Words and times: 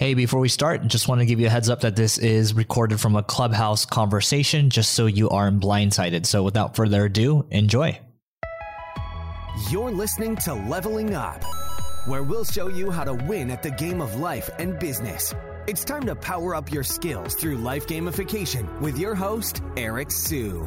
Hey, 0.00 0.14
before 0.14 0.40
we 0.40 0.48
start, 0.48 0.86
just 0.86 1.08
want 1.08 1.20
to 1.20 1.26
give 1.26 1.40
you 1.40 1.46
a 1.46 1.50
heads 1.50 1.68
up 1.68 1.82
that 1.82 1.94
this 1.94 2.16
is 2.16 2.54
recorded 2.54 2.98
from 2.98 3.16
a 3.16 3.22
clubhouse 3.22 3.84
conversation, 3.84 4.70
just 4.70 4.92
so 4.92 5.04
you 5.04 5.28
aren't 5.28 5.60
blindsided. 5.62 6.24
So 6.24 6.42
without 6.42 6.74
further 6.74 7.04
ado, 7.04 7.44
enjoy. 7.50 8.00
You're 9.70 9.90
listening 9.90 10.36
to 10.36 10.54
Leveling 10.54 11.14
Up, 11.14 11.44
where 12.06 12.22
we'll 12.22 12.46
show 12.46 12.68
you 12.68 12.90
how 12.90 13.04
to 13.04 13.12
win 13.12 13.50
at 13.50 13.62
the 13.62 13.72
game 13.72 14.00
of 14.00 14.16
life 14.16 14.48
and 14.58 14.78
business. 14.78 15.34
It's 15.66 15.84
time 15.84 16.06
to 16.06 16.14
power 16.14 16.54
up 16.54 16.72
your 16.72 16.82
skills 16.82 17.34
through 17.34 17.56
life 17.56 17.86
gamification 17.86 18.80
with 18.80 18.98
your 18.98 19.14
host, 19.14 19.60
Eric 19.76 20.12
Siu. 20.12 20.66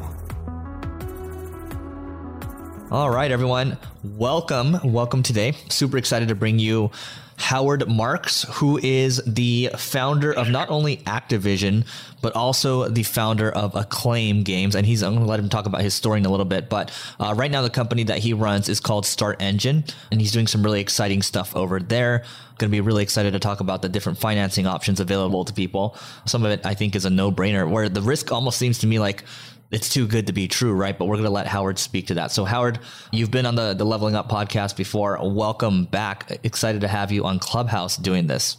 All 2.92 3.10
right, 3.10 3.32
everyone. 3.32 3.78
Welcome. 4.04 4.78
Welcome 4.84 5.24
today. 5.24 5.54
Super 5.70 5.96
excited 5.96 6.28
to 6.28 6.36
bring 6.36 6.60
you 6.60 6.92
Howard 7.36 7.88
Marks, 7.88 8.44
who 8.54 8.78
is 8.82 9.22
the 9.26 9.70
founder 9.76 10.32
of 10.32 10.48
not 10.48 10.70
only 10.70 10.98
Activision, 10.98 11.86
but 12.22 12.34
also 12.34 12.88
the 12.88 13.02
founder 13.02 13.50
of 13.50 13.74
Acclaim 13.74 14.42
Games. 14.42 14.74
And 14.74 14.86
he's, 14.86 15.02
I'm 15.02 15.12
going 15.12 15.24
to 15.24 15.30
let 15.30 15.40
him 15.40 15.48
talk 15.48 15.66
about 15.66 15.82
his 15.82 15.94
story 15.94 16.20
in 16.20 16.26
a 16.26 16.30
little 16.30 16.46
bit. 16.46 16.68
But 16.68 16.90
uh, 17.20 17.34
right 17.36 17.50
now, 17.50 17.62
the 17.62 17.70
company 17.70 18.04
that 18.04 18.18
he 18.18 18.32
runs 18.32 18.68
is 18.68 18.80
called 18.80 19.04
StartEngine, 19.04 19.92
and 20.10 20.20
he's 20.20 20.32
doing 20.32 20.46
some 20.46 20.62
really 20.62 20.80
exciting 20.80 21.22
stuff 21.22 21.54
over 21.54 21.80
there. 21.80 22.24
Going 22.58 22.70
to 22.70 22.76
be 22.76 22.80
really 22.80 23.02
excited 23.02 23.32
to 23.32 23.40
talk 23.40 23.60
about 23.60 23.82
the 23.82 23.88
different 23.88 24.18
financing 24.18 24.66
options 24.66 25.00
available 25.00 25.44
to 25.44 25.52
people. 25.52 25.96
Some 26.24 26.44
of 26.44 26.52
it, 26.52 26.64
I 26.64 26.74
think, 26.74 26.94
is 26.94 27.04
a 27.04 27.10
no 27.10 27.32
brainer, 27.32 27.68
where 27.68 27.88
the 27.88 28.00
risk 28.00 28.30
almost 28.30 28.58
seems 28.58 28.78
to 28.78 28.86
me 28.86 28.98
like 28.98 29.24
it's 29.74 29.88
too 29.88 30.06
good 30.06 30.28
to 30.28 30.32
be 30.32 30.46
true, 30.46 30.72
right? 30.72 30.96
But 30.96 31.06
we're 31.06 31.16
going 31.16 31.24
to 31.24 31.30
let 31.30 31.48
Howard 31.48 31.80
speak 31.80 32.06
to 32.06 32.14
that. 32.14 32.30
So, 32.30 32.44
Howard, 32.44 32.78
you've 33.10 33.32
been 33.32 33.44
on 33.44 33.56
the, 33.56 33.74
the 33.74 33.84
Leveling 33.84 34.14
Up 34.14 34.28
podcast 34.28 34.76
before. 34.76 35.18
Welcome 35.20 35.86
back. 35.86 36.38
Excited 36.44 36.80
to 36.82 36.88
have 36.88 37.10
you 37.10 37.24
on 37.24 37.40
Clubhouse 37.40 37.96
doing 37.96 38.28
this. 38.28 38.58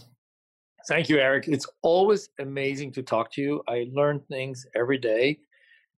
Thank 0.90 1.08
you, 1.08 1.18
Eric. 1.18 1.48
It's 1.48 1.66
always 1.82 2.28
amazing 2.38 2.92
to 2.94 3.02
talk 3.02 3.32
to 3.34 3.42
you. 3.42 3.64
I 3.66 3.88
learn 3.94 4.20
things 4.30 4.68
every 4.76 4.98
day, 4.98 5.40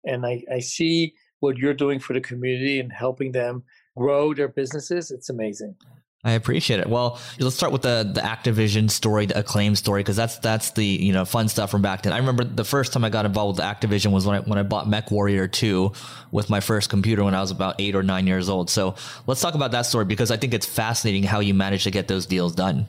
and 0.04 0.26
I, 0.26 0.44
I 0.52 0.58
see 0.60 1.14
what 1.40 1.56
you're 1.56 1.74
doing 1.74 1.98
for 1.98 2.12
the 2.12 2.20
community 2.20 2.78
and 2.78 2.92
helping 2.92 3.32
them 3.32 3.62
grow 3.96 4.34
their 4.34 4.48
businesses. 4.48 5.10
It's 5.10 5.30
amazing. 5.30 5.74
I 6.26 6.32
appreciate 6.32 6.80
it. 6.80 6.88
Well, 6.88 7.20
let's 7.38 7.54
start 7.54 7.72
with 7.72 7.82
the 7.82 8.10
the 8.12 8.20
Activision 8.20 8.90
story, 8.90 9.26
the 9.26 9.38
Acclaim 9.38 9.76
story, 9.76 10.00
because 10.02 10.16
that's 10.16 10.38
that's 10.38 10.72
the 10.72 10.84
you 10.84 11.12
know 11.12 11.24
fun 11.24 11.48
stuff 11.48 11.70
from 11.70 11.82
back 11.82 12.02
then. 12.02 12.12
I 12.12 12.18
remember 12.18 12.42
the 12.42 12.64
first 12.64 12.92
time 12.92 13.04
I 13.04 13.10
got 13.10 13.26
involved 13.26 13.60
with 13.60 13.64
Activision 13.64 14.10
was 14.10 14.26
when 14.26 14.34
I 14.34 14.40
when 14.40 14.58
I 14.58 14.64
bought 14.64 14.88
MechWarrior 14.88 15.50
2 15.50 15.92
with 16.32 16.50
my 16.50 16.58
first 16.58 16.90
computer 16.90 17.22
when 17.22 17.36
I 17.36 17.40
was 17.40 17.52
about 17.52 17.76
eight 17.78 17.94
or 17.94 18.02
nine 18.02 18.26
years 18.26 18.48
old. 18.48 18.70
So 18.70 18.96
let's 19.28 19.40
talk 19.40 19.54
about 19.54 19.70
that 19.70 19.82
story 19.82 20.04
because 20.04 20.32
I 20.32 20.36
think 20.36 20.52
it's 20.52 20.66
fascinating 20.66 21.22
how 21.22 21.38
you 21.38 21.54
managed 21.54 21.84
to 21.84 21.92
get 21.92 22.08
those 22.08 22.26
deals 22.26 22.56
done. 22.56 22.88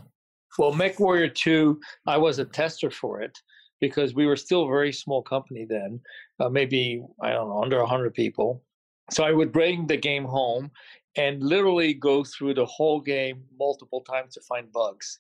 Well, 0.57 0.73
MechWarrior 0.73 1.35
2, 1.35 1.79
I 2.07 2.17
was 2.17 2.39
a 2.39 2.45
tester 2.45 2.89
for 2.89 3.21
it 3.21 3.37
because 3.79 4.15
we 4.15 4.25
were 4.25 4.35
still 4.35 4.63
a 4.63 4.67
very 4.67 4.91
small 4.91 5.21
company 5.21 5.67
then, 5.69 5.99
uh, 6.39 6.49
maybe 6.49 7.03
I 7.21 7.33
don't 7.33 7.49
know 7.49 7.61
under 7.61 7.77
100 7.77 8.15
people. 8.15 8.63
So 9.11 9.23
I 9.23 9.31
would 9.31 9.51
bring 9.51 9.87
the 9.87 9.97
game 9.97 10.25
home 10.25 10.71
and 11.17 11.43
literally 11.43 11.93
go 11.93 12.23
through 12.23 12.53
the 12.53 12.65
whole 12.65 13.01
game 13.01 13.43
multiple 13.59 14.01
times 14.01 14.35
to 14.35 14.41
find 14.41 14.71
bugs. 14.71 15.19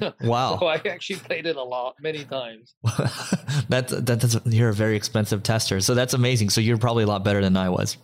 Wow! 0.22 0.58
so 0.58 0.66
I 0.66 0.74
actually 0.74 1.20
played 1.20 1.46
it 1.46 1.56
a 1.56 1.62
lot, 1.62 1.94
many 1.98 2.22
times. 2.26 2.74
that's 3.70 3.94
that's 4.02 4.36
you're 4.44 4.68
a 4.68 4.74
very 4.74 4.96
expensive 4.96 5.42
tester, 5.42 5.80
so 5.80 5.94
that's 5.94 6.12
amazing. 6.12 6.50
So 6.50 6.60
you're 6.60 6.76
probably 6.76 7.04
a 7.04 7.06
lot 7.06 7.24
better 7.24 7.40
than 7.40 7.56
I 7.56 7.70
was. 7.70 7.96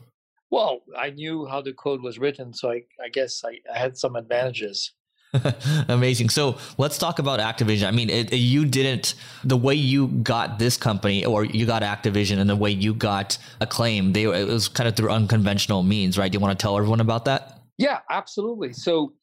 Well, 0.50 0.80
I 0.96 1.10
knew 1.10 1.46
how 1.46 1.60
the 1.60 1.74
code 1.74 2.00
was 2.00 2.18
written, 2.18 2.54
so 2.54 2.70
I, 2.70 2.84
I 3.04 3.08
guess 3.12 3.44
I, 3.44 3.58
I 3.70 3.78
had 3.78 3.98
some 3.98 4.16
advantages. 4.16 4.94
Amazing. 5.88 6.30
So 6.30 6.58
let's 6.78 6.98
talk 6.98 7.18
about 7.18 7.40
Activision. 7.40 7.86
I 7.86 7.90
mean, 7.90 8.10
it, 8.10 8.32
it, 8.32 8.36
you 8.36 8.64
didn't 8.64 9.14
the 9.42 9.56
way 9.56 9.74
you 9.74 10.08
got 10.08 10.58
this 10.58 10.76
company, 10.76 11.24
or 11.24 11.44
you 11.44 11.66
got 11.66 11.82
Activision, 11.82 12.38
and 12.38 12.48
the 12.48 12.56
way 12.56 12.70
you 12.70 12.94
got 12.94 13.38
Acclaim. 13.60 14.12
They 14.12 14.24
it 14.24 14.46
was 14.46 14.68
kind 14.68 14.88
of 14.88 14.96
through 14.96 15.10
unconventional 15.10 15.82
means, 15.82 16.18
right? 16.18 16.30
Do 16.30 16.36
you 16.36 16.40
want 16.40 16.58
to 16.58 16.62
tell 16.62 16.76
everyone 16.76 17.00
about 17.00 17.24
that? 17.26 17.60
Yeah, 17.78 18.00
absolutely. 18.10 18.72
So 18.72 19.14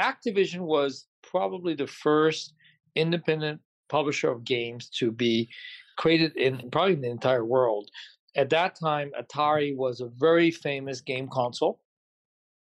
Activision 0.00 0.60
was 0.60 1.06
probably 1.22 1.74
the 1.74 1.86
first 1.86 2.54
independent 2.96 3.60
publisher 3.88 4.30
of 4.30 4.44
games 4.44 4.88
to 4.88 5.10
be 5.10 5.48
created 5.96 6.36
in 6.36 6.70
probably 6.70 6.94
the 6.94 7.10
entire 7.10 7.44
world. 7.44 7.90
At 8.36 8.50
that 8.50 8.76
time, 8.76 9.10
Atari 9.20 9.76
was 9.76 10.00
a 10.00 10.08
very 10.08 10.50
famous 10.50 11.00
game 11.00 11.28
console 11.28 11.80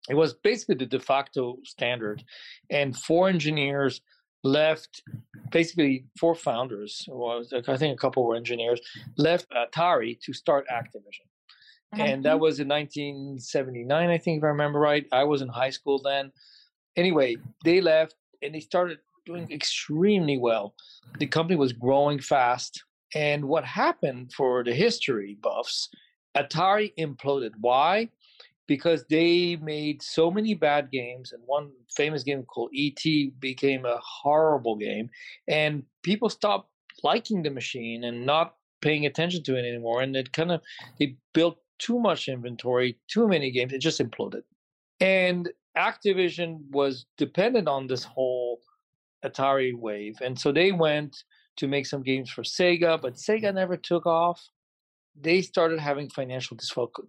it 0.08 0.14
was 0.14 0.34
basically 0.34 0.76
the 0.76 0.86
de 0.86 1.00
facto 1.00 1.58
standard. 1.64 2.24
And 2.70 2.96
four 2.96 3.28
engineers 3.28 4.00
left, 4.44 5.02
basically 5.50 6.06
four 6.18 6.34
founders, 6.34 7.04
was 7.08 7.52
I 7.52 7.76
think 7.76 7.94
a 7.94 8.00
couple 8.00 8.24
were 8.24 8.36
engineers, 8.36 8.80
left 9.16 9.46
Atari 9.50 10.20
to 10.20 10.32
start 10.32 10.66
Activision. 10.72 11.26
And 11.92 12.24
that 12.24 12.38
was 12.38 12.60
in 12.60 12.68
1979, 12.68 14.10
I 14.10 14.18
think, 14.18 14.38
if 14.38 14.44
I 14.44 14.48
remember 14.48 14.78
right. 14.78 15.06
I 15.10 15.24
was 15.24 15.40
in 15.40 15.48
high 15.48 15.70
school 15.70 15.98
then. 16.02 16.30
Anyway, 16.96 17.36
they 17.64 17.80
left 17.80 18.14
and 18.42 18.54
they 18.54 18.60
started 18.60 18.98
doing 19.24 19.50
extremely 19.50 20.36
well. 20.36 20.74
The 21.18 21.26
company 21.26 21.56
was 21.56 21.72
growing 21.72 22.18
fast. 22.18 22.82
And 23.14 23.46
what 23.46 23.64
happened 23.64 24.32
for 24.32 24.62
the 24.62 24.74
history 24.74 25.38
buffs, 25.40 25.88
Atari 26.36 26.92
imploded. 26.98 27.52
Why? 27.60 28.10
Because 28.68 29.04
they 29.08 29.56
made 29.56 30.02
so 30.02 30.30
many 30.30 30.54
bad 30.54 30.90
games 30.92 31.32
and 31.32 31.42
one 31.46 31.70
famous 31.96 32.22
game 32.22 32.44
called 32.44 32.70
ET 32.76 33.02
became 33.40 33.84
a 33.84 33.98
horrible 34.00 34.76
game 34.76 35.10
and 35.48 35.82
people 36.04 36.28
stopped 36.28 36.70
liking 37.02 37.42
the 37.42 37.50
machine 37.50 38.04
and 38.04 38.24
not 38.24 38.54
paying 38.80 39.06
attention 39.06 39.42
to 39.42 39.56
it 39.56 39.66
anymore 39.66 40.02
and 40.02 40.14
it 40.14 40.32
kind 40.32 40.52
of 40.52 40.60
they 41.00 41.16
built 41.32 41.58
too 41.78 41.98
much 41.98 42.28
inventory 42.28 42.96
too 43.08 43.26
many 43.26 43.50
games 43.50 43.72
it 43.72 43.80
just 43.80 44.00
imploded. 44.00 44.42
And 45.00 45.48
Activision 45.76 46.58
was 46.70 47.06
dependent 47.16 47.68
on 47.68 47.86
this 47.86 48.04
whole 48.04 48.60
Atari 49.24 49.74
wave 49.74 50.16
and 50.20 50.38
so 50.38 50.52
they 50.52 50.70
went 50.72 51.24
to 51.56 51.66
make 51.66 51.86
some 51.86 52.02
games 52.02 52.30
for 52.30 52.42
Sega 52.42 53.00
but 53.00 53.14
Sega 53.14 53.52
never 53.52 53.76
took 53.76 54.06
off. 54.06 54.46
They 55.20 55.42
started 55.42 55.80
having 55.80 56.10
financial 56.10 56.56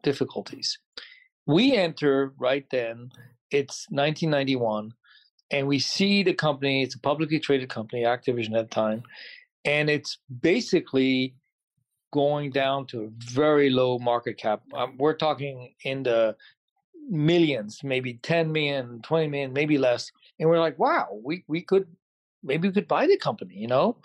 difficulties 0.01 0.79
we 1.49 1.73
enter 1.73 2.31
right 2.37 2.65
then, 2.69 3.11
it's 3.49 3.87
1991, 3.89 4.93
and 5.49 5.67
we 5.67 5.79
see 5.79 6.21
the 6.21 6.33
company, 6.33 6.83
it's 6.83 6.93
a 6.93 6.99
publicly 6.99 7.39
traded 7.39 7.69
company, 7.69 8.03
Activision 8.03 8.55
at 8.55 8.69
the 8.69 8.75
time, 8.75 9.01
and 9.65 9.89
it's 9.89 10.19
basically 10.41 11.33
going 12.13 12.51
down 12.51 12.85
to 12.87 13.05
a 13.05 13.09
very 13.33 13.71
low 13.71 13.97
market 13.97 14.37
cap. 14.37 14.61
Um, 14.75 14.95
we're 14.99 15.15
talking 15.15 15.73
in 15.83 16.03
the 16.03 16.35
millions, 17.09 17.79
maybe 17.83 18.19
10 18.21 18.51
million, 18.51 19.01
20 19.01 19.27
million, 19.27 19.51
maybe 19.51 19.79
less. 19.79 20.11
And 20.39 20.47
we're 20.49 20.59
like, 20.59 20.77
wow, 20.77 21.07
we, 21.23 21.43
we 21.47 21.63
could, 21.63 21.87
maybe 22.43 22.67
we 22.67 22.73
could 22.75 22.87
buy 22.87 23.07
the 23.07 23.17
company, 23.17 23.55
you 23.55 23.67
know? 23.67 23.97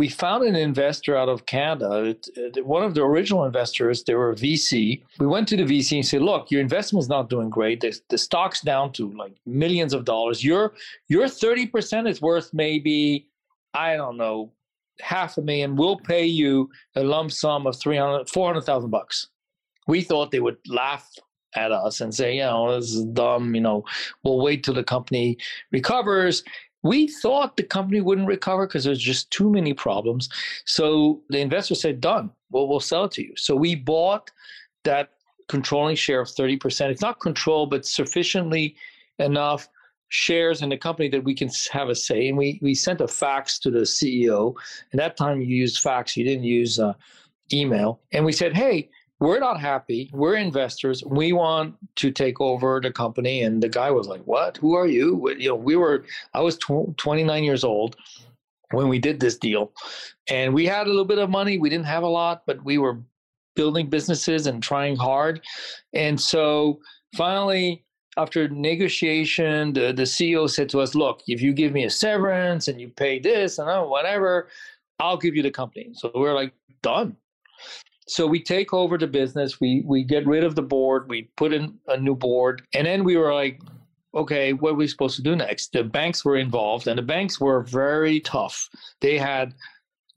We 0.00 0.08
found 0.08 0.44
an 0.44 0.56
investor 0.56 1.14
out 1.14 1.28
of 1.28 1.44
Canada. 1.44 2.16
One 2.64 2.82
of 2.82 2.94
the 2.94 3.02
original 3.02 3.44
investors, 3.44 4.02
they 4.02 4.14
were 4.14 4.30
a 4.30 4.34
VC. 4.34 5.02
We 5.18 5.26
went 5.26 5.46
to 5.48 5.58
the 5.58 5.64
VC 5.64 5.96
and 5.96 6.06
said, 6.06 6.22
"Look, 6.22 6.50
your 6.50 6.62
investment 6.62 7.02
is 7.02 7.10
not 7.10 7.28
doing 7.28 7.50
great. 7.50 7.82
The, 7.82 7.92
the 8.08 8.16
stock's 8.16 8.62
down 8.62 8.92
to 8.92 9.12
like 9.12 9.34
millions 9.44 9.92
of 9.92 10.06
dollars. 10.06 10.42
Your 10.42 10.72
your 11.08 11.28
thirty 11.28 11.66
percent 11.66 12.08
is 12.08 12.22
worth 12.22 12.48
maybe 12.54 13.28
I 13.74 13.94
don't 13.98 14.16
know 14.16 14.52
half 15.00 15.36
a 15.36 15.42
million. 15.42 15.76
We'll 15.76 15.98
pay 15.98 16.24
you 16.24 16.70
a 16.96 17.04
lump 17.04 17.30
sum 17.30 17.66
of 17.66 17.76
300, 17.76 18.30
400,000 18.30 18.88
bucks." 18.88 19.28
We 19.86 20.00
thought 20.00 20.30
they 20.30 20.40
would 20.40 20.60
laugh 20.66 21.06
at 21.56 21.72
us 21.72 22.00
and 22.00 22.14
say, 22.14 22.36
you 22.36 22.42
know, 22.42 22.74
this 22.74 22.94
is 22.94 23.04
dumb. 23.04 23.54
You 23.54 23.60
know, 23.60 23.84
we'll 24.22 24.40
wait 24.40 24.64
till 24.64 24.74
the 24.74 24.84
company 24.84 25.36
recovers 25.72 26.42
we 26.82 27.06
thought 27.06 27.56
the 27.56 27.62
company 27.62 28.00
wouldn't 28.00 28.28
recover 28.28 28.66
because 28.66 28.84
there's 28.84 29.02
just 29.02 29.30
too 29.30 29.50
many 29.50 29.74
problems. 29.74 30.28
So 30.64 31.22
the 31.28 31.40
investor 31.40 31.74
said, 31.74 32.00
done. 32.00 32.30
Well, 32.50 32.68
we'll 32.68 32.80
sell 32.80 33.04
it 33.04 33.12
to 33.12 33.22
you. 33.22 33.34
So 33.36 33.54
we 33.54 33.74
bought 33.74 34.30
that 34.84 35.10
controlling 35.48 35.96
share 35.96 36.20
of 36.20 36.28
30%. 36.28 36.90
It's 36.90 37.02
not 37.02 37.20
control, 37.20 37.66
but 37.66 37.84
sufficiently 37.84 38.76
enough 39.18 39.68
shares 40.08 40.62
in 40.62 40.68
the 40.68 40.76
company 40.76 41.08
that 41.08 41.22
we 41.22 41.34
can 41.34 41.50
have 41.70 41.88
a 41.88 41.94
say. 41.94 42.28
And 42.28 42.38
we, 42.38 42.58
we 42.62 42.74
sent 42.74 43.00
a 43.00 43.08
fax 43.08 43.58
to 43.60 43.70
the 43.70 43.80
CEO. 43.80 44.54
And 44.92 44.98
that 44.98 45.16
time 45.16 45.40
you 45.40 45.46
used 45.48 45.80
fax, 45.80 46.16
you 46.16 46.24
didn't 46.24 46.44
use 46.44 46.78
uh, 46.78 46.94
email. 47.52 48.00
And 48.12 48.24
we 48.24 48.32
said, 48.32 48.56
hey, 48.56 48.90
we're 49.20 49.38
not 49.38 49.60
happy. 49.60 50.10
We're 50.12 50.36
investors. 50.36 51.04
We 51.04 51.32
want 51.32 51.76
to 51.96 52.10
take 52.10 52.40
over 52.40 52.80
the 52.82 52.90
company. 52.90 53.42
And 53.42 53.62
the 53.62 53.68
guy 53.68 53.90
was 53.90 54.08
like, 54.08 54.22
"What? 54.22 54.56
Who 54.56 54.74
are 54.74 54.86
you?" 54.86 55.30
You 55.38 55.50
know, 55.50 55.54
we 55.54 55.76
were. 55.76 56.04
I 56.34 56.40
was 56.40 56.56
tw- 56.58 56.96
29 56.96 57.44
years 57.44 57.62
old 57.62 57.96
when 58.72 58.88
we 58.88 58.98
did 58.98 59.20
this 59.20 59.36
deal, 59.36 59.72
and 60.28 60.54
we 60.54 60.64
had 60.66 60.86
a 60.86 60.90
little 60.90 61.04
bit 61.04 61.18
of 61.18 61.30
money. 61.30 61.58
We 61.58 61.68
didn't 61.68 61.86
have 61.86 62.02
a 62.02 62.08
lot, 62.08 62.42
but 62.46 62.64
we 62.64 62.78
were 62.78 62.98
building 63.56 63.90
businesses 63.90 64.46
and 64.46 64.62
trying 64.62 64.96
hard. 64.96 65.42
And 65.92 66.18
so 66.18 66.80
finally, 67.14 67.84
after 68.16 68.48
negotiation, 68.48 69.72
the, 69.72 69.92
the 69.92 70.04
CEO 70.04 70.48
said 70.48 70.68
to 70.70 70.80
us, 70.80 70.94
look, 70.94 71.22
if 71.26 71.42
you 71.42 71.52
give 71.52 71.72
me 71.72 71.84
a 71.84 71.90
severance 71.90 72.68
and 72.68 72.80
you 72.80 72.88
pay 72.88 73.18
this 73.18 73.58
and 73.58 73.68
uh, 73.68 73.82
whatever, 73.82 74.48
I'll 74.98 75.16
give 75.16 75.34
you 75.34 75.42
the 75.42 75.50
company. 75.50 75.90
So 75.94 76.10
we're 76.14 76.34
like, 76.34 76.52
done. 76.82 77.16
So 78.10 78.26
we 78.26 78.42
take 78.42 78.74
over 78.74 78.98
the 78.98 79.06
business. 79.06 79.60
We 79.60 79.82
we 79.86 80.02
get 80.02 80.26
rid 80.26 80.42
of 80.42 80.56
the 80.56 80.62
board. 80.62 81.08
We 81.08 81.30
put 81.36 81.52
in 81.52 81.78
a 81.86 81.96
new 81.96 82.16
board, 82.16 82.62
and 82.74 82.84
then 82.84 83.04
we 83.04 83.16
were 83.16 83.32
like, 83.32 83.60
okay, 84.14 84.52
what 84.52 84.72
are 84.72 84.74
we 84.74 84.88
supposed 84.88 85.14
to 85.16 85.22
do 85.22 85.36
next? 85.36 85.72
The 85.72 85.84
banks 85.84 86.24
were 86.24 86.36
involved, 86.36 86.88
and 86.88 86.98
the 86.98 87.02
banks 87.02 87.40
were 87.40 87.62
very 87.62 88.18
tough. 88.20 88.68
They 89.00 89.16
had 89.16 89.54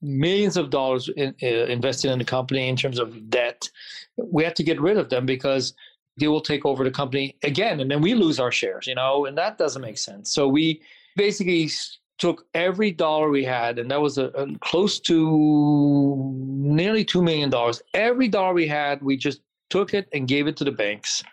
millions 0.01 0.57
of 0.57 0.71
dollars 0.71 1.07
in, 1.15 1.35
uh, 1.43 1.45
invested 1.45 2.09
in 2.09 2.17
the 2.17 2.25
company 2.25 2.67
in 2.67 2.75
terms 2.75 2.97
of 2.97 3.29
debt. 3.29 3.69
We 4.17 4.43
had 4.43 4.55
to 4.55 4.63
get 4.63 4.81
rid 4.81 4.97
of 4.97 5.09
them 5.09 5.27
because 5.27 5.75
they 6.19 6.27
will 6.27 6.41
take 6.41 6.65
over 6.65 6.83
the 6.83 6.91
company 6.91 7.37
again, 7.43 7.79
and 7.79 7.91
then 7.91 8.01
we 8.01 8.15
lose 8.15 8.39
our 8.39 8.51
shares, 8.51 8.87
you 8.87 8.95
know, 8.95 9.25
and 9.25 9.37
that 9.37 9.59
doesn't 9.59 9.83
make 9.83 9.99
sense. 9.99 10.33
So 10.33 10.47
we 10.47 10.81
basically 11.15 11.69
took 12.17 12.45
every 12.53 12.91
dollar 12.91 13.29
we 13.29 13.43
had, 13.43 13.79
and 13.79 13.89
that 13.91 14.01
was 14.01 14.17
a, 14.17 14.25
a 14.27 14.57
close 14.59 14.99
to 15.01 16.31
nearly 16.35 17.03
two 17.03 17.21
million 17.21 17.49
dollars. 17.49 17.81
Every 17.93 18.27
dollar 18.27 18.53
we 18.53 18.67
had, 18.67 19.01
we 19.01 19.17
just 19.17 19.41
took 19.69 19.93
it 19.93 20.07
and 20.13 20.27
gave 20.27 20.47
it 20.47 20.55
to 20.57 20.63
the 20.63 20.71
banks, 20.71 21.23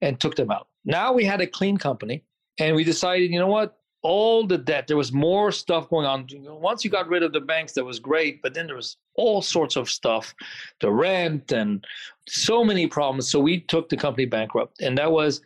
and 0.00 0.18
took 0.18 0.36
them 0.36 0.50
out. 0.50 0.68
Now 0.84 1.12
we 1.12 1.24
had 1.24 1.40
a 1.40 1.46
clean 1.46 1.76
company, 1.76 2.24
and 2.58 2.74
we 2.74 2.84
decided, 2.84 3.30
you 3.30 3.38
know 3.38 3.46
what? 3.46 3.76
All 4.02 4.46
the 4.46 4.56
debt, 4.56 4.86
there 4.86 4.96
was 4.96 5.12
more 5.12 5.52
stuff 5.52 5.90
going 5.90 6.06
on. 6.06 6.26
Once 6.58 6.84
you 6.84 6.90
got 6.90 7.06
rid 7.08 7.22
of 7.22 7.34
the 7.34 7.40
banks, 7.40 7.74
that 7.74 7.84
was 7.84 7.98
great, 7.98 8.40
but 8.40 8.54
then 8.54 8.66
there 8.66 8.76
was 8.76 8.96
all 9.16 9.42
sorts 9.42 9.76
of 9.76 9.90
stuff, 9.90 10.34
the 10.80 10.90
rent 10.90 11.52
and 11.52 11.84
so 12.26 12.64
many 12.64 12.86
problems. 12.86 13.30
So 13.30 13.38
we 13.38 13.60
took 13.60 13.90
the 13.90 13.98
company 13.98 14.24
bankrupt, 14.24 14.80
and 14.80 14.96
that 14.96 15.12
was 15.12 15.42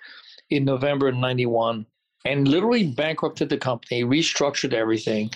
in 0.50 0.64
November 0.64 1.10
'91 1.10 1.84
and 2.24 2.48
literally 2.48 2.86
bankrupted 2.86 3.48
the 3.48 3.58
company, 3.58 4.02
restructured 4.02 4.72
everything. 4.72 5.30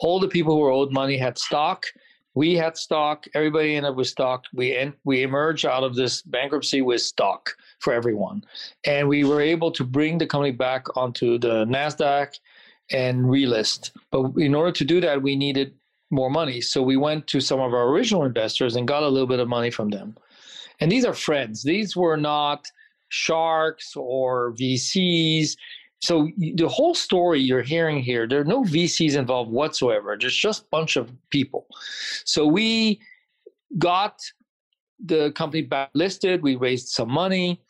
All 0.00 0.18
the 0.18 0.28
people 0.28 0.54
who 0.54 0.60
were 0.60 0.70
owed 0.70 0.92
money 0.92 1.16
had 1.16 1.38
stock. 1.38 1.86
We 2.34 2.54
had 2.54 2.76
stock. 2.76 3.26
Everybody 3.34 3.76
ended 3.76 3.90
up 3.90 3.96
with 3.96 4.08
stock. 4.08 4.44
We 4.54 4.74
en- 4.74 4.94
we 5.04 5.22
emerged 5.22 5.66
out 5.66 5.84
of 5.84 5.94
this 5.94 6.22
bankruptcy 6.22 6.82
with 6.82 7.02
stock 7.02 7.54
for 7.78 7.92
everyone, 7.92 8.42
and 8.84 9.08
we 9.08 9.24
were 9.24 9.40
able 9.40 9.70
to 9.72 9.84
bring 9.84 10.18
the 10.18 10.26
company 10.26 10.52
back 10.52 10.96
onto 10.96 11.38
the 11.38 11.66
Nasdaq 11.66 12.34
and 12.90 13.24
relist. 13.24 13.90
But 14.10 14.32
in 14.38 14.54
order 14.54 14.72
to 14.72 14.84
do 14.84 15.00
that, 15.02 15.22
we 15.22 15.36
needed 15.36 15.74
more 16.10 16.30
money. 16.30 16.60
So 16.60 16.82
we 16.82 16.96
went 16.96 17.26
to 17.28 17.40
some 17.40 17.60
of 17.60 17.72
our 17.72 17.88
original 17.88 18.24
investors 18.24 18.76
and 18.76 18.88
got 18.88 19.02
a 19.02 19.08
little 19.08 19.26
bit 19.26 19.40
of 19.40 19.48
money 19.48 19.70
from 19.70 19.90
them. 19.90 20.16
And 20.80 20.90
these 20.90 21.04
are 21.04 21.14
friends. 21.14 21.62
These 21.62 21.96
were 21.96 22.16
not 22.16 22.66
sharks 23.08 23.94
or 23.94 24.52
VCs 24.54 25.56
so 26.02 26.28
the 26.36 26.68
whole 26.68 26.94
story 26.94 27.40
you're 27.40 27.62
hearing 27.62 28.02
here, 28.02 28.26
there 28.26 28.40
are 28.40 28.44
no 28.44 28.64
VCs 28.64 29.16
involved 29.16 29.52
whatsoever. 29.52 30.16
There's 30.18 30.36
just 30.36 30.62
a 30.62 30.66
bunch 30.70 30.96
of 30.96 31.12
people. 31.30 31.66
So 32.24 32.44
we 32.44 33.00
got 33.78 34.20
the 35.04 35.30
company 35.32 35.62
back 35.62 35.90
listed. 35.94 36.42
We 36.42 36.56
raised 36.56 36.88
some 36.88 37.08
money. 37.08 37.60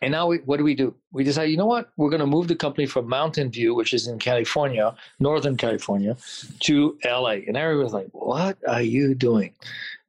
And 0.00 0.12
now 0.12 0.28
we, 0.28 0.38
what 0.38 0.56
do 0.56 0.64
we 0.64 0.74
do? 0.74 0.94
We 1.12 1.24
decide, 1.24 1.50
you 1.50 1.58
know 1.58 1.66
what? 1.66 1.90
We're 1.98 2.08
going 2.08 2.20
to 2.20 2.26
move 2.26 2.48
the 2.48 2.56
company 2.56 2.86
from 2.86 3.06
Mountain 3.06 3.50
View, 3.50 3.74
which 3.74 3.92
is 3.92 4.06
in 4.06 4.18
California, 4.18 4.94
Northern 5.20 5.56
California, 5.56 6.16
to 6.60 6.96
LA. 7.04 7.40
And 7.46 7.56
everyone's 7.56 7.92
like, 7.92 8.08
what 8.12 8.56
are 8.66 8.80
you 8.80 9.14
doing? 9.14 9.52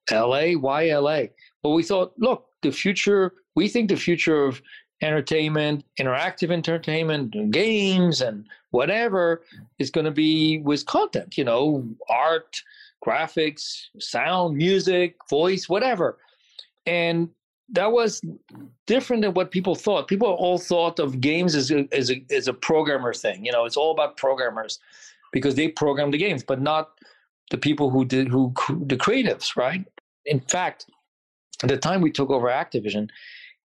LA? 0.09 0.51
Why 0.53 0.93
LA? 0.93 1.23
But 1.61 1.71
we 1.71 1.83
thought, 1.83 2.13
look, 2.17 2.45
the 2.61 2.71
future, 2.71 3.33
we 3.55 3.67
think 3.67 3.89
the 3.89 3.97
future 3.97 4.45
of 4.45 4.61
entertainment, 5.01 5.85
interactive 5.99 6.51
entertainment, 6.51 7.51
games, 7.51 8.21
and 8.21 8.45
whatever 8.71 9.43
is 9.77 9.89
going 9.89 10.05
to 10.05 10.11
be 10.11 10.59
with 10.59 10.85
content, 10.85 11.37
you 11.37 11.43
know, 11.43 11.87
art, 12.09 12.61
graphics, 13.05 13.85
sound, 13.99 14.57
music, 14.57 15.15
voice, 15.29 15.69
whatever. 15.69 16.17
And 16.85 17.29
that 17.71 17.91
was 17.91 18.21
different 18.87 19.21
than 19.21 19.33
what 19.33 19.51
people 19.51 19.75
thought. 19.75 20.07
People 20.07 20.27
all 20.27 20.57
thought 20.57 20.99
of 20.99 21.21
games 21.21 21.55
as 21.55 21.71
a, 21.71 21.87
as 21.91 22.11
a, 22.11 22.23
as 22.31 22.47
a 22.47 22.53
programmer 22.53 23.13
thing. 23.13 23.45
You 23.45 23.51
know, 23.51 23.65
it's 23.65 23.77
all 23.77 23.91
about 23.91 24.17
programmers 24.17 24.79
because 25.31 25.55
they 25.55 25.67
program 25.67 26.11
the 26.11 26.17
games, 26.17 26.43
but 26.43 26.61
not 26.61 26.91
the 27.51 27.57
people 27.57 27.89
who 27.89 28.05
did 28.05 28.27
who 28.27 28.53
the 28.85 28.97
creatives, 28.97 29.55
right? 29.55 29.85
In 30.25 30.39
fact, 30.39 30.87
at 31.63 31.69
the 31.69 31.77
time 31.77 32.01
we 32.01 32.11
took 32.11 32.29
over 32.29 32.47
Activision, 32.47 33.09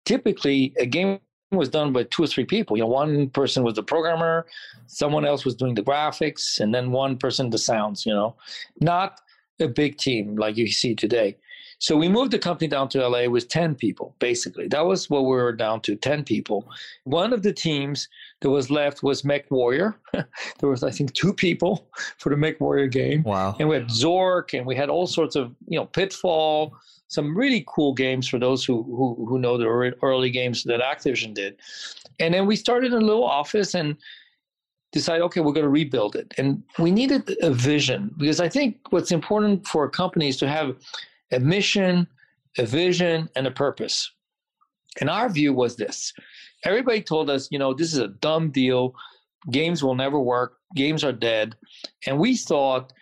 typically 0.05 0.73
a 0.79 0.87
game 0.87 1.21
was 1.51 1.69
done 1.69 1.93
by 1.93 2.05
two 2.05 2.25
or 2.25 2.27
three 2.27 2.45
people. 2.45 2.77
You 2.77 2.85
know, 2.85 2.89
one 2.89 3.29
person 3.31 3.63
was 3.63 3.75
the 3.75 3.83
programmer, 3.83 4.47
someone 4.87 5.25
else 5.25 5.45
was 5.45 5.55
doing 5.55 5.75
the 5.75 5.83
graphics, 5.83 6.61
and 6.61 6.75
then 6.75 6.93
one 6.93 7.17
person 7.17 7.51
the 7.51 7.59
sounds. 7.59 8.07
You 8.07 8.15
know, 8.15 8.37
not 8.81 9.21
a 9.61 9.69
big 9.69 9.99
team 9.99 10.37
like 10.37 10.57
you 10.57 10.67
see 10.69 10.95
today. 10.95 11.37
So 11.83 11.97
we 11.97 12.09
moved 12.09 12.31
the 12.31 12.39
company 12.39 12.69
down 12.69 12.89
to 12.91 13.09
LA 13.09 13.29
with 13.29 13.49
10 13.49 13.75
people, 13.75 14.15
basically. 14.21 14.69
That 14.69 14.87
was 14.87 15.11
what 15.11 15.23
we 15.23 15.31
were 15.31 15.53
down 15.53 15.81
to 15.81 15.97
10 15.97 16.23
people. 16.23 16.65
One 17.03 17.33
of 17.33 17.43
the 17.43 17.53
teams 17.53 18.09
that 18.41 18.51
was 18.51 18.71
left 18.71 19.03
was 19.03 19.23
MechWarrior. 19.23 19.97
there 20.13 20.69
was, 20.69 20.85
I 20.85 20.93
think, 20.93 21.13
two 21.13 21.35
people 21.35 21.89
for 22.19 22.29
the 22.29 22.37
MechWarrior 22.37 22.89
game. 22.89 23.25
Wow. 23.25 23.57
And 23.59 23.69
we 23.69 23.75
had 23.75 23.89
Zork 23.89 24.57
and 24.57 24.65
we 24.65 24.77
had 24.77 24.91
all 24.91 25.09
sorts 25.09 25.35
of, 25.35 25.57
you 25.67 25.77
know, 25.77 25.87
Pitfall, 25.87 26.73
some 27.13 27.37
really 27.37 27.65
cool 27.69 27.93
games 27.93 28.27
for 28.27 28.39
those 28.39 28.65
who, 28.65 28.83
who, 28.85 29.27
who 29.29 29.39
know 29.39 29.59
the 29.59 29.67
early 30.03 30.31
games 30.31 30.65
that 30.65 30.81
Activision 30.81 31.35
did. 31.35 31.57
And 32.19 32.33
then 32.33 32.47
we 32.47 32.57
started 32.57 32.93
a 32.93 32.99
little 32.99 33.25
office 33.25 33.75
and 33.75 33.97
decided, 34.93 35.23
okay, 35.25 35.41
we're 35.41 35.53
going 35.53 35.65
to 35.65 35.71
rebuild 35.71 36.17
it. 36.17 36.33
And 36.39 36.63
we 36.79 36.91
needed 36.91 37.37
a 37.43 37.51
vision 37.51 38.15
because 38.17 38.41
I 38.41 38.49
think 38.49 38.79
what's 38.91 39.13
important 39.13 39.67
for 39.67 39.85
a 39.85 39.91
company 39.91 40.29
is 40.29 40.39
to 40.39 40.49
have 40.49 40.77
a 41.33 41.41
mission, 41.41 42.07
a 42.59 42.65
vision, 42.65 43.29
and 43.37 43.47
a 43.47 43.51
purpose. 43.51 44.11
And 45.01 45.11
our 45.11 45.29
view 45.29 45.53
was 45.53 45.77
this 45.77 46.13
everybody 46.65 47.03
told 47.03 47.29
us, 47.29 47.49
you 47.51 47.59
know, 47.59 47.75
this 47.75 47.93
is 47.93 47.99
a 47.99 48.09
dumb 48.09 48.51
deal. 48.51 48.95
Games 49.51 49.83
will 49.83 49.97
never 49.97 50.21
work. 50.21 50.59
Games 50.77 51.03
are 51.03 51.13
dead. 51.13 51.57
And 52.07 52.19
we 52.19 52.37
thought, 52.37 52.93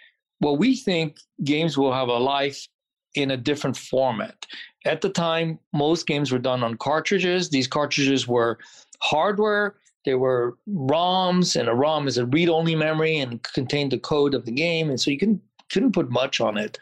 well, 0.40 0.56
we 0.56 0.74
think 0.74 1.18
games 1.44 1.76
will 1.76 1.92
have 1.92 2.08
a 2.08 2.18
life 2.18 2.66
in 3.14 3.30
a 3.30 3.36
different 3.36 3.76
format. 3.76 4.46
At 4.84 5.00
the 5.00 5.10
time, 5.10 5.58
most 5.72 6.06
games 6.06 6.32
were 6.32 6.38
done 6.38 6.62
on 6.62 6.76
cartridges. 6.76 7.50
These 7.50 7.66
cartridges 7.66 8.26
were 8.26 8.58
hardware. 9.00 9.76
They 10.04 10.14
were 10.14 10.56
ROMs, 10.68 11.58
and 11.58 11.68
a 11.68 11.74
ROM 11.74 12.08
is 12.08 12.16
a 12.16 12.24
read-only 12.24 12.74
memory 12.74 13.18
and 13.18 13.42
contained 13.42 13.92
the 13.92 13.98
code 13.98 14.34
of 14.34 14.46
the 14.46 14.52
game, 14.52 14.88
and 14.88 14.98
so 14.98 15.10
you 15.10 15.18
can, 15.18 15.40
couldn't 15.70 15.92
put 15.92 16.10
much 16.10 16.40
on 16.40 16.56
it. 16.56 16.78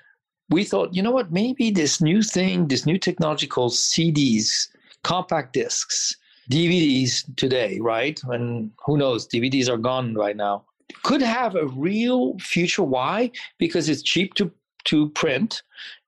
We 0.50 0.64
thought, 0.64 0.94
you 0.94 1.02
know 1.02 1.10
what? 1.10 1.32
Maybe 1.32 1.70
this 1.70 2.00
new 2.00 2.22
thing, 2.22 2.68
this 2.68 2.86
new 2.86 2.96
technology 2.96 3.46
called 3.46 3.72
CDs, 3.72 4.68
compact 5.02 5.52
discs, 5.52 6.16
DVDs 6.50 7.24
today, 7.36 7.78
right? 7.80 8.20
And 8.28 8.70
who 8.86 8.96
knows? 8.96 9.26
DVDs 9.26 9.68
are 9.68 9.76
gone 9.76 10.14
right 10.14 10.36
now. 10.36 10.64
Could 11.02 11.20
have 11.20 11.54
a 11.54 11.66
real 11.66 12.38
future. 12.38 12.82
Why? 12.82 13.30
Because 13.58 13.88
it's 13.88 14.02
cheap 14.02 14.34
to 14.34 14.50
to 14.84 15.10
print 15.10 15.62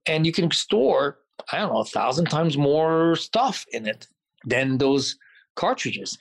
and 0.06 0.26
you 0.26 0.32
can 0.32 0.50
store 0.50 1.18
i 1.52 1.58
don't 1.58 1.72
know 1.72 1.80
a 1.80 1.84
thousand 1.84 2.26
times 2.26 2.56
more 2.56 3.16
stuff 3.16 3.64
in 3.72 3.86
it 3.86 4.06
than 4.44 4.78
those 4.78 5.16
cartridges. 5.56 6.18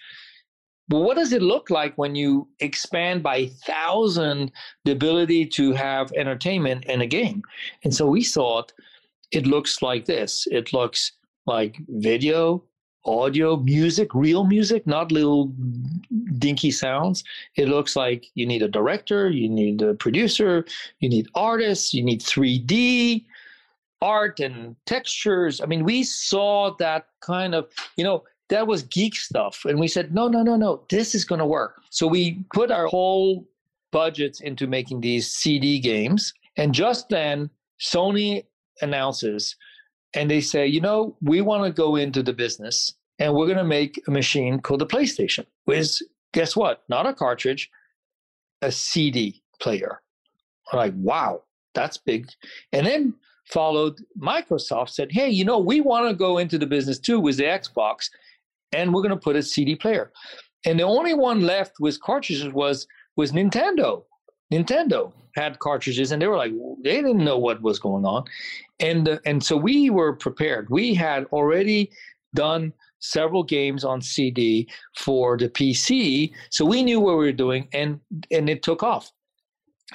But 0.87 1.01
what 1.01 1.17
does 1.17 1.33
it 1.33 1.41
look 1.41 1.69
like 1.69 1.95
when 1.97 2.15
you 2.15 2.47
expand 2.59 3.21
by 3.21 3.47
thousand 3.65 4.51
the 4.85 4.91
ability 4.91 5.45
to 5.57 5.73
have 5.73 6.11
entertainment 6.13 6.85
in 6.85 7.01
a 7.01 7.07
game? 7.07 7.43
And 7.83 7.93
so 7.93 8.07
we 8.07 8.23
thought 8.23 8.73
it 9.31 9.45
looks 9.45 9.81
like 9.81 10.05
this. 10.05 10.47
It 10.51 10.73
looks 10.73 11.11
like 11.45 11.77
video 11.87 12.63
audio 13.05 13.55
music 13.55 14.13
real 14.13 14.43
music 14.43 14.85
not 14.85 15.09
little 15.09 15.53
dinky 16.37 16.69
sounds. 16.69 17.23
It 17.55 17.69
looks 17.69 17.95
like 17.95 18.25
you 18.35 18.45
need 18.45 18.61
a 18.61 18.67
director 18.67 19.29
you 19.29 19.47
need 19.47 19.81
a 19.81 19.93
producer 19.93 20.65
you 20.99 21.07
need 21.07 21.27
artists 21.33 21.93
you 21.93 22.03
need 22.03 22.21
3d 22.21 23.25
art 24.01 24.39
and 24.39 24.75
textures. 24.85 25.61
I 25.61 25.65
mean, 25.65 25.83
we 25.83 26.03
saw 26.03 26.75
that 26.77 27.07
kind 27.21 27.53
of, 27.53 27.67
you 27.97 28.03
know, 28.03 28.23
that 28.49 28.67
was 28.67 28.83
geek 28.83 29.15
stuff. 29.15 29.65
And 29.65 29.79
we 29.79 29.87
said, 29.87 30.13
no, 30.13 30.27
no, 30.27 30.41
no, 30.41 30.55
no, 30.55 30.83
this 30.89 31.13
is 31.13 31.23
going 31.23 31.39
to 31.39 31.45
work. 31.45 31.81
So 31.89 32.07
we 32.07 32.43
put 32.53 32.71
our 32.71 32.87
whole 32.87 33.47
budgets 33.91 34.41
into 34.41 34.67
making 34.67 35.01
these 35.01 35.31
CD 35.31 35.79
games. 35.79 36.33
And 36.57 36.73
just 36.73 37.09
then, 37.09 37.49
Sony 37.79 38.43
announces 38.81 39.55
and 40.13 40.29
they 40.29 40.41
say, 40.41 40.65
you 40.67 40.81
know, 40.81 41.15
we 41.21 41.41
want 41.41 41.63
to 41.63 41.71
go 41.71 41.95
into 41.95 42.23
the 42.23 42.33
business 42.33 42.93
and 43.19 43.33
we're 43.33 43.45
going 43.45 43.57
to 43.57 43.63
make 43.63 44.01
a 44.07 44.11
machine 44.11 44.59
called 44.59 44.81
the 44.81 44.85
PlayStation, 44.85 45.45
which 45.65 46.01
guess 46.33 46.55
what? 46.55 46.83
Not 46.89 47.05
a 47.05 47.13
cartridge, 47.13 47.69
a 48.61 48.71
CD 48.71 49.41
player. 49.59 50.01
I'm 50.71 50.79
like, 50.79 50.93
wow, 50.97 51.43
that's 51.73 51.97
big. 51.97 52.29
And 52.73 52.85
then 52.85 53.13
followed 53.49 53.99
Microsoft 54.19 54.89
said, 54.89 55.11
hey, 55.11 55.29
you 55.29 55.43
know, 55.43 55.59
we 55.59 55.81
want 55.81 56.07
to 56.07 56.15
go 56.15 56.37
into 56.37 56.57
the 56.57 56.67
business 56.67 56.99
too 56.99 57.19
with 57.19 57.37
the 57.37 57.43
Xbox, 57.43 58.09
and 58.71 58.93
we're 58.93 59.01
going 59.01 59.09
to 59.09 59.17
put 59.17 59.35
a 59.35 59.43
CD 59.43 59.75
player. 59.75 60.11
And 60.65 60.79
the 60.79 60.83
only 60.83 61.13
one 61.13 61.41
left 61.41 61.79
with 61.79 62.01
cartridges 62.01 62.51
was 62.53 62.87
was 63.15 63.31
Nintendo. 63.31 64.03
Nintendo 64.51 65.11
had 65.35 65.59
cartridges, 65.59 66.11
and 66.11 66.21
they 66.21 66.27
were 66.27 66.37
like 66.37 66.53
they 66.83 66.95
didn't 66.95 67.23
know 67.23 67.37
what 67.37 67.61
was 67.61 67.79
going 67.79 68.05
on, 68.05 68.25
and 68.79 69.07
uh, 69.07 69.19
and 69.25 69.43
so 69.43 69.55
we 69.55 69.89
were 69.89 70.13
prepared. 70.13 70.69
We 70.69 70.93
had 70.93 71.25
already 71.25 71.91
done 72.35 72.73
several 72.99 73.43
games 73.43 73.83
on 73.85 74.01
CD 74.01 74.67
for 74.97 75.37
the 75.37 75.49
PC, 75.49 76.33
so 76.49 76.65
we 76.65 76.83
knew 76.83 76.99
what 76.99 77.17
we 77.17 77.25
were 77.25 77.31
doing, 77.31 77.67
and 77.73 77.99
and 78.31 78.49
it 78.49 78.63
took 78.63 78.83
off. 78.83 79.11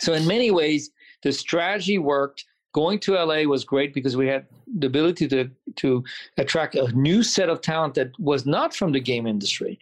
So 0.00 0.12
in 0.12 0.26
many 0.26 0.50
ways, 0.50 0.90
the 1.22 1.32
strategy 1.32 1.98
worked. 1.98 2.44
Going 2.74 2.98
to 3.00 3.14
LA 3.14 3.44
was 3.44 3.64
great 3.64 3.94
because 3.94 4.16
we 4.16 4.26
had 4.26 4.46
the 4.78 4.88
ability 4.88 5.28
to 5.28 5.48
to 5.76 6.04
attract 6.36 6.74
a 6.74 6.88
new 6.92 7.22
set 7.22 7.48
of 7.48 7.60
talent 7.60 7.94
that 7.94 8.18
was 8.18 8.44
not 8.44 8.74
from 8.74 8.92
the 8.92 9.00
game 9.00 9.26
industry. 9.26 9.78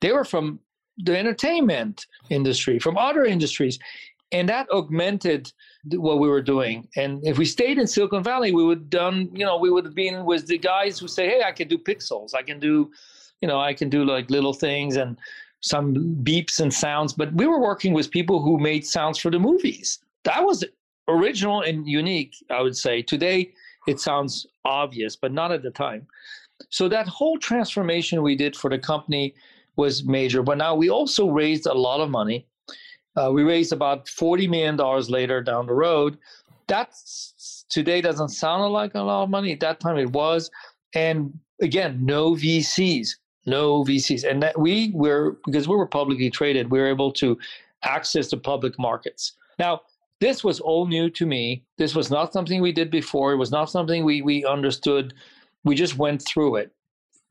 They 0.00 0.12
were 0.12 0.24
from 0.24 0.60
the 0.98 1.18
entertainment 1.18 2.06
industry, 2.30 2.78
from 2.78 2.96
other 2.96 3.24
industries, 3.24 3.78
and 4.32 4.48
that 4.48 4.70
augmented 4.70 5.52
what 5.92 6.18
we 6.18 6.28
were 6.28 6.42
doing. 6.42 6.86
And 6.96 7.24
if 7.26 7.38
we 7.38 7.44
stayed 7.44 7.78
in 7.78 7.86
Silicon 7.86 8.22
Valley, 8.22 8.52
we 8.52 8.64
would 8.64 8.90
done, 8.90 9.30
you 9.32 9.44
know, 9.44 9.56
we 9.56 9.70
would 9.70 9.84
have 9.84 9.94
been 9.94 10.24
with 10.24 10.46
the 10.46 10.58
guys 10.58 10.98
who 10.98 11.08
say, 11.08 11.26
"Hey, 11.28 11.42
I 11.42 11.52
can 11.52 11.68
do 11.68 11.78
pixels. 11.78 12.34
I 12.34 12.42
can 12.42 12.60
do, 12.60 12.90
you 13.40 13.48
know, 13.48 13.58
I 13.60 13.74
can 13.74 13.88
do 13.88 14.04
like 14.04 14.30
little 14.30 14.52
things 14.52 14.96
and 14.96 15.16
some 15.60 15.94
beeps 16.22 16.60
and 16.60 16.72
sounds." 16.72 17.12
But 17.12 17.32
we 17.34 17.46
were 17.46 17.60
working 17.60 17.94
with 17.94 18.10
people 18.10 18.42
who 18.42 18.58
made 18.58 18.86
sounds 18.86 19.18
for 19.18 19.30
the 19.30 19.38
movies. 19.38 19.98
That 20.24 20.44
was 20.44 20.64
original 21.08 21.62
and 21.62 21.86
unique, 21.88 22.34
I 22.50 22.60
would 22.62 22.76
say. 22.76 23.02
Today, 23.02 23.52
it 23.86 23.98
sounds 24.00 24.46
obvious, 24.64 25.16
but 25.16 25.32
not 25.32 25.50
at 25.50 25.62
the 25.62 25.70
time. 25.70 26.06
So 26.70 26.88
that 26.88 27.08
whole 27.08 27.38
transformation 27.38 28.22
we 28.22 28.36
did 28.36 28.56
for 28.56 28.68
the 28.68 28.78
company 28.78 29.34
was 29.76 30.04
major. 30.04 30.42
But 30.42 30.58
now 30.58 30.74
we 30.74 30.90
also 30.90 31.28
raised 31.30 31.66
a 31.66 31.72
lot 31.72 32.00
of 32.00 32.10
money. 32.10 32.46
Uh, 33.16 33.30
we 33.32 33.42
raised 33.42 33.72
about 33.72 34.06
$40 34.06 34.48
million 34.48 34.76
later 35.08 35.42
down 35.42 35.66
the 35.66 35.74
road. 35.74 36.18
That 36.66 36.94
today 37.70 38.00
doesn't 38.00 38.28
sound 38.28 38.72
like 38.72 38.94
a 38.94 39.00
lot 39.00 39.24
of 39.24 39.30
money. 39.30 39.52
At 39.52 39.60
that 39.60 39.80
time 39.80 39.96
it 39.96 40.10
was. 40.10 40.50
And 40.94 41.38
again, 41.62 42.04
no 42.04 42.32
VCs, 42.34 43.08
no 43.46 43.84
VCs. 43.84 44.28
And 44.28 44.42
that 44.42 44.58
we 44.58 44.90
were, 44.94 45.38
because 45.46 45.66
we 45.68 45.76
were 45.76 45.86
publicly 45.86 46.30
traded, 46.30 46.70
we 46.70 46.78
were 46.78 46.88
able 46.88 47.12
to 47.12 47.38
access 47.82 48.30
the 48.30 48.36
public 48.36 48.78
markets. 48.78 49.34
Now, 49.58 49.82
this 50.20 50.42
was 50.42 50.60
all 50.60 50.86
new 50.86 51.10
to 51.10 51.26
me. 51.26 51.64
This 51.76 51.94
was 51.94 52.10
not 52.10 52.32
something 52.32 52.60
we 52.60 52.72
did 52.72 52.90
before. 52.90 53.32
It 53.32 53.36
was 53.36 53.50
not 53.50 53.70
something 53.70 54.04
we, 54.04 54.22
we 54.22 54.44
understood. 54.44 55.14
We 55.64 55.74
just 55.74 55.96
went 55.96 56.22
through 56.22 56.56
it 56.56 56.72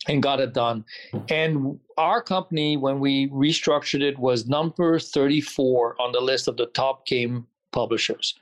and 0.08 0.24
got 0.24 0.40
it 0.40 0.54
done. 0.54 0.86
And 1.30 1.80
our 1.98 2.22
company, 2.22 2.78
when 2.78 3.00
we 3.00 3.30
restructured 3.30 4.02
it, 4.02 4.18
was 4.18 4.48
number 4.48 5.00
34 5.00 6.02
on 6.02 6.12
the 6.12 6.22
list 6.22 6.48
of 6.48 6.58
the 6.58 6.68
top 6.68 7.06
game 7.06 7.48
publishers. 7.78 8.34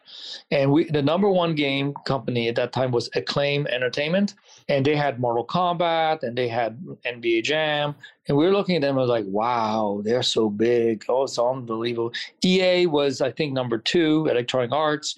And 0.50 0.72
we 0.72 0.86
the 0.86 1.02
number 1.02 1.30
one 1.30 1.56
game 1.56 1.94
company 2.06 2.48
at 2.48 2.56
that 2.56 2.72
time 2.72 2.92
was 2.92 3.10
Acclaim 3.16 3.68
Entertainment. 3.68 4.36
And 4.70 4.86
they 4.86 4.96
had 4.96 5.20
Mortal 5.20 5.46
Kombat 5.46 6.24
and 6.24 6.38
they 6.38 6.48
had 6.48 6.72
NBA 7.06 7.44
Jam. 7.44 7.96
And 8.28 8.38
we 8.38 8.46
were 8.46 8.54
looking 8.58 8.78
at 8.78 8.82
them 8.82 8.98
and 8.98 9.08
was 9.08 9.10
like, 9.10 9.26
wow, 9.28 10.02
they're 10.06 10.24
so 10.24 10.50
big. 10.50 11.04
Oh, 11.10 11.24
it's 11.24 11.38
unbelievable. 11.38 12.14
EA 12.44 12.86
was, 12.86 13.20
I 13.20 13.32
think, 13.32 13.52
number 13.52 13.78
two, 13.78 14.28
Electronic 14.32 14.72
Arts. 14.72 15.16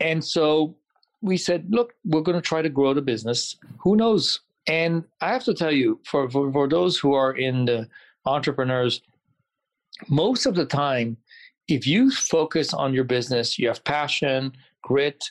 And 0.00 0.22
so 0.22 0.74
we 1.22 1.36
said, 1.36 1.60
look, 1.70 1.94
we're 2.04 2.26
going 2.28 2.40
to 2.42 2.48
try 2.52 2.60
to 2.60 2.68
grow 2.68 2.92
the 2.92 3.02
business. 3.12 3.56
Who 3.78 3.96
knows? 3.96 4.40
And 4.66 5.04
I 5.20 5.28
have 5.28 5.44
to 5.44 5.54
tell 5.54 5.72
you, 5.72 6.00
for, 6.04 6.28
for, 6.28 6.52
for 6.52 6.68
those 6.68 6.98
who 6.98 7.14
are 7.14 7.32
in 7.32 7.66
the 7.66 7.88
entrepreneurs, 8.26 9.00
most 10.08 10.44
of 10.44 10.54
the 10.54 10.66
time, 10.66 11.16
if 11.68 11.86
you 11.86 12.10
focus 12.10 12.72
on 12.72 12.94
your 12.94 13.04
business, 13.04 13.58
you 13.58 13.68
have 13.68 13.82
passion, 13.84 14.52
grit, 14.82 15.24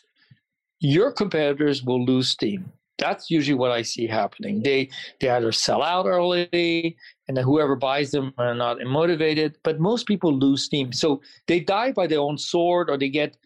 your 0.80 1.12
competitors 1.12 1.84
will 1.84 2.04
lose 2.04 2.30
steam. 2.30 2.72
That's 2.98 3.30
usually 3.30 3.58
what 3.58 3.72
I 3.72 3.82
see 3.82 4.08
happening. 4.08 4.64
They 4.64 4.90
they 5.20 5.30
either 5.30 5.52
sell 5.52 5.82
out 5.82 6.06
early, 6.06 6.96
and 7.28 7.36
then 7.36 7.44
whoever 7.44 7.76
buys 7.76 8.12
them 8.12 8.34
are 8.38 8.56
not 8.56 8.78
motivated. 8.86 9.58
But 9.64 9.80
most 9.80 10.08
people 10.08 10.34
lose 10.34 10.64
steam, 10.64 10.94
so 10.94 11.22
they 11.48 11.60
die 11.60 11.92
by 11.92 12.08
their 12.08 12.20
own 12.20 12.38
sword, 12.38 12.90
or 12.90 12.98
they 12.98 13.10
get 13.10 13.38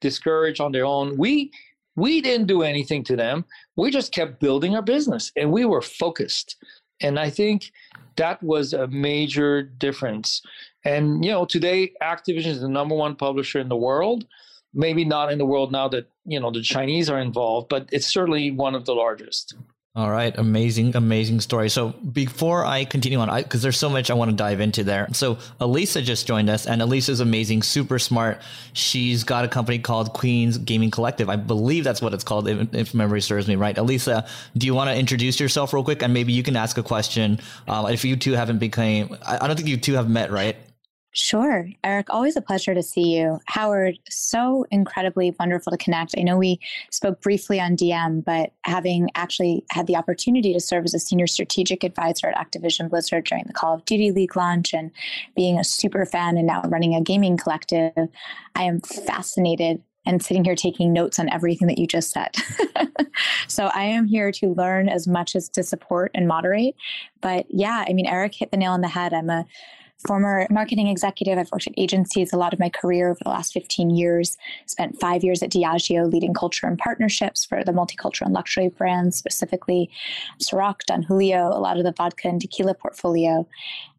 discouraged 0.00 0.60
on 0.60 0.70
their 0.70 0.84
own. 0.84 1.16
We 1.16 1.50
we 1.96 2.20
didn't 2.20 2.46
do 2.46 2.62
anything 2.62 3.02
to 3.04 3.16
them. 3.16 3.44
We 3.76 3.90
just 3.90 4.12
kept 4.12 4.40
building 4.40 4.76
our 4.76 4.82
business, 4.82 5.32
and 5.36 5.50
we 5.50 5.64
were 5.64 5.82
focused. 5.82 6.56
And 7.00 7.18
I 7.18 7.30
think 7.30 7.72
that 8.16 8.40
was 8.42 8.72
a 8.72 8.86
major 8.86 9.62
difference. 9.62 10.40
And 10.84 11.24
you 11.24 11.30
know, 11.30 11.44
today 11.44 11.92
Activision 12.02 12.46
is 12.46 12.60
the 12.60 12.68
number 12.68 12.94
one 12.94 13.16
publisher 13.16 13.58
in 13.58 13.68
the 13.68 13.76
world. 13.76 14.26
Maybe 14.72 15.04
not 15.04 15.30
in 15.30 15.38
the 15.38 15.46
world 15.46 15.70
now 15.70 15.88
that 15.88 16.10
you 16.24 16.40
know 16.40 16.50
the 16.50 16.62
Chinese 16.62 17.08
are 17.08 17.20
involved, 17.20 17.68
but 17.68 17.88
it's 17.92 18.06
certainly 18.06 18.50
one 18.50 18.74
of 18.74 18.84
the 18.86 18.94
largest. 18.94 19.54
All 19.96 20.10
right, 20.10 20.36
amazing, 20.36 20.96
amazing 20.96 21.40
story. 21.40 21.68
So 21.68 21.90
before 21.90 22.64
I 22.64 22.84
continue 22.84 23.20
on, 23.20 23.32
because 23.40 23.62
there's 23.62 23.78
so 23.78 23.88
much 23.88 24.10
I 24.10 24.14
want 24.14 24.28
to 24.28 24.36
dive 24.36 24.58
into 24.58 24.82
there. 24.82 25.06
So 25.12 25.38
Elisa 25.60 26.02
just 26.02 26.26
joined 26.26 26.50
us, 26.50 26.66
and 26.66 26.82
Elisa's 26.82 27.20
amazing, 27.20 27.62
super 27.62 28.00
smart. 28.00 28.42
She's 28.72 29.22
got 29.22 29.44
a 29.44 29.48
company 29.48 29.78
called 29.78 30.12
Queens 30.12 30.58
Gaming 30.58 30.90
Collective. 30.90 31.28
I 31.28 31.36
believe 31.36 31.84
that's 31.84 32.02
what 32.02 32.12
it's 32.12 32.24
called, 32.24 32.48
if, 32.48 32.74
if 32.74 32.92
memory 32.92 33.20
serves 33.20 33.46
me 33.46 33.54
right. 33.54 33.78
Elisa, 33.78 34.26
do 34.58 34.66
you 34.66 34.74
want 34.74 34.90
to 34.90 34.96
introduce 34.96 35.38
yourself 35.38 35.72
real 35.72 35.84
quick, 35.84 36.02
and 36.02 36.12
maybe 36.12 36.32
you 36.32 36.42
can 36.42 36.56
ask 36.56 36.76
a 36.76 36.82
question? 36.82 37.38
Um, 37.68 37.86
if 37.86 38.04
you 38.04 38.16
two 38.16 38.32
haven't 38.32 38.58
become, 38.58 39.16
I 39.24 39.46
don't 39.46 39.54
think 39.54 39.68
you 39.68 39.76
two 39.76 39.94
have 39.94 40.08
met, 40.08 40.32
right? 40.32 40.56
Sure. 41.16 41.70
Eric, 41.84 42.12
always 42.12 42.34
a 42.34 42.40
pleasure 42.40 42.74
to 42.74 42.82
see 42.82 43.16
you. 43.16 43.38
Howard, 43.46 44.00
so 44.10 44.66
incredibly 44.72 45.32
wonderful 45.38 45.70
to 45.70 45.78
connect. 45.78 46.16
I 46.18 46.22
know 46.22 46.36
we 46.36 46.58
spoke 46.90 47.22
briefly 47.22 47.60
on 47.60 47.76
DM, 47.76 48.24
but 48.24 48.50
having 48.62 49.08
actually 49.14 49.64
had 49.70 49.86
the 49.86 49.94
opportunity 49.94 50.52
to 50.52 50.58
serve 50.58 50.84
as 50.84 50.92
a 50.92 50.98
senior 50.98 51.28
strategic 51.28 51.84
advisor 51.84 52.26
at 52.26 52.34
Activision 52.34 52.90
Blizzard 52.90 53.26
during 53.26 53.44
the 53.46 53.52
Call 53.52 53.74
of 53.74 53.84
Duty 53.84 54.10
League 54.10 54.34
launch 54.34 54.74
and 54.74 54.90
being 55.36 55.56
a 55.56 55.62
super 55.62 56.04
fan 56.04 56.36
and 56.36 56.48
now 56.48 56.62
running 56.64 56.96
a 56.96 57.00
gaming 57.00 57.36
collective, 57.36 57.92
I 58.56 58.64
am 58.64 58.80
fascinated 58.80 59.80
and 60.04 60.20
sitting 60.20 60.44
here 60.44 60.56
taking 60.56 60.92
notes 60.92 61.20
on 61.20 61.32
everything 61.32 61.68
that 61.68 61.78
you 61.78 61.86
just 61.86 62.10
said. 62.10 62.34
so 63.46 63.66
I 63.66 63.84
am 63.84 64.06
here 64.06 64.32
to 64.32 64.48
learn 64.48 64.88
as 64.88 65.06
much 65.06 65.36
as 65.36 65.48
to 65.50 65.62
support 65.62 66.10
and 66.12 66.26
moderate. 66.26 66.74
But 67.20 67.46
yeah, 67.50 67.84
I 67.88 67.92
mean, 67.92 68.06
Eric 68.06 68.34
hit 68.34 68.50
the 68.50 68.56
nail 68.56 68.72
on 68.72 68.80
the 68.80 68.88
head. 68.88 69.14
I'm 69.14 69.30
a 69.30 69.46
former 70.06 70.46
marketing 70.50 70.88
executive. 70.88 71.38
I've 71.38 71.50
worked 71.50 71.66
at 71.66 71.74
agencies 71.76 72.32
a 72.32 72.36
lot 72.36 72.52
of 72.52 72.58
my 72.58 72.68
career 72.68 73.10
over 73.10 73.20
the 73.22 73.30
last 73.30 73.52
15 73.52 73.90
years. 73.90 74.36
Spent 74.66 75.00
five 75.00 75.24
years 75.24 75.42
at 75.42 75.50
Diageo 75.50 76.10
leading 76.10 76.34
culture 76.34 76.66
and 76.66 76.78
partnerships 76.78 77.44
for 77.44 77.64
the 77.64 77.72
multicultural 77.72 78.26
and 78.26 78.34
luxury 78.34 78.68
brands, 78.68 79.16
specifically 79.16 79.90
Ciroc, 80.40 80.80
Don 80.86 81.02
Julio, 81.02 81.48
a 81.48 81.60
lot 81.60 81.78
of 81.78 81.84
the 81.84 81.92
vodka 81.92 82.28
and 82.28 82.40
tequila 82.40 82.74
portfolio. 82.74 83.46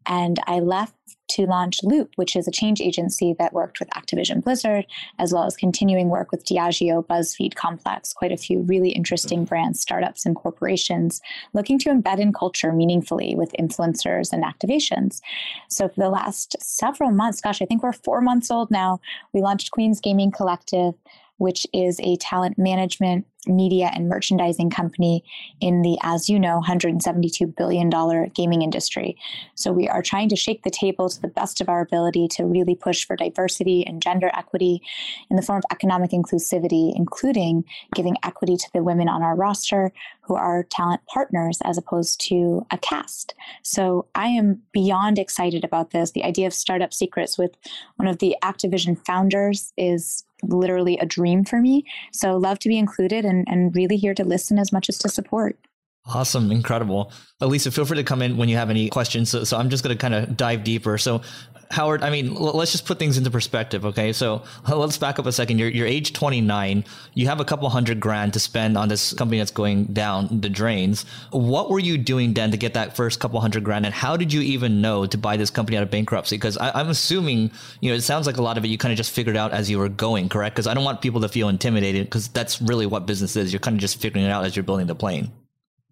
And 0.06 0.38
I 0.46 0.60
left 0.60 0.94
to 1.28 1.46
launch 1.46 1.82
Loop, 1.82 2.12
which 2.16 2.36
is 2.36 2.46
a 2.46 2.52
change 2.52 2.80
agency 2.80 3.34
that 3.38 3.52
worked 3.52 3.78
with 3.78 3.90
Activision 3.90 4.42
Blizzard, 4.42 4.86
as 5.18 5.32
well 5.32 5.44
as 5.44 5.56
continuing 5.56 6.08
work 6.08 6.30
with 6.30 6.44
Diageo, 6.44 7.04
BuzzFeed, 7.06 7.54
Complex, 7.54 8.12
quite 8.12 8.32
a 8.32 8.36
few 8.36 8.60
really 8.60 8.90
interesting 8.90 9.40
mm-hmm. 9.40 9.46
brands, 9.46 9.80
startups, 9.80 10.26
and 10.26 10.36
corporations 10.36 11.20
looking 11.52 11.78
to 11.80 11.90
embed 11.90 12.18
in 12.18 12.32
culture 12.32 12.72
meaningfully 12.72 13.34
with 13.34 13.52
influencers 13.58 14.32
and 14.32 14.44
activations. 14.44 15.20
So 15.68 15.88
for 15.88 16.00
the 16.00 16.10
last 16.10 16.56
several 16.60 17.10
months, 17.10 17.40
gosh, 17.40 17.62
I 17.62 17.66
think 17.66 17.82
we're 17.82 17.92
four 17.92 18.20
months 18.20 18.50
old 18.50 18.70
now, 18.70 19.00
we 19.32 19.40
launched 19.40 19.70
Queens 19.70 20.00
Gaming 20.00 20.30
Collective 20.30 20.94
which 21.38 21.66
is 21.72 22.00
a 22.02 22.16
talent 22.16 22.58
management, 22.58 23.26
media, 23.46 23.90
and 23.94 24.08
merchandising 24.08 24.70
company 24.70 25.22
in 25.60 25.82
the, 25.82 25.96
as 26.02 26.28
you 26.28 26.38
know, 26.38 26.60
$172 26.66 27.54
billion 27.56 27.90
gaming 28.34 28.62
industry. 28.62 29.16
So 29.54 29.72
we 29.72 29.88
are 29.88 30.02
trying 30.02 30.28
to 30.30 30.36
shake 30.36 30.62
the 30.62 30.70
table 30.70 31.08
to 31.08 31.20
the 31.20 31.28
best 31.28 31.60
of 31.60 31.68
our 31.68 31.80
ability 31.80 32.28
to 32.28 32.44
really 32.44 32.74
push 32.74 33.06
for 33.06 33.16
diversity 33.16 33.86
and 33.86 34.02
gender 34.02 34.30
equity 34.34 34.82
in 35.30 35.36
the 35.36 35.42
form 35.42 35.58
of 35.58 35.64
economic 35.70 36.10
inclusivity, 36.10 36.92
including 36.96 37.64
giving 37.94 38.16
equity 38.24 38.56
to 38.56 38.68
the 38.72 38.82
women 38.82 39.08
on 39.08 39.22
our 39.22 39.36
roster 39.36 39.92
who 40.22 40.34
are 40.34 40.64
talent 40.64 41.00
partners 41.06 41.58
as 41.64 41.78
opposed 41.78 42.20
to 42.28 42.66
a 42.72 42.78
cast. 42.78 43.34
So 43.62 44.06
I 44.14 44.26
am 44.26 44.62
beyond 44.72 45.18
excited 45.18 45.64
about 45.64 45.90
this. 45.90 46.10
The 46.10 46.24
idea 46.24 46.48
of 46.48 46.54
startup 46.54 46.92
secrets 46.92 47.38
with 47.38 47.56
one 47.96 48.08
of 48.08 48.18
the 48.18 48.36
Activision 48.42 48.98
founders 49.06 49.72
is 49.76 50.24
literally 50.42 50.98
a 50.98 51.06
dream 51.06 51.44
for 51.44 51.60
me. 51.60 51.84
So 52.12 52.36
love 52.36 52.58
to 52.60 52.68
be 52.68 52.78
included 52.78 53.24
and, 53.24 53.46
and 53.48 53.74
really 53.74 53.96
here 53.96 54.14
to 54.14 54.24
listen 54.24 54.58
as 54.58 54.72
much 54.72 54.88
as 54.88 54.98
to 54.98 55.08
support. 55.08 55.58
Awesome, 56.06 56.52
incredible. 56.52 57.10
Elisa, 57.40 57.72
feel 57.72 57.84
free 57.84 57.96
to 57.96 58.04
come 58.04 58.22
in 58.22 58.36
when 58.36 58.48
you 58.48 58.56
have 58.56 58.70
any 58.70 58.88
questions. 58.88 59.28
So, 59.28 59.42
so 59.42 59.56
I'm 59.56 59.70
just 59.70 59.82
going 59.82 59.96
to 59.96 60.00
kind 60.00 60.14
of 60.14 60.36
dive 60.36 60.62
deeper. 60.62 60.98
So, 60.98 61.20
Howard, 61.70 62.02
I 62.02 62.10
mean, 62.10 62.34
let's 62.34 62.72
just 62.72 62.86
put 62.86 62.98
things 62.98 63.18
into 63.18 63.30
perspective, 63.30 63.84
okay? 63.86 64.12
So 64.12 64.42
let's 64.68 64.98
back 64.98 65.18
up 65.18 65.26
a 65.26 65.32
second. 65.32 65.58
You're, 65.58 65.68
you're 65.68 65.86
age 65.86 66.12
29. 66.12 66.84
You 67.14 67.26
have 67.26 67.40
a 67.40 67.44
couple 67.44 67.68
hundred 67.68 68.00
grand 68.00 68.32
to 68.34 68.40
spend 68.40 68.78
on 68.78 68.88
this 68.88 69.12
company 69.12 69.38
that's 69.38 69.50
going 69.50 69.84
down 69.86 70.40
the 70.40 70.48
drains. 70.48 71.04
What 71.30 71.70
were 71.70 71.78
you 71.78 71.98
doing 71.98 72.34
then 72.34 72.50
to 72.50 72.56
get 72.56 72.74
that 72.74 72.96
first 72.96 73.20
couple 73.20 73.40
hundred 73.40 73.64
grand? 73.64 73.84
And 73.84 73.94
how 73.94 74.16
did 74.16 74.32
you 74.32 74.40
even 74.42 74.80
know 74.80 75.06
to 75.06 75.18
buy 75.18 75.36
this 75.36 75.50
company 75.50 75.76
out 75.76 75.82
of 75.82 75.90
bankruptcy? 75.90 76.36
Because 76.36 76.56
I'm 76.60 76.88
assuming, 76.88 77.50
you 77.80 77.90
know, 77.90 77.96
it 77.96 78.02
sounds 78.02 78.26
like 78.26 78.36
a 78.36 78.42
lot 78.42 78.58
of 78.58 78.64
it 78.64 78.68
you 78.68 78.78
kind 78.78 78.92
of 78.92 78.96
just 78.96 79.10
figured 79.10 79.36
out 79.36 79.52
as 79.52 79.70
you 79.70 79.78
were 79.78 79.88
going, 79.88 80.28
correct? 80.28 80.54
Because 80.54 80.66
I 80.66 80.74
don't 80.74 80.84
want 80.84 81.00
people 81.00 81.20
to 81.22 81.28
feel 81.28 81.48
intimidated 81.48 82.06
because 82.06 82.28
that's 82.28 82.60
really 82.62 82.86
what 82.86 83.06
business 83.06 83.36
is. 83.36 83.52
You're 83.52 83.60
kind 83.60 83.74
of 83.74 83.80
just 83.80 84.00
figuring 84.00 84.24
it 84.24 84.30
out 84.30 84.44
as 84.44 84.54
you're 84.54 84.62
building 84.62 84.86
the 84.86 84.94
plane. 84.94 85.32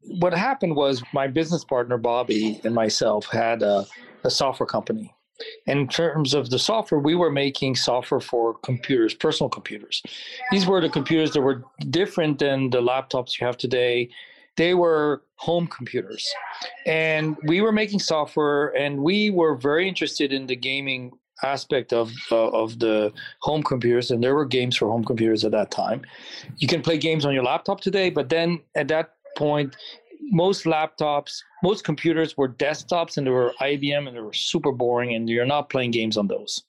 What 0.07 0.35
happened 0.35 0.77
was 0.77 1.03
my 1.15 1.27
business 1.29 1.65
partner, 1.65 1.97
Bobby, 1.97 2.61
and 2.63 2.75
myself 2.75 3.27
had 3.27 3.63
a, 3.63 3.87
a 4.23 4.31
software 4.31 4.67
company 4.67 5.14
in 5.67 5.89
terms 5.89 6.35
of 6.35 6.51
the 6.51 6.59
software, 6.59 7.01
we 7.01 7.15
were 7.15 7.31
making 7.31 7.77
software 7.77 8.21
for 8.21 8.55
computers, 8.59 9.15
personal 9.15 9.51
computers. 9.51 10.03
These 10.51 10.67
were 10.67 10.81
the 10.81 10.89
computers 10.89 11.33
that 11.33 11.41
were 11.41 11.65
different 11.91 12.39
than 12.39 12.71
the 12.71 12.81
laptops 12.81 13.41
you 13.41 13.47
have 13.47 13.57
today. 13.57 14.11
They 14.57 14.75
were 14.75 15.23
home 15.37 15.67
computers. 15.67 16.29
And 16.87 17.37
we 17.47 17.61
were 17.61 17.73
making 17.73 17.99
software, 17.99 18.69
and 18.77 19.01
we 19.01 19.31
were 19.31 19.57
very 19.57 19.89
interested 19.89 20.33
in 20.33 20.47
the 20.47 20.57
gaming 20.57 21.13
aspect 21.43 21.93
of 21.93 22.13
uh, 22.31 22.49
of 22.51 22.79
the 22.79 23.13
home 23.41 23.63
computers 23.63 24.13
and 24.13 24.23
there 24.23 24.37
were 24.37 24.47
games 24.47 24.77
for 24.77 24.89
home 24.89 25.05
computers 25.05 25.45
at 25.45 25.51
that 25.51 25.69
time 25.69 26.01
you 26.59 26.69
can 26.69 26.81
play 26.81 26.97
games 26.97 27.27
on 27.27 27.35
your 27.35 27.43
laptop 27.43 27.81
today 27.81 28.09
but 28.09 28.29
then 28.29 28.61
at 28.77 28.87
that 28.87 29.17
point 29.37 29.75
most 30.31 30.65
laptops, 30.65 31.43
most 31.65 31.83
computers 31.83 32.37
were 32.37 32.51
desktops 32.51 33.17
and 33.17 33.27
they 33.27 33.31
were 33.31 33.55
IBM 33.59 34.07
and 34.07 34.15
they 34.15 34.21
were 34.21 34.35
super 34.35 34.71
boring 34.71 35.15
and 35.15 35.31
you're 35.31 35.47
not 35.47 35.71
playing 35.71 35.93
games 35.93 36.19
on 36.19 36.29
those. 36.29 36.63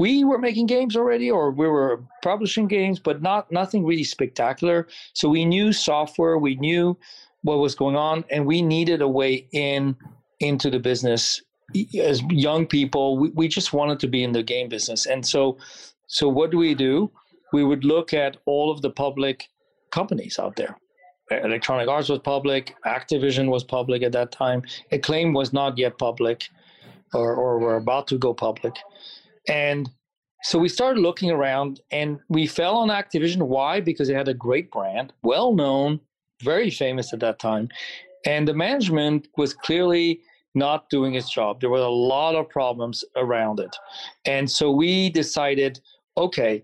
We 0.00 0.24
were 0.24 0.38
making 0.38 0.66
games 0.66 0.96
already 0.96 1.30
or 1.30 1.52
we 1.52 1.68
were 1.68 2.02
publishing 2.24 2.66
games, 2.66 2.98
but 2.98 3.22
not 3.22 3.52
nothing 3.52 3.86
really 3.86 4.02
spectacular. 4.02 4.88
So 5.12 5.28
we 5.28 5.44
knew 5.44 5.72
software, 5.72 6.38
we 6.38 6.56
knew 6.56 6.98
what 7.42 7.58
was 7.58 7.76
going 7.76 7.94
on, 7.94 8.24
and 8.30 8.44
we 8.44 8.62
needed 8.62 9.00
a 9.00 9.06
way 9.06 9.46
in 9.52 9.96
into 10.40 10.70
the 10.70 10.80
business 10.80 11.40
as 12.00 12.20
young 12.30 12.66
people. 12.66 13.18
We, 13.18 13.28
we 13.30 13.46
just 13.46 13.72
wanted 13.72 14.00
to 14.00 14.08
be 14.08 14.24
in 14.24 14.32
the 14.32 14.42
game 14.42 14.68
business. 14.68 15.06
And 15.06 15.24
so 15.24 15.56
so 16.08 16.28
what 16.28 16.50
do 16.50 16.58
we 16.58 16.74
do? 16.74 17.12
We 17.52 17.62
would 17.62 17.84
look 17.84 18.12
at 18.12 18.38
all 18.46 18.72
of 18.72 18.82
the 18.82 18.90
public 18.90 19.48
companies 19.92 20.38
out 20.40 20.56
there 20.56 20.76
Electronic 21.44 21.88
Arts 21.88 22.08
was 22.08 22.18
public, 22.20 22.74
Activision 22.84 23.48
was 23.48 23.64
public 23.64 24.02
at 24.02 24.12
that 24.12 24.32
time. 24.32 24.62
Acclaim 24.90 25.32
was 25.32 25.52
not 25.52 25.78
yet 25.78 25.98
public, 25.98 26.48
or, 27.14 27.34
or 27.34 27.58
were 27.58 27.76
about 27.76 28.06
to 28.08 28.18
go 28.18 28.34
public. 28.34 28.74
And 29.48 29.90
so 30.42 30.58
we 30.58 30.68
started 30.68 31.00
looking 31.00 31.30
around 31.30 31.80
and 31.90 32.18
we 32.28 32.46
fell 32.46 32.76
on 32.76 32.88
Activision. 32.88 33.42
Why? 33.42 33.80
Because 33.80 34.08
it 34.08 34.16
had 34.16 34.28
a 34.28 34.34
great 34.34 34.70
brand, 34.70 35.12
well 35.22 35.54
known, 35.54 36.00
very 36.42 36.70
famous 36.70 37.12
at 37.12 37.20
that 37.20 37.38
time. 37.38 37.68
And 38.26 38.46
the 38.46 38.54
management 38.54 39.28
was 39.36 39.54
clearly 39.54 40.20
not 40.54 40.90
doing 40.90 41.14
its 41.14 41.30
job. 41.30 41.60
There 41.60 41.70
were 41.70 41.78
a 41.78 41.88
lot 41.88 42.34
of 42.34 42.48
problems 42.48 43.04
around 43.16 43.60
it. 43.60 43.74
And 44.24 44.50
so 44.50 44.70
we 44.70 45.10
decided 45.10 45.80
okay, 46.16 46.62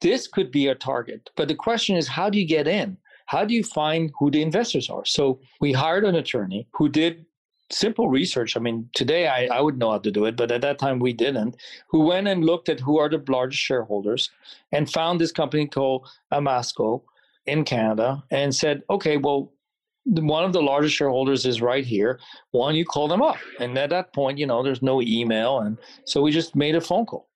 this 0.00 0.28
could 0.28 0.50
be 0.50 0.68
a 0.68 0.74
target. 0.74 1.30
But 1.36 1.48
the 1.48 1.54
question 1.54 1.96
is, 1.96 2.06
how 2.06 2.28
do 2.28 2.38
you 2.38 2.46
get 2.46 2.68
in? 2.68 2.98
How 3.34 3.44
do 3.44 3.52
you 3.52 3.64
find 3.64 4.12
who 4.16 4.30
the 4.30 4.42
investors 4.42 4.88
are? 4.88 5.04
So 5.04 5.40
we 5.60 5.72
hired 5.72 6.04
an 6.04 6.14
attorney 6.14 6.68
who 6.72 6.88
did 6.88 7.26
simple 7.68 8.08
research. 8.08 8.56
I 8.56 8.60
mean, 8.60 8.88
today 8.94 9.26
I, 9.26 9.46
I 9.46 9.60
would 9.60 9.76
know 9.76 9.90
how 9.90 9.98
to 9.98 10.10
do 10.12 10.26
it, 10.26 10.36
but 10.36 10.52
at 10.52 10.60
that 10.60 10.78
time 10.78 11.00
we 11.00 11.12
didn't. 11.12 11.56
Who 11.88 12.00
went 12.04 12.28
and 12.28 12.44
looked 12.44 12.68
at 12.68 12.78
who 12.78 13.00
are 13.00 13.08
the 13.08 13.24
largest 13.26 13.60
shareholders 13.60 14.30
and 14.70 14.88
found 14.88 15.20
this 15.20 15.32
company 15.32 15.66
called 15.66 16.06
Amasco 16.32 17.02
in 17.46 17.64
Canada 17.64 18.22
and 18.30 18.54
said, 18.54 18.82
okay, 18.88 19.16
well, 19.16 19.52
one 20.04 20.44
of 20.44 20.52
the 20.52 20.62
largest 20.62 20.94
shareholders 20.94 21.44
is 21.44 21.60
right 21.60 21.84
here. 21.84 22.20
Why 22.52 22.68
don't 22.68 22.76
you 22.76 22.84
call 22.84 23.08
them 23.08 23.22
up? 23.22 23.38
And 23.58 23.76
at 23.76 23.90
that 23.90 24.12
point, 24.12 24.38
you 24.38 24.46
know, 24.46 24.62
there's 24.62 24.82
no 24.82 25.02
email. 25.02 25.58
And 25.58 25.76
so 26.04 26.22
we 26.22 26.30
just 26.30 26.54
made 26.54 26.76
a 26.76 26.80
phone 26.80 27.06
call. 27.06 27.28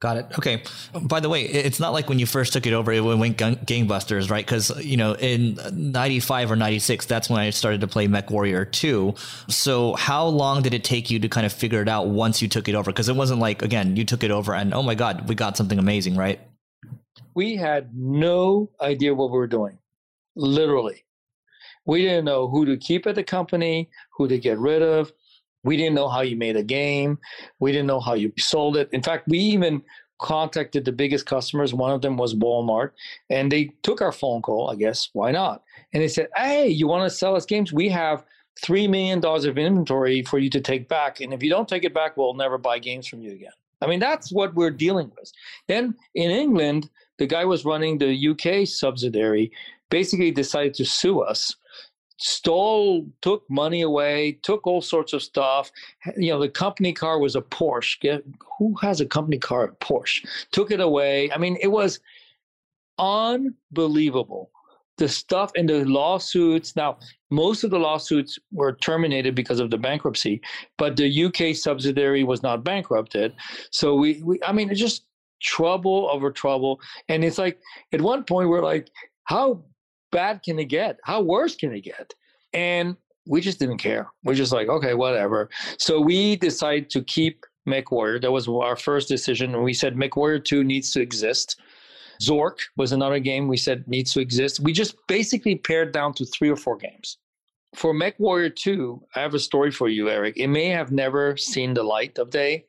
Got 0.00 0.16
it. 0.16 0.26
Okay. 0.38 0.62
By 1.02 1.18
the 1.18 1.28
way, 1.28 1.42
it's 1.42 1.80
not 1.80 1.92
like 1.92 2.08
when 2.08 2.20
you 2.20 2.26
first 2.26 2.52
took 2.52 2.66
it 2.66 2.72
over, 2.72 2.92
it 2.92 3.00
went 3.00 3.36
gangbusters, 3.36 4.30
right? 4.30 4.46
Because, 4.46 4.70
you 4.84 4.96
know, 4.96 5.14
in 5.14 5.58
95 5.72 6.52
or 6.52 6.56
96, 6.56 7.06
that's 7.06 7.28
when 7.28 7.40
I 7.40 7.50
started 7.50 7.80
to 7.80 7.88
play 7.88 8.06
Mech 8.06 8.30
Warrior 8.30 8.64
2. 8.64 9.12
So, 9.48 9.94
how 9.94 10.24
long 10.24 10.62
did 10.62 10.72
it 10.72 10.84
take 10.84 11.10
you 11.10 11.18
to 11.18 11.28
kind 11.28 11.44
of 11.44 11.52
figure 11.52 11.82
it 11.82 11.88
out 11.88 12.06
once 12.06 12.40
you 12.40 12.46
took 12.46 12.68
it 12.68 12.76
over? 12.76 12.92
Because 12.92 13.08
it 13.08 13.16
wasn't 13.16 13.40
like, 13.40 13.62
again, 13.62 13.96
you 13.96 14.04
took 14.04 14.22
it 14.22 14.30
over 14.30 14.54
and, 14.54 14.72
oh 14.72 14.84
my 14.84 14.94
God, 14.94 15.28
we 15.28 15.34
got 15.34 15.56
something 15.56 15.80
amazing, 15.80 16.14
right? 16.14 16.38
We 17.34 17.56
had 17.56 17.90
no 17.92 18.70
idea 18.80 19.16
what 19.16 19.32
we 19.32 19.38
were 19.38 19.48
doing, 19.48 19.78
literally. 20.36 21.04
We 21.86 22.02
didn't 22.02 22.26
know 22.26 22.46
who 22.46 22.66
to 22.66 22.76
keep 22.76 23.04
at 23.08 23.16
the 23.16 23.24
company, 23.24 23.90
who 24.16 24.28
to 24.28 24.38
get 24.38 24.58
rid 24.58 24.82
of, 24.82 25.10
we 25.64 25.76
didn't 25.76 25.94
know 25.94 26.08
how 26.08 26.20
you 26.20 26.36
made 26.36 26.56
a 26.56 26.62
game. 26.62 27.18
We 27.58 27.72
didn't 27.72 27.86
know 27.86 28.00
how 28.00 28.14
you 28.14 28.32
sold 28.38 28.76
it. 28.76 28.88
In 28.92 29.02
fact, 29.02 29.28
we 29.28 29.38
even 29.38 29.82
contacted 30.18 30.84
the 30.84 30.92
biggest 30.92 31.26
customers. 31.26 31.74
One 31.74 31.92
of 31.92 32.02
them 32.02 32.16
was 32.16 32.34
Walmart, 32.34 32.90
and 33.30 33.50
they 33.50 33.70
took 33.82 34.00
our 34.00 34.12
phone 34.12 34.42
call. 34.42 34.70
I 34.70 34.76
guess 34.76 35.10
why 35.12 35.30
not? 35.30 35.62
And 35.92 36.02
they 36.02 36.08
said, 36.08 36.28
"Hey, 36.36 36.68
you 36.68 36.86
want 36.86 37.08
to 37.08 37.16
sell 37.16 37.36
us 37.36 37.46
games? 37.46 37.72
We 37.72 37.88
have 37.88 38.24
three 38.60 38.88
million 38.88 39.20
dollars 39.20 39.44
of 39.44 39.58
inventory 39.58 40.22
for 40.22 40.38
you 40.38 40.50
to 40.50 40.60
take 40.60 40.88
back, 40.88 41.20
and 41.20 41.32
if 41.32 41.42
you 41.42 41.50
don't 41.50 41.68
take 41.68 41.84
it 41.84 41.94
back, 41.94 42.16
we'll 42.16 42.34
never 42.34 42.58
buy 42.58 42.78
games 42.78 43.06
from 43.06 43.22
you 43.22 43.32
again." 43.32 43.52
I 43.80 43.86
mean, 43.86 44.00
that's 44.00 44.32
what 44.32 44.54
we're 44.54 44.72
dealing 44.72 45.12
with. 45.16 45.30
Then 45.68 45.94
in 46.14 46.30
England, 46.30 46.90
the 47.18 47.26
guy 47.26 47.44
was 47.44 47.64
running 47.64 47.98
the 47.98 48.28
UK 48.28 48.66
subsidiary, 48.66 49.52
basically 49.88 50.32
decided 50.32 50.74
to 50.74 50.84
sue 50.84 51.20
us 51.20 51.54
stole, 52.18 53.06
took 53.22 53.48
money 53.48 53.82
away, 53.82 54.38
took 54.42 54.66
all 54.66 54.82
sorts 54.82 55.12
of 55.12 55.22
stuff. 55.22 55.70
You 56.16 56.32
know, 56.32 56.40
the 56.40 56.48
company 56.48 56.92
car 56.92 57.18
was 57.18 57.36
a 57.36 57.40
Porsche. 57.40 58.22
Who 58.58 58.74
has 58.82 59.00
a 59.00 59.06
company 59.06 59.38
car? 59.38 59.64
A 59.64 59.72
Porsche. 59.84 60.26
Took 60.52 60.70
it 60.70 60.80
away. 60.80 61.30
I 61.32 61.38
mean, 61.38 61.56
it 61.62 61.68
was 61.68 62.00
unbelievable. 62.98 64.50
The 64.98 65.08
stuff 65.08 65.52
in 65.54 65.66
the 65.66 65.84
lawsuits. 65.84 66.74
Now, 66.74 66.98
most 67.30 67.62
of 67.62 67.70
the 67.70 67.78
lawsuits 67.78 68.36
were 68.50 68.72
terminated 68.72 69.36
because 69.36 69.60
of 69.60 69.70
the 69.70 69.78
bankruptcy, 69.78 70.40
but 70.76 70.96
the 70.96 71.24
UK 71.24 71.54
subsidiary 71.54 72.24
was 72.24 72.42
not 72.42 72.64
bankrupted. 72.64 73.32
So 73.70 73.94
we, 73.94 74.20
we 74.24 74.42
I 74.42 74.50
mean, 74.50 74.70
it's 74.70 74.80
just 74.80 75.04
trouble 75.40 76.08
over 76.10 76.32
trouble. 76.32 76.80
And 77.08 77.24
it's 77.24 77.38
like 77.38 77.60
at 77.92 78.00
one 78.00 78.24
point 78.24 78.48
we're 78.48 78.64
like, 78.64 78.90
how 79.24 79.62
bad 80.10 80.42
can 80.42 80.58
it 80.58 80.66
get? 80.66 80.98
How 81.04 81.20
worse 81.20 81.56
can 81.56 81.72
it 81.72 81.80
get? 81.80 82.14
And 82.52 82.96
we 83.26 83.40
just 83.40 83.58
didn't 83.58 83.78
care. 83.78 84.08
We're 84.24 84.34
just 84.34 84.52
like, 84.52 84.68
okay, 84.68 84.94
whatever. 84.94 85.50
So 85.78 86.00
we 86.00 86.36
decided 86.36 86.90
to 86.90 87.02
keep 87.02 87.44
MechWarrior. 87.66 88.22
That 88.22 88.32
was 88.32 88.48
our 88.48 88.76
first 88.76 89.08
decision. 89.08 89.62
We 89.62 89.74
said 89.74 89.94
MechWarrior 89.94 90.44
2 90.44 90.64
needs 90.64 90.92
to 90.92 91.00
exist. 91.00 91.60
Zork 92.20 92.58
was 92.76 92.92
another 92.92 93.20
game 93.20 93.46
we 93.46 93.56
said 93.56 93.86
needs 93.86 94.12
to 94.14 94.20
exist. 94.20 94.60
We 94.60 94.72
just 94.72 94.96
basically 95.06 95.54
pared 95.56 95.92
down 95.92 96.14
to 96.14 96.24
three 96.24 96.50
or 96.50 96.56
four 96.56 96.76
games. 96.76 97.18
For 97.74 97.94
MechWarrior 97.94 98.56
2, 98.56 99.02
I 99.14 99.20
have 99.20 99.34
a 99.34 99.38
story 99.38 99.70
for 99.70 99.88
you, 99.88 100.08
Eric. 100.08 100.36
It 100.36 100.48
may 100.48 100.68
have 100.68 100.90
never 100.90 101.36
seen 101.36 101.74
the 101.74 101.82
light 101.82 102.18
of 102.18 102.30
day. 102.30 102.64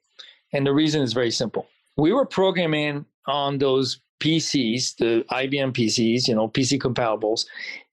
And 0.52 0.67
the 0.67 0.73
reason 0.73 1.02
is 1.02 1.13
very 1.13 1.32
simple. 1.32 1.67
We 1.97 2.12
were 2.12 2.25
programming 2.25 3.06
on 3.28 3.58
those 3.58 4.02
PCs, 4.20 4.98
the 4.98 5.26
IBM 5.32 5.74
PCs, 5.74 6.28
you 6.28 6.36
know, 6.36 6.48
PC 6.48 6.80
compatibles, 6.80 7.46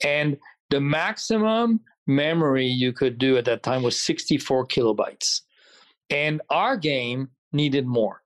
and 0.05 0.37
the 0.71 0.81
maximum 0.81 1.81
memory 2.07 2.67
you 2.67 2.93
could 2.93 3.19
do 3.19 3.37
at 3.37 3.45
that 3.45 3.63
time 3.63 3.83
was 3.83 4.01
64 4.01 4.67
kilobytes. 4.67 5.43
And 6.11 6.41
our 6.51 6.77
game 6.77 7.29
needed 7.53 7.87
more. 7.87 8.23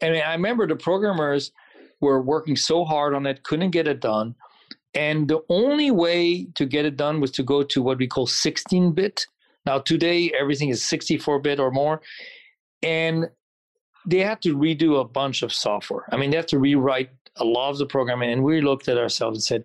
And 0.00 0.16
I 0.16 0.32
remember 0.32 0.66
the 0.66 0.76
programmers 0.76 1.52
were 2.00 2.20
working 2.20 2.56
so 2.56 2.84
hard 2.84 3.14
on 3.14 3.26
it, 3.26 3.42
couldn't 3.42 3.70
get 3.70 3.88
it 3.88 4.00
done. 4.00 4.34
And 4.94 5.28
the 5.28 5.40
only 5.48 5.90
way 5.90 6.46
to 6.54 6.66
get 6.66 6.84
it 6.84 6.96
done 6.96 7.20
was 7.20 7.30
to 7.32 7.42
go 7.42 7.62
to 7.62 7.82
what 7.82 7.98
we 7.98 8.06
call 8.06 8.26
16 8.26 8.92
bit. 8.92 9.26
Now, 9.64 9.78
today, 9.78 10.32
everything 10.38 10.68
is 10.68 10.84
64 10.84 11.40
bit 11.40 11.58
or 11.58 11.70
more. 11.70 12.00
And 12.82 13.28
they 14.06 14.20
had 14.20 14.40
to 14.42 14.56
redo 14.56 15.00
a 15.00 15.04
bunch 15.04 15.42
of 15.42 15.52
software. 15.52 16.04
I 16.12 16.16
mean, 16.16 16.30
they 16.30 16.36
have 16.36 16.46
to 16.46 16.58
rewrite 16.58 17.10
a 17.38 17.44
lot 17.44 17.70
of 17.70 17.78
the 17.78 17.86
programming. 17.86 18.30
And 18.30 18.42
we 18.42 18.60
looked 18.60 18.88
at 18.88 18.98
ourselves 18.98 19.38
and 19.38 19.42
said, 19.42 19.64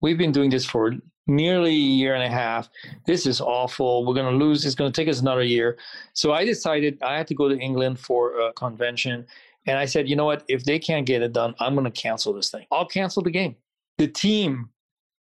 we've 0.00 0.18
been 0.18 0.32
doing 0.32 0.50
this 0.50 0.64
for 0.64 0.94
nearly 1.26 1.70
a 1.70 1.74
year 1.74 2.14
and 2.14 2.24
a 2.24 2.28
half. 2.28 2.68
This 3.06 3.26
is 3.26 3.40
awful. 3.40 4.04
We're 4.04 4.14
going 4.14 4.38
to 4.38 4.44
lose. 4.44 4.64
It's 4.64 4.74
going 4.74 4.90
to 4.90 5.00
take 5.00 5.08
us 5.08 5.20
another 5.20 5.42
year. 5.42 5.78
So 6.14 6.32
I 6.32 6.44
decided 6.44 6.98
I 7.02 7.16
had 7.16 7.26
to 7.28 7.34
go 7.34 7.48
to 7.48 7.58
England 7.58 8.00
for 8.00 8.38
a 8.40 8.52
convention. 8.54 9.26
And 9.66 9.78
I 9.78 9.84
said, 9.84 10.08
you 10.08 10.16
know 10.16 10.24
what? 10.24 10.44
If 10.48 10.64
they 10.64 10.78
can't 10.78 11.06
get 11.06 11.22
it 11.22 11.32
done, 11.32 11.54
I'm 11.60 11.74
going 11.74 11.84
to 11.84 11.90
cancel 11.90 12.32
this 12.32 12.50
thing. 12.50 12.66
I'll 12.70 12.86
cancel 12.86 13.22
the 13.22 13.30
game. 13.30 13.56
The 13.98 14.08
team 14.08 14.70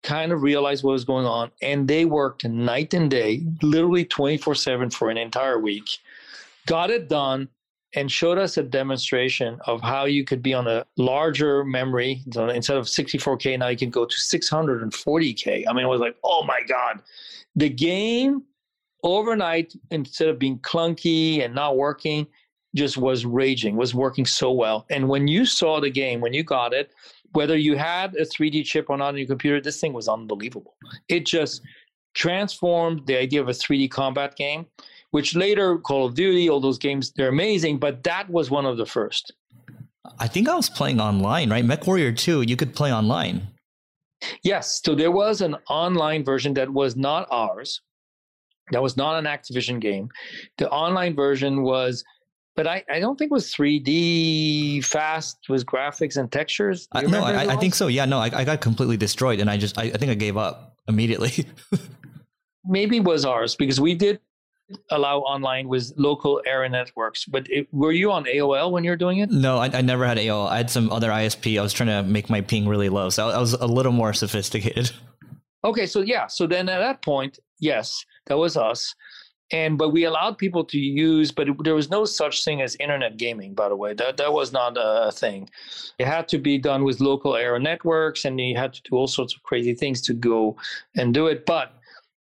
kind 0.03 0.33
of 0.33 0.43
realized 0.43 0.85
what 0.85 0.93
was 0.93 1.05
going 1.05 1.25
on 1.25 1.51
and 1.63 1.89
they 1.89 2.05
worked 2.05 2.45
night 2.45 2.93
and 2.93 3.11
day, 3.11 3.43
literally 3.63 4.05
24 4.05 4.55
7 4.55 4.91
for 4.91 5.11
an 5.11 5.17
entire 5.17 5.59
week, 5.59 5.89
got 6.67 6.91
it 6.91 7.09
done, 7.09 7.49
and 7.95 8.11
showed 8.11 8.39
us 8.39 8.57
a 8.57 8.63
demonstration 8.63 9.59
of 9.67 9.81
how 9.81 10.05
you 10.05 10.25
could 10.25 10.43
be 10.43 10.53
on 10.55 10.67
a 10.67 10.85
larger 10.97 11.65
memory. 11.65 12.23
So 12.33 12.49
instead 12.49 12.77
of 12.77 12.87
64K, 12.87 13.59
now 13.59 13.69
you 13.69 13.77
can 13.77 13.91
go 13.91 14.05
to 14.05 14.17
640K. 14.17 15.65
I 15.69 15.73
mean, 15.73 15.85
it 15.85 15.89
was 15.89 16.01
like, 16.01 16.17
oh 16.25 16.45
my 16.45 16.61
God. 16.67 17.03
The 17.57 17.69
game 17.69 18.43
overnight, 19.03 19.75
instead 19.91 20.29
of 20.29 20.39
being 20.39 20.59
clunky 20.59 21.45
and 21.45 21.55
not 21.55 21.77
working, 21.77 22.27
just 22.75 22.97
was 22.97 23.25
raging, 23.25 23.77
was 23.77 23.95
working 23.95 24.27
so 24.27 24.51
well. 24.51 24.87
And 24.91 25.09
when 25.09 25.29
you 25.29 25.47
saw 25.47 25.81
the 25.81 25.91
game, 25.91 26.21
when 26.21 26.33
you 26.33 26.43
got 26.43 26.75
it, 26.75 26.93
whether 27.33 27.57
you 27.57 27.77
had 27.77 28.17
a 28.17 28.23
3D 28.23 28.65
chip 28.65 28.91
or 28.91 28.97
not 28.97 29.09
on 29.09 29.17
your 29.17 29.27
computer, 29.27 29.61
this 29.61 29.81
thing 29.81 29.93
was 29.93 30.09
unbelievable. 30.09 30.75
It 31.09 31.27
just 31.27 31.63
transformed 32.15 33.07
the 33.07 33.17
idea 33.17 33.41
of 33.41 33.49
a 33.49 33.53
3D 33.53 33.91
combat 33.91 34.37
game, 34.37 34.67
which 35.15 35.37
later 35.37 35.79
Call 35.79 36.07
of 36.07 36.17
Duty, 36.17 36.51
all 36.51 36.59
those 36.59 36.77
games, 36.77 37.13
they're 37.13 37.29
amazing, 37.29 37.79
but 37.79 38.03
that 38.03 38.29
was 38.29 38.51
one 38.51 38.67
of 38.67 38.77
the 38.77 38.85
first. 38.85 39.33
I 40.19 40.27
think 40.27 40.49
I 40.49 40.57
was 40.57 40.69
playing 40.69 41.01
online, 41.01 41.51
right? 41.51 41.65
MechWarrior 41.65 42.19
2, 42.19 42.43
you 42.43 42.57
could 42.57 42.75
play 42.75 42.93
online. 42.93 43.47
Yes. 44.43 44.81
So 44.85 44.97
there 44.97 45.13
was 45.13 45.41
an 45.41 45.55
online 45.69 46.25
version 46.25 46.53
that 46.55 46.69
was 46.69 46.97
not 46.97 47.29
ours. 47.31 47.81
That 48.73 48.83
was 48.83 48.97
not 48.97 49.17
an 49.17 49.27
Activision 49.27 49.81
game. 49.81 50.09
The 50.59 50.69
online 50.71 51.15
version 51.15 51.63
was 51.63 52.03
but 52.57 52.67
I, 52.67 52.85
I 52.91 52.99
don't 52.99 53.17
think 53.17 53.31
it 53.31 53.35
was 53.35 53.53
3D 53.55 54.85
fast 54.85 55.39
with 55.49 55.65
graphics 55.65 56.17
and 56.17 56.31
textures. 56.31 56.89
Uh, 56.91 57.03
no, 57.03 57.23
I, 57.23 57.53
I, 57.53 57.57
think 57.57 57.75
so. 57.75 57.87
Yeah, 57.87 58.05
no, 58.05 58.19
I, 58.19 58.31
I 58.33 58.45
got 58.45 58.61
completely 58.61 58.97
destroyed, 58.97 59.41
and 59.41 59.51
I 59.51 59.57
just 59.57 59.77
I, 59.77 59.85
I 59.85 59.97
think 59.97 60.13
I 60.13 60.15
gave 60.15 60.37
up 60.37 60.77
immediately. 60.87 61.47
Maybe 62.65 62.99
it 62.99 63.05
was 63.05 63.25
ours 63.25 63.57
because 63.57 63.81
we 63.81 63.97
did 63.97 64.21
allow 64.91 65.19
online 65.21 65.69
with 65.69 65.93
local 65.97 66.41
area 66.47 66.69
networks. 66.69 67.25
But 67.25 67.47
it, 67.51 67.69
were 67.73 67.93
you 67.93 68.11
on 68.11 68.25
AOL 68.25 68.71
when 68.71 68.85
you 68.85 68.91
were 68.91 68.97
doing 68.97 69.19
it? 69.19 69.31
No, 69.31 69.59
I, 69.59 69.67
I, 69.67 69.81
never 69.83 70.07
had 70.07 70.19
AOL. 70.19 70.49
I 70.49 70.57
had 70.59 70.71
some 70.71 70.91
other 70.91 71.11
ISP. 71.11 71.59
I 71.59 71.63
was 71.63 71.73
trying 71.73 71.89
to 71.89 72.03
make 72.03 72.31
my 72.31 72.41
ping 72.41 72.67
really 72.69 72.89
low, 72.89 73.11
so 73.11 73.29
I 73.29 73.39
was 73.39 73.53
a 73.53 73.67
little 73.67 73.93
more 73.93 74.13
sophisticated. 74.13 74.91
Okay, 75.67 75.87
so 75.87 76.03
yeah, 76.03 76.27
so 76.27 76.47
then 76.47 76.69
at 76.69 76.81
that 76.81 77.01
point, 77.01 77.39
yes, 77.59 78.05
that 78.27 78.37
was 78.37 78.55
us 78.55 78.95
and 79.51 79.77
but 79.77 79.91
we 79.91 80.05
allowed 80.05 80.39
people 80.39 80.65
to 80.65 80.79
use 80.79 81.31
but 81.31 81.49
it, 81.49 81.57
there 81.63 81.75
was 81.75 81.91
no 81.91 82.05
such 82.05 82.45
thing 82.45 82.63
as 82.63 82.77
internet 82.81 83.17
gaming 83.17 83.55
by 83.55 83.69
the 83.69 83.77
way 83.77 83.93
that 83.93 84.17
that 84.17 84.33
was 84.33 84.53
not 84.53 84.75
a 84.77 85.13
thing 85.13 85.49
it 85.99 86.07
had 86.07 86.27
to 86.27 86.39
be 86.39 86.59
done 86.59 86.83
with 86.85 87.01
local 87.01 87.37
area 87.37 87.61
networks 87.61 88.25
and 88.25 88.41
you 88.41 88.57
had 88.57 88.73
to 88.73 88.83
do 88.83 88.97
all 88.97 89.07
sorts 89.07 89.35
of 89.35 89.43
crazy 89.43 89.75
things 89.75 90.01
to 90.01 90.15
go 90.15 90.57
and 90.97 91.13
do 91.13 91.27
it 91.27 91.45
but 91.47 91.79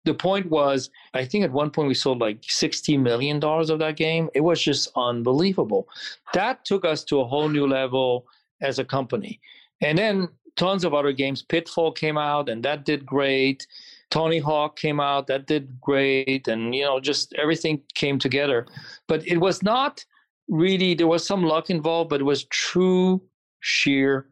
the 0.07 0.15
point 0.15 0.47
was 0.47 0.89
i 1.13 1.25
think 1.25 1.45
at 1.45 1.53
one 1.53 1.71
point 1.71 1.89
we 1.89 1.95
sold 1.95 2.21
like 2.21 2.39
60 2.43 2.97
million 2.97 3.39
dollars 3.39 3.69
of 3.69 3.79
that 3.79 3.97
game 3.97 4.31
it 4.35 4.41
was 4.41 4.63
just 4.63 4.89
unbelievable 4.97 5.87
that 6.33 6.65
took 6.65 6.85
us 6.85 7.05
to 7.05 7.21
a 7.21 7.27
whole 7.27 7.49
new 7.49 7.67
level 7.67 8.27
as 8.63 8.79
a 8.79 8.85
company 8.85 9.39
and 9.83 9.99
then 9.99 10.29
tons 10.57 10.85
of 10.85 10.95
other 10.95 11.13
games 11.13 11.43
pitfall 11.43 11.93
came 11.93 12.17
out 12.17 12.49
and 12.49 12.65
that 12.65 12.85
did 12.87 13.05
great 13.05 13.67
Tony 14.11 14.39
Hawk 14.39 14.79
came 14.79 15.01
out, 15.01 15.27
that 15.27 15.47
did 15.47 15.81
great, 15.81 16.49
and 16.49 16.75
you 16.75 16.85
know, 16.85 17.01
just 17.01 17.35
everything 17.35 17.83
came 17.95 18.19
together. 18.19 18.67
But 19.09 19.27
it 19.27 19.39
was 19.39 19.63
not 19.63 20.05
really 20.49 20.95
there 20.95 21.09
was 21.09 21.27
some 21.27 21.43
luck 21.43 21.71
involved, 21.71 22.11
but 22.11 22.21
it 22.21 22.25
was 22.25 22.45
true 22.45 23.21
sheer 23.61 24.29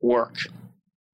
work. 0.00 0.36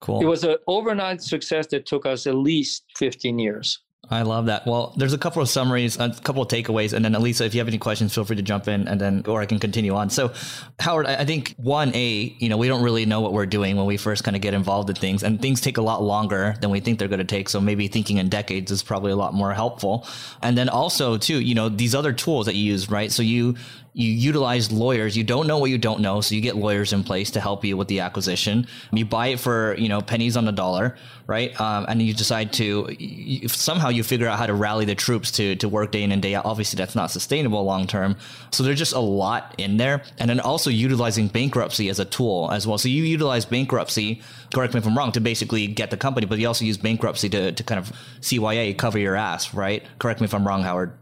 Cool. 0.00 0.20
It 0.20 0.26
was 0.26 0.44
an 0.44 0.56
overnight 0.66 1.22
success 1.22 1.66
that 1.68 1.86
took 1.86 2.06
us 2.06 2.26
at 2.26 2.34
least 2.34 2.84
15 2.96 3.38
years. 3.38 3.80
I 4.10 4.22
love 4.22 4.46
that. 4.46 4.66
Well, 4.66 4.92
there's 4.96 5.12
a 5.12 5.18
couple 5.18 5.40
of 5.40 5.48
summaries, 5.48 5.98
a 5.98 6.10
couple 6.10 6.42
of 6.42 6.48
takeaways, 6.48 6.92
and 6.92 7.04
then 7.04 7.14
Elisa, 7.14 7.44
if 7.44 7.54
you 7.54 7.60
have 7.60 7.68
any 7.68 7.78
questions, 7.78 8.14
feel 8.14 8.24
free 8.24 8.36
to 8.36 8.42
jump 8.42 8.68
in, 8.68 8.86
and 8.86 9.00
then 9.00 9.24
or 9.26 9.40
I 9.40 9.46
can 9.46 9.58
continue 9.58 9.94
on. 9.94 10.10
So, 10.10 10.32
Howard, 10.78 11.06
I 11.06 11.24
think 11.24 11.54
one 11.56 11.94
a, 11.94 12.34
you 12.38 12.48
know, 12.48 12.56
we 12.56 12.68
don't 12.68 12.82
really 12.82 13.06
know 13.06 13.20
what 13.20 13.32
we're 13.32 13.46
doing 13.46 13.76
when 13.76 13.86
we 13.86 13.96
first 13.96 14.24
kind 14.24 14.36
of 14.36 14.42
get 14.42 14.54
involved 14.54 14.90
in 14.90 14.96
things, 14.96 15.22
and 15.22 15.40
things 15.40 15.60
take 15.60 15.78
a 15.78 15.82
lot 15.82 16.02
longer 16.02 16.54
than 16.60 16.70
we 16.70 16.80
think 16.80 16.98
they're 16.98 17.08
going 17.08 17.18
to 17.18 17.24
take. 17.24 17.48
So 17.48 17.60
maybe 17.60 17.88
thinking 17.88 18.18
in 18.18 18.28
decades 18.28 18.70
is 18.70 18.82
probably 18.82 19.12
a 19.12 19.16
lot 19.16 19.34
more 19.34 19.54
helpful. 19.54 20.06
And 20.42 20.56
then 20.56 20.68
also 20.68 21.16
too, 21.16 21.40
you 21.40 21.54
know, 21.54 21.68
these 21.68 21.94
other 21.94 22.12
tools 22.12 22.46
that 22.46 22.54
you 22.54 22.64
use, 22.64 22.90
right? 22.90 23.10
So 23.10 23.22
you 23.22 23.56
you 23.96 24.10
utilize 24.10 24.72
lawyers. 24.72 25.16
You 25.16 25.22
don't 25.22 25.46
know 25.46 25.58
what 25.58 25.70
you 25.70 25.78
don't 25.78 26.00
know, 26.00 26.20
so 26.20 26.34
you 26.34 26.40
get 26.40 26.56
lawyers 26.56 26.92
in 26.92 27.04
place 27.04 27.30
to 27.30 27.40
help 27.40 27.64
you 27.64 27.76
with 27.76 27.86
the 27.86 28.00
acquisition. 28.00 28.66
You 28.92 29.04
buy 29.04 29.28
it 29.28 29.40
for 29.40 29.76
you 29.78 29.88
know 29.88 30.00
pennies 30.00 30.36
on 30.36 30.44
the 30.44 30.52
dollar, 30.52 30.96
right? 31.28 31.58
Um, 31.60 31.86
and 31.88 32.02
you 32.02 32.12
decide 32.12 32.52
to 32.54 33.46
somehow 33.48 33.90
you 33.90 34.02
figure 34.02 34.26
out 34.26 34.36
how 34.36 34.46
to 34.46 34.54
rally 34.54 34.84
the 34.84 34.96
troops 34.96 35.30
to 35.32 35.54
to 35.56 35.68
work 35.68 35.92
day 35.92 36.02
in 36.02 36.10
and 36.10 36.20
day 36.20 36.34
out. 36.34 36.44
Obviously, 36.44 36.76
that's 36.76 36.96
not 36.96 37.12
sustainable 37.12 37.62
long 37.62 37.86
term. 37.86 38.16
So 38.50 38.64
there's 38.64 38.80
just 38.80 38.94
a 38.94 39.00
lot 39.00 39.54
in 39.58 39.76
there, 39.76 40.02
and 40.18 40.28
then 40.28 40.40
also 40.40 40.70
utilizing 40.70 41.28
bankruptcy 41.28 41.88
as 41.88 42.00
a 42.00 42.04
tool 42.04 42.50
as 42.50 42.66
well. 42.66 42.78
So 42.78 42.88
you 42.88 43.04
utilize 43.04 43.44
bankruptcy. 43.44 44.22
Correct 44.52 44.74
me 44.74 44.78
if 44.78 44.86
I'm 44.86 44.98
wrong. 44.98 45.12
To 45.12 45.20
basically 45.20 45.68
get 45.68 45.90
the 45.90 45.96
company, 45.96 46.26
but 46.26 46.40
you 46.40 46.48
also 46.48 46.64
use 46.64 46.78
bankruptcy 46.78 47.28
to 47.28 47.52
to 47.52 47.62
kind 47.62 47.78
of 47.78 47.92
CYA 48.20 48.76
cover 48.76 48.98
your 48.98 49.14
ass, 49.14 49.54
right? 49.54 49.84
Correct 50.00 50.20
me 50.20 50.24
if 50.24 50.34
I'm 50.34 50.44
wrong, 50.44 50.64
Howard. 50.64 50.98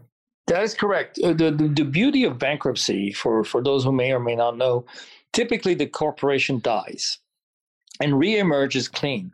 That 0.47 0.63
is 0.63 0.73
correct. 0.73 1.19
Uh, 1.23 1.33
the, 1.33 1.51
the, 1.51 1.67
the 1.69 1.85
beauty 1.85 2.25
of 2.25 2.37
bankruptcy, 2.37 3.11
for, 3.11 3.43
for 3.43 3.63
those 3.63 3.83
who 3.83 3.91
may 3.91 4.11
or 4.11 4.19
may 4.19 4.35
not 4.35 4.57
know, 4.57 4.85
typically 5.31 5.73
the 5.73 5.87
corporation 5.87 6.59
dies 6.59 7.19
and 8.01 8.13
reemerges 8.13 8.91
clean. 8.91 9.33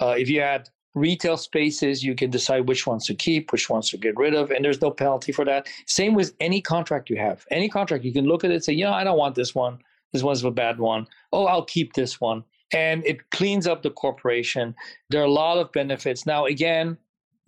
Uh, 0.00 0.14
if 0.18 0.28
you 0.28 0.40
had 0.40 0.68
retail 0.94 1.36
spaces, 1.36 2.02
you 2.02 2.14
can 2.14 2.30
decide 2.30 2.68
which 2.68 2.86
ones 2.86 3.06
to 3.06 3.14
keep, 3.14 3.52
which 3.52 3.70
ones 3.70 3.88
to 3.90 3.96
get 3.96 4.16
rid 4.16 4.34
of, 4.34 4.50
and 4.50 4.64
there's 4.64 4.82
no 4.82 4.90
penalty 4.90 5.32
for 5.32 5.44
that. 5.44 5.66
Same 5.86 6.14
with 6.14 6.34
any 6.40 6.60
contract 6.60 7.08
you 7.08 7.16
have. 7.16 7.46
Any 7.50 7.68
contract, 7.68 8.04
you 8.04 8.12
can 8.12 8.26
look 8.26 8.44
at 8.44 8.50
it 8.50 8.54
and 8.54 8.64
say, 8.64 8.72
you 8.72 8.84
know, 8.84 8.92
I 8.92 9.04
don't 9.04 9.18
want 9.18 9.36
this 9.36 9.54
one. 9.54 9.78
This 10.12 10.22
one's 10.22 10.44
a 10.44 10.50
bad 10.50 10.78
one. 10.78 11.06
Oh, 11.32 11.46
I'll 11.46 11.64
keep 11.64 11.94
this 11.94 12.20
one. 12.20 12.42
And 12.72 13.04
it 13.06 13.30
cleans 13.30 13.66
up 13.66 13.82
the 13.82 13.90
corporation. 13.90 14.74
There 15.08 15.20
are 15.20 15.24
a 15.24 15.30
lot 15.30 15.58
of 15.58 15.72
benefits. 15.72 16.26
Now, 16.26 16.46
again, 16.46 16.98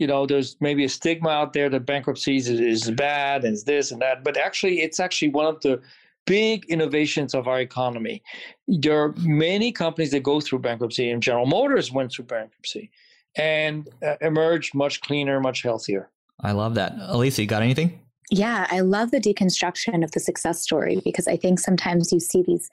you 0.03 0.09
know, 0.09 0.27
there's 0.27 0.57
maybe 0.59 0.85
a 0.85 0.89
stigma 0.89 1.29
out 1.29 1.53
there 1.53 1.71
that 1.71 1.87
bankruptcies 1.87 2.49
is, 2.49 2.59
is 2.59 2.91
bad 2.91 3.45
and 3.45 3.57
this 3.67 3.93
and 3.93 4.03
that, 4.03 4.25
but 4.25 4.37
actually, 4.37 4.81
it's 4.81 4.99
actually 4.99 5.29
one 5.29 5.47
of 5.47 5.61
the 5.61 5.81
big 6.27 6.65
innovations 6.65 7.35
of 7.35 7.47
our 7.47 7.61
economy. 7.61 8.21
There 8.67 9.01
are 9.01 9.15
many 9.19 9.71
companies 9.71 10.11
that 10.11 10.25
go 10.25 10.41
through 10.41 10.59
bankruptcy, 10.59 11.09
and 11.09 11.23
General 11.23 11.47
Motors 11.47 11.93
went 11.93 12.11
through 12.11 12.25
bankruptcy 12.25 12.91
and 13.37 13.89
uh, 14.05 14.17
emerged 14.21 14.75
much 14.75 15.01
cleaner, 15.03 15.39
much 15.39 15.63
healthier. 15.63 16.11
I 16.41 16.51
love 16.51 16.75
that. 16.75 16.95
Elisa, 16.99 17.43
you 17.43 17.47
got 17.47 17.63
anything? 17.63 18.01
Yeah, 18.29 18.67
I 18.69 18.81
love 18.81 19.13
the 19.13 19.21
deconstruction 19.21 20.03
of 20.03 20.11
the 20.11 20.21
success 20.21 20.61
story 20.61 21.01
because 21.05 21.29
I 21.29 21.37
think 21.37 21.61
sometimes 21.61 22.13
you 22.13 22.19
see 22.19 22.43
these 22.43 22.69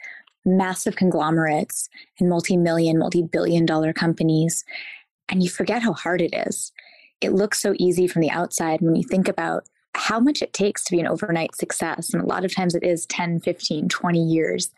massive 0.45 0.95
conglomerates 0.95 1.89
and 2.19 2.27
multi 2.27 2.57
million, 2.57 2.97
multi 2.97 3.21
billion 3.21 3.67
dollar 3.67 3.93
companies, 3.93 4.65
and 5.27 5.43
you 5.43 5.49
forget 5.49 5.83
how 5.83 5.93
hard 5.93 6.21
it 6.21 6.33
is 6.47 6.71
it 7.21 7.33
looks 7.33 7.61
so 7.61 7.73
easy 7.77 8.07
from 8.07 8.21
the 8.21 8.31
outside 8.31 8.81
when 8.81 8.95
you 8.95 9.03
think 9.03 9.27
about 9.27 9.67
how 9.95 10.19
much 10.19 10.41
it 10.41 10.53
takes 10.53 10.83
to 10.83 10.91
be 10.91 10.99
an 10.99 11.07
overnight 11.07 11.55
success. 11.55 12.13
And 12.13 12.23
a 12.23 12.25
lot 12.25 12.45
of 12.45 12.53
times 12.53 12.75
it 12.75 12.83
is 12.83 13.05
10, 13.07 13.41
15, 13.41 13.89
20 13.89 14.23
years. 14.23 14.71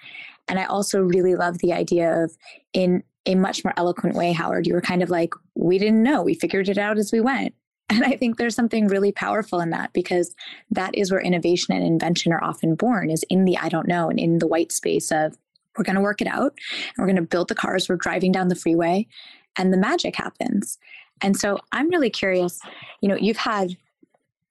And 0.48 0.58
I 0.58 0.66
also 0.66 1.02
really 1.02 1.36
love 1.36 1.60
the 1.60 1.74
idea 1.74 2.24
of, 2.24 2.36
in 2.74 3.04
a 3.26 3.36
much 3.36 3.64
more 3.64 3.74
eloquent 3.78 4.16
way, 4.16 4.32
Howard, 4.32 4.66
you 4.66 4.74
were 4.74 4.82
kind 4.82 5.04
of 5.04 5.10
like, 5.10 5.34
we 5.54 5.78
didn't 5.78 6.02
know, 6.02 6.24
we 6.24 6.34
figured 6.34 6.70
it 6.70 6.78
out 6.78 6.98
as 6.98 7.12
we 7.12 7.22
went. 7.22 7.54
And 7.92 8.06
I 8.06 8.16
think 8.16 8.38
there's 8.38 8.56
something 8.56 8.88
really 8.88 9.12
powerful 9.12 9.60
in 9.60 9.72
that 9.72 9.92
because 9.92 10.34
that 10.70 10.96
is 10.96 11.12
where 11.12 11.20
innovation 11.20 11.76
and 11.76 11.86
invention 11.86 12.32
are 12.32 12.42
often 12.42 12.76
born, 12.76 13.10
is 13.10 13.26
in 13.30 13.44
the 13.44 13.58
I 13.58 13.68
don't 13.68 13.88
know 13.88 14.10
and 14.10 14.18
in 14.18 14.40
the 14.40 14.48
white 14.48 14.72
space 14.72 15.12
of 15.12 15.38
we're 15.78 15.84
going 15.84 15.98
to 15.98 16.02
work 16.02 16.22
it 16.22 16.28
out 16.28 16.54
and 16.56 16.94
we're 16.98 17.06
going 17.06 17.18
to 17.18 17.22
build 17.22 17.50
the 17.50 17.56
cars, 17.56 17.90
we're 17.90 17.98
driving 17.98 18.32
down 18.32 18.48
the 18.48 18.56
freeway, 18.56 19.08
and 19.58 19.74
the 19.74 19.78
magic 19.78 20.16
happens. 20.16 20.78
And 21.22 21.38
so 21.38 21.60
I'm 21.72 21.90
really 21.90 22.10
curious, 22.10 22.60
you 23.02 23.10
know, 23.10 23.16
you've 23.16 23.38
had 23.38 23.78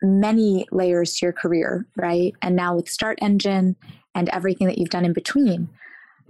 many 0.02 0.66
layers 0.70 1.16
to 1.16 1.26
your 1.26 1.32
career, 1.32 1.86
right? 1.96 2.34
And 2.42 2.56
now 2.56 2.76
with 2.76 2.86
StartEngine 2.86 3.74
and 4.14 4.28
everything 4.30 4.66
that 4.66 4.78
you've 4.78 4.90
done 4.90 5.04
in 5.04 5.12
between, 5.12 5.68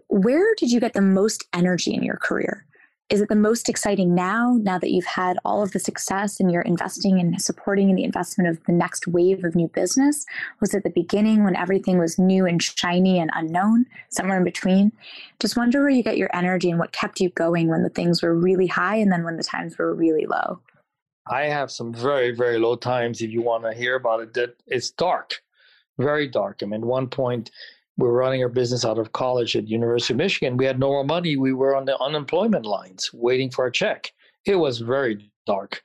where 0.09 0.55
did 0.57 0.73
you 0.73 0.81
get 0.81 0.93
the 0.93 1.01
most 1.01 1.47
energy 1.53 1.95
in 1.95 2.03
your 2.03 2.17
career? 2.17 2.67
Is 3.11 3.21
it 3.21 3.29
the 3.29 3.35
most 3.35 3.69
exciting 3.69 4.15
now, 4.15 4.57
now 4.63 4.79
that 4.79 4.91
you've 4.91 5.05
had 5.05 5.37
all 5.45 5.65
of 5.65 5.73
the 5.73 5.81
success 5.81 6.39
and 6.39 6.51
you're 6.51 6.63
investing 6.63 7.19
and 7.19 7.43
supporting 7.43 7.91
in 7.91 7.97
the 7.97 8.05
investment 8.05 8.49
of 8.49 8.65
the 8.67 8.73
next 8.73 9.09
wave 9.09 9.45
of 9.45 9.57
new 9.57 9.67
business? 9.67 10.25
Was 10.61 10.75
it 10.75 10.85
the 10.85 10.91
beginning 10.91 11.43
when 11.43 11.57
everything 11.57 11.99
was 11.99 12.21
new 12.21 12.47
and 12.47 12.63
shiny 12.63 13.19
and 13.19 13.31
unknown, 13.35 13.87
somewhere 14.11 14.39
in 14.39 14.45
between? 14.45 14.93
Just 15.41 15.57
wonder 15.57 15.81
where 15.81 15.91
you 15.91 16.05
get 16.05 16.19
your 16.19 16.31
energy 16.33 16.71
and 16.71 16.79
what 16.79 16.93
kept 16.93 17.19
you 17.19 17.31
going 17.31 17.67
when 17.67 17.83
the 17.83 17.89
things 17.89 18.23
were 18.23 18.35
really 18.35 18.69
high 18.69 18.97
and 18.97 19.11
then 19.11 19.25
when 19.25 19.37
the 19.37 19.43
times 19.43 19.77
were 19.77 19.93
really 19.93 20.27
low. 20.27 20.61
I 21.27 21.47
have 21.47 21.73
some 21.73 21.93
very, 21.93 22.31
very 22.31 22.59
low 22.59 22.77
times 22.77 23.21
if 23.21 23.31
you 23.31 23.43
want 23.43 23.65
to 23.65 23.75
hear 23.75 23.97
about 23.97 24.21
it, 24.21 24.35
that 24.35 24.55
it's 24.69 24.91
dark, 24.91 25.43
very 25.99 26.29
dark. 26.29 26.61
I 26.63 26.67
mean, 26.67 26.87
one 26.87 27.09
point, 27.09 27.51
we 28.01 28.09
were 28.09 28.15
running 28.17 28.43
our 28.43 28.49
business 28.49 28.85
out 28.85 28.99
of 28.99 29.13
college 29.13 29.55
at 29.57 29.69
University 29.69 30.15
of 30.15 30.19
Michigan. 30.19 30.57
We 30.57 30.65
had 30.65 30.81
no 30.81 30.89
more 30.89 31.05
money. 31.05 31.37
We 31.37 31.53
were 31.53 31.77
on 31.77 31.85
the 31.85 32.01
unemployment 32.01 32.65
lines 32.65 33.11
waiting 33.13 33.51
for 33.51 33.67
a 33.67 33.73
check. 33.73 34.11
It 34.47 34.57
was 34.57 34.79
very 34.79 35.31
dark. 35.47 35.83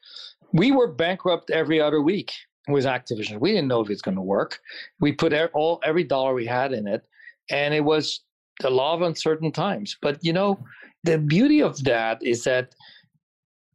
We 0.53 0.71
were 0.71 0.87
bankrupt 0.87 1.49
every 1.49 1.81
other 1.81 2.01
week 2.01 2.31
with 2.69 2.85
Activision. 2.85 3.39
We 3.39 3.51
didn't 3.51 3.67
know 3.67 3.81
if 3.81 3.89
it's 3.89 4.01
going 4.01 4.15
to 4.15 4.21
work. 4.21 4.59
We 5.01 5.11
put 5.11 5.33
all 5.53 5.81
every 5.83 6.05
dollar 6.05 6.33
we 6.33 6.45
had 6.45 6.71
in 6.71 6.87
it, 6.87 7.05
and 7.49 7.73
it 7.73 7.83
was 7.83 8.21
the 8.61 8.69
law 8.69 8.93
of 8.93 9.01
uncertain 9.01 9.51
times. 9.51 9.97
But 10.01 10.23
you 10.23 10.31
know, 10.31 10.57
the 11.03 11.17
beauty 11.17 11.61
of 11.61 11.83
that 11.83 12.23
is 12.23 12.45
that 12.45 12.73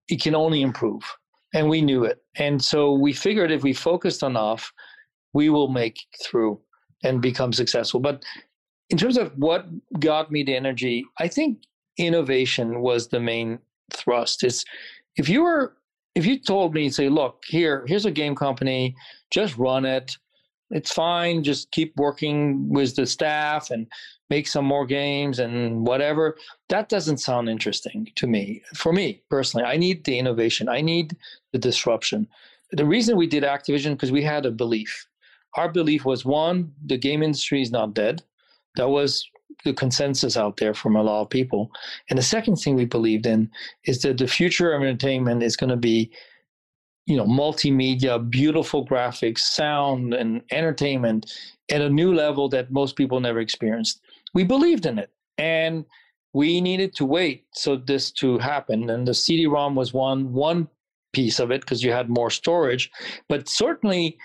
it 0.09 0.22
can 0.22 0.35
only 0.35 0.62
improve, 0.62 1.03
and 1.55 1.68
we 1.68 1.83
knew 1.83 2.05
it. 2.05 2.22
And 2.37 2.64
so 2.64 2.92
we 2.92 3.12
figured 3.12 3.53
if 3.53 3.62
we 3.62 3.74
focused 3.74 4.22
enough, 4.22 4.72
we 5.35 5.50
will 5.50 5.68
make 5.68 6.00
through 6.24 6.61
and 7.02 7.20
become 7.22 7.52
successful. 7.52 8.00
But 8.00 8.24
in 8.90 8.98
terms 8.98 9.16
of 9.16 9.32
what 9.38 9.66
got 9.98 10.30
me 10.30 10.42
the 10.42 10.56
energy, 10.56 11.04
I 11.18 11.28
think 11.28 11.62
innovation 11.96 12.80
was 12.80 13.08
the 13.08 13.20
main 13.20 13.58
thrust. 13.92 14.44
Is 14.44 14.64
if 15.16 15.28
you 15.28 15.42
were 15.42 15.76
if 16.14 16.26
you 16.26 16.38
told 16.38 16.74
me, 16.74 16.90
say, 16.90 17.08
look, 17.08 17.44
here, 17.46 17.84
here's 17.86 18.04
a 18.04 18.10
game 18.10 18.34
company, 18.34 18.96
just 19.30 19.56
run 19.56 19.84
it. 19.84 20.16
It's 20.70 20.92
fine. 20.92 21.42
Just 21.42 21.70
keep 21.72 21.96
working 21.96 22.68
with 22.68 22.96
the 22.96 23.06
staff 23.06 23.70
and 23.70 23.86
make 24.28 24.46
some 24.46 24.64
more 24.64 24.86
games 24.86 25.38
and 25.38 25.86
whatever. 25.86 26.36
That 26.68 26.88
doesn't 26.88 27.18
sound 27.18 27.48
interesting 27.48 28.08
to 28.16 28.26
me. 28.26 28.62
For 28.74 28.92
me 28.92 29.22
personally, 29.30 29.66
I 29.66 29.76
need 29.76 30.04
the 30.04 30.18
innovation. 30.18 30.68
I 30.68 30.80
need 30.80 31.16
the 31.52 31.58
disruption. 31.58 32.28
The 32.72 32.84
reason 32.84 33.16
we 33.16 33.26
did 33.26 33.42
Activision 33.42 33.92
because 33.92 34.12
we 34.12 34.22
had 34.22 34.46
a 34.46 34.52
belief. 34.52 35.06
Our 35.56 35.70
belief 35.70 36.04
was 36.04 36.24
one, 36.24 36.72
the 36.84 36.98
game 36.98 37.22
industry 37.22 37.62
is 37.62 37.70
not 37.70 37.94
dead. 37.94 38.22
That 38.76 38.88
was 38.88 39.28
the 39.64 39.74
consensus 39.74 40.36
out 40.36 40.56
there 40.56 40.74
from 40.74 40.96
a 40.96 41.02
lot 41.02 41.22
of 41.22 41.30
people. 41.30 41.70
And 42.08 42.18
the 42.18 42.22
second 42.22 42.56
thing 42.56 42.76
we 42.76 42.84
believed 42.84 43.26
in 43.26 43.50
is 43.84 44.02
that 44.02 44.18
the 44.18 44.28
future 44.28 44.72
of 44.72 44.82
entertainment 44.82 45.42
is 45.42 45.56
going 45.56 45.70
to 45.70 45.76
be, 45.76 46.10
you 47.06 47.16
know, 47.16 47.26
multimedia, 47.26 48.30
beautiful 48.30 48.86
graphics, 48.86 49.40
sound, 49.40 50.14
and 50.14 50.42
entertainment 50.50 51.32
at 51.70 51.80
a 51.80 51.90
new 51.90 52.14
level 52.14 52.48
that 52.50 52.70
most 52.70 52.96
people 52.96 53.20
never 53.20 53.40
experienced. 53.40 54.00
We 54.34 54.44
believed 54.44 54.86
in 54.86 54.98
it. 54.98 55.10
And 55.36 55.84
we 56.32 56.60
needed 56.60 56.94
to 56.96 57.04
wait 57.04 57.46
so 57.54 57.76
this 57.76 58.10
to 58.12 58.38
happen. 58.38 58.90
And 58.90 59.06
the 59.06 59.14
CD-ROM 59.14 59.74
was 59.74 59.92
one 59.92 60.32
one 60.32 60.68
piece 61.12 61.40
of 61.40 61.50
it 61.50 61.60
because 61.62 61.82
you 61.82 61.90
had 61.90 62.08
more 62.08 62.30
storage. 62.30 62.90
But 63.28 63.48
certainly 63.48 64.16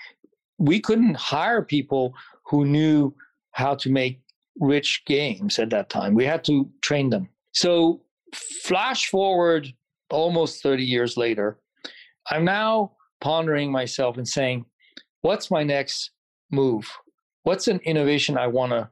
we 0.57 0.79
couldn't 0.79 1.15
hire 1.15 1.61
people 1.61 2.13
who 2.45 2.65
knew 2.65 3.13
how 3.51 3.75
to 3.75 3.89
make 3.89 4.21
rich 4.59 5.03
games 5.05 5.59
at 5.59 5.69
that 5.69 5.89
time. 5.89 6.13
We 6.13 6.25
had 6.25 6.43
to 6.45 6.69
train 6.81 7.09
them. 7.09 7.29
So, 7.53 8.01
flash 8.33 9.07
forward 9.07 9.67
almost 10.09 10.61
30 10.61 10.83
years 10.83 11.17
later, 11.17 11.59
I'm 12.29 12.45
now 12.45 12.93
pondering 13.21 13.71
myself 13.71 14.17
and 14.17 14.27
saying, 14.27 14.65
what's 15.21 15.49
my 15.49 15.63
next 15.63 16.11
move? 16.51 16.89
What's 17.43 17.67
an 17.67 17.79
innovation 17.79 18.37
I 18.37 18.47
want 18.47 18.71
to 18.71 18.89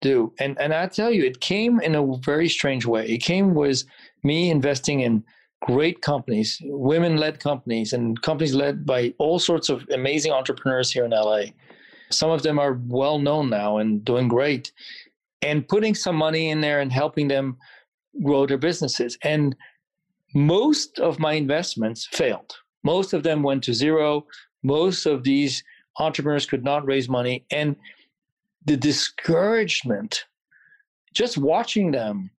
do? 0.00 0.32
And 0.38 0.58
and 0.60 0.74
I 0.74 0.86
tell 0.86 1.10
you, 1.10 1.24
it 1.24 1.40
came 1.40 1.80
in 1.80 1.94
a 1.94 2.16
very 2.18 2.48
strange 2.48 2.86
way. 2.86 3.06
It 3.06 3.18
came 3.18 3.54
with 3.54 3.84
me 4.22 4.50
investing 4.50 5.00
in 5.00 5.24
great 5.64 6.02
companies, 6.02 6.60
women-led 6.64 7.40
companies, 7.40 7.94
and 7.94 8.20
companies 8.20 8.54
led 8.54 8.84
by 8.84 9.14
all 9.16 9.38
sorts 9.38 9.70
of 9.70 9.82
amazing 9.90 10.30
entrepreneurs 10.30 10.90
here 10.90 11.06
in 11.06 11.10
LA. 11.10 11.44
Some 12.10 12.30
of 12.30 12.42
them 12.42 12.58
are 12.58 12.78
well 12.86 13.18
known 13.18 13.48
now 13.48 13.78
and 13.78 14.04
doing 14.04 14.28
great, 14.28 14.72
and 15.40 15.66
putting 15.66 15.94
some 15.94 16.16
money 16.16 16.50
in 16.50 16.60
there 16.60 16.80
and 16.80 16.92
helping 16.92 17.28
them 17.28 17.56
grow 18.22 18.46
their 18.46 18.58
businesses. 18.58 19.16
And 19.22 19.56
most 20.34 20.98
of 20.98 21.18
my 21.18 21.32
investments 21.32 22.06
failed. 22.12 22.54
Most 22.82 23.14
of 23.14 23.22
them 23.22 23.42
went 23.42 23.64
to 23.64 23.72
zero. 23.72 24.26
Most 24.62 25.06
of 25.06 25.24
these 25.24 25.64
entrepreneurs 25.98 26.44
could 26.44 26.62
not 26.62 26.84
raise 26.84 27.08
money. 27.08 27.46
And 27.50 27.74
the 28.66 28.76
discouragement, 28.76 30.26
just 31.14 31.38
watching 31.38 31.90
them, 31.90 32.30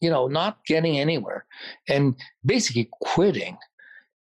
you 0.00 0.10
know, 0.10 0.26
not 0.26 0.64
getting 0.66 0.98
anywhere 0.98 1.46
and 1.88 2.14
basically 2.44 2.88
quitting 3.02 3.56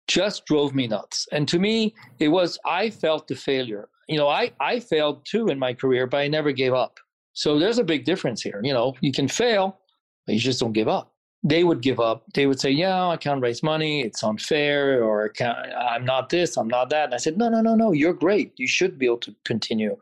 just 0.08 0.46
drove 0.46 0.76
me 0.76 0.88
nuts. 0.88 1.28
And 1.32 1.48
to 1.48 1.58
me, 1.58 1.96
it 2.20 2.28
was, 2.28 2.60
I 2.66 2.90
felt 2.92 3.28
the 3.28 3.36
failure 3.36 3.90
you 4.08 4.18
know, 4.18 4.28
I, 4.28 4.52
I 4.60 4.80
failed 4.80 5.26
too 5.26 5.48
in 5.48 5.60
my 5.60 5.74
career, 5.74 6.08
but 6.08 6.18
I 6.18 6.28
never 6.28 6.52
gave 6.52 6.74
up. 6.74 7.00
So 7.34 7.60
there's 7.60 7.80
a 7.80 7.84
big 7.84 8.06
difference 8.06 8.42
here. 8.42 8.62
You 8.64 8.74
know, 8.74 8.96
you 9.02 9.12
can 9.12 9.28
fail, 9.28 9.80
but 10.26 10.36
you 10.36 10.42
just 10.42 10.60
don't 10.60 10.74
give 10.74 10.88
up. 10.88 11.14
They 11.44 11.64
would 11.64 11.82
give 11.82 12.00
up. 12.00 12.24
They 12.34 12.48
would 12.48 12.60
say, 12.60 12.72
"Yeah, 12.72 13.08
I 13.08 13.18
can't 13.18 13.42
raise 13.42 13.62
money. 13.62 14.02
It's 14.02 14.24
unfair, 14.24 15.04
or 15.04 15.32
I'm 15.42 16.04
not 16.04 16.30
this, 16.30 16.58
I'm 16.58 16.68
not 16.68 16.90
that." 16.90 17.06
And 17.06 17.14
I 17.14 17.18
said, 17.18 17.38
"No, 17.38 17.50
no, 17.50 17.62
no, 17.62 17.76
no. 17.76 17.92
You're 17.92 18.14
great. 18.14 18.54
You 18.58 18.68
should 18.68 18.98
be 18.98 19.06
able 19.06 19.20
to 19.20 19.36
continue." 19.44 19.96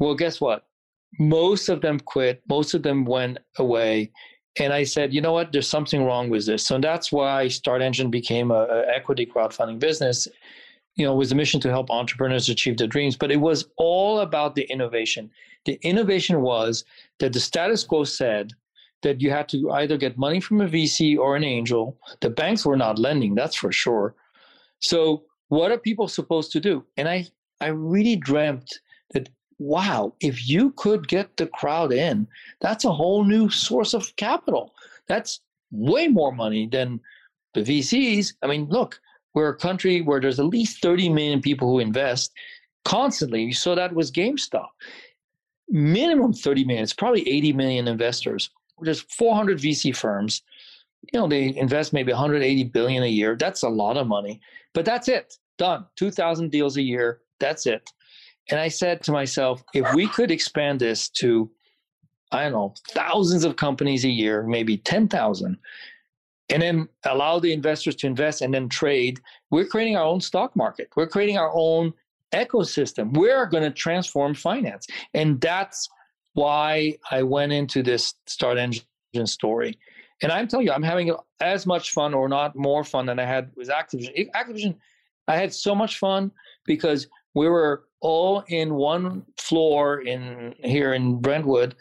Well, 0.00 0.16
guess 0.16 0.40
what? 0.40 0.64
Most 1.20 1.68
of 1.68 1.82
them 1.82 2.00
quit. 2.00 2.42
Most 2.48 2.74
of 2.74 2.82
them 2.82 3.04
went 3.04 3.38
away, 3.58 4.10
and 4.58 4.72
I 4.72 4.84
said, 4.84 5.12
"You 5.12 5.20
know 5.20 5.32
what? 5.32 5.52
There's 5.52 5.68
something 5.68 6.04
wrong 6.04 6.30
with 6.30 6.46
this." 6.46 6.66
So 6.66 6.78
that's 6.78 7.12
why 7.12 7.46
StartEngine 7.46 8.10
became 8.10 8.50
a, 8.50 8.66
a 8.66 8.84
equity 8.88 9.26
crowdfunding 9.26 9.78
business 9.78 10.28
you 10.96 11.04
know, 11.04 11.14
with 11.14 11.30
a 11.30 11.34
mission 11.34 11.60
to 11.60 11.70
help 11.70 11.90
entrepreneurs 11.90 12.48
achieve 12.48 12.78
their 12.78 12.86
dreams, 12.86 13.16
but 13.16 13.30
it 13.30 13.36
was 13.36 13.68
all 13.76 14.20
about 14.20 14.54
the 14.54 14.62
innovation. 14.62 15.30
The 15.66 15.78
innovation 15.82 16.40
was 16.40 16.84
that 17.18 17.34
the 17.34 17.40
status 17.40 17.84
quo 17.84 18.04
said 18.04 18.52
that 19.02 19.20
you 19.20 19.30
had 19.30 19.48
to 19.50 19.70
either 19.72 19.98
get 19.98 20.16
money 20.16 20.40
from 20.40 20.60
a 20.62 20.66
VC 20.66 21.18
or 21.18 21.36
an 21.36 21.44
angel. 21.44 21.98
The 22.20 22.30
banks 22.30 22.64
were 22.64 22.78
not 22.78 22.98
lending, 22.98 23.34
that's 23.34 23.56
for 23.56 23.70
sure. 23.70 24.14
So 24.80 25.24
what 25.48 25.70
are 25.70 25.78
people 25.78 26.08
supposed 26.08 26.50
to 26.52 26.60
do? 26.60 26.84
And 26.96 27.08
I, 27.08 27.26
I 27.60 27.68
really 27.68 28.16
dreamt 28.16 28.80
that 29.12 29.28
wow, 29.58 30.12
if 30.20 30.48
you 30.48 30.70
could 30.72 31.08
get 31.08 31.36
the 31.36 31.46
crowd 31.46 31.92
in, 31.92 32.26
that's 32.60 32.84
a 32.84 32.92
whole 32.92 33.24
new 33.24 33.48
source 33.48 33.94
of 33.94 34.14
capital. 34.16 34.74
That's 35.08 35.40
way 35.70 36.08
more 36.08 36.32
money 36.32 36.66
than 36.66 37.00
the 37.54 37.62
VCs. 37.62 38.34
I 38.42 38.46
mean, 38.46 38.66
look, 38.68 39.00
we're 39.34 39.48
a 39.48 39.56
country 39.56 40.00
where 40.00 40.20
there's 40.20 40.40
at 40.40 40.46
least 40.46 40.82
30 40.82 41.08
million 41.10 41.40
people 41.40 41.68
who 41.68 41.78
invest 41.78 42.32
constantly. 42.84 43.52
So 43.52 43.74
that 43.74 43.94
was 43.94 44.10
GameStop. 44.10 44.68
Minimum 45.68 46.32
30 46.32 46.64
million. 46.64 46.82
It's 46.82 46.92
probably 46.92 47.28
80 47.28 47.52
million 47.54 47.88
investors. 47.88 48.50
There's 48.80 49.00
400 49.02 49.58
VC 49.58 49.94
firms. 49.94 50.42
You 51.12 51.20
know, 51.20 51.28
they 51.28 51.54
invest 51.56 51.92
maybe 51.92 52.12
180 52.12 52.64
billion 52.64 53.02
a 53.02 53.08
year. 53.08 53.36
That's 53.36 53.62
a 53.62 53.68
lot 53.68 53.96
of 53.96 54.06
money. 54.06 54.40
But 54.74 54.84
that's 54.84 55.08
it. 55.08 55.36
Done. 55.58 55.86
2,000 55.96 56.50
deals 56.50 56.76
a 56.76 56.82
year. 56.82 57.20
That's 57.40 57.66
it. 57.66 57.90
And 58.50 58.60
I 58.60 58.68
said 58.68 59.02
to 59.04 59.12
myself, 59.12 59.62
if 59.74 59.92
we 59.94 60.06
could 60.06 60.30
expand 60.30 60.80
this 60.80 61.08
to, 61.10 61.50
I 62.32 62.44
don't 62.44 62.52
know, 62.52 62.74
thousands 62.88 63.44
of 63.44 63.56
companies 63.56 64.04
a 64.04 64.10
year, 64.10 64.42
maybe 64.44 64.76
10,000, 64.76 65.58
and 66.48 66.62
then 66.62 66.88
allow 67.04 67.40
the 67.40 67.52
investors 67.52 67.96
to 67.96 68.06
invest 68.06 68.40
and 68.40 68.54
then 68.54 68.68
trade, 68.68 69.20
we're 69.50 69.66
creating 69.66 69.96
our 69.96 70.04
own 70.04 70.20
stock 70.20 70.54
market. 70.54 70.88
We're 70.96 71.08
creating 71.08 71.38
our 71.38 71.50
own 71.54 71.92
ecosystem. 72.32 73.16
We're 73.16 73.46
going 73.46 73.64
to 73.64 73.70
transform 73.70 74.34
finance. 74.34 74.86
And 75.14 75.40
that's 75.40 75.88
why 76.34 76.96
I 77.10 77.22
went 77.22 77.52
into 77.52 77.82
this 77.82 78.14
StartEngine 78.28 78.84
story. 79.24 79.78
And 80.22 80.30
I'm 80.30 80.46
telling 80.48 80.66
you, 80.66 80.72
I'm 80.72 80.82
having 80.82 81.14
as 81.40 81.66
much 81.66 81.90
fun 81.92 82.14
or 82.14 82.28
not 82.28 82.56
more 82.56 82.84
fun 82.84 83.06
than 83.06 83.18
I 83.18 83.24
had 83.24 83.50
with 83.56 83.68
Activision. 83.68 84.30
Activision, 84.34 84.76
I 85.28 85.36
had 85.36 85.52
so 85.52 85.74
much 85.74 85.98
fun 85.98 86.30
because 86.64 87.08
we 87.34 87.48
were 87.48 87.85
all 88.06 88.44
in 88.48 88.74
one 88.74 89.24
floor 89.36 90.00
in 90.00 90.54
here 90.62 90.92
in 90.94 91.20
Brentwood 91.20 91.74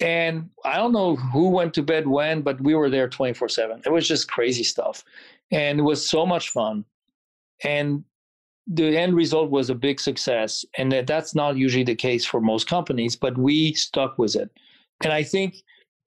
and 0.00 0.48
I 0.64 0.76
don't 0.76 0.92
know 0.92 1.16
who 1.16 1.50
went 1.50 1.74
to 1.74 1.82
bed 1.82 2.08
when, 2.08 2.40
but 2.40 2.60
we 2.60 2.74
were 2.74 2.88
there 2.88 3.08
24 3.08 3.48
7. 3.48 3.82
It 3.84 3.92
was 3.92 4.08
just 4.08 4.30
crazy 4.30 4.64
stuff. 4.64 5.04
And 5.50 5.78
it 5.78 5.82
was 5.82 6.08
so 6.08 6.24
much 6.24 6.50
fun. 6.50 6.84
And 7.64 8.02
the 8.66 8.96
end 8.96 9.14
result 9.14 9.50
was 9.50 9.68
a 9.68 9.74
big 9.74 10.00
success. 10.00 10.64
And 10.78 10.92
that's 11.06 11.34
not 11.34 11.56
usually 11.56 11.84
the 11.84 11.94
case 11.94 12.24
for 12.24 12.40
most 12.40 12.66
companies, 12.66 13.14
but 13.14 13.36
we 13.36 13.74
stuck 13.74 14.18
with 14.18 14.36
it. 14.36 14.50
And 15.04 15.12
I 15.12 15.22
think 15.22 15.56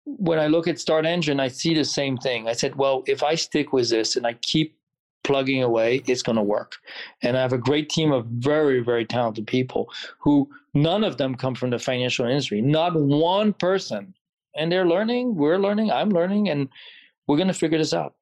when 0.05 0.39
I 0.39 0.47
look 0.47 0.67
at 0.67 0.77
StartEngine, 0.77 1.39
I 1.39 1.47
see 1.47 1.75
the 1.75 1.85
same 1.85 2.17
thing. 2.17 2.47
I 2.47 2.53
said, 2.53 2.75
well, 2.75 3.03
if 3.05 3.21
I 3.21 3.35
stick 3.35 3.73
with 3.73 3.89
this 3.89 4.15
and 4.15 4.25
I 4.25 4.33
keep 4.41 4.75
plugging 5.23 5.63
away, 5.63 6.01
it's 6.07 6.21
going 6.21 6.35
to 6.35 6.43
work. 6.43 6.75
And 7.21 7.37
I 7.37 7.41
have 7.41 7.53
a 7.53 7.57
great 7.57 7.89
team 7.89 8.11
of 8.11 8.25
very, 8.25 8.81
very 8.81 9.05
talented 9.05 9.47
people 9.47 9.91
who 10.19 10.49
none 10.73 11.03
of 11.03 11.17
them 11.17 11.35
come 11.35 11.55
from 11.55 11.69
the 11.69 11.79
financial 11.79 12.25
industry, 12.25 12.61
not 12.61 12.95
one 12.95 13.53
person. 13.53 14.13
And 14.55 14.71
they're 14.71 14.85
learning, 14.85 15.35
we're 15.35 15.57
learning, 15.57 15.91
I'm 15.91 16.09
learning, 16.09 16.49
and 16.49 16.69
we're 17.27 17.37
going 17.37 17.47
to 17.47 17.53
figure 17.53 17.77
this 17.77 17.93
out. 17.93 18.13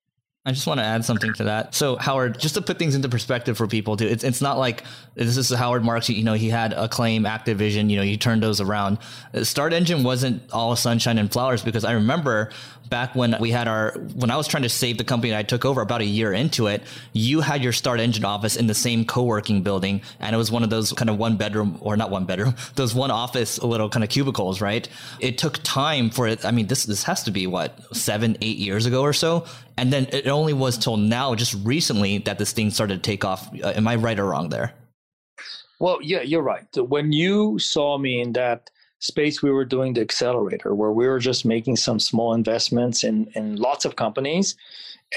I 0.44 0.52
just 0.52 0.66
want 0.66 0.80
to 0.80 0.84
add 0.84 1.06
something 1.06 1.34
to 1.36 1.44
that. 1.44 1.76
So 1.76 1.98
Howard, 1.98 2.40
just 2.40 2.56
to 2.56 2.64
put 2.64 2.80
things 2.80 2.96
into 2.96 3.08
perspective 3.08 3.58
for 3.58 3.68
people 3.68 3.96
too, 3.96 4.08
it's, 4.08 4.24
it's 4.24 4.42
not 4.42 4.58
like 4.58 4.84
this 5.14 5.38
is 5.38 5.52
Howard 5.52 5.86
Marks, 5.86 6.10
you 6.10 6.24
know, 6.24 6.34
he 6.34 6.50
had 6.50 6.74
Acclaim, 6.74 7.26
Activision, 7.26 7.92
you 7.92 7.98
know, 7.98 8.04
he 8.04 8.18
turned 8.18 8.42
those 8.42 8.60
around. 8.60 8.98
StartEngine 9.36 10.04
wasn't 10.04 10.42
all 10.52 10.76
sunshine 10.76 11.20
and 11.20 11.32
flowers 11.32 11.62
because 11.62 11.86
I 11.86 11.92
remember 11.92 12.50
back 12.92 13.16
when 13.16 13.36
we 13.40 13.50
had 13.50 13.68
our 13.68 13.94
when 14.14 14.30
I 14.30 14.38
was 14.38 14.48
trying 14.48 14.62
to 14.64 14.70
save 14.70 15.00
the 15.00 15.04
company 15.04 15.36
I 15.36 15.42
took 15.42 15.66
over 15.66 15.82
about 15.82 16.02
a 16.02 16.06
year 16.06 16.32
into 16.34 16.68
it, 16.68 16.84
you 17.14 17.42
had 17.42 17.64
your 17.64 17.74
StartEngine 17.74 18.24
office 18.24 18.56
in 18.56 18.68
the 18.68 18.76
same 18.76 19.06
co-working 19.06 19.64
building, 19.64 20.02
and 20.20 20.36
it 20.36 20.38
was 20.38 20.52
one 20.52 20.62
of 20.62 20.70
those 20.70 20.94
kind 20.94 21.10
of 21.10 21.18
one 21.18 21.38
bedroom 21.38 21.80
or 21.82 21.98
not 21.98 22.12
one 22.12 22.26
bedroom, 22.26 22.54
those 22.76 22.94
one 22.94 23.10
office 23.10 23.60
little 23.64 23.90
kind 23.90 24.04
of 24.04 24.12
cubicles, 24.12 24.62
right? 24.62 24.88
It 25.20 25.40
took 25.40 25.58
time 25.64 26.12
for 26.12 26.28
it. 26.28 26.46
I 26.46 26.52
mean, 26.52 26.68
this 26.68 26.86
this 26.86 27.04
has 27.06 27.24
to 27.24 27.32
be 27.32 27.48
what 27.48 27.96
seven, 27.96 28.38
eight 28.42 28.58
years 28.58 28.86
ago 28.86 29.02
or 29.02 29.14
so, 29.14 29.46
and 29.78 29.92
then 29.92 30.06
it 30.12 30.28
only 30.28 30.54
was 30.54 30.78
till 30.78 30.98
now, 30.98 31.34
just 31.34 31.56
recently, 31.66 32.20
that 32.20 32.38
this 32.38 32.52
thing 32.52 32.70
started 32.70 33.02
to 33.02 33.10
take 33.10 33.26
off. 33.26 33.50
Uh, 33.64 33.74
am 33.76 33.88
I 33.88 33.96
right 33.96 34.20
or 34.20 34.26
wrong 34.26 34.50
there? 34.50 34.74
Well, 35.80 35.98
yeah, 36.04 36.22
you're 36.22 36.44
right. 36.44 36.68
When 36.78 37.12
you 37.12 37.58
saw 37.58 37.98
me 37.98 38.22
in 38.22 38.34
that 38.34 38.70
space, 39.02 39.42
we 39.44 39.52
were 39.52 39.66
doing 39.66 39.94
the 39.94 40.02
accelerator 40.02 40.74
where 40.74 40.92
we 40.92 41.08
were 41.08 41.20
just 41.20 41.44
making 41.44 41.76
some 41.76 42.00
small 42.00 42.34
investments 42.34 43.04
in, 43.04 43.30
in 43.36 43.58
lots 43.58 43.84
of 43.84 43.98
companies, 43.98 44.56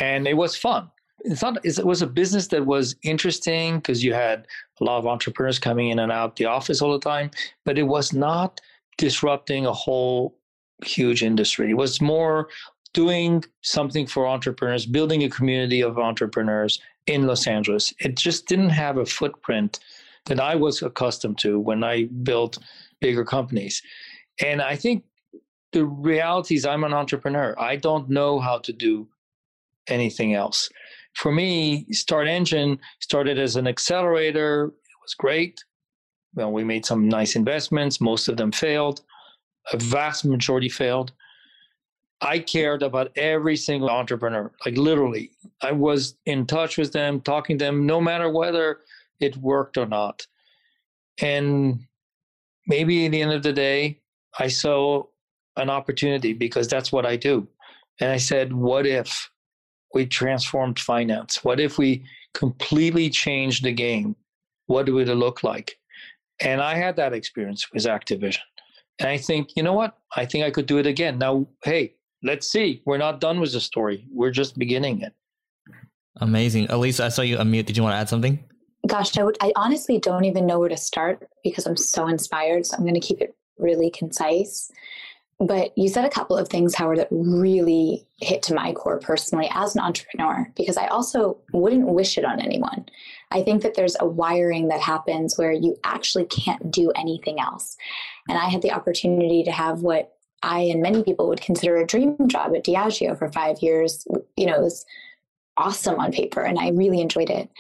and 0.01 0.27
it 0.27 0.35
was 0.35 0.57
fun. 0.57 0.91
It's 1.21 1.43
not. 1.43 1.65
It 1.65 1.87
was 1.87 2.03
a 2.03 2.07
business 2.07 2.49
that 2.49 2.67
was 2.67 2.97
interesting 3.03 3.77
because 3.77 4.03
you 4.03 4.13
had 4.13 4.47
a 4.81 4.85
lot 4.85 4.99
of 4.99 5.07
entrepreneurs 5.07 5.59
coming 5.59 5.89
in 5.91 5.99
and 5.99 6.11
out 6.11 6.37
the 6.37 6.47
office 6.47 6.83
all 6.83 6.93
the 6.93 6.99
time, 6.99 7.31
but 7.65 7.79
it 7.79 7.85
was 7.85 8.13
not 8.13 8.61
disrupting 8.99 9.65
a 9.65 9.73
whole 9.73 10.37
huge 10.85 11.23
industry. 11.23 11.71
It 11.71 11.77
was 11.77 12.01
more 12.01 12.49
doing 12.93 13.45
something 13.63 14.07
for 14.07 14.27
entrepreneurs, 14.27 14.87
building 14.87 15.23
a 15.23 15.31
community 15.31 15.81
of 15.83 15.99
entrepreneurs 15.99 16.81
in 17.07 17.27
Los 17.27 17.47
Angeles. 17.47 17.93
It 18.01 18.17
just 18.17 18.47
didn't 18.47 18.71
have 18.71 18.99
a 18.99 19.07
footprint 19.07 19.81
that 20.27 20.41
I 20.41 20.55
was 20.55 20.83
accustomed 20.83 21.39
to 21.39 21.59
when 21.59 21.85
I 21.85 22.05
built 22.05 22.59
bigger 23.05 23.25
companies. 23.25 23.83
And 24.43 24.63
I 24.63 24.77
think 24.77 25.05
the 25.73 25.85
reality 25.85 26.55
is 26.55 26.65
I'm 26.65 26.85
an 26.85 26.95
entrepreneur. 26.95 27.55
I 27.59 27.77
don't 27.77 28.09
know 28.09 28.41
how 28.41 28.59
to 28.61 28.73
do 28.73 29.07
anything 29.89 30.33
else. 30.33 30.71
For 31.13 31.31
me, 31.31 31.85
StartEngine 31.93 32.79
started 33.01 33.39
as 33.39 33.57
an 33.57 33.67
accelerator. 33.69 34.69
It 34.69 34.99
was 35.03 35.13
great. 35.13 35.63
Well, 36.35 36.51
we 36.51 36.65
made 36.65 36.87
some 36.87 37.07
nice 37.07 37.37
investments. 37.37 38.01
Most 38.01 38.27
of 38.27 38.39
them 38.39 38.51
failed. 38.51 39.03
A 39.75 39.77
vast 39.77 40.25
majority 40.25 40.71
failed. 40.71 41.13
I 42.23 42.39
cared 42.39 42.83
about 42.83 43.13
every 43.19 43.57
single 43.57 43.91
entrepreneur, 43.91 44.51
like 44.65 44.79
literally. 44.79 45.31
I 45.61 45.73
was 45.73 46.17
in 46.25 46.47
touch 46.47 46.79
with 46.79 46.93
them, 46.93 47.21
talking 47.21 47.59
to 47.59 47.67
them, 47.67 47.85
no 47.85 48.01
matter 48.01 48.31
whether 48.31 48.79
it 49.21 49.37
worked 49.37 49.77
or 49.77 49.85
not. 49.85 50.27
And 51.21 51.85
maybe 52.67 53.07
at 53.07 53.13
the 53.13 53.23
end 53.23 53.33
of 53.33 53.43
the 53.43 53.53
day, 53.53 54.01
I 54.39 54.49
saw 54.49 55.05
an 55.57 55.71
opportunity 55.71 56.33
because 56.33 56.69
that's 56.69 56.91
what 56.91 57.07
I 57.07 57.17
do. 57.17 57.47
And 58.01 58.11
I 58.11 58.17
said, 58.17 58.53
what 58.53 58.87
if 58.87 59.31
we 59.93 60.07
transformed 60.07 60.79
finance? 60.79 61.45
What 61.45 61.61
if 61.61 61.79
we 61.79 62.05
completely 62.33 63.09
changed 63.11 63.65
the 63.65 63.73
game? 63.73 64.17
What 64.67 64.89
would 64.89 65.09
it 65.09 65.15
look 65.15 65.45
like? 65.45 65.79
And 66.41 66.61
I 66.61 66.75
had 66.75 66.97
that 66.97 67.13
experience 67.13 67.73
with 67.73 67.85
Activision. 67.85 68.41
And 68.99 69.09
I 69.09 69.19
think, 69.19 69.51
you 69.57 69.63
know 69.63 69.73
what? 69.73 69.97
I 70.17 70.25
think 70.25 70.45
I 70.45 70.51
could 70.51 70.67
do 70.67 70.79
it 70.79 70.87
again. 70.87 71.19
Now, 71.19 71.47
hey, 71.65 71.95
let's 72.23 72.49
see. 72.51 72.83
We're 72.85 72.99
not 72.99 73.21
done 73.21 73.41
with 73.41 73.53
the 73.53 73.61
story. 73.61 74.07
We're 74.13 74.31
just 74.31 74.59
beginning 74.59 75.03
it. 75.03 75.13
Amazing. 76.21 76.71
Elise, 76.71 77.01
I 77.01 77.09
saw 77.09 77.23
you 77.23 77.37
unmute. 77.37 77.67
Did 77.67 77.77
you 77.77 77.83
want 77.83 77.95
to 77.95 77.99
add 77.99 78.09
something? 78.09 78.43
Gosh, 78.87 79.17
I, 79.17 79.25
would, 79.25 79.39
I 79.41 79.53
honestly 79.57 79.99
don't 79.99 80.25
even 80.25 80.47
know 80.47 80.59
where 80.59 80.69
to 80.69 80.77
start 80.77 81.29
because 81.43 81.67
I'm 81.67 81.77
so 81.77 82.07
inspired. 82.07 82.67
So 82.67 82.77
I'm 82.77 82.83
going 82.85 82.95
to 82.95 83.01
keep 83.01 83.21
it 83.21 83.35
really 83.59 83.91
concise. 83.91 84.71
But 85.41 85.77
you 85.77 85.89
said 85.89 86.05
a 86.05 86.11
couple 86.11 86.37
of 86.37 86.49
things, 86.49 86.75
Howard, 86.75 86.99
that 86.99 87.09
really 87.11 88.07
hit 88.19 88.43
to 88.45 88.55
my 88.55 88.73
core 88.73 89.01
personally 89.01 89.51
as 89.53 89.75
an 89.75 89.83
entrepreneur, 89.83 90.49
because 90.57 90.77
I 90.77 90.87
also 90.87 91.39
wouldn't 91.53 91.89
wish 91.89 92.17
it 92.17 92.25
on 92.25 92.41
anyone. 92.41 92.87
I 93.33 93.43
think 93.43 93.63
that 93.63 93.75
there's 93.75 93.97
a 93.99 94.07
wiring 94.07 94.69
that 94.69 94.81
happens 94.81 95.37
where 95.37 95.51
you 95.51 95.77
actually 95.83 96.27
can't 96.27 96.71
do 96.71 96.93
anything 96.93 97.41
else. 97.41 97.77
And 98.29 98.39
I 98.39 98.49
had 98.49 98.63
the 98.63 98.73
opportunity 98.73 99.43
to 99.43 99.51
have 99.51 99.81
what 99.81 100.13
I 100.43 100.61
and 100.61 100.83
many 100.83 101.03
people 101.03 101.27
would 101.29 101.41
consider 101.41 101.79
a 101.79 101.87
dream 101.87 102.17
job 102.29 102.55
at 102.55 102.65
Diageo 102.65 103.19
for 103.19 103.33
five 103.33 103.59
years. 103.61 104.07
You 104.37 104.47
know, 104.47 104.57
it 104.57 104.63
was 104.63 104.85
awesome 105.57 105.99
on 105.99 106.13
paper 106.13 106.43
and 106.43 106.59
I 106.59 106.69
really 106.71 107.01
enjoyed 107.01 107.31
it. 107.31 107.51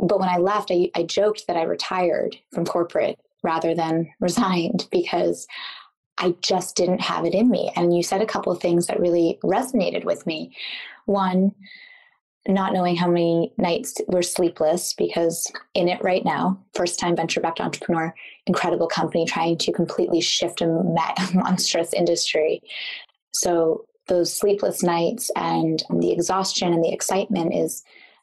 But 0.00 0.20
when 0.20 0.28
I 0.28 0.38
left, 0.38 0.70
I, 0.70 0.90
I 0.94 1.02
joked 1.02 1.46
that 1.46 1.56
I 1.56 1.62
retired 1.62 2.36
from 2.52 2.64
corporate 2.64 3.18
rather 3.42 3.74
than 3.74 4.10
resigned 4.20 4.88
because 4.92 5.46
I 6.18 6.34
just 6.40 6.76
didn't 6.76 7.00
have 7.00 7.24
it 7.24 7.34
in 7.34 7.50
me. 7.50 7.72
And 7.74 7.96
you 7.96 8.02
said 8.02 8.22
a 8.22 8.26
couple 8.26 8.52
of 8.52 8.60
things 8.60 8.86
that 8.86 9.00
really 9.00 9.38
resonated 9.42 10.04
with 10.04 10.26
me. 10.26 10.54
One, 11.06 11.52
not 12.46 12.72
knowing 12.72 12.96
how 12.96 13.08
many 13.08 13.52
nights 13.56 14.00
were 14.08 14.22
sleepless 14.22 14.94
because 14.94 15.50
in 15.74 15.88
it 15.88 16.02
right 16.02 16.24
now, 16.24 16.60
first 16.74 16.98
time 16.98 17.16
venture 17.16 17.40
backed 17.40 17.60
entrepreneur, 17.60 18.14
incredible 18.46 18.88
company 18.88 19.24
trying 19.24 19.56
to 19.58 19.72
completely 19.72 20.20
shift 20.20 20.60
a 20.62 20.66
monstrous 21.34 21.92
industry. 21.92 22.62
So 23.32 23.86
those 24.08 24.36
sleepless 24.36 24.82
nights 24.82 25.30
and 25.36 25.82
the 25.90 26.12
exhaustion 26.12 26.72
and 26.72 26.84
the 26.84 26.92
excitement 26.92 27.54
is 27.54 27.82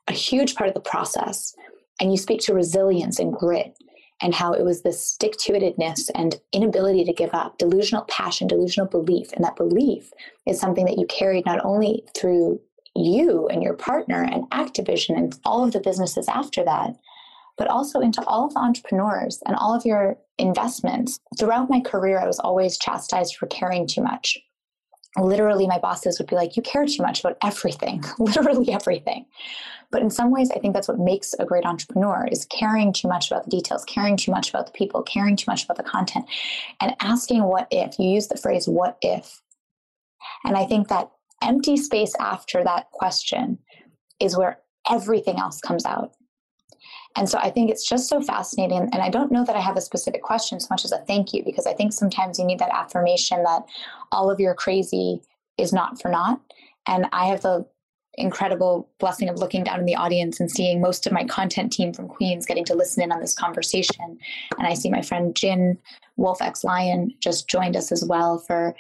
a 0.10 0.14
huge 0.14 0.56
part 0.56 0.68
of 0.68 0.74
the 0.74 0.82
process. 0.82 1.56
And 2.02 2.12
you 2.12 2.18
speak 2.18 2.42
to 2.42 2.54
resilience 2.54 3.20
and 3.20 3.34
grit 3.34 3.78
and 4.22 4.34
how 4.34 4.54
it 4.54 4.64
was 4.64 4.82
this 4.82 5.06
stick 5.06 5.38
to 5.38 5.54
itedness 5.54 6.10
and 6.14 6.36
inability 6.52 7.06
to 7.06 7.14
give 7.14 7.34
up, 7.34 7.58
delusional 7.58 8.04
passion, 8.06 8.48
delusional 8.48 8.90
belief. 8.90 9.32
And 9.34 9.44
that 9.46 9.56
belief 9.56 10.12
is 10.46 10.60
something 10.60 10.86
that 10.86 10.98
you 10.98 11.06
carried 11.08 11.46
not 11.46 11.64
only 11.64 12.04
through 12.18 12.60
you 12.96 13.48
and 13.48 13.64
your 13.64 13.76
partner 13.76 14.24
and 14.24 14.50
Activision 14.50 15.18
and 15.18 15.40
all 15.46 15.64
of 15.64 15.72
the 15.72 15.80
businesses 15.80 16.28
after 16.28 16.66
that, 16.66 16.96
but 17.58 17.68
also 17.68 18.00
into 18.00 18.24
all 18.26 18.46
of 18.46 18.54
the 18.54 18.60
entrepreneurs 18.60 19.42
and 19.46 19.56
all 19.56 19.74
of 19.74 19.86
your 19.86 20.18
investments. 20.38 21.20
Throughout 21.38 21.70
my 21.70 21.82
career, 21.82 22.20
I 22.20 22.28
was 22.28 22.40
always 22.40 22.78
chastised 22.78 23.36
for 23.36 23.48
caring 23.48 23.88
too 23.88 24.02
much. 24.02 24.38
Literally, 25.18 25.66
my 25.68 25.80
bosses 25.80 26.20
would 26.20 26.28
be 26.28 26.36
like, 26.36 26.56
You 26.56 26.62
care 26.62 26.86
too 26.86 27.02
much 27.02 27.20
about 27.20 27.38
everything, 27.44 28.04
literally 28.20 28.72
everything. 28.72 29.26
But 29.92 30.02
in 30.02 30.10
some 30.12 30.32
ways, 30.32 30.52
I 30.52 30.60
think 30.60 30.76
that's 30.76 30.88
what 30.88 31.00
makes 31.00 31.34
a 31.40 31.46
great 31.46 31.66
entrepreneur 31.66 32.28
is 32.32 32.46
caring 32.46 32.94
too 32.94 33.08
much 33.08 33.32
about 33.32 33.46
the 33.46 33.50
details, 33.50 33.84
caring 33.86 34.18
too 34.18 34.32
much 34.32 34.50
about 34.50 34.68
the 34.68 34.72
people, 34.72 35.02
caring 35.02 35.36
too 35.36 35.50
much 35.50 35.64
about 35.64 35.78
the 35.78 35.84
content, 35.84 36.26
and 36.80 36.96
asking 37.00 37.44
what 37.44 37.68
if. 37.72 37.98
You 37.98 38.10
use 38.10 38.28
the 38.28 38.38
phrase, 38.38 38.68
What 38.68 38.98
if? 39.02 39.42
And 40.46 40.56
I 40.56 40.66
think 40.66 40.90
that 40.90 41.10
empty 41.42 41.78
space 41.78 42.14
after 42.20 42.64
that 42.64 42.92
question 42.92 43.58
is 44.20 44.38
where 44.38 44.60
everything 44.90 45.40
else 45.40 45.60
comes 45.62 45.86
out. 45.86 46.14
And 47.16 47.28
so 47.28 47.38
I 47.40 47.50
think 47.50 47.70
it's 47.70 47.88
just 47.88 48.08
so 48.08 48.22
fascinating. 48.22 48.90
And 48.92 49.02
I 49.02 49.10
don't 49.10 49.32
know 49.32 49.44
that 49.44 49.56
I 49.56 49.62
have 49.62 49.78
a 49.78 49.82
specific 49.82 50.22
question 50.22 50.60
so 50.60 50.68
much 50.70 50.86
as 50.86 50.92
a 50.92 51.00
thank 51.00 51.34
you, 51.34 51.44
because 51.44 51.66
I 51.66 51.74
think 51.74 51.92
sometimes 51.92 52.40
you 52.40 52.46
need 52.46 52.60
that 52.60 52.74
affirmation 52.74 53.44
that 53.44 53.64
all 54.12 54.30
of 54.30 54.40
your 54.40 54.54
crazy 54.54 55.22
is 55.58 55.74
not 55.74 56.02
for 56.02 56.10
naught. 56.10 56.40
And 56.88 57.08
I 57.12 57.26
have 57.26 57.42
the 57.42 57.66
incredible 58.16 58.90
blessing 59.00 59.30
of 59.30 59.38
looking 59.38 59.64
down 59.64 59.80
in 59.80 59.86
the 59.86 59.96
audience 59.96 60.40
and 60.40 60.52
seeing 60.52 60.82
most 60.82 61.08
of 61.08 61.14
my 61.14 61.24
content 61.24 61.72
team 61.72 61.94
from 61.94 62.08
Queens 62.08 62.46
getting 62.46 62.66
to 62.66 62.76
listen 62.76 63.02
in 63.02 63.12
on 63.12 63.22
this 63.22 63.34
conversation. 63.34 64.18
And 64.58 64.68
I 64.68 64.74
see 64.74 64.90
my 64.90 65.02
friend 65.02 65.36
Jin 65.36 65.78
Wolf 66.18 66.42
X 66.42 66.64
Lion 66.64 67.14
just 67.22 67.48
joined 67.48 67.76
us 67.76 67.92
as 67.92 68.04
well 68.04 68.40
for 68.40 68.76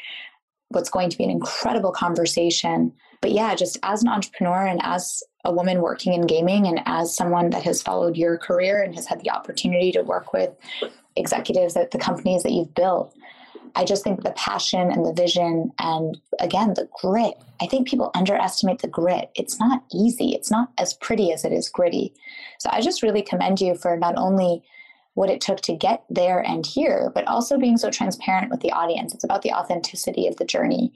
what's 0.69 0.89
going 0.89 1.09
to 1.09 1.17
be 1.17 1.23
an 1.23 1.29
incredible 1.29 1.91
conversation. 1.91 2.93
But 3.21 3.31
yeah, 3.31 3.55
just 3.55 3.77
as 3.83 4.01
an 4.01 4.09
entrepreneur 4.09 4.65
and 4.65 4.79
as 4.83 5.23
a 5.45 5.53
woman 5.53 5.81
working 5.81 6.13
in 6.13 6.27
gaming 6.27 6.67
and 6.67 6.81
as 6.85 7.15
someone 7.15 7.49
that 7.51 7.63
has 7.63 7.81
followed 7.81 8.17
your 8.17 8.37
career 8.37 8.81
and 8.81 8.95
has 8.95 9.07
had 9.07 9.21
the 9.21 9.31
opportunity 9.31 9.91
to 9.93 10.01
work 10.01 10.33
with 10.33 10.51
executives 11.15 11.75
at 11.75 11.91
the 11.91 11.97
companies 11.97 12.43
that 12.43 12.51
you've 12.51 12.73
built, 12.75 13.15
I 13.75 13.85
just 13.85 14.03
think 14.03 14.23
the 14.23 14.31
passion 14.31 14.91
and 14.91 15.05
the 15.05 15.13
vision 15.13 15.71
and 15.79 16.19
again 16.39 16.73
the 16.73 16.89
grit. 17.01 17.35
I 17.61 17.67
think 17.67 17.87
people 17.87 18.11
underestimate 18.15 18.81
the 18.81 18.87
grit. 18.87 19.29
It's 19.35 19.59
not 19.59 19.83
easy. 19.93 20.29
It's 20.33 20.49
not 20.49 20.71
as 20.77 20.93
pretty 20.93 21.31
as 21.31 21.45
it 21.45 21.51
is 21.51 21.69
gritty. 21.69 22.13
So 22.57 22.69
I 22.71 22.81
just 22.81 23.03
really 23.03 23.21
commend 23.21 23.61
you 23.61 23.75
for 23.75 23.97
not 23.97 24.15
only 24.17 24.63
what 25.19 25.29
it 25.29 25.41
took 25.41 25.59
to 25.59 25.75
get 25.75 26.05
there 26.09 26.39
and 26.39 26.65
here, 26.65 27.11
but 27.13 27.27
also 27.27 27.57
being 27.57 27.77
so 27.77 27.91
transparent 27.91 28.49
with 28.49 28.61
the 28.61 28.71
audience. 28.71 29.13
It's 29.13 29.25
about 29.25 29.41
the 29.41 29.51
authenticity 29.51 30.27
of 30.27 30.37
the 30.37 30.45
journey. 30.45 30.93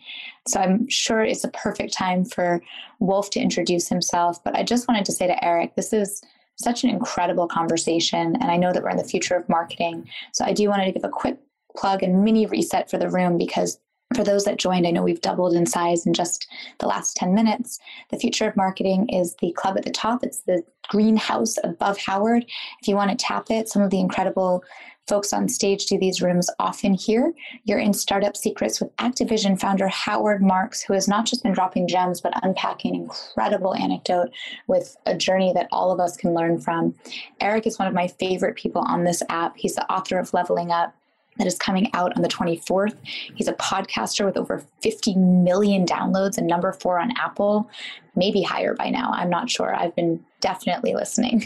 So 0.47 0.61
I'm 0.61 0.87
sure 0.87 1.25
it's 1.25 1.43
a 1.43 1.49
perfect 1.49 1.91
time 1.91 2.23
for 2.23 2.61
Wolf 3.01 3.31
to 3.31 3.41
introduce 3.41 3.89
himself. 3.89 4.41
But 4.41 4.55
I 4.55 4.63
just 4.63 4.87
wanted 4.87 5.03
to 5.07 5.11
say 5.11 5.27
to 5.27 5.43
Eric, 5.43 5.75
this 5.75 5.91
is 5.91 6.21
such 6.55 6.85
an 6.85 6.89
incredible 6.89 7.47
conversation. 7.47 8.37
And 8.39 8.49
I 8.49 8.55
know 8.55 8.71
that 8.71 8.81
we're 8.81 8.91
in 8.91 8.95
the 8.95 9.03
future 9.03 9.35
of 9.35 9.49
marketing. 9.49 10.07
So 10.31 10.45
I 10.45 10.53
do 10.53 10.69
want 10.69 10.83
to 10.83 10.91
give 10.93 11.03
a 11.03 11.09
quick 11.09 11.37
plug 11.75 12.01
and 12.01 12.23
mini 12.23 12.45
reset 12.45 12.89
for 12.89 12.97
the 12.97 13.09
room 13.09 13.37
because 13.37 13.77
for 14.15 14.23
those 14.23 14.45
that 14.45 14.57
joined, 14.57 14.87
I 14.87 14.91
know 14.91 15.03
we've 15.03 15.21
doubled 15.21 15.53
in 15.53 15.65
size 15.65 16.05
in 16.05 16.13
just 16.13 16.47
the 16.79 16.87
last 16.87 17.15
10 17.17 17.33
minutes. 17.33 17.79
The 18.09 18.17
future 18.17 18.47
of 18.47 18.55
marketing 18.55 19.09
is 19.09 19.35
the 19.41 19.51
club 19.53 19.77
at 19.77 19.83
the 19.83 19.91
top. 19.91 20.23
It's 20.23 20.41
the 20.41 20.63
greenhouse 20.89 21.57
above 21.63 21.97
Howard. 21.97 22.45
If 22.81 22.87
you 22.87 22.95
want 22.95 23.11
to 23.11 23.25
tap 23.25 23.49
it, 23.49 23.69
some 23.69 23.81
of 23.81 23.89
the 23.89 23.99
incredible 23.99 24.63
folks 25.07 25.33
on 25.33 25.49
stage 25.49 25.85
do 25.85 25.97
these 25.97 26.21
rooms 26.21 26.49
often 26.59 26.93
here. 26.93 27.33
You're 27.65 27.79
in 27.79 27.93
Startup 27.93 28.37
Secrets 28.37 28.79
with 28.79 28.95
Activision 28.97 29.59
founder 29.59 29.87
Howard 29.89 30.41
Marks, 30.41 30.81
who 30.81 30.93
has 30.93 31.07
not 31.07 31.25
just 31.25 31.43
been 31.43 31.53
dropping 31.53 31.87
gems, 31.87 32.21
but 32.21 32.33
unpacking 32.43 32.95
incredible 32.95 33.75
anecdote 33.75 34.29
with 34.67 34.95
a 35.05 35.15
journey 35.15 35.51
that 35.53 35.67
all 35.71 35.91
of 35.91 35.99
us 35.99 36.15
can 36.15 36.33
learn 36.33 36.57
from. 36.57 36.95
Eric 37.41 37.67
is 37.67 37.77
one 37.77 37.87
of 37.87 37.93
my 37.93 38.07
favorite 38.07 38.55
people 38.55 38.83
on 38.87 39.03
this 39.03 39.21
app. 39.29 39.57
He's 39.57 39.75
the 39.75 39.91
author 39.91 40.17
of 40.17 40.33
Leveling 40.33 40.71
Up 40.71 40.95
that 41.37 41.47
is 41.47 41.57
coming 41.57 41.89
out 41.93 42.15
on 42.15 42.21
the 42.21 42.27
24th. 42.27 42.95
He's 43.35 43.47
a 43.47 43.53
podcaster 43.53 44.25
with 44.25 44.37
over 44.37 44.63
50 44.81 45.15
million 45.15 45.85
downloads 45.85 46.37
and 46.37 46.47
number 46.47 46.71
four 46.73 46.99
on 46.99 47.11
Apple, 47.17 47.69
maybe 48.15 48.41
higher 48.41 48.73
by 48.75 48.89
now. 48.89 49.11
I'm 49.13 49.29
not 49.29 49.49
sure. 49.49 49.75
I've 49.75 49.95
been 49.95 50.23
definitely 50.39 50.93
listening. 50.93 51.43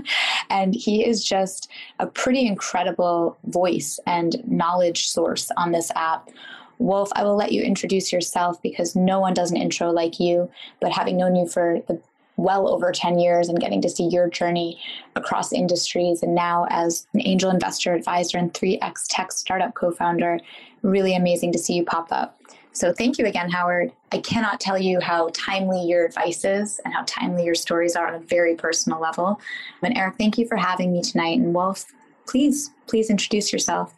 and 0.50 0.74
he 0.74 1.04
is 1.04 1.24
just 1.24 1.70
a 1.98 2.06
pretty 2.06 2.46
incredible 2.46 3.36
voice 3.44 3.98
and 4.06 4.36
knowledge 4.46 5.08
source 5.08 5.50
on 5.56 5.72
this 5.72 5.90
app. 5.96 6.30
Wolf, 6.78 7.10
I 7.14 7.24
will 7.24 7.36
let 7.36 7.52
you 7.52 7.62
introduce 7.62 8.12
yourself 8.12 8.60
because 8.62 8.94
no 8.94 9.18
one 9.18 9.34
does 9.34 9.50
an 9.50 9.56
intro 9.56 9.90
like 9.90 10.20
you. 10.20 10.50
But 10.80 10.92
having 10.92 11.16
known 11.16 11.34
you 11.34 11.48
for 11.48 11.80
the 11.88 12.00
well 12.36 12.68
over 12.68 12.92
10 12.92 13.18
years 13.18 13.48
and 13.48 13.60
getting 13.60 13.80
to 13.82 13.88
see 13.88 14.06
your 14.08 14.28
journey 14.28 14.80
across 15.14 15.52
industries. 15.52 16.22
And 16.22 16.34
now, 16.34 16.66
as 16.70 17.06
an 17.14 17.22
angel 17.24 17.50
investor, 17.50 17.94
advisor, 17.94 18.38
and 18.38 18.52
3X 18.52 19.06
Tech 19.08 19.32
startup 19.32 19.74
co 19.74 19.90
founder, 19.90 20.38
really 20.82 21.16
amazing 21.16 21.52
to 21.52 21.58
see 21.58 21.74
you 21.74 21.84
pop 21.84 22.08
up. 22.10 22.40
So, 22.72 22.92
thank 22.92 23.18
you 23.18 23.26
again, 23.26 23.50
Howard. 23.50 23.92
I 24.12 24.18
cannot 24.18 24.60
tell 24.60 24.78
you 24.78 25.00
how 25.00 25.30
timely 25.32 25.82
your 25.84 26.04
advice 26.04 26.44
is 26.44 26.78
and 26.84 26.92
how 26.92 27.04
timely 27.06 27.44
your 27.44 27.54
stories 27.54 27.96
are 27.96 28.06
on 28.06 28.14
a 28.14 28.20
very 28.20 28.54
personal 28.54 29.00
level. 29.00 29.40
And, 29.82 29.96
Eric, 29.96 30.16
thank 30.18 30.36
you 30.36 30.46
for 30.46 30.56
having 30.56 30.92
me 30.92 31.02
tonight. 31.02 31.38
And, 31.38 31.54
Wolf, 31.54 31.86
please, 32.26 32.70
please 32.86 33.08
introduce 33.08 33.52
yourself. 33.52 33.94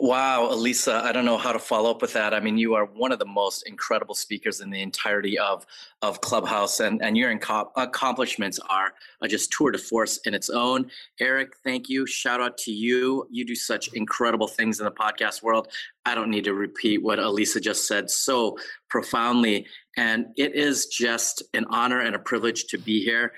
Wow, 0.00 0.50
Elisa, 0.50 1.02
I 1.04 1.12
don't 1.12 1.24
know 1.24 1.38
how 1.38 1.52
to 1.52 1.58
follow 1.60 1.88
up 1.88 2.02
with 2.02 2.14
that. 2.14 2.34
I 2.34 2.40
mean, 2.40 2.58
you 2.58 2.74
are 2.74 2.84
one 2.84 3.12
of 3.12 3.20
the 3.20 3.26
most 3.26 3.62
incredible 3.68 4.16
speakers 4.16 4.60
in 4.60 4.68
the 4.70 4.82
entirety 4.82 5.38
of 5.38 5.64
of 6.02 6.20
Clubhouse, 6.20 6.80
and 6.80 7.00
and 7.00 7.16
your 7.16 7.32
inco- 7.32 7.70
accomplishments 7.76 8.58
are, 8.68 8.92
just 9.28 9.52
tour 9.52 9.70
de 9.70 9.78
force 9.78 10.18
in 10.26 10.34
its 10.34 10.50
own. 10.50 10.90
Eric, 11.20 11.52
thank 11.62 11.88
you. 11.88 12.06
Shout 12.06 12.40
out 12.40 12.58
to 12.58 12.72
you. 12.72 13.28
You 13.30 13.44
do 13.46 13.54
such 13.54 13.86
incredible 13.94 14.48
things 14.48 14.80
in 14.80 14.84
the 14.84 14.90
podcast 14.90 15.44
world. 15.44 15.68
I 16.04 16.16
don't 16.16 16.28
need 16.28 16.44
to 16.44 16.54
repeat 16.54 17.00
what 17.00 17.20
Elisa 17.20 17.60
just 17.60 17.86
said 17.86 18.10
so 18.10 18.58
profoundly, 18.90 19.64
and 19.96 20.26
it 20.36 20.56
is 20.56 20.86
just 20.86 21.40
an 21.54 21.66
honor 21.70 22.00
and 22.00 22.16
a 22.16 22.18
privilege 22.18 22.64
to 22.66 22.78
be 22.78 23.04
here. 23.04 23.32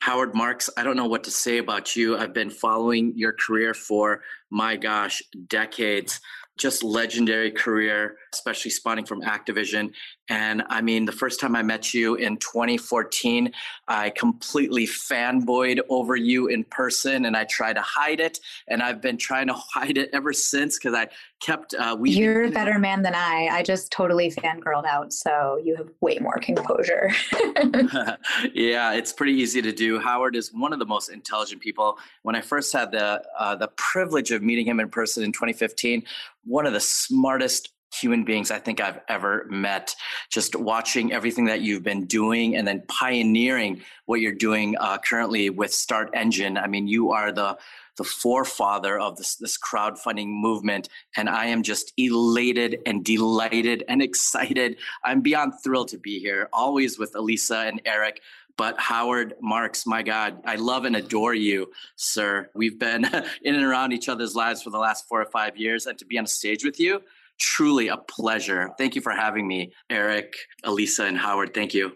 Howard 0.00 0.34
Marks, 0.34 0.70
I 0.76 0.82
don't 0.82 0.96
know 0.96 1.06
what 1.06 1.24
to 1.24 1.30
say 1.30 1.58
about 1.58 1.94
you. 1.94 2.16
I've 2.16 2.32
been 2.32 2.50
following 2.50 3.12
your 3.16 3.32
career 3.32 3.74
for, 3.74 4.22
my 4.50 4.76
gosh, 4.76 5.22
decades 5.46 6.20
just 6.60 6.84
legendary 6.84 7.50
career, 7.50 8.18
especially 8.34 8.70
spawning 8.70 9.06
from 9.06 9.22
Activision. 9.22 9.92
And 10.28 10.62
I 10.68 10.82
mean, 10.82 11.06
the 11.06 11.12
first 11.12 11.40
time 11.40 11.56
I 11.56 11.62
met 11.62 11.94
you 11.94 12.16
in 12.16 12.36
2014, 12.36 13.50
I 13.88 14.10
completely 14.10 14.86
fanboyed 14.86 15.80
over 15.88 16.14
you 16.16 16.48
in 16.48 16.64
person 16.64 17.24
and 17.24 17.34
I 17.36 17.44
tried 17.44 17.76
to 17.76 17.80
hide 17.80 18.20
it. 18.20 18.38
And 18.68 18.82
I've 18.82 19.00
been 19.00 19.16
trying 19.16 19.46
to 19.46 19.54
hide 19.74 19.96
it 19.96 20.10
ever 20.12 20.34
since 20.34 20.78
because 20.78 20.94
I 20.94 21.08
kept. 21.40 21.74
Uh, 21.74 21.96
we 21.98 22.10
You're 22.10 22.44
a 22.44 22.50
better 22.50 22.78
man 22.78 23.02
than 23.02 23.14
I. 23.14 23.48
I 23.50 23.62
just 23.62 23.90
totally 23.90 24.30
fangirled 24.30 24.84
out. 24.84 25.12
So 25.12 25.60
you 25.62 25.74
have 25.76 25.88
way 26.00 26.18
more 26.20 26.38
composure. 26.38 27.10
yeah, 28.54 28.92
it's 28.92 29.12
pretty 29.12 29.32
easy 29.32 29.60
to 29.62 29.72
do. 29.72 29.98
Howard 29.98 30.36
is 30.36 30.52
one 30.52 30.72
of 30.72 30.78
the 30.78 30.86
most 30.86 31.08
intelligent 31.08 31.60
people. 31.60 31.98
When 32.22 32.36
I 32.36 32.40
first 32.40 32.72
had 32.72 32.92
the, 32.92 33.22
uh, 33.38 33.56
the 33.56 33.68
privilege 33.76 34.30
of 34.30 34.42
meeting 34.42 34.66
him 34.66 34.80
in 34.80 34.88
person 34.88 35.24
in 35.24 35.32
2015, 35.32 36.04
one 36.44 36.66
of 36.66 36.72
the 36.72 36.80
smartest 36.80 37.72
human 37.92 38.24
beings 38.24 38.50
I 38.50 38.58
think 38.58 38.80
I've 38.80 39.00
ever 39.08 39.46
met. 39.50 39.94
Just 40.30 40.54
watching 40.54 41.12
everything 41.12 41.46
that 41.46 41.60
you've 41.60 41.82
been 41.82 42.06
doing 42.06 42.56
and 42.56 42.66
then 42.66 42.82
pioneering 42.86 43.82
what 44.06 44.20
you're 44.20 44.32
doing 44.32 44.76
uh, 44.78 44.98
currently 44.98 45.50
with 45.50 45.72
StartEngine. 45.72 46.62
I 46.62 46.66
mean, 46.66 46.86
you 46.86 47.10
are 47.10 47.32
the 47.32 47.58
the 48.00 48.04
forefather 48.04 48.98
of 48.98 49.18
this 49.18 49.36
this 49.36 49.58
crowdfunding 49.58 50.28
movement, 50.28 50.88
and 51.18 51.28
I 51.28 51.44
am 51.48 51.62
just 51.62 51.92
elated 51.98 52.78
and 52.86 53.04
delighted 53.04 53.84
and 53.88 54.00
excited. 54.08 54.78
I'm 55.04 55.20
beyond 55.20 55.52
thrilled 55.62 55.88
to 55.88 55.98
be 55.98 56.18
here, 56.18 56.48
always 56.50 56.98
with 56.98 57.14
Elisa 57.14 57.58
and 57.58 57.82
Eric. 57.84 58.22
But 58.56 58.80
Howard 58.80 59.34
Marks, 59.42 59.86
my 59.86 60.02
God, 60.02 60.40
I 60.46 60.56
love 60.56 60.86
and 60.86 60.96
adore 60.96 61.34
you, 61.34 61.70
sir. 61.96 62.48
We've 62.54 62.78
been 62.78 63.04
in 63.42 63.54
and 63.54 63.64
around 63.64 63.92
each 63.92 64.08
other's 64.08 64.34
lives 64.34 64.62
for 64.62 64.70
the 64.70 64.78
last 64.78 65.06
four 65.06 65.20
or 65.20 65.30
five 65.30 65.58
years, 65.58 65.84
and 65.84 65.98
to 65.98 66.06
be 66.06 66.16
on 66.16 66.24
a 66.24 66.28
stage 66.40 66.64
with 66.64 66.80
you, 66.80 67.02
truly 67.38 67.88
a 67.88 67.98
pleasure. 67.98 68.70
Thank 68.78 68.94
you 68.94 69.02
for 69.02 69.12
having 69.12 69.46
me, 69.46 69.74
Eric, 69.90 70.36
Elisa, 70.64 71.04
and 71.04 71.18
Howard. 71.18 71.52
Thank 71.52 71.74
you. 71.74 71.92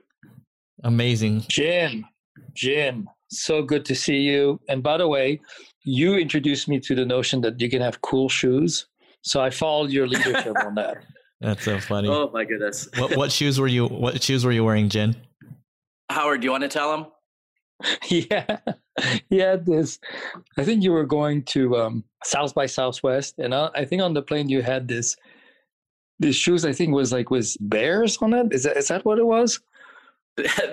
Amazing. 0.82 1.46
Jim, 1.48 2.04
Jim, 2.52 3.08
so 3.28 3.62
good 3.62 3.84
to 3.86 3.94
see 3.94 4.18
you. 4.18 4.60
And 4.68 4.82
by 4.82 4.98
the 4.98 5.08
way, 5.08 5.40
you 5.84 6.16
introduced 6.16 6.66
me 6.68 6.80
to 6.80 6.94
the 6.94 7.04
notion 7.04 7.42
that 7.42 7.60
you 7.60 7.68
can 7.70 7.82
have 7.82 8.00
cool 8.00 8.28
shoes. 8.28 8.86
So 9.22 9.40
I 9.40 9.50
followed 9.50 9.90
your 9.90 10.06
leadership 10.06 10.56
on 10.64 10.74
that. 10.74 11.04
That's 11.40 11.64
so 11.64 11.78
funny. 11.78 12.08
Oh 12.08 12.30
my 12.32 12.44
goodness. 12.44 12.88
what, 12.96 13.16
what 13.16 13.32
shoes 13.32 13.60
were 13.60 13.66
you? 13.66 13.86
What 13.86 14.22
shoes 14.22 14.44
were 14.44 14.52
you 14.52 14.64
wearing, 14.64 14.88
Jen? 14.88 15.14
Howard, 16.10 16.40
do 16.40 16.46
you 16.46 16.50
want 16.50 16.62
to 16.62 16.68
tell 16.68 16.94
him? 16.94 17.06
yeah, 18.08 18.58
he 19.28 19.38
had 19.38 19.66
this. 19.66 19.98
I 20.56 20.64
think 20.64 20.82
you 20.82 20.92
were 20.92 21.04
going 21.04 21.42
to 21.44 21.76
um, 21.76 22.04
South 22.24 22.54
by 22.54 22.66
Southwest, 22.66 23.34
and 23.38 23.54
I, 23.54 23.68
I 23.74 23.84
think 23.84 24.00
on 24.00 24.14
the 24.14 24.22
plane 24.22 24.48
you 24.48 24.62
had 24.62 24.88
this. 24.88 25.16
These 26.20 26.36
shoes, 26.36 26.64
I 26.64 26.72
think, 26.72 26.94
was 26.94 27.12
like 27.12 27.30
was 27.30 27.56
bears 27.58 28.16
on 28.18 28.32
it. 28.32 28.52
Is 28.52 28.62
that 28.62 28.76
is 28.76 28.88
that 28.88 29.04
what 29.04 29.18
it 29.18 29.26
was? 29.26 29.60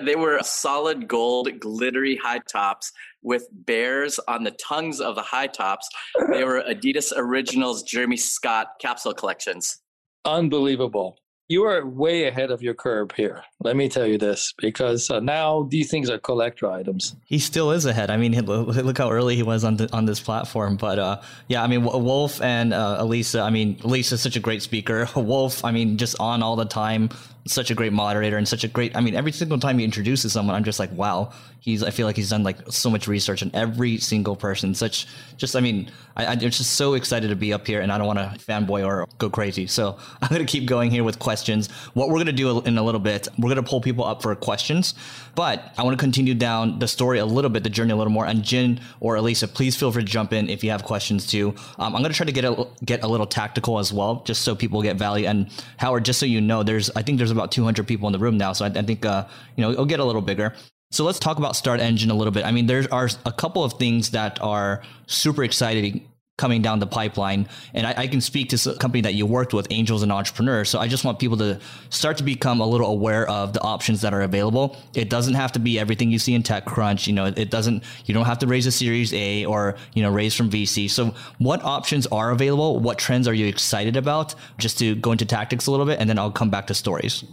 they 0.02 0.16
were 0.16 0.40
solid 0.42 1.06
gold, 1.08 1.48
glittery 1.60 2.16
high 2.16 2.40
tops 2.50 2.92
with 3.22 3.46
bears 3.52 4.18
on 4.28 4.44
the 4.44 4.50
tongues 4.52 5.00
of 5.00 5.14
the 5.14 5.22
high 5.22 5.46
tops. 5.46 5.88
They 6.32 6.44
were 6.44 6.62
Adidas 6.62 7.12
Originals 7.16 7.82
Jeremy 7.82 8.16
Scott 8.16 8.68
capsule 8.80 9.14
collections. 9.14 9.78
Unbelievable 10.24 11.18
you 11.52 11.64
are 11.64 11.86
way 11.86 12.26
ahead 12.28 12.50
of 12.50 12.62
your 12.62 12.72
curve 12.72 13.10
here. 13.14 13.44
Let 13.60 13.76
me 13.76 13.90
tell 13.90 14.06
you 14.06 14.16
this, 14.16 14.54
because 14.56 15.10
uh, 15.10 15.20
now 15.20 15.68
these 15.70 15.90
things 15.90 16.08
are 16.08 16.18
collector 16.18 16.70
items. 16.70 17.14
He 17.26 17.38
still 17.38 17.72
is 17.72 17.84
ahead. 17.84 18.10
I 18.10 18.16
mean, 18.16 18.32
look 18.46 18.96
how 18.96 19.10
early 19.10 19.36
he 19.36 19.42
was 19.42 19.62
on 19.62 19.76
the, 19.76 19.92
on 19.92 20.06
this 20.06 20.18
platform. 20.18 20.76
But 20.76 20.98
uh, 20.98 21.20
yeah, 21.48 21.62
I 21.62 21.66
mean, 21.66 21.84
Wolf 21.84 22.40
and 22.40 22.72
uh, 22.72 22.96
Elisa. 23.00 23.42
I 23.42 23.50
mean, 23.50 23.78
Elisa's 23.84 24.22
such 24.22 24.36
a 24.36 24.40
great 24.40 24.62
speaker. 24.62 25.08
Wolf, 25.16 25.62
I 25.62 25.72
mean, 25.72 25.98
just 25.98 26.18
on 26.18 26.42
all 26.42 26.56
the 26.56 26.64
time, 26.64 27.10
such 27.46 27.70
a 27.70 27.74
great 27.74 27.92
moderator 27.92 28.36
and 28.36 28.46
such 28.46 28.64
a 28.64 28.68
great. 28.68 28.96
I 28.96 29.00
mean, 29.00 29.14
every 29.14 29.32
single 29.32 29.58
time 29.58 29.78
he 29.78 29.84
introduces 29.84 30.32
someone, 30.32 30.54
I'm 30.54 30.64
just 30.64 30.78
like, 30.78 30.92
wow. 30.92 31.32
He's. 31.60 31.82
I 31.84 31.90
feel 31.90 32.06
like 32.06 32.16
he's 32.16 32.30
done 32.30 32.42
like 32.42 32.58
so 32.70 32.90
much 32.90 33.06
research 33.06 33.42
on 33.42 33.50
every 33.54 33.98
single 33.98 34.34
person. 34.34 34.74
Such. 34.74 35.06
Just. 35.36 35.54
I 35.54 35.60
mean, 35.60 35.92
I, 36.16 36.26
I'm 36.26 36.38
just 36.40 36.72
so 36.72 36.94
excited 36.94 37.28
to 37.28 37.36
be 37.36 37.52
up 37.52 37.66
here, 37.66 37.80
and 37.80 37.92
I 37.92 37.98
don't 37.98 38.06
want 38.06 38.18
to 38.18 38.44
fanboy 38.44 38.84
or 38.84 39.08
go 39.18 39.30
crazy. 39.30 39.66
So 39.66 39.96
I'm 40.22 40.28
gonna 40.28 40.44
keep 40.44 40.66
going 40.66 40.90
here 40.90 41.04
with 41.04 41.18
questions. 41.18 41.70
What 41.94 42.08
we're 42.08 42.18
gonna 42.18 42.32
do 42.32 42.60
in 42.60 42.78
a 42.78 42.82
little 42.82 43.00
bit, 43.00 43.28
we're 43.38 43.48
gonna 43.48 43.62
pull 43.62 43.80
people 43.80 44.04
up 44.04 44.22
for 44.22 44.34
questions, 44.34 44.94
but 45.34 45.72
I 45.78 45.82
want 45.82 45.96
to 45.96 46.02
continue 46.02 46.34
down 46.34 46.78
the 46.78 46.88
story 46.88 47.18
a 47.18 47.26
little 47.26 47.50
bit, 47.50 47.62
the 47.62 47.70
journey 47.70 47.92
a 47.92 47.96
little 47.96 48.12
more. 48.12 48.26
And 48.26 48.42
Jin 48.42 48.80
or 49.00 49.16
Elisa, 49.16 49.48
please 49.48 49.76
feel 49.76 49.92
free 49.92 50.04
to 50.04 50.10
jump 50.10 50.32
in 50.32 50.50
if 50.50 50.62
you 50.64 50.70
have 50.70 50.82
questions 50.84 51.26
too. 51.26 51.54
Um, 51.78 51.94
I'm 51.94 52.02
gonna 52.02 52.14
try 52.14 52.26
to 52.26 52.32
get 52.32 52.44
a 52.44 52.66
get 52.84 53.02
a 53.02 53.08
little 53.08 53.26
tactical 53.26 53.78
as 53.78 53.92
well, 53.92 54.22
just 54.24 54.42
so 54.42 54.54
people 54.54 54.82
get 54.82 54.96
value. 54.96 55.26
And 55.26 55.48
Howard, 55.78 56.04
just 56.04 56.20
so 56.20 56.26
you 56.26 56.40
know, 56.40 56.62
there's 56.62 56.90
I 56.96 57.02
think 57.02 57.18
there's 57.18 57.31
about 57.32 57.52
200 57.52 57.86
people 57.86 58.06
in 58.08 58.12
the 58.12 58.18
room 58.18 58.36
now. 58.38 58.52
So 58.52 58.64
I, 58.64 58.68
I 58.68 58.82
think, 58.82 59.04
uh, 59.04 59.26
you 59.56 59.62
know, 59.62 59.70
it'll 59.70 59.86
get 59.86 60.00
a 60.00 60.04
little 60.04 60.22
bigger. 60.22 60.54
So 60.90 61.04
let's 61.04 61.18
talk 61.18 61.38
about 61.38 61.54
StartEngine 61.54 62.10
a 62.10 62.14
little 62.14 62.32
bit. 62.32 62.44
I 62.44 62.52
mean, 62.52 62.66
there 62.66 62.84
are 62.92 63.08
a 63.24 63.32
couple 63.32 63.64
of 63.64 63.74
things 63.74 64.10
that 64.10 64.40
are 64.42 64.82
super 65.06 65.42
exciting 65.42 66.06
coming 66.38 66.62
down 66.62 66.78
the 66.78 66.86
pipeline. 66.86 67.46
And 67.74 67.86
I, 67.86 67.94
I, 67.98 68.06
can 68.06 68.20
speak 68.20 68.48
to 68.50 68.70
a 68.70 68.74
company 68.76 69.02
that 69.02 69.14
you 69.14 69.26
worked 69.26 69.52
with, 69.52 69.66
Angels 69.70 70.02
and 70.02 70.10
Entrepreneurs. 70.10 70.70
So 70.70 70.78
I 70.78 70.88
just 70.88 71.04
want 71.04 71.18
people 71.18 71.36
to 71.36 71.60
start 71.90 72.16
to 72.18 72.24
become 72.24 72.60
a 72.60 72.66
little 72.66 72.86
aware 72.86 73.28
of 73.28 73.52
the 73.52 73.60
options 73.60 74.00
that 74.00 74.14
are 74.14 74.22
available. 74.22 74.76
It 74.94 75.10
doesn't 75.10 75.34
have 75.34 75.52
to 75.52 75.58
be 75.58 75.78
everything 75.78 76.10
you 76.10 76.18
see 76.18 76.34
in 76.34 76.42
TechCrunch. 76.42 77.06
You 77.06 77.12
know, 77.12 77.26
it 77.26 77.50
doesn't, 77.50 77.84
you 78.06 78.14
don't 78.14 78.24
have 78.24 78.38
to 78.38 78.46
raise 78.46 78.66
a 78.66 78.72
series 78.72 79.12
A 79.12 79.44
or, 79.44 79.76
you 79.92 80.02
know, 80.02 80.10
raise 80.10 80.34
from 80.34 80.48
VC. 80.48 80.88
So 80.90 81.14
what 81.38 81.62
options 81.62 82.06
are 82.06 82.30
available? 82.30 82.80
What 82.80 82.98
trends 82.98 83.28
are 83.28 83.34
you 83.34 83.46
excited 83.46 83.96
about? 83.96 84.34
Just 84.56 84.78
to 84.78 84.94
go 84.94 85.12
into 85.12 85.26
tactics 85.26 85.66
a 85.66 85.70
little 85.70 85.86
bit, 85.86 86.00
and 86.00 86.08
then 86.08 86.18
I'll 86.18 86.32
come 86.32 86.50
back 86.50 86.66
to 86.68 86.74
stories. 86.74 87.24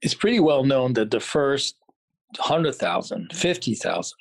It's 0.00 0.14
pretty 0.14 0.40
well 0.40 0.64
known 0.64 0.94
that 0.94 1.10
the 1.10 1.20
first 1.20 1.76
100,000, 2.38 3.32
50,000, 3.32 4.12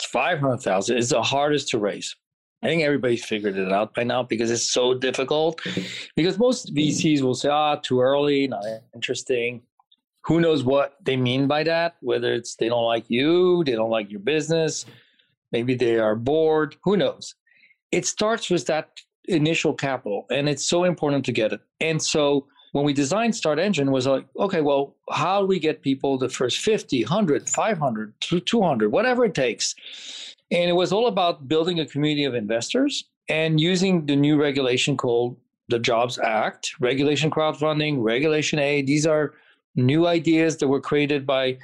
500,000 0.00 0.96
is 0.96 1.10
the 1.10 1.22
hardest 1.22 1.68
to 1.68 1.78
raise 1.78 2.16
I 2.62 2.68
think 2.68 2.82
everybody's 2.82 3.24
figured 3.24 3.56
it 3.56 3.72
out 3.72 3.94
by 3.94 4.04
now 4.04 4.22
because 4.22 4.50
it's 4.50 4.70
so 4.70 4.94
difficult. 4.94 5.60
Because 6.14 6.38
most 6.38 6.72
VCs 6.74 7.20
will 7.20 7.34
say, 7.34 7.48
ah, 7.48 7.76
too 7.76 8.00
early, 8.00 8.46
not 8.46 8.64
interesting. 8.94 9.62
Who 10.24 10.40
knows 10.40 10.62
what 10.62 10.96
they 11.02 11.16
mean 11.16 11.48
by 11.48 11.64
that? 11.64 11.96
Whether 12.00 12.32
it's 12.34 12.54
they 12.54 12.68
don't 12.68 12.84
like 12.84 13.04
you, 13.08 13.64
they 13.64 13.72
don't 13.72 13.90
like 13.90 14.10
your 14.10 14.20
business, 14.20 14.86
maybe 15.50 15.74
they 15.74 15.98
are 15.98 16.14
bored, 16.14 16.76
who 16.84 16.96
knows? 16.96 17.34
It 17.90 18.06
starts 18.06 18.48
with 18.48 18.66
that 18.66 18.90
initial 19.24 19.74
capital, 19.74 20.26
and 20.30 20.48
it's 20.48 20.64
so 20.64 20.84
important 20.84 21.24
to 21.24 21.32
get 21.32 21.52
it. 21.52 21.60
And 21.80 22.00
so 22.00 22.46
when 22.72 22.84
we 22.84 22.92
designed 22.92 23.34
StartEngine 23.34 23.90
was 23.90 24.06
like, 24.06 24.24
okay, 24.38 24.60
well, 24.60 24.96
how 25.10 25.40
do 25.40 25.46
we 25.46 25.58
get 25.58 25.82
people 25.82 26.16
the 26.16 26.28
first 26.28 26.58
50, 26.58 27.04
100, 27.04 27.48
500, 27.48 28.14
200, 28.20 28.92
whatever 28.92 29.24
it 29.24 29.34
takes? 29.34 29.74
And 30.52 30.68
it 30.68 30.74
was 30.74 30.92
all 30.92 31.06
about 31.06 31.48
building 31.48 31.80
a 31.80 31.86
community 31.86 32.24
of 32.24 32.34
investors 32.34 33.04
and 33.28 33.58
using 33.58 34.04
the 34.04 34.14
new 34.14 34.40
regulation 34.40 34.96
called 34.96 35.36
the 35.68 35.78
Jobs 35.78 36.18
Act, 36.18 36.74
regulation 36.78 37.30
crowdfunding, 37.30 38.02
regulation 38.02 38.58
A. 38.58 38.82
These 38.82 39.06
are 39.06 39.32
new 39.76 40.06
ideas 40.06 40.58
that 40.58 40.68
were 40.68 40.80
created 40.80 41.26
by 41.26 41.56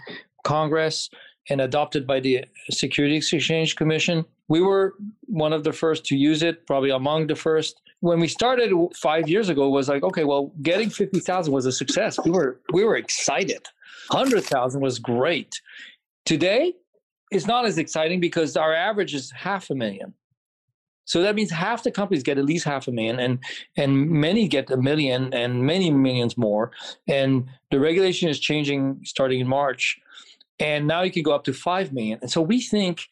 Congress 0.45 1.11
and 1.51 1.61
adopted 1.61 2.07
by 2.07 2.21
the 2.21 2.45
Securities 2.71 3.31
Exchange 3.31 3.77
Commission. 3.77 4.25
We 4.49 4.63
were 4.63 4.95
one 5.27 5.53
of 5.53 5.65
the 5.65 5.73
first 5.73 6.07
to 6.07 6.17
use 6.17 6.43
it, 6.43 6.67
probably 6.67 6.91
among 6.91 7.27
the 7.27 7.37
first. 7.37 7.83
When 8.01 8.21
we 8.21 8.29
started 8.29 8.73
five 8.97 9.29
years 9.29 9.51
ago, 9.51 9.69
was 9.69 9.89
like, 9.89 10.03
okay, 10.03 10.25
well, 10.25 10.53
getting 10.63 10.89
fifty 10.89 11.21
thousand 11.21 11.53
was 11.53 11.67
a 11.67 11.73
success. 11.73 12.19
We 12.25 12.31
were 12.31 12.61
we 12.73 12.85
were 12.85 12.97
excited. 12.97 13.67
Hundred 14.11 14.45
thousand 14.45 14.81
was 14.81 14.99
great. 14.99 15.61
Today, 16.25 16.75
it's 17.31 17.47
not 17.47 17.65
as 17.65 17.79
exciting 17.79 18.21
because 18.21 18.57
our 18.57 18.75
average 18.75 19.15
is 19.15 19.31
half 19.31 19.71
a 19.71 19.75
million. 19.75 20.15
So 21.05 21.23
that 21.23 21.35
means 21.35 21.51
half 21.51 21.83
the 21.83 21.91
companies 21.91 22.23
get 22.23 22.37
at 22.37 22.45
least 22.45 22.67
half 22.67 22.87
a 22.87 22.93
million, 22.93 23.19
and 23.19 23.39
and 23.77 24.11
many 24.11 24.47
get 24.47 24.71
a 24.71 24.77
million, 24.77 25.33
and 25.33 25.63
many 25.65 25.91
millions 25.91 26.37
more. 26.37 26.71
And 27.07 27.47
the 27.71 27.81
regulation 27.81 28.29
is 28.29 28.39
changing 28.39 29.01
starting 29.05 29.41
in 29.41 29.49
March, 29.49 29.99
and 30.59 30.87
now 30.87 31.03
you 31.03 31.11
can 31.11 31.23
go 31.23 31.33
up 31.33 31.45
to 31.45 31.55
five 31.55 31.95
million. 31.95 32.19
And 32.21 32.31
so 32.31 32.43
we 32.43 32.61
think 32.61 33.09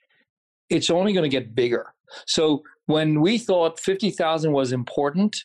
it's 0.68 0.90
only 0.90 1.14
going 1.14 1.22
to 1.22 1.30
get 1.30 1.54
bigger. 1.54 1.94
So 2.26 2.62
when 2.84 3.22
we 3.22 3.38
thought 3.38 3.80
fifty 3.80 4.10
thousand 4.10 4.52
was 4.52 4.72
important 4.72 5.44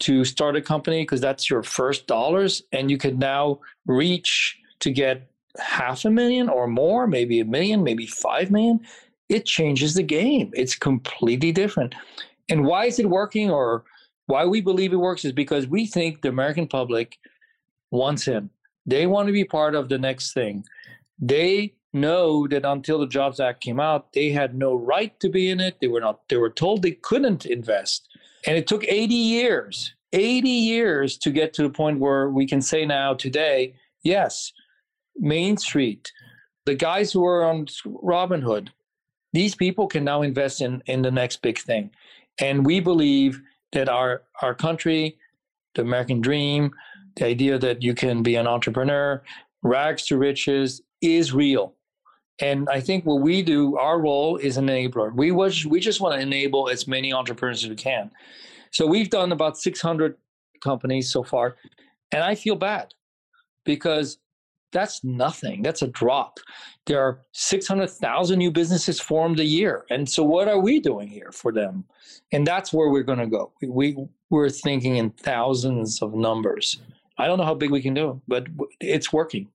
to 0.00 0.24
start 0.24 0.56
a 0.56 0.62
company 0.62 1.02
because 1.02 1.20
that's 1.20 1.50
your 1.50 1.62
first 1.62 2.06
dollars, 2.06 2.62
and 2.72 2.90
you 2.90 2.96
can 2.96 3.18
now 3.18 3.60
reach 3.86 4.58
to 4.80 4.90
get 4.90 5.30
half 5.58 6.04
a 6.04 6.10
million 6.10 6.48
or 6.48 6.66
more, 6.66 7.06
maybe 7.06 7.40
a 7.40 7.44
million, 7.44 7.82
maybe 7.82 8.06
five 8.06 8.50
million, 8.50 8.80
it 9.28 9.46
changes 9.46 9.94
the 9.94 10.02
game. 10.02 10.50
It's 10.54 10.74
completely 10.74 11.52
different. 11.52 11.94
And 12.48 12.64
why 12.64 12.86
is 12.86 12.98
it 12.98 13.08
working 13.08 13.50
or 13.50 13.84
why 14.26 14.44
we 14.44 14.60
believe 14.60 14.92
it 14.92 14.96
works 14.96 15.24
is 15.24 15.32
because 15.32 15.66
we 15.66 15.86
think 15.86 16.22
the 16.22 16.28
American 16.28 16.66
public 16.66 17.18
wants 17.90 18.28
in. 18.28 18.50
They 18.86 19.06
want 19.06 19.26
to 19.26 19.32
be 19.32 19.44
part 19.44 19.74
of 19.74 19.88
the 19.88 19.98
next 19.98 20.32
thing. 20.32 20.64
They 21.18 21.74
know 21.92 22.48
that 22.48 22.64
until 22.64 22.98
the 22.98 23.06
Jobs 23.06 23.38
Act 23.38 23.62
came 23.62 23.78
out, 23.78 24.12
they 24.12 24.30
had 24.30 24.54
no 24.54 24.74
right 24.74 25.18
to 25.20 25.28
be 25.28 25.50
in 25.50 25.60
it. 25.60 25.76
They 25.80 25.88
were 25.88 26.00
not 26.00 26.20
they 26.28 26.36
were 26.36 26.50
told 26.50 26.82
they 26.82 26.92
couldn't 26.92 27.46
invest. 27.46 28.08
And 28.46 28.56
it 28.56 28.66
took 28.66 28.84
80 28.84 29.14
years, 29.14 29.94
80 30.12 30.48
years 30.48 31.16
to 31.18 31.30
get 31.30 31.52
to 31.54 31.62
the 31.62 31.70
point 31.70 32.00
where 32.00 32.28
we 32.28 32.46
can 32.46 32.60
say 32.60 32.84
now 32.84 33.14
today, 33.14 33.74
yes, 34.02 34.52
Main 35.16 35.56
Street, 35.56 36.12
the 36.66 36.74
guys 36.74 37.12
who 37.12 37.24
are 37.26 37.44
on 37.44 37.66
Robinhood, 37.86 38.68
these 39.32 39.54
people 39.54 39.86
can 39.86 40.04
now 40.04 40.22
invest 40.22 40.60
in, 40.60 40.82
in 40.86 41.02
the 41.02 41.10
next 41.10 41.42
big 41.42 41.58
thing. 41.58 41.90
And 42.40 42.66
we 42.66 42.80
believe 42.80 43.40
that 43.72 43.88
our, 43.88 44.22
our 44.42 44.54
country, 44.54 45.16
the 45.74 45.82
American 45.82 46.20
dream, 46.20 46.72
the 47.16 47.26
idea 47.26 47.58
that 47.58 47.82
you 47.82 47.94
can 47.94 48.22
be 48.22 48.36
an 48.36 48.46
entrepreneur, 48.46 49.22
rags 49.62 50.06
to 50.06 50.18
riches 50.18 50.82
is 51.00 51.32
real. 51.32 51.74
And 52.40 52.68
I 52.70 52.80
think 52.80 53.04
what 53.06 53.20
we 53.20 53.42
do, 53.42 53.76
our 53.76 54.00
role 54.00 54.36
is 54.36 54.56
enabler. 54.58 55.14
We 55.14 55.30
was, 55.30 55.64
we 55.64 55.80
just 55.80 56.00
want 56.00 56.14
to 56.14 56.20
enable 56.20 56.68
as 56.68 56.86
many 56.86 57.12
entrepreneurs 57.12 57.64
as 57.64 57.70
we 57.70 57.76
can. 57.76 58.10
So 58.70 58.86
we've 58.86 59.10
done 59.10 59.32
about 59.32 59.58
600 59.58 60.16
companies 60.62 61.10
so 61.10 61.22
far, 61.22 61.56
and 62.10 62.22
I 62.22 62.34
feel 62.34 62.56
bad 62.56 62.94
because 63.64 64.18
that's 64.72 65.04
nothing. 65.04 65.62
That's 65.62 65.82
a 65.82 65.88
drop. 65.88 66.40
There 66.86 67.00
are 67.00 67.20
600,000 67.32 68.38
new 68.38 68.50
businesses 68.50 69.00
formed 69.00 69.38
a 69.38 69.44
year. 69.44 69.84
And 69.90 70.08
so 70.08 70.24
what 70.24 70.48
are 70.48 70.58
we 70.58 70.80
doing 70.80 71.08
here 71.08 71.30
for 71.32 71.52
them? 71.52 71.84
And 72.32 72.46
that's 72.46 72.72
where 72.72 72.88
we're 72.88 73.02
going 73.02 73.18
to 73.18 73.26
go. 73.26 73.52
We, 73.62 73.96
we're 74.30 74.48
thinking 74.48 74.96
in 74.96 75.10
thousands 75.10 76.02
of 76.02 76.14
numbers. 76.14 76.80
I 77.18 77.26
don't 77.26 77.38
know 77.38 77.44
how 77.44 77.54
big 77.54 77.70
we 77.70 77.82
can 77.82 77.94
do, 77.94 78.20
but 78.26 78.46
it's 78.80 79.12
working. 79.12 79.48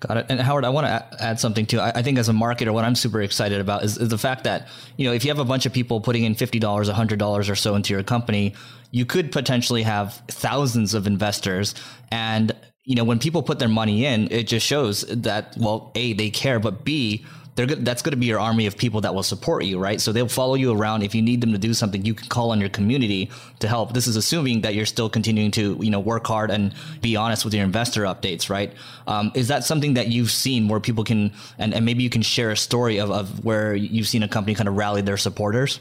Got 0.00 0.16
it. 0.18 0.26
And 0.28 0.40
Howard, 0.40 0.64
I 0.64 0.68
want 0.68 0.86
to 0.86 1.22
add 1.22 1.40
something 1.40 1.64
too. 1.64 1.80
I 1.80 2.02
think 2.02 2.18
as 2.18 2.28
a 2.28 2.32
marketer, 2.32 2.72
what 2.72 2.84
I'm 2.84 2.96
super 2.96 3.22
excited 3.22 3.60
about 3.60 3.84
is, 3.84 3.96
is, 3.96 4.08
the 4.08 4.18
fact 4.18 4.44
that, 4.44 4.68
you 4.96 5.06
know, 5.06 5.14
if 5.14 5.24
you 5.24 5.30
have 5.30 5.38
a 5.38 5.44
bunch 5.44 5.66
of 5.66 5.72
people 5.72 6.00
putting 6.00 6.24
in 6.24 6.34
$50, 6.34 6.60
$100 6.60 7.50
or 7.50 7.54
so 7.54 7.74
into 7.74 7.94
your 7.94 8.02
company, 8.02 8.54
you 8.90 9.06
could 9.06 9.32
potentially 9.32 9.82
have 9.82 10.22
thousands 10.28 10.94
of 10.94 11.06
investors 11.06 11.74
and 12.10 12.54
you 12.84 12.94
know, 12.94 13.04
when 13.04 13.18
people 13.18 13.42
put 13.42 13.58
their 13.58 13.68
money 13.68 14.04
in, 14.04 14.28
it 14.30 14.46
just 14.46 14.66
shows 14.66 15.02
that, 15.02 15.56
well, 15.58 15.90
A, 15.94 16.12
they 16.12 16.30
care, 16.30 16.60
but 16.60 16.84
B, 16.84 17.24
they're 17.56 17.66
good, 17.66 17.84
that's 17.84 18.02
going 18.02 18.10
to 18.10 18.16
be 18.16 18.26
your 18.26 18.40
army 18.40 18.66
of 18.66 18.76
people 18.76 19.00
that 19.02 19.14
will 19.14 19.22
support 19.22 19.64
you, 19.64 19.78
right? 19.78 20.00
So 20.00 20.12
they'll 20.12 20.28
follow 20.28 20.54
you 20.54 20.76
around. 20.76 21.02
If 21.02 21.14
you 21.14 21.22
need 21.22 21.40
them 21.40 21.52
to 21.52 21.58
do 21.58 21.72
something, 21.72 22.04
you 22.04 22.12
can 22.12 22.28
call 22.28 22.50
on 22.50 22.60
your 22.60 22.68
community 22.68 23.30
to 23.60 23.68
help. 23.68 23.94
This 23.94 24.06
is 24.06 24.16
assuming 24.16 24.62
that 24.62 24.74
you're 24.74 24.86
still 24.86 25.08
continuing 25.08 25.52
to, 25.52 25.78
you 25.80 25.90
know, 25.90 26.00
work 26.00 26.26
hard 26.26 26.50
and 26.50 26.74
be 27.00 27.14
honest 27.16 27.44
with 27.44 27.54
your 27.54 27.62
investor 27.62 28.02
updates, 28.02 28.50
right? 28.50 28.72
Um, 29.06 29.30
is 29.34 29.48
that 29.48 29.64
something 29.64 29.94
that 29.94 30.08
you've 30.08 30.32
seen 30.32 30.68
where 30.68 30.80
people 30.80 31.04
can, 31.04 31.32
and, 31.56 31.72
and 31.72 31.86
maybe 31.86 32.02
you 32.02 32.10
can 32.10 32.22
share 32.22 32.50
a 32.50 32.56
story 32.56 32.98
of, 32.98 33.10
of 33.10 33.44
where 33.44 33.74
you've 33.74 34.08
seen 34.08 34.24
a 34.24 34.28
company 34.28 34.54
kind 34.54 34.68
of 34.68 34.76
rally 34.76 35.00
their 35.00 35.16
supporters? 35.16 35.78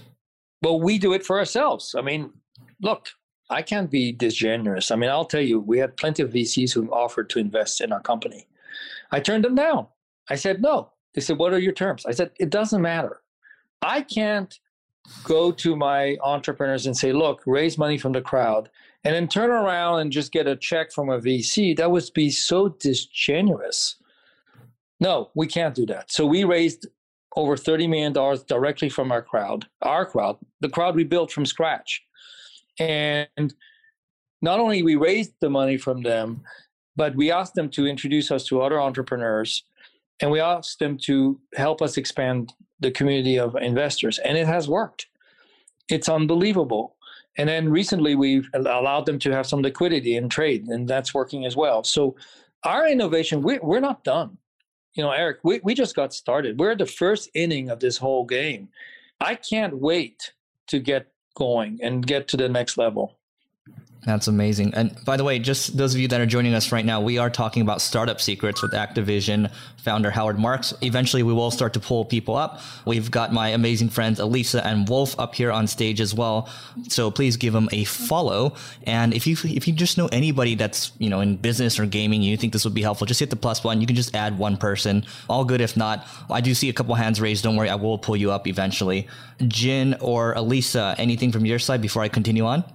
Well, 0.62 0.80
we 0.80 1.00
do 1.00 1.14
it 1.14 1.26
for 1.26 1.40
ourselves. 1.40 1.96
I 1.98 2.02
mean, 2.02 2.32
look, 2.82 3.10
I 3.50 3.62
can't 3.62 3.92
be 3.92 4.12
disingenuous. 4.12 4.92
I 4.92 4.96
mean, 4.96 5.10
I'll 5.10 5.26
tell 5.26 5.42
you, 5.42 5.60
we 5.60 5.78
had 5.80 5.98
plenty 5.98 6.24
of 6.24 6.32
VCs 6.32 6.74
who 6.74 6.92
offered 6.92 7.30
to 7.32 7.40
invest 7.40 7.82
in 7.82 7.92
our 7.92 8.02
company. 8.02 8.48
I 9.12 9.20
turned 9.20 9.44
them 9.44 9.56
down. 9.56 9.88
I 10.30 10.36
said, 10.36 10.62
no. 10.62 10.92
They 11.14 11.22
said, 11.22 11.38
what 11.38 11.54
are 11.54 11.60
your 11.60 11.74
terms? 11.74 12.06
I 12.06 12.12
said, 12.12 12.32
it 12.40 12.50
doesn't 12.50 12.82
matter. 12.82 13.22
I 13.82 14.02
can't 14.02 14.58
go 15.24 15.52
to 15.52 15.76
my 15.76 16.18
entrepreneurs 16.24 16.86
and 16.86 16.96
say, 16.98 17.12
look, 17.12 17.42
raise 17.46 17.78
money 17.78 17.98
from 17.98 18.14
the 18.14 18.22
crowd, 18.22 18.70
and 19.04 19.14
then 19.14 19.28
turn 19.28 19.50
around 19.52 20.00
and 20.00 20.12
just 20.12 20.32
get 20.32 20.48
a 20.48 20.56
check 20.56 20.92
from 20.92 21.10
a 21.10 21.20
VC. 21.20 21.76
That 21.76 21.92
would 21.92 22.10
be 22.16 22.32
so 22.32 22.70
disingenuous. 22.70 23.98
No, 25.00 25.30
we 25.36 25.48
can't 25.48 25.76
do 25.76 25.86
that. 25.88 26.12
So 26.12 26.26
we 26.26 26.46
raised 26.46 26.88
over 27.36 27.58
$30 27.58 27.90
million 27.90 28.14
directly 28.48 28.90
from 28.90 29.12
our 29.12 29.22
crowd, 29.22 29.68
our 29.82 30.06
crowd, 30.06 30.38
the 30.62 30.70
crowd 30.70 30.96
we 30.96 31.04
built 31.04 31.32
from 31.32 31.46
scratch. 31.46 32.02
And 32.80 33.54
not 34.42 34.60
only 34.60 34.84
we 34.84 34.96
raised 34.96 35.34
the 35.40 35.50
money 35.50 35.78
from 35.78 36.04
them, 36.04 36.42
but 36.96 37.16
we 37.16 37.32
asked 37.32 37.56
them 37.56 37.70
to 37.70 37.88
introduce 37.88 38.32
us 38.32 38.46
to 38.46 38.62
other 38.62 38.80
entrepreneurs 38.80 39.64
and 40.20 40.32
we 40.32 40.40
asked 40.40 40.80
them 40.80 40.98
to 40.98 41.40
help 41.56 41.82
us 41.82 41.98
expand 41.98 42.54
the 42.80 42.92
community 42.92 43.40
of 43.40 43.56
investors. 43.56 44.20
And 44.20 44.38
it 44.38 44.48
has 44.48 44.68
worked. 44.68 45.08
It's 45.90 46.08
unbelievable. 46.08 46.96
And 47.38 47.50
then 47.50 47.70
recently 47.70 48.16
we've 48.16 48.50
allowed 48.54 49.06
them 49.06 49.20
to 49.20 49.32
have 49.32 49.48
some 49.48 49.62
liquidity 49.62 50.16
and 50.16 50.30
trade, 50.30 50.68
and 50.68 50.88
that's 50.88 51.14
working 51.14 51.46
as 51.46 51.56
well. 51.56 51.84
So 51.84 52.16
our 52.64 52.88
innovation, 52.88 53.42
we, 53.42 53.60
we're 53.60 53.80
not 53.80 54.04
done. 54.04 54.38
You 54.94 55.04
know, 55.04 55.12
Eric, 55.12 55.40
we, 55.44 55.60
we 55.64 55.74
just 55.74 55.96
got 55.96 56.14
started. 56.14 56.60
We're 56.60 56.76
the 56.76 56.86
first 56.86 57.30
inning 57.34 57.70
of 57.70 57.80
this 57.80 57.98
whole 57.98 58.26
game. 58.26 58.70
I 59.20 59.36
can't 59.36 59.76
wait 59.78 60.32
to 60.68 60.80
get 60.80 61.08
going 61.36 61.80
and 61.82 62.06
get 62.06 62.28
to 62.30 62.38
the 62.38 62.50
next 62.50 62.78
level. 62.78 63.18
That's 64.06 64.28
amazing. 64.28 64.74
And 64.74 64.94
by 65.06 65.16
the 65.16 65.24
way, 65.24 65.40
just 65.40 65.78
those 65.78 65.94
of 65.94 66.00
you 66.00 66.10
that 66.10 66.20
are 66.20 66.26
joining 66.26 66.54
us 66.54 66.74
right 66.74 66.86
now, 66.86 67.00
we 67.00 67.18
are 67.18 67.30
talking 67.30 67.62
about 67.62 67.82
startup 67.82 68.20
secrets 68.20 68.62
with 68.62 68.74
Activision 68.74 69.50
founder 69.78 70.12
Howard 70.12 70.38
Marks. 70.38 70.74
Eventually, 70.82 71.24
we 71.24 71.34
will 71.34 71.52
start 71.52 71.74
to 71.74 71.80
pull 71.80 72.04
people 72.04 72.36
up. 72.36 72.62
We've 72.86 73.10
got 73.10 73.32
my 73.32 73.50
amazing 73.50 73.90
friends 73.90 74.20
Elisa 74.20 74.66
and 74.66 74.90
Wolf 74.90 75.18
up 75.20 75.36
here 75.36 75.52
on 75.52 75.68
stage 75.68 76.02
as 76.02 76.14
well. 76.14 76.50
So 76.90 77.12
please 77.12 77.38
give 77.38 77.54
them 77.54 77.70
a 77.72 77.86
follow. 77.86 78.56
And 78.84 79.14
if 79.14 79.26
you 79.26 79.38
if 79.44 79.68
you 79.68 79.74
just 79.74 79.98
know 79.98 80.10
anybody 80.12 80.56
that's 80.56 80.92
you 81.00 81.10
know 81.10 81.22
in 81.22 81.38
business 81.38 81.80
or 81.80 81.86
gaming, 81.86 82.22
you 82.22 82.36
think 82.36 82.52
this 82.52 82.66
would 82.66 82.74
be 82.74 82.82
helpful, 82.82 83.08
just 83.08 83.22
hit 83.22 83.30
the 83.30 83.38
plus 83.38 83.62
button. 83.62 83.80
You 83.80 83.88
can 83.88 83.96
just 83.96 84.16
add 84.16 84.38
one 84.38 84.58
person. 84.58 85.06
All 85.30 85.46
good. 85.46 85.62
If 85.62 85.78
not, 85.78 86.06
I 86.30 86.42
do 86.42 86.54
see 86.54 86.68
a 86.68 86.74
couple 86.74 86.96
hands 86.96 87.22
raised. 87.22 87.44
Don't 87.44 87.56
worry, 87.56 87.70
I 87.70 87.76
will 87.76 87.98
pull 87.98 88.18
you 88.18 88.32
up 88.32 88.48
eventually. 88.48 89.08
Jin 89.48 89.96
or 90.02 90.34
Elisa, 90.34 90.94
anything 90.98 91.32
from 91.32 91.46
your 91.46 91.60
side 91.60 91.82
before 91.82 92.04
I 92.04 92.10
continue 92.10 92.46
on? 92.46 92.66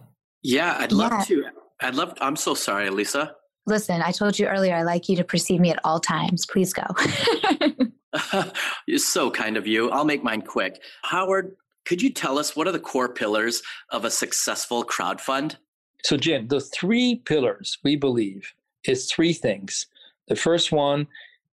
Yeah, 0.43 0.77
I'd 0.79 0.93
love 0.93 1.13
yeah. 1.13 1.25
to. 1.25 1.45
I'd 1.81 1.95
love. 1.95 2.15
I'm 2.21 2.37
so 2.37 2.55
sorry, 2.55 2.91
Lisa. 2.91 3.35
Listen, 3.67 4.03
I 4.03 4.13
told 4.13 4.39
you 4.39 4.47
earlier. 4.47 4.75
I 4.75 4.83
like 4.83 5.09
you 5.09 5.17
to 5.17 5.25
precede 5.25 5.61
me 5.61 5.71
at 5.71 5.81
all 5.85 6.01
times. 6.01 6.47
Please 6.47 6.73
go. 6.73 6.85
You're 8.87 8.99
so 8.99 9.31
kind 9.31 9.57
of 9.57 9.67
you. 9.67 9.91
I'll 9.91 10.05
make 10.05 10.25
mine 10.25 10.43
quick. 10.43 10.83
Howard, 11.03 11.57
Could 11.85 12.03
you 12.03 12.11
tell 12.11 12.39
us 12.39 12.57
what 12.57 12.67
are 12.67 12.73
the 12.73 12.81
core 12.81 13.09
pillars 13.09 13.63
of 13.91 14.05
a 14.05 14.11
successful 14.11 14.83
crowd 14.85 15.21
fund? 15.21 15.59
So, 16.05 16.17
Jim, 16.17 16.49
the 16.49 16.61
three 16.61 17.17
pillars 17.25 17.79
we 17.83 17.97
believe 17.97 18.53
is 18.85 19.11
three 19.11 19.33
things. 19.33 19.87
The 20.29 20.37
first 20.37 20.73
one 20.73 21.07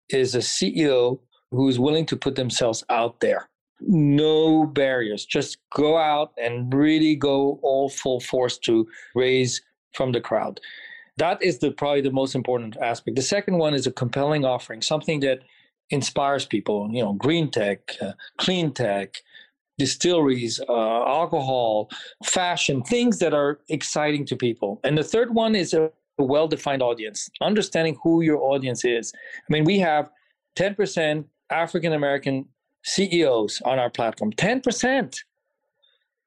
is 0.08 0.34
a 0.34 0.38
CEO 0.38 1.18
who's 1.50 1.78
willing 1.78 2.06
to 2.06 2.16
put 2.16 2.36
themselves 2.36 2.84
out 2.90 3.20
there. 3.20 3.48
No 3.80 4.66
barriers. 4.66 5.24
Just 5.24 5.58
go 5.74 5.96
out 5.96 6.32
and 6.38 6.72
really 6.72 7.14
go 7.14 7.58
all 7.62 7.88
full 7.88 8.20
force 8.20 8.58
to 8.58 8.86
raise 9.14 9.62
from 9.94 10.12
the 10.12 10.20
crowd. 10.20 10.60
That 11.18 11.42
is 11.42 11.58
the 11.58 11.70
probably 11.70 12.02
the 12.02 12.10
most 12.10 12.34
important 12.34 12.76
aspect. 12.76 13.16
The 13.16 13.22
second 13.22 13.58
one 13.58 13.74
is 13.74 13.86
a 13.86 13.92
compelling 13.92 14.44
offering, 14.44 14.82
something 14.82 15.20
that 15.20 15.40
inspires 15.90 16.44
people. 16.44 16.90
You 16.92 17.02
know, 17.02 17.12
green 17.14 17.50
tech, 17.50 17.96
uh, 18.02 18.12
clean 18.38 18.72
tech, 18.72 19.16
distilleries, 19.78 20.60
uh, 20.68 20.72
alcohol, 20.72 21.88
fashion, 22.24 22.82
things 22.82 23.18
that 23.18 23.34
are 23.34 23.60
exciting 23.68 24.26
to 24.26 24.36
people. 24.36 24.80
And 24.84 24.96
the 24.96 25.04
third 25.04 25.34
one 25.34 25.54
is 25.54 25.74
a 25.74 25.90
well-defined 26.18 26.82
audience, 26.82 27.28
understanding 27.42 27.98
who 28.02 28.22
your 28.22 28.38
audience 28.38 28.84
is. 28.84 29.12
I 29.16 29.52
mean, 29.52 29.64
we 29.64 29.78
have 29.80 30.10
10% 30.56 31.24
African 31.50 31.92
American 31.92 32.46
CEOs 32.86 33.60
on 33.64 33.78
our 33.78 33.90
platform. 33.90 34.32
10%. 34.32 35.18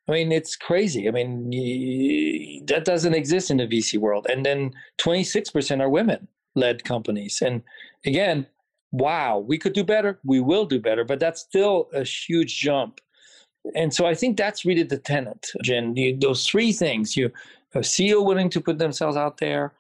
I 0.07 0.11
mean, 0.11 0.31
it's 0.31 0.55
crazy. 0.55 1.07
I 1.07 1.11
mean, 1.11 2.65
that 2.65 2.85
doesn't 2.85 3.13
exist 3.13 3.51
in 3.51 3.57
the 3.57 3.67
VC 3.67 3.97
world. 3.97 4.27
And 4.29 4.45
then 4.45 4.71
26% 4.99 5.81
are 5.81 5.89
women 5.89 6.27
led 6.55 6.83
companies. 6.83 7.41
And 7.41 7.61
again, 8.05 8.45
wow, 8.91 9.37
we 9.39 9.57
could 9.57 9.73
do 9.73 9.83
better. 9.83 10.19
We 10.23 10.39
will 10.39 10.65
do 10.65 10.79
better, 10.79 11.03
but 11.03 11.19
that's 11.19 11.41
still 11.41 11.89
a 11.93 12.03
huge 12.03 12.59
jump. 12.59 13.01
And 13.75 13.93
so 13.93 14.05
I 14.05 14.15
think 14.15 14.35
that's 14.37 14.65
really 14.65 14.83
the 14.83 14.97
tenet, 14.97 15.47
Jen. 15.61 15.95
You, 15.95 16.17
those 16.17 16.47
three 16.47 16.71
things 16.71 17.15
you 17.15 17.31
a 17.75 17.79
CEO 17.79 18.25
willing 18.25 18.49
to 18.49 18.61
put 18.61 18.79
themselves 18.79 19.15
out 19.15 19.37
there, 19.37 19.73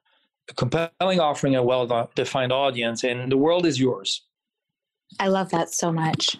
a 0.49 0.53
compelling 0.53 1.19
offering, 1.19 1.55
a 1.55 1.63
well 1.63 2.09
defined 2.15 2.51
audience, 2.51 3.03
and 3.03 3.31
the 3.31 3.37
world 3.37 3.65
is 3.65 3.79
yours. 3.79 4.21
I 5.19 5.27
love 5.27 5.49
that 5.51 5.73
so 5.73 5.91
much. 5.91 6.37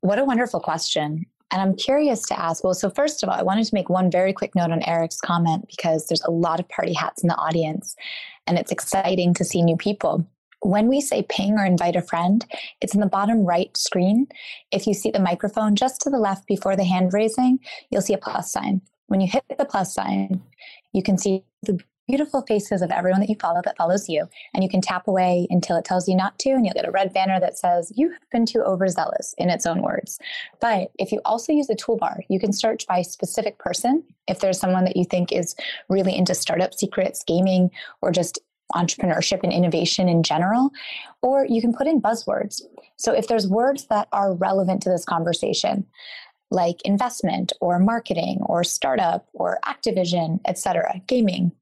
What 0.00 0.18
a 0.18 0.24
wonderful 0.24 0.60
question. 0.60 1.26
And 1.52 1.60
I'm 1.60 1.74
curious 1.74 2.22
to 2.26 2.38
ask 2.38 2.62
well, 2.62 2.74
so 2.74 2.90
first 2.90 3.22
of 3.22 3.28
all, 3.28 3.34
I 3.34 3.42
wanted 3.42 3.64
to 3.66 3.74
make 3.74 3.90
one 3.90 4.10
very 4.10 4.32
quick 4.32 4.54
note 4.54 4.70
on 4.70 4.82
Eric's 4.84 5.20
comment 5.20 5.66
because 5.68 6.06
there's 6.06 6.22
a 6.22 6.30
lot 6.30 6.60
of 6.60 6.68
party 6.68 6.92
hats 6.92 7.22
in 7.22 7.28
the 7.28 7.36
audience, 7.36 7.96
and 8.46 8.56
it's 8.56 8.70
exciting 8.70 9.34
to 9.34 9.44
see 9.44 9.62
new 9.62 9.76
people. 9.76 10.24
When 10.62 10.88
we 10.88 11.00
say 11.00 11.22
ping 11.28 11.58
or 11.58 11.64
invite 11.64 11.96
a 11.96 12.02
friend, 12.02 12.44
it's 12.80 12.94
in 12.94 13.00
the 13.00 13.06
bottom 13.06 13.44
right 13.44 13.74
screen. 13.76 14.28
If 14.70 14.86
you 14.86 14.94
see 14.94 15.10
the 15.10 15.18
microphone 15.18 15.74
just 15.74 16.00
to 16.02 16.10
the 16.10 16.18
left 16.18 16.46
before 16.46 16.76
the 16.76 16.84
hand 16.84 17.12
raising, 17.12 17.58
you'll 17.90 18.02
see 18.02 18.14
a 18.14 18.18
plus 18.18 18.52
sign. 18.52 18.82
When 19.06 19.20
you 19.20 19.26
hit 19.26 19.44
the 19.58 19.64
plus 19.64 19.94
sign, 19.94 20.42
you 20.92 21.02
can 21.02 21.18
see 21.18 21.44
the 21.62 21.80
beautiful 22.10 22.42
faces 22.42 22.82
of 22.82 22.90
everyone 22.90 23.20
that 23.20 23.28
you 23.28 23.36
follow 23.40 23.60
that 23.64 23.76
follows 23.76 24.08
you. 24.08 24.28
And 24.52 24.64
you 24.64 24.68
can 24.68 24.80
tap 24.80 25.06
away 25.06 25.46
until 25.48 25.76
it 25.76 25.84
tells 25.84 26.08
you 26.08 26.16
not 26.16 26.38
to, 26.40 26.50
and 26.50 26.66
you'll 26.66 26.74
get 26.74 26.88
a 26.88 26.90
red 26.90 27.12
banner 27.12 27.38
that 27.38 27.56
says, 27.56 27.92
You 27.94 28.10
have 28.10 28.30
been 28.32 28.46
too 28.46 28.62
overzealous, 28.62 29.34
in 29.38 29.48
its 29.48 29.66
own 29.66 29.82
words. 29.82 30.18
But 30.60 30.90
if 30.98 31.12
you 31.12 31.20
also 31.24 31.52
use 31.52 31.68
the 31.68 31.76
toolbar, 31.76 32.20
you 32.28 32.40
can 32.40 32.52
search 32.52 32.86
by 32.86 33.02
specific 33.02 33.58
person. 33.58 34.02
If 34.26 34.40
there's 34.40 34.58
someone 34.58 34.84
that 34.84 34.96
you 34.96 35.04
think 35.04 35.32
is 35.32 35.54
really 35.88 36.16
into 36.16 36.34
startup 36.34 36.74
secrets, 36.74 37.22
gaming, 37.24 37.70
or 38.02 38.10
just 38.10 38.38
entrepreneurship 38.74 39.40
and 39.42 39.52
innovation 39.52 40.08
in 40.08 40.22
general, 40.22 40.70
or 41.22 41.46
you 41.46 41.60
can 41.60 41.72
put 41.72 41.86
in 41.86 42.00
buzzwords. 42.00 42.62
So 42.96 43.12
if 43.12 43.26
there's 43.28 43.46
words 43.46 43.86
that 43.86 44.08
are 44.12 44.34
relevant 44.34 44.82
to 44.82 44.90
this 44.90 45.04
conversation, 45.04 45.86
like 46.50 46.82
investment 46.84 47.52
or 47.60 47.78
marketing 47.78 48.38
or 48.42 48.64
startup 48.64 49.28
or 49.32 49.58
Activision, 49.64 50.40
etc., 50.46 51.00
gaming, 51.06 51.52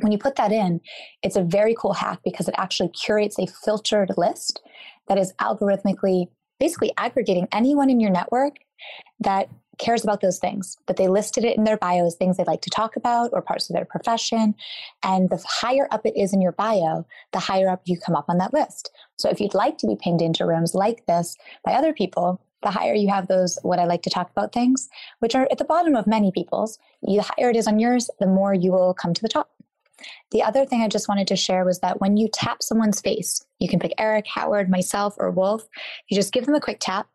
when 0.00 0.12
you 0.12 0.18
put 0.18 0.36
that 0.36 0.52
in, 0.52 0.80
it's 1.22 1.36
a 1.36 1.42
very 1.42 1.74
cool 1.78 1.92
hack 1.92 2.20
because 2.24 2.48
it 2.48 2.54
actually 2.58 2.90
curates 2.90 3.38
a 3.38 3.46
filtered 3.46 4.12
list 4.16 4.62
that 5.08 5.18
is 5.18 5.32
algorithmically 5.40 6.26
basically 6.58 6.92
aggregating 6.96 7.48
anyone 7.52 7.90
in 7.90 8.00
your 8.00 8.10
network 8.10 8.56
that 9.20 9.48
cares 9.78 10.02
about 10.02 10.20
those 10.20 10.38
things, 10.38 10.76
that 10.88 10.96
they 10.96 11.06
listed 11.06 11.44
it 11.44 11.56
in 11.56 11.64
their 11.64 11.76
bio 11.76 12.04
as 12.04 12.16
things 12.16 12.36
they'd 12.36 12.48
like 12.48 12.62
to 12.62 12.70
talk 12.70 12.96
about 12.96 13.30
or 13.32 13.40
parts 13.40 13.70
of 13.70 13.74
their 13.74 13.84
profession. 13.84 14.54
And 15.04 15.30
the 15.30 15.42
higher 15.46 15.86
up 15.92 16.04
it 16.04 16.16
is 16.16 16.32
in 16.34 16.40
your 16.40 16.52
bio, 16.52 17.06
the 17.32 17.38
higher 17.38 17.68
up 17.68 17.82
you 17.84 17.96
come 17.98 18.16
up 18.16 18.24
on 18.28 18.38
that 18.38 18.52
list. 18.52 18.90
So 19.16 19.30
if 19.30 19.40
you'd 19.40 19.54
like 19.54 19.78
to 19.78 19.86
be 19.86 19.96
pinged 19.96 20.20
into 20.20 20.44
rooms 20.44 20.74
like 20.74 21.06
this 21.06 21.36
by 21.64 21.72
other 21.72 21.92
people, 21.92 22.40
the 22.62 22.72
higher 22.72 22.94
you 22.94 23.08
have 23.08 23.28
those 23.28 23.56
what 23.62 23.78
I 23.78 23.84
like 23.84 24.02
to 24.02 24.10
talk 24.10 24.30
about 24.30 24.52
things, 24.52 24.88
which 25.20 25.36
are 25.36 25.46
at 25.52 25.58
the 25.58 25.64
bottom 25.64 25.94
of 25.94 26.08
many 26.08 26.32
people's, 26.32 26.76
the 27.02 27.18
higher 27.18 27.50
it 27.50 27.56
is 27.56 27.68
on 27.68 27.78
yours, 27.78 28.10
the 28.18 28.26
more 28.26 28.52
you 28.52 28.72
will 28.72 28.94
come 28.94 29.14
to 29.14 29.22
the 29.22 29.28
top. 29.28 29.48
The 30.30 30.42
other 30.42 30.64
thing 30.64 30.82
I 30.82 30.88
just 30.88 31.08
wanted 31.08 31.28
to 31.28 31.36
share 31.36 31.64
was 31.64 31.80
that 31.80 32.00
when 32.00 32.16
you 32.16 32.28
tap 32.28 32.62
someone's 32.62 33.00
face, 33.00 33.44
you 33.58 33.68
can 33.68 33.80
pick 33.80 33.92
Eric, 33.98 34.26
Howard, 34.26 34.70
myself, 34.70 35.14
or 35.18 35.30
Wolf. 35.30 35.66
You 36.08 36.16
just 36.16 36.32
give 36.32 36.46
them 36.46 36.54
a 36.54 36.60
quick 36.60 36.78
tap 36.80 37.08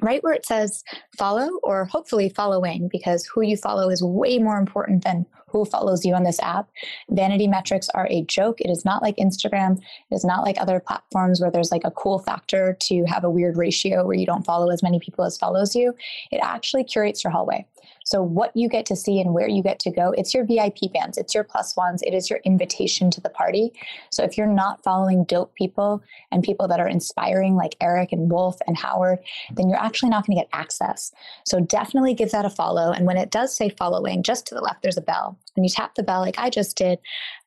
right 0.00 0.22
where 0.22 0.32
it 0.32 0.46
says 0.46 0.84
follow 1.16 1.58
or 1.62 1.84
hopefully 1.86 2.28
following 2.28 2.88
because 2.88 3.26
who 3.26 3.42
you 3.42 3.56
follow 3.56 3.90
is 3.90 4.02
way 4.02 4.38
more 4.38 4.58
important 4.58 5.02
than 5.04 5.26
who 5.48 5.64
follows 5.64 6.04
you 6.04 6.14
on 6.14 6.24
this 6.24 6.38
app. 6.40 6.68
Vanity 7.10 7.46
metrics 7.46 7.88
are 7.90 8.06
a 8.10 8.22
joke. 8.22 8.60
It 8.60 8.70
is 8.70 8.84
not 8.84 9.02
like 9.02 9.16
Instagram. 9.16 9.78
It 10.10 10.14
is 10.14 10.24
not 10.24 10.44
like 10.44 10.60
other 10.60 10.78
platforms 10.78 11.40
where 11.40 11.50
there's 11.50 11.72
like 11.72 11.84
a 11.84 11.90
cool 11.90 12.18
factor 12.18 12.76
to 12.80 13.04
have 13.04 13.24
a 13.24 13.30
weird 13.30 13.56
ratio 13.56 14.06
where 14.06 14.16
you 14.16 14.26
don't 14.26 14.44
follow 14.44 14.70
as 14.70 14.82
many 14.82 15.00
people 15.00 15.24
as 15.24 15.38
follows 15.38 15.74
you. 15.74 15.94
It 16.30 16.40
actually 16.42 16.84
curates 16.84 17.24
your 17.24 17.30
hallway. 17.30 17.66
So, 18.08 18.22
what 18.22 18.56
you 18.56 18.70
get 18.70 18.86
to 18.86 18.96
see 18.96 19.20
and 19.20 19.34
where 19.34 19.50
you 19.50 19.62
get 19.62 19.78
to 19.80 19.90
go, 19.90 20.12
it's 20.16 20.32
your 20.32 20.46
VIP 20.46 20.90
bands, 20.94 21.18
it's 21.18 21.34
your 21.34 21.44
plus 21.44 21.76
ones, 21.76 22.00
it 22.00 22.14
is 22.14 22.30
your 22.30 22.38
invitation 22.42 23.10
to 23.10 23.20
the 23.20 23.28
party. 23.28 23.70
So, 24.10 24.24
if 24.24 24.38
you're 24.38 24.46
not 24.46 24.82
following 24.82 25.24
dope 25.24 25.54
people 25.54 26.02
and 26.32 26.42
people 26.42 26.68
that 26.68 26.80
are 26.80 26.88
inspiring, 26.88 27.54
like 27.54 27.76
Eric 27.82 28.12
and 28.12 28.30
Wolf 28.30 28.56
and 28.66 28.78
Howard, 28.78 29.18
then 29.52 29.68
you're 29.68 29.78
actually 29.78 30.08
not 30.08 30.26
going 30.26 30.38
to 30.38 30.42
get 30.42 30.48
access. 30.54 31.12
So, 31.44 31.60
definitely 31.60 32.14
give 32.14 32.30
that 32.30 32.46
a 32.46 32.50
follow. 32.50 32.92
And 32.92 33.04
when 33.04 33.18
it 33.18 33.30
does 33.30 33.54
say 33.54 33.68
following, 33.68 34.22
just 34.22 34.46
to 34.46 34.54
the 34.54 34.62
left, 34.62 34.80
there's 34.80 34.96
a 34.96 35.02
bell. 35.02 35.38
When 35.58 35.64
you 35.64 35.70
tap 35.70 35.96
the 35.96 36.04
bell, 36.04 36.20
like 36.20 36.38
I 36.38 36.50
just 36.50 36.76
did, 36.76 37.00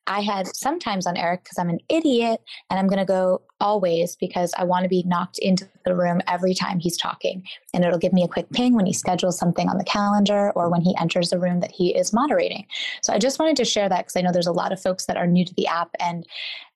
I 0.06 0.20
had 0.20 0.46
sometimes 0.54 1.06
on 1.06 1.16
Eric 1.16 1.44
because 1.44 1.58
I'm 1.58 1.70
an 1.70 1.78
idiot 1.88 2.42
and 2.68 2.78
I'm 2.78 2.86
going 2.86 2.98
to 2.98 3.06
go 3.06 3.40
always 3.58 4.16
because 4.16 4.52
I 4.58 4.64
want 4.64 4.82
to 4.82 4.88
be 4.90 5.02
knocked 5.06 5.38
into 5.38 5.66
the 5.86 5.96
room 5.96 6.20
every 6.28 6.52
time 6.52 6.78
he's 6.78 6.98
talking. 6.98 7.42
And 7.72 7.84
it'll 7.84 7.98
give 7.98 8.12
me 8.12 8.22
a 8.22 8.28
quick 8.28 8.50
ping 8.50 8.74
when 8.74 8.84
he 8.84 8.92
schedules 8.92 9.38
something 9.38 9.70
on 9.70 9.78
the 9.78 9.84
calendar 9.84 10.50
or 10.54 10.68
when 10.68 10.82
he 10.82 10.94
enters 11.00 11.30
the 11.30 11.38
room 11.38 11.60
that 11.60 11.72
he 11.72 11.96
is 11.96 12.12
moderating. 12.12 12.66
So 13.00 13.14
I 13.14 13.18
just 13.18 13.38
wanted 13.38 13.56
to 13.56 13.64
share 13.64 13.88
that 13.88 14.00
because 14.00 14.16
I 14.16 14.20
know 14.20 14.32
there's 14.32 14.46
a 14.46 14.52
lot 14.52 14.72
of 14.72 14.82
folks 14.82 15.06
that 15.06 15.16
are 15.16 15.26
new 15.26 15.46
to 15.46 15.54
the 15.54 15.68
app 15.68 15.88
and 15.98 16.26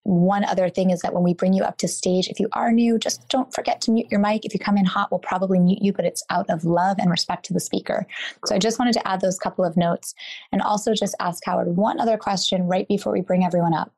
one 0.06 0.44
other 0.44 0.68
thing 0.68 0.90
is 0.90 1.00
that 1.00 1.12
when 1.12 1.24
we 1.24 1.34
bring 1.34 1.52
you 1.52 1.64
up 1.64 1.78
to 1.78 1.88
stage, 1.88 2.28
if 2.28 2.38
you 2.38 2.48
are 2.52 2.70
new, 2.70 2.96
just 2.96 3.28
don't 3.28 3.52
forget 3.52 3.80
to 3.82 3.90
mute 3.90 4.06
your 4.08 4.20
mic. 4.20 4.44
If 4.44 4.54
you 4.54 4.60
come 4.60 4.78
in 4.78 4.84
hot, 4.84 5.10
we'll 5.10 5.18
probably 5.18 5.58
mute 5.58 5.82
you, 5.82 5.92
but 5.92 6.04
it's 6.04 6.22
out 6.30 6.48
of 6.48 6.64
love 6.64 6.98
and 7.00 7.10
respect 7.10 7.44
to 7.46 7.52
the 7.52 7.58
speaker. 7.58 8.06
So 8.44 8.54
I 8.54 8.58
just 8.58 8.78
wanted 8.78 8.94
to 8.94 9.08
add 9.08 9.20
those 9.20 9.36
couple 9.36 9.64
of 9.64 9.76
notes 9.76 10.14
and 10.52 10.62
also 10.62 10.94
just 10.94 11.16
ask 11.18 11.42
Howard 11.44 11.76
one 11.76 11.98
other 11.98 12.16
question 12.16 12.68
right 12.68 12.86
before 12.86 13.12
we 13.12 13.20
bring 13.20 13.44
everyone 13.44 13.74
up. 13.74 13.92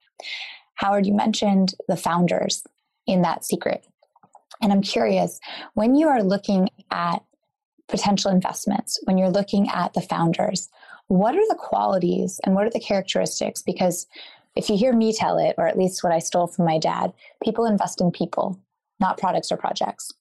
Howard, 0.76 1.06
you 1.06 1.12
mentioned 1.12 1.74
the 1.88 1.96
founders 1.96 2.64
in 3.06 3.20
that 3.22 3.44
secret. 3.44 3.86
And 4.62 4.72
I'm 4.72 4.82
curious, 4.82 5.38
when 5.74 5.94
you 5.94 6.08
are 6.08 6.22
looking 6.22 6.70
at 6.90 7.22
potential 7.86 8.30
investments, 8.30 8.98
when 9.04 9.18
you're 9.18 9.28
looking 9.28 9.68
at 9.68 9.92
the 9.92 10.00
founders, 10.00 10.70
what 11.08 11.34
are 11.34 11.48
the 11.48 11.58
qualities 11.58 12.40
and 12.44 12.54
what 12.54 12.66
are 12.66 12.70
the 12.70 12.80
characteristics? 12.80 13.62
Because 13.62 14.06
if 14.58 14.68
you 14.68 14.76
hear 14.76 14.92
me 14.92 15.12
tell 15.12 15.38
it, 15.38 15.54
or 15.56 15.68
at 15.68 15.78
least 15.78 16.02
what 16.02 16.12
I 16.12 16.18
stole 16.18 16.48
from 16.48 16.64
my 16.64 16.78
dad, 16.78 17.12
people 17.44 17.64
invest 17.64 18.00
in 18.00 18.10
people, 18.10 18.60
not 18.98 19.16
products 19.16 19.52
or 19.52 19.56
projects. 19.56 20.12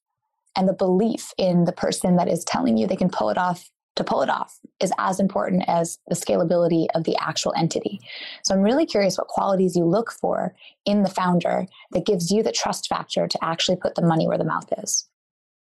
And 0.56 0.70
the 0.70 0.74
belief 0.74 1.34
in 1.40 1.66
the 1.66 1.72
person 1.72 2.18
that 2.18 2.28
is 2.28 2.46
telling 2.46 2.78
you 2.78 2.86
they 2.86 2.96
can 2.96 3.10
pull 3.10 3.32
it 3.32 3.38
off 3.40 3.72
to 3.96 4.04
pull 4.04 4.22
it 4.22 4.30
off 4.30 4.60
is 4.80 4.94
as 5.00 5.20
important 5.20 5.64
as 5.68 5.98
the 6.08 6.14
scalability 6.14 6.86
of 6.94 7.04
the 7.04 7.18
actual 7.20 7.52
entity. 7.58 8.00
So 8.44 8.54
I'm 8.54 8.62
really 8.62 8.86
curious 8.86 9.18
what 9.18 9.28
qualities 9.28 9.76
you 9.76 9.86
look 9.86 10.12
for 10.12 10.54
in 10.86 11.02
the 11.02 11.10
founder 11.10 11.66
that 11.94 12.06
gives 12.06 12.30
you 12.30 12.44
the 12.44 12.52
trust 12.52 12.88
factor 12.88 13.28
to 13.28 13.44
actually 13.44 13.78
put 13.78 13.96
the 13.96 14.06
money 14.06 14.28
where 14.28 14.38
the 14.38 14.44
mouth 14.44 14.72
is. 14.78 15.10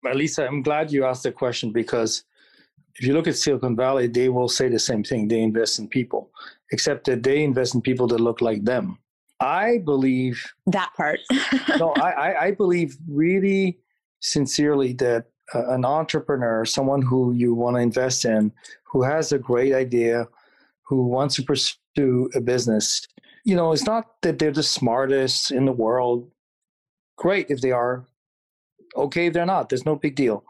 Lisa, 0.03 0.47
I'm 0.47 0.63
glad 0.63 0.91
you 0.91 1.05
asked 1.05 1.25
the 1.25 1.33
question 1.33 1.73
because 1.73 2.25
if 2.97 3.07
you 3.07 3.15
look 3.15 3.27
at 3.27 3.37
Silicon 3.37 3.77
Valley, 3.77 4.07
they 4.07 4.29
will 4.29 4.49
say 4.49 4.69
the 4.69 4.79
same 4.79 5.03
thing. 5.03 5.29
They 5.29 5.41
invest 5.41 5.79
in 5.79 5.89
people, 5.89 6.31
except 6.73 7.07
that 7.07 7.23
they 7.23 7.43
invest 7.43 7.75
in 7.75 7.81
people 7.81 8.07
that 8.09 8.21
look 8.21 8.41
like 8.41 8.65
them. 8.65 8.99
I 9.41 9.79
believe 9.85 10.45
that 10.67 10.91
part. 10.97 11.21
no, 11.79 11.93
I, 11.97 12.47
I 12.47 12.51
believe 12.53 12.97
really 13.09 13.79
sincerely 14.21 14.93
that 14.95 15.27
uh, 15.55 15.71
an 15.71 15.85
entrepreneur, 15.85 16.65
someone 16.65 17.03
who 17.03 17.33
you 17.33 17.55
want 17.55 17.77
to 17.77 17.81
invest 17.81 18.25
in, 18.25 18.53
who 18.85 19.03
has 19.03 19.33
a 19.33 19.39
great 19.39 19.75
idea, 19.75 20.29
who 20.83 21.07
wants 21.07 21.35
to 21.37 21.43
pursue 21.43 22.31
a 22.35 22.41
business, 22.41 23.07
you 23.45 23.57
know, 23.57 23.73
it's 23.73 23.85
not 23.87 24.21
that 24.23 24.39
they're 24.39 24.53
the 24.53 24.63
smartest 24.63 25.51
in 25.51 25.65
the 25.65 25.73
world. 25.73 26.31
Great 27.17 27.47
if 27.49 27.61
they 27.61 27.73
are. 27.73 28.07
Okay 28.95 29.27
if 29.27 29.33
they're 29.33 29.47
not. 29.47 29.69
There's 29.69 29.87
no 29.87 29.97
big 29.97 30.15
deal 30.15 30.45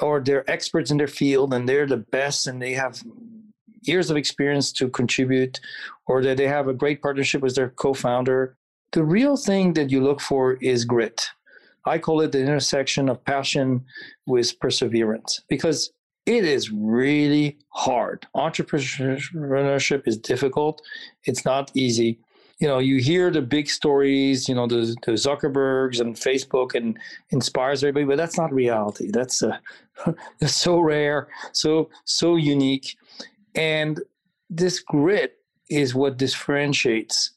or 0.00 0.20
they're 0.20 0.48
experts 0.50 0.90
in 0.90 0.96
their 0.96 1.06
field 1.06 1.52
and 1.52 1.68
they're 1.68 1.86
the 1.86 1.96
best 1.96 2.46
and 2.46 2.60
they 2.60 2.72
have 2.72 3.02
years 3.82 4.10
of 4.10 4.16
experience 4.16 4.72
to 4.72 4.88
contribute 4.88 5.60
or 6.06 6.22
that 6.22 6.36
they 6.36 6.46
have 6.46 6.68
a 6.68 6.74
great 6.74 7.02
partnership 7.02 7.42
with 7.42 7.54
their 7.54 7.70
co-founder. 7.70 8.56
The 8.92 9.04
real 9.04 9.36
thing 9.36 9.72
that 9.74 9.90
you 9.90 10.00
look 10.00 10.20
for 10.20 10.54
is 10.54 10.84
grit. 10.84 11.26
I 11.84 11.98
call 11.98 12.20
it 12.20 12.32
the 12.32 12.40
intersection 12.40 13.08
of 13.08 13.24
passion 13.24 13.84
with 14.26 14.58
perseverance 14.60 15.42
because 15.48 15.92
it 16.26 16.44
is 16.44 16.70
really 16.70 17.58
hard. 17.70 18.26
Entrepreneurship 18.36 20.06
is 20.06 20.16
difficult. 20.16 20.80
It's 21.24 21.44
not 21.44 21.72
easy 21.74 22.20
you 22.62 22.68
know 22.68 22.78
you 22.78 22.98
hear 22.98 23.28
the 23.30 23.42
big 23.42 23.68
stories 23.68 24.48
you 24.48 24.54
know 24.54 24.68
the, 24.68 24.94
the 25.04 25.12
zuckerbergs 25.12 26.00
and 26.00 26.14
facebook 26.14 26.76
and 26.76 26.96
inspires 27.30 27.82
everybody 27.82 28.06
but 28.06 28.16
that's 28.16 28.38
not 28.38 28.52
reality. 28.52 29.10
That's 29.10 29.42
uh, 29.42 29.58
so 30.46 30.78
rare 30.78 31.28
so 31.50 31.90
so 32.04 32.36
unique. 32.36 32.96
And 33.56 34.00
this 34.48 34.78
grit 34.78 35.38
is 35.68 35.94
what 35.94 36.16
differentiates. 36.16 37.32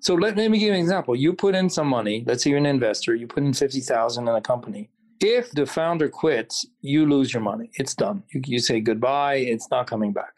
So 0.00 0.14
let, 0.14 0.36
let 0.36 0.50
me 0.50 0.58
give 0.58 0.68
you 0.68 0.74
an 0.74 0.80
example. 0.80 1.14
You 1.14 1.34
put 1.34 1.54
in 1.54 1.68
some 1.68 1.88
money 1.88 2.24
let's 2.26 2.42
say 2.42 2.50
you're 2.50 2.58
an 2.58 2.66
investor 2.66 3.14
you 3.14 3.26
put 3.26 3.42
in 3.42 3.52
50000 3.52 4.26
in 4.26 4.34
a 4.34 4.40
company. 4.40 4.88
If 5.20 5.50
the 5.52 5.66
founder 5.66 6.08
quits 6.08 6.64
you 6.80 7.04
lose 7.06 7.34
your 7.34 7.42
money. 7.42 7.70
It's 7.74 7.94
done. 7.94 8.22
You, 8.32 8.40
you 8.46 8.58
say 8.60 8.80
goodbye 8.80 9.36
it's 9.36 9.70
not 9.70 9.86
coming 9.86 10.12
back. 10.14 10.32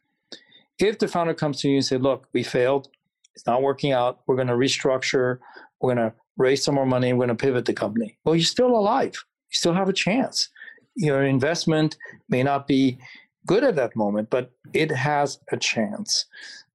If 0.81 0.99
the 0.99 1.07
founder 1.07 1.33
comes 1.33 1.61
to 1.61 1.69
you 1.69 1.77
and 1.77 1.85
say 1.85 1.97
look 1.97 2.27
we 2.33 2.43
failed 2.43 2.89
it's 3.37 3.47
not 3.47 3.63
working 3.63 3.93
out. 3.93 4.21
We're 4.27 4.35
going 4.35 4.49
to 4.49 4.55
restructure. 4.55 5.39
We're 5.81 5.95
going 5.95 6.11
to 6.11 6.15
raise 6.39 6.65
some 6.65 6.75
more 6.75 6.87
money. 6.87 7.13
We're 7.13 7.27
going 7.27 7.37
to 7.37 7.45
pivot 7.45 7.67
the 7.67 7.75
company. 7.75 8.19
Well, 8.25 8.35
you're 8.35 8.45
still 8.45 8.75
alive. 8.75 9.13
You 9.53 9.57
still 9.57 9.75
have 9.75 9.91
a 9.91 9.93
chance. 9.93 10.49
Your 10.95 11.23
investment 11.23 11.99
may 12.31 12.43
not 12.43 12.67
be 12.67 12.99
good 13.47 13.63
at 13.63 13.77
that 13.77 13.95
moment, 13.95 14.31
but 14.31 14.53
it 14.73 14.91
has 14.91 15.39
a 15.53 15.57
chance. 15.59 16.25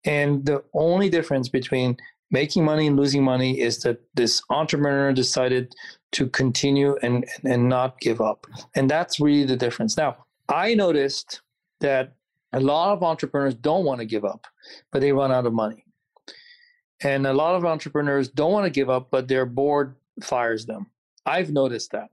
And 0.05 0.45
the 0.45 0.63
only 0.73 1.09
difference 1.09 1.49
between 1.49 1.97
making 2.29 2.63
money 2.63 2.87
and 2.87 2.95
losing 2.95 3.23
money 3.23 3.59
is 3.59 3.79
that 3.79 3.99
this 4.13 4.41
entrepreneur 4.51 5.11
decided 5.13 5.73
to 6.13 6.27
continue 6.27 6.95
and, 7.01 7.25
and 7.43 7.67
not 7.67 7.99
give 7.99 8.21
up. 8.21 8.45
And 8.75 8.89
that's 8.89 9.19
really 9.19 9.45
the 9.45 9.57
difference. 9.57 9.97
Now, 9.97 10.17
I 10.47 10.75
noticed 10.75 11.41
that 11.79 12.13
a 12.53 12.59
lot 12.59 12.93
of 12.93 13.03
entrepreneurs 13.03 13.55
don't 13.55 13.85
want 13.85 13.99
to 13.99 14.05
give 14.05 14.25
up, 14.25 14.45
but 14.91 15.01
they 15.01 15.11
run 15.11 15.31
out 15.31 15.45
of 15.45 15.53
money. 15.53 15.85
And 17.03 17.25
a 17.25 17.33
lot 17.33 17.55
of 17.55 17.65
entrepreneurs 17.65 18.27
don't 18.27 18.51
want 18.51 18.65
to 18.65 18.69
give 18.69 18.89
up, 18.89 19.09
but 19.09 19.27
their 19.27 19.45
board 19.45 19.95
fires 20.21 20.65
them. 20.65 20.87
I've 21.25 21.51
noticed 21.51 21.91
that. 21.91 22.09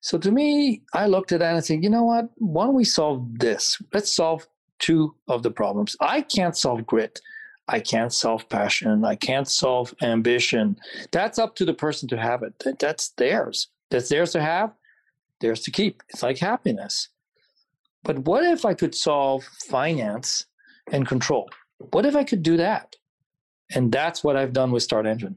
So 0.00 0.18
to 0.18 0.30
me, 0.30 0.82
I 0.92 1.06
looked 1.06 1.32
at 1.32 1.40
that 1.40 1.54
and 1.54 1.64
said, 1.64 1.82
you 1.82 1.90
know 1.90 2.04
what? 2.04 2.28
Why 2.36 2.64
don't 2.64 2.74
we 2.74 2.84
solve 2.84 3.38
this? 3.38 3.80
Let's 3.92 4.14
solve 4.14 4.46
two 4.78 5.14
of 5.26 5.42
the 5.42 5.50
problems. 5.50 5.96
I 6.00 6.20
can't 6.20 6.56
solve 6.56 6.86
grit. 6.86 7.20
I 7.68 7.80
can't 7.80 8.12
solve 8.12 8.48
passion. 8.48 9.04
I 9.04 9.16
can't 9.16 9.48
solve 9.48 9.94
ambition. 10.02 10.78
That's 11.10 11.38
up 11.38 11.56
to 11.56 11.64
the 11.64 11.74
person 11.74 12.08
to 12.10 12.16
have 12.16 12.42
it. 12.42 12.62
That's 12.78 13.08
theirs. 13.10 13.68
That's 13.90 14.08
theirs 14.08 14.32
to 14.32 14.40
have, 14.40 14.72
theirs 15.40 15.60
to 15.62 15.70
keep. 15.70 16.02
It's 16.10 16.22
like 16.22 16.38
happiness. 16.38 17.08
But 18.04 18.20
what 18.20 18.44
if 18.44 18.64
I 18.64 18.74
could 18.74 18.94
solve 18.94 19.44
finance 19.68 20.46
and 20.92 21.08
control? 21.08 21.50
What 21.90 22.06
if 22.06 22.14
I 22.14 22.22
could 22.22 22.42
do 22.42 22.56
that? 22.58 22.94
And 23.74 23.90
that's 23.90 24.22
what 24.22 24.36
I've 24.36 24.52
done 24.52 24.70
with 24.70 24.86
StartEngine. 24.86 25.36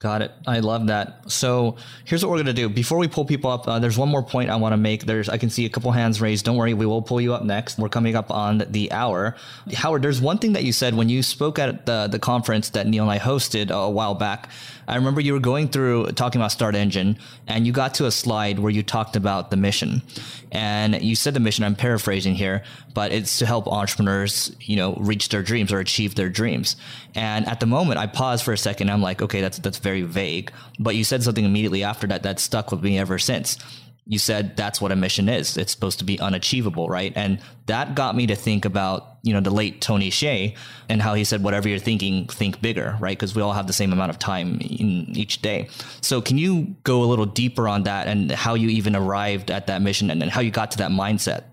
Got 0.00 0.22
it. 0.22 0.32
I 0.46 0.60
love 0.60 0.86
that. 0.86 1.30
So 1.30 1.76
here's 2.06 2.24
what 2.24 2.30
we're 2.30 2.38
gonna 2.38 2.54
do. 2.54 2.70
Before 2.70 2.96
we 2.96 3.06
pull 3.06 3.26
people 3.26 3.50
up, 3.50 3.68
uh, 3.68 3.78
there's 3.78 3.98
one 3.98 4.08
more 4.08 4.22
point 4.22 4.48
I 4.48 4.56
want 4.56 4.72
to 4.72 4.78
make. 4.78 5.04
There's 5.04 5.28
I 5.28 5.36
can 5.36 5.50
see 5.50 5.66
a 5.66 5.68
couple 5.68 5.92
hands 5.92 6.22
raised. 6.22 6.46
Don't 6.46 6.56
worry, 6.56 6.72
we 6.72 6.86
will 6.86 7.02
pull 7.02 7.20
you 7.20 7.34
up 7.34 7.44
next. 7.44 7.78
We're 7.78 7.90
coming 7.90 8.16
up 8.16 8.30
on 8.30 8.64
the 8.70 8.90
hour. 8.92 9.36
Howard, 9.74 10.00
there's 10.00 10.18
one 10.18 10.38
thing 10.38 10.54
that 10.54 10.64
you 10.64 10.72
said 10.72 10.94
when 10.94 11.10
you 11.10 11.22
spoke 11.22 11.58
at 11.58 11.84
the 11.84 12.08
the 12.10 12.18
conference 12.18 12.70
that 12.70 12.86
Neil 12.86 13.02
and 13.02 13.12
I 13.12 13.18
hosted 13.18 13.70
a 13.70 13.90
while 13.90 14.14
back. 14.14 14.48
I 14.88 14.96
remember 14.96 15.20
you 15.20 15.34
were 15.34 15.38
going 15.38 15.68
through 15.68 16.06
talking 16.12 16.40
about 16.40 16.50
StartEngine, 16.50 17.18
and 17.46 17.66
you 17.66 17.72
got 17.72 17.94
to 17.94 18.06
a 18.06 18.10
slide 18.10 18.58
where 18.58 18.72
you 18.72 18.82
talked 18.82 19.16
about 19.16 19.50
the 19.50 19.56
mission, 19.56 20.02
and 20.50 21.00
you 21.02 21.14
said 21.14 21.34
the 21.34 21.40
mission. 21.40 21.62
I'm 21.62 21.76
paraphrasing 21.76 22.34
here, 22.34 22.64
but 22.94 23.12
it's 23.12 23.38
to 23.38 23.46
help 23.46 23.68
entrepreneurs, 23.68 24.56
you 24.60 24.76
know, 24.76 24.94
reach 24.94 25.28
their 25.28 25.42
dreams 25.42 25.72
or 25.72 25.78
achieve 25.78 26.14
their 26.14 26.30
dreams. 26.30 26.76
And 27.14 27.46
at 27.46 27.60
the 27.60 27.66
moment, 27.66 27.98
I 27.98 28.06
paused 28.06 28.44
for 28.44 28.52
a 28.52 28.58
second. 28.58 28.90
I'm 28.90 29.02
like, 29.02 29.20
okay, 29.22 29.40
that's 29.40 29.58
that's 29.58 29.78
very 29.78 29.89
vague. 30.02 30.52
But 30.78 30.96
you 30.96 31.04
said 31.04 31.22
something 31.22 31.44
immediately 31.44 31.84
after 31.84 32.06
that 32.08 32.22
that 32.22 32.40
stuck 32.40 32.70
with 32.70 32.82
me 32.82 32.98
ever 32.98 33.18
since. 33.18 33.58
You 34.06 34.18
said 34.18 34.56
that's 34.56 34.80
what 34.80 34.90
a 34.90 34.96
mission 34.96 35.28
is. 35.28 35.56
It's 35.56 35.70
supposed 35.70 36.00
to 36.00 36.04
be 36.04 36.18
unachievable, 36.18 36.88
right? 36.88 37.12
And 37.14 37.38
that 37.66 37.94
got 37.94 38.16
me 38.16 38.26
to 38.26 38.34
think 38.34 38.64
about, 38.64 39.18
you 39.22 39.32
know, 39.32 39.40
the 39.40 39.50
late 39.50 39.80
Tony 39.80 40.10
Hsieh 40.10 40.56
and 40.88 41.00
how 41.00 41.14
he 41.14 41.22
said, 41.22 41.44
whatever 41.44 41.68
you're 41.68 41.78
thinking, 41.78 42.26
think 42.26 42.60
bigger, 42.60 42.96
right? 42.98 43.16
Because 43.16 43.36
we 43.36 43.42
all 43.42 43.52
have 43.52 43.68
the 43.68 43.72
same 43.72 43.92
amount 43.92 44.10
of 44.10 44.18
time 44.18 44.54
in 44.54 45.16
each 45.16 45.42
day. 45.42 45.68
So 46.00 46.20
can 46.20 46.38
you 46.38 46.74
go 46.82 47.04
a 47.04 47.06
little 47.06 47.26
deeper 47.26 47.68
on 47.68 47.84
that 47.84 48.08
and 48.08 48.32
how 48.32 48.54
you 48.54 48.68
even 48.70 48.96
arrived 48.96 49.50
at 49.50 49.68
that 49.68 49.80
mission 49.80 50.10
and 50.10 50.20
then 50.20 50.28
how 50.28 50.40
you 50.40 50.50
got 50.50 50.72
to 50.72 50.78
that 50.78 50.90
mindset? 50.90 51.44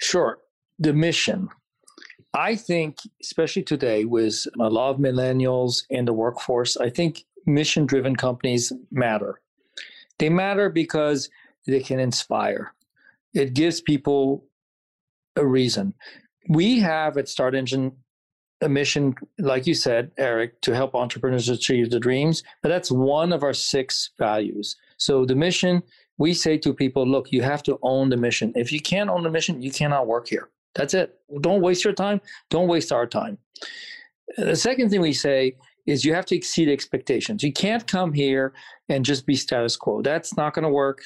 Sure. 0.00 0.38
The 0.78 0.92
mission. 0.92 1.50
I 2.34 2.56
think, 2.56 2.98
especially 3.22 3.62
today, 3.62 4.04
with 4.04 4.44
a 4.58 4.68
lot 4.68 4.90
of 4.90 4.96
millennials 4.96 5.84
in 5.88 6.04
the 6.04 6.12
workforce, 6.12 6.76
I 6.76 6.90
think 6.90 7.24
mission 7.46 7.86
driven 7.86 8.16
companies 8.16 8.72
matter. 8.90 9.40
They 10.18 10.28
matter 10.28 10.68
because 10.68 11.30
they 11.66 11.80
can 11.80 12.00
inspire, 12.00 12.72
it 13.32 13.54
gives 13.54 13.80
people 13.80 14.44
a 15.36 15.46
reason. 15.46 15.94
We 16.48 16.80
have 16.80 17.16
at 17.16 17.26
StartEngine 17.26 17.92
a 18.60 18.68
mission, 18.68 19.14
like 19.38 19.66
you 19.66 19.74
said, 19.74 20.10
Eric, 20.16 20.60
to 20.62 20.74
help 20.74 20.94
entrepreneurs 20.94 21.48
achieve 21.48 21.90
their 21.90 22.00
dreams, 22.00 22.42
but 22.62 22.68
that's 22.68 22.90
one 22.90 23.32
of 23.32 23.42
our 23.42 23.52
six 23.52 24.10
values. 24.18 24.76
So 24.96 25.24
the 25.24 25.34
mission, 25.34 25.82
we 26.18 26.34
say 26.34 26.58
to 26.58 26.72
people, 26.72 27.06
look, 27.06 27.32
you 27.32 27.42
have 27.42 27.62
to 27.64 27.78
own 27.82 28.10
the 28.10 28.16
mission. 28.16 28.52
If 28.54 28.72
you 28.72 28.80
can't 28.80 29.10
own 29.10 29.22
the 29.22 29.30
mission, 29.30 29.62
you 29.62 29.70
cannot 29.70 30.06
work 30.06 30.28
here. 30.28 30.48
That's 30.74 30.94
it. 30.94 31.18
Don't 31.40 31.62
waste 31.62 31.84
your 31.84 31.92
time. 31.92 32.20
Don't 32.50 32.68
waste 32.68 32.92
our 32.92 33.06
time. 33.06 33.38
The 34.36 34.56
second 34.56 34.90
thing 34.90 35.00
we 35.00 35.12
say 35.12 35.56
is 35.86 36.04
you 36.04 36.14
have 36.14 36.26
to 36.26 36.36
exceed 36.36 36.68
expectations. 36.68 37.42
You 37.42 37.52
can't 37.52 37.86
come 37.86 38.12
here 38.12 38.54
and 38.88 39.04
just 39.04 39.26
be 39.26 39.36
status 39.36 39.76
quo. 39.76 40.02
That's 40.02 40.36
not 40.36 40.54
going 40.54 40.62
to 40.62 40.70
work. 40.70 41.02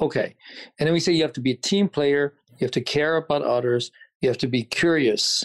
Okay. 0.00 0.34
And 0.78 0.86
then 0.86 0.92
we 0.92 1.00
say 1.00 1.12
you 1.12 1.22
have 1.22 1.32
to 1.34 1.40
be 1.40 1.52
a 1.52 1.56
team 1.56 1.88
player, 1.88 2.34
you 2.58 2.64
have 2.64 2.70
to 2.72 2.80
care 2.80 3.16
about 3.16 3.42
others, 3.42 3.90
you 4.20 4.28
have 4.28 4.38
to 4.38 4.48
be 4.48 4.64
curious, 4.64 5.44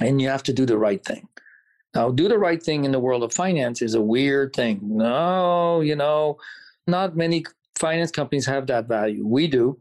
and 0.00 0.20
you 0.20 0.28
have 0.28 0.42
to 0.44 0.52
do 0.52 0.66
the 0.66 0.78
right 0.78 1.04
thing. 1.04 1.28
Now, 1.94 2.10
do 2.10 2.28
the 2.28 2.38
right 2.38 2.62
thing 2.62 2.84
in 2.84 2.92
the 2.92 3.00
world 3.00 3.22
of 3.22 3.32
finance 3.32 3.80
is 3.80 3.94
a 3.94 4.02
weird 4.02 4.54
thing. 4.54 4.80
No, 4.82 5.80
you 5.80 5.96
know, 5.96 6.36
not 6.86 7.16
many 7.16 7.46
finance 7.78 8.10
companies 8.10 8.46
have 8.46 8.66
that 8.66 8.86
value. 8.86 9.26
We 9.26 9.46
do. 9.46 9.78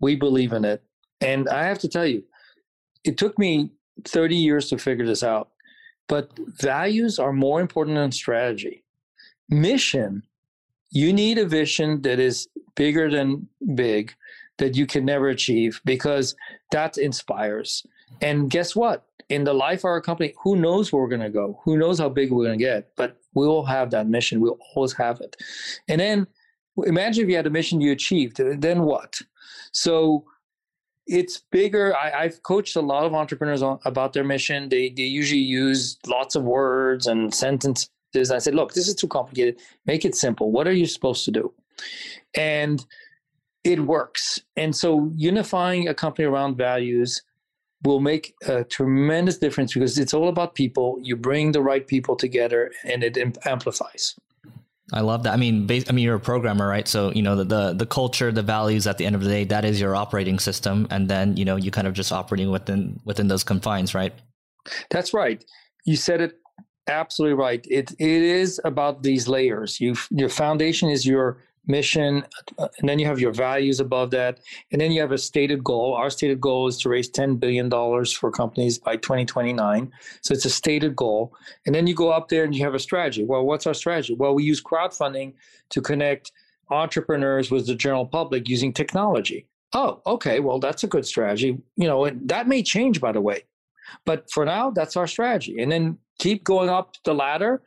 We 0.00 0.14
believe 0.14 0.52
in 0.52 0.64
it. 0.64 0.82
And 1.20 1.48
I 1.48 1.64
have 1.64 1.78
to 1.80 1.88
tell 1.88 2.06
you, 2.06 2.22
it 3.04 3.18
took 3.18 3.38
me 3.38 3.70
30 4.04 4.36
years 4.36 4.68
to 4.70 4.78
figure 4.78 5.06
this 5.06 5.22
out. 5.22 5.50
But 6.08 6.30
values 6.60 7.18
are 7.18 7.32
more 7.32 7.60
important 7.60 7.96
than 7.96 8.12
strategy. 8.12 8.84
Mission, 9.50 10.22
you 10.90 11.12
need 11.12 11.38
a 11.38 11.46
vision 11.46 12.02
that 12.02 12.18
is 12.18 12.48
bigger 12.76 13.10
than 13.10 13.46
big 13.74 14.14
that 14.58 14.76
you 14.76 14.86
can 14.86 15.04
never 15.04 15.28
achieve 15.28 15.80
because 15.84 16.34
that 16.72 16.98
inspires. 16.98 17.86
And 18.22 18.50
guess 18.50 18.74
what? 18.74 19.04
In 19.28 19.44
the 19.44 19.52
life 19.52 19.80
of 19.80 19.86
our 19.86 20.00
company, 20.00 20.34
who 20.42 20.56
knows 20.56 20.92
where 20.92 21.02
we're 21.02 21.08
going 21.08 21.20
to 21.20 21.28
go? 21.28 21.60
Who 21.64 21.76
knows 21.76 21.98
how 21.98 22.08
big 22.08 22.32
we're 22.32 22.46
going 22.46 22.58
to 22.58 22.64
get? 22.64 22.90
But 22.96 23.18
we 23.34 23.46
will 23.46 23.66
have 23.66 23.90
that 23.90 24.08
mission. 24.08 24.40
We'll 24.40 24.58
always 24.74 24.94
have 24.94 25.20
it. 25.20 25.36
And 25.88 26.00
then 26.00 26.26
imagine 26.86 27.24
if 27.24 27.30
you 27.30 27.36
had 27.36 27.46
a 27.46 27.50
mission 27.50 27.80
you 27.80 27.92
achieved, 27.92 28.38
then 28.38 28.82
what? 28.82 29.20
So 29.72 30.24
it's 31.08 31.38
bigger. 31.50 31.96
I, 31.96 32.24
have 32.24 32.42
coached 32.42 32.76
a 32.76 32.80
lot 32.80 33.04
of 33.04 33.14
entrepreneurs 33.14 33.62
on, 33.62 33.78
about 33.84 34.12
their 34.12 34.24
mission. 34.24 34.68
They 34.68 34.90
they 34.90 35.04
usually 35.04 35.40
use 35.40 35.98
lots 36.06 36.34
of 36.34 36.44
words 36.44 37.06
and 37.06 37.34
sentences. 37.34 37.90
I 38.30 38.38
said, 38.38 38.54
look, 38.54 38.74
this 38.74 38.88
is 38.88 38.94
too 38.94 39.08
complicated. 39.08 39.58
Make 39.86 40.04
it 40.04 40.14
simple. 40.14 40.52
What 40.52 40.68
are 40.68 40.72
you 40.72 40.86
supposed 40.86 41.24
to 41.24 41.30
do? 41.30 41.52
And 42.34 42.84
it 43.64 43.80
works. 43.80 44.38
And 44.56 44.74
so 44.76 45.10
unifying 45.16 45.88
a 45.88 45.94
company 45.94 46.26
around 46.26 46.56
values 46.56 47.22
will 47.84 48.00
make 48.00 48.34
a 48.46 48.64
tremendous 48.64 49.38
difference 49.38 49.74
because 49.74 49.98
it's 49.98 50.14
all 50.14 50.28
about 50.28 50.54
people. 50.54 50.98
You 51.02 51.16
bring 51.16 51.52
the 51.52 51.62
right 51.62 51.86
people 51.86 52.16
together 52.16 52.72
and 52.84 53.04
it 53.04 53.16
amplifies. 53.46 54.16
I 54.92 55.00
love 55.00 55.24
that. 55.24 55.34
I 55.34 55.36
mean, 55.36 55.68
I 55.70 55.92
mean, 55.92 56.04
you're 56.04 56.16
a 56.16 56.20
programmer, 56.20 56.66
right? 56.66 56.88
So 56.88 57.12
you 57.12 57.22
know 57.22 57.36
the, 57.36 57.44
the, 57.44 57.72
the 57.74 57.86
culture, 57.86 58.32
the 58.32 58.42
values. 58.42 58.86
At 58.86 58.98
the 58.98 59.04
end 59.06 59.14
of 59.14 59.22
the 59.22 59.28
day, 59.28 59.44
that 59.44 59.64
is 59.64 59.80
your 59.80 59.94
operating 59.94 60.38
system, 60.38 60.86
and 60.90 61.08
then 61.08 61.36
you 61.36 61.44
know 61.44 61.56
you 61.56 61.70
kind 61.70 61.86
of 61.86 61.92
just 61.92 62.10
operating 62.10 62.50
within 62.50 62.98
within 63.04 63.28
those 63.28 63.44
confines, 63.44 63.94
right? 63.94 64.14
That's 64.90 65.12
right. 65.12 65.44
You 65.84 65.96
said 65.96 66.20
it 66.20 66.38
absolutely 66.88 67.34
right. 67.34 67.66
It 67.70 67.92
it 67.92 68.22
is 68.22 68.60
about 68.64 69.02
these 69.02 69.28
layers. 69.28 69.80
You 69.80 69.94
your 70.10 70.30
foundation 70.30 70.88
is 70.88 71.06
your 71.06 71.42
mission, 71.68 72.24
uh, 72.58 72.68
and 72.78 72.88
then 72.88 72.98
you 72.98 73.06
have 73.06 73.20
your 73.20 73.32
values 73.32 73.80
above 73.80 74.10
that, 74.10 74.40
and 74.72 74.80
then 74.80 74.90
you 74.90 75.00
have 75.00 75.12
a 75.12 75.18
stated 75.18 75.62
goal. 75.62 75.94
Our 75.94 76.10
stated 76.10 76.40
goal 76.40 76.66
is 76.66 76.78
to 76.78 76.88
raise 76.88 77.10
$10 77.10 77.38
billion 77.38 77.70
for 77.70 78.30
companies 78.30 78.78
by 78.78 78.96
2029. 78.96 79.92
So 80.22 80.34
it's 80.34 80.44
a 80.44 80.50
stated 80.50 80.96
goal. 80.96 81.34
And 81.66 81.74
then 81.74 81.86
you 81.86 81.94
go 81.94 82.10
up 82.10 82.28
there 82.28 82.44
and 82.44 82.54
you 82.54 82.64
have 82.64 82.74
a 82.74 82.78
strategy. 82.78 83.24
Well, 83.24 83.44
what's 83.44 83.66
our 83.66 83.74
strategy? 83.74 84.14
Well, 84.14 84.34
we 84.34 84.44
use 84.44 84.62
crowdfunding 84.62 85.34
to 85.70 85.80
connect 85.80 86.32
entrepreneurs 86.70 87.50
with 87.50 87.66
the 87.66 87.74
general 87.74 88.06
public 88.06 88.48
using 88.48 88.72
technology. 88.72 89.46
Oh, 89.74 90.00
okay. 90.06 90.40
Well, 90.40 90.58
that's 90.58 90.84
a 90.84 90.88
good 90.88 91.06
strategy. 91.06 91.58
You 91.76 91.86
know, 91.86 92.04
and 92.04 92.26
that 92.28 92.48
may 92.48 92.62
change, 92.62 93.00
by 93.00 93.12
the 93.12 93.20
way. 93.20 93.44
But 94.04 94.30
for 94.30 94.44
now, 94.44 94.70
that's 94.70 94.96
our 94.96 95.06
strategy. 95.06 95.60
And 95.60 95.70
then 95.70 95.98
keep 96.18 96.44
going 96.44 96.68
up 96.68 96.94
the 97.04 97.14
ladder, 97.14 97.62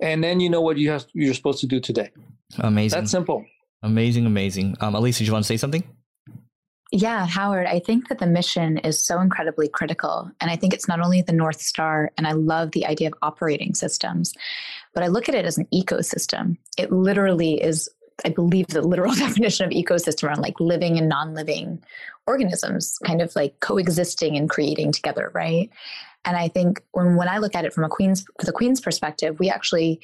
and 0.00 0.22
then 0.22 0.40
you 0.40 0.48
know 0.48 0.60
what 0.60 0.78
you 0.78 0.90
have 0.90 1.06
you're 1.12 1.34
supposed 1.34 1.60
to 1.60 1.66
do 1.66 1.80
today. 1.80 2.10
Amazing. 2.58 3.00
That's 3.00 3.10
simple. 3.10 3.44
Amazing, 3.82 4.26
amazing. 4.26 4.76
Um, 4.80 4.94
Elise, 4.94 5.18
did 5.18 5.26
you 5.26 5.32
want 5.32 5.44
to 5.44 5.48
say 5.48 5.56
something? 5.56 5.84
Yeah, 6.90 7.26
Howard, 7.26 7.66
I 7.66 7.80
think 7.80 8.08
that 8.08 8.18
the 8.18 8.26
mission 8.26 8.78
is 8.78 8.98
so 8.98 9.20
incredibly 9.20 9.68
critical. 9.68 10.30
And 10.40 10.50
I 10.50 10.56
think 10.56 10.72
it's 10.72 10.88
not 10.88 11.00
only 11.00 11.20
the 11.20 11.34
North 11.34 11.60
Star, 11.60 12.10
and 12.16 12.26
I 12.26 12.32
love 12.32 12.70
the 12.70 12.86
idea 12.86 13.08
of 13.08 13.14
operating 13.20 13.74
systems, 13.74 14.32
but 14.94 15.02
I 15.02 15.08
look 15.08 15.28
at 15.28 15.34
it 15.34 15.44
as 15.44 15.58
an 15.58 15.66
ecosystem. 15.72 16.56
It 16.78 16.90
literally 16.90 17.62
is, 17.62 17.90
I 18.24 18.30
believe, 18.30 18.68
the 18.68 18.80
literal 18.80 19.14
definition 19.14 19.66
of 19.66 19.72
ecosystem 19.72 20.24
around 20.24 20.40
like 20.40 20.58
living 20.60 20.96
and 20.96 21.10
non 21.10 21.34
living 21.34 21.82
organisms 22.26 22.98
kind 23.04 23.20
of 23.20 23.36
like 23.36 23.60
coexisting 23.60 24.38
and 24.38 24.48
creating 24.48 24.92
together, 24.92 25.30
right? 25.34 25.68
And 26.24 26.36
I 26.38 26.48
think 26.48 26.82
when, 26.92 27.16
when 27.16 27.28
I 27.28 27.38
look 27.38 27.54
at 27.54 27.66
it 27.66 27.74
from 27.74 27.84
a 27.84 27.88
queen's 27.88 28.24
the 28.40 28.52
queen's 28.52 28.80
perspective, 28.80 29.38
we 29.38 29.50
actually 29.50 30.00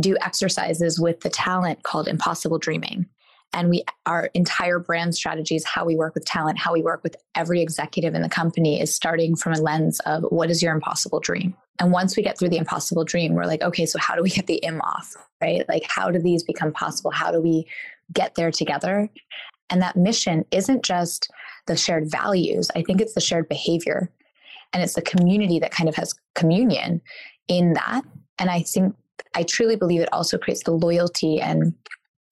do 0.00 0.16
exercises 0.20 0.98
with 0.98 1.20
the 1.20 1.30
talent 1.30 1.82
called 1.82 2.08
impossible 2.08 2.58
dreaming. 2.58 3.06
And 3.54 3.68
we 3.68 3.84
our 4.06 4.30
entire 4.32 4.78
brand 4.78 5.14
strategy 5.14 5.56
is 5.56 5.64
how 5.64 5.84
we 5.84 5.94
work 5.94 6.14
with 6.14 6.24
talent, 6.24 6.58
how 6.58 6.72
we 6.72 6.82
work 6.82 7.02
with 7.02 7.16
every 7.34 7.60
executive 7.60 8.14
in 8.14 8.22
the 8.22 8.28
company 8.28 8.80
is 8.80 8.94
starting 8.94 9.36
from 9.36 9.52
a 9.52 9.60
lens 9.60 10.00
of 10.06 10.24
what 10.30 10.50
is 10.50 10.62
your 10.62 10.74
impossible 10.74 11.20
dream? 11.20 11.54
And 11.78 11.92
once 11.92 12.16
we 12.16 12.22
get 12.22 12.38
through 12.38 12.48
the 12.48 12.56
impossible 12.56 13.04
dream, 13.04 13.34
we're 13.34 13.44
like, 13.44 13.62
okay, 13.62 13.84
so 13.84 13.98
how 13.98 14.14
do 14.14 14.22
we 14.22 14.30
get 14.30 14.46
the 14.46 14.56
im 14.56 14.80
off? 14.80 15.14
Right? 15.40 15.68
Like 15.68 15.84
how 15.86 16.10
do 16.10 16.18
these 16.18 16.42
become 16.42 16.72
possible? 16.72 17.10
How 17.10 17.30
do 17.30 17.42
we 17.42 17.66
get 18.12 18.34
there 18.36 18.50
together? 18.50 19.10
And 19.68 19.82
that 19.82 19.96
mission 19.96 20.44
isn't 20.50 20.82
just 20.82 21.30
the 21.66 21.76
shared 21.76 22.10
values. 22.10 22.70
I 22.74 22.82
think 22.82 23.00
it's 23.00 23.14
the 23.14 23.20
shared 23.20 23.48
behavior. 23.48 24.10
And 24.72 24.82
it's 24.82 24.94
the 24.94 25.02
community 25.02 25.58
that 25.58 25.70
kind 25.70 25.88
of 25.88 25.94
has 25.96 26.14
communion 26.34 27.02
in 27.48 27.74
that. 27.74 28.02
And 28.38 28.50
I 28.50 28.62
think 28.62 28.94
I 29.34 29.42
truly 29.42 29.76
believe 29.76 30.00
it 30.00 30.12
also 30.12 30.38
creates 30.38 30.64
the 30.64 30.72
loyalty 30.72 31.40
and 31.40 31.74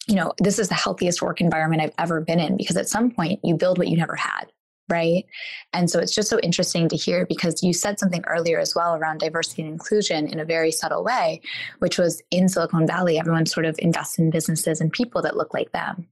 you 0.07 0.17
know, 0.17 0.33
this 0.39 0.59
is 0.59 0.69
the 0.69 0.75
healthiest 0.75 1.23
work 1.23 1.41
environment 1.41 1.83
I've 1.83 1.95
ever 1.97 2.21
been 2.21 2.41
in 2.41 2.57
because 2.57 2.77
at 2.77 2.89
some 2.89 3.11
point 3.13 3.39
you 3.45 3.57
build 3.57 3.79
what 3.79 3.89
you 3.89 3.97
never 3.97 4.17
had 4.17 4.51
right? 4.91 5.25
And 5.73 5.89
so 5.89 5.99
it's 6.01 6.15
just 6.15 6.29
so 6.29 6.41
interesting 6.41 6.89
to 6.89 6.97
hear 6.97 7.25
because 7.25 7.63
you 7.63 7.73
said 7.73 7.99
something 7.99 8.25
earlier 8.27 8.59
as 8.59 8.75
well 8.75 8.97
around 8.97 9.19
diversity 9.19 9.63
and 9.63 9.71
inclusion 9.71 10.27
in 10.27 10.41
a 10.41 10.45
very 10.45 10.73
subtle 10.73 11.05
way, 11.05 11.41
which 11.79 11.97
was 11.97 12.21
in 12.31 12.49
Silicon 12.49 12.87
Valley, 12.87 13.19
everyone 13.19 13.47
sort 13.47 13.67
of 13.67 13.77
invests 13.79 14.19
in 14.19 14.31
businesses 14.31 14.81
and 14.81 14.93
people 14.93 15.23
that 15.23 15.37
look 15.37 15.55
like 15.55 15.71
them. 15.73 16.09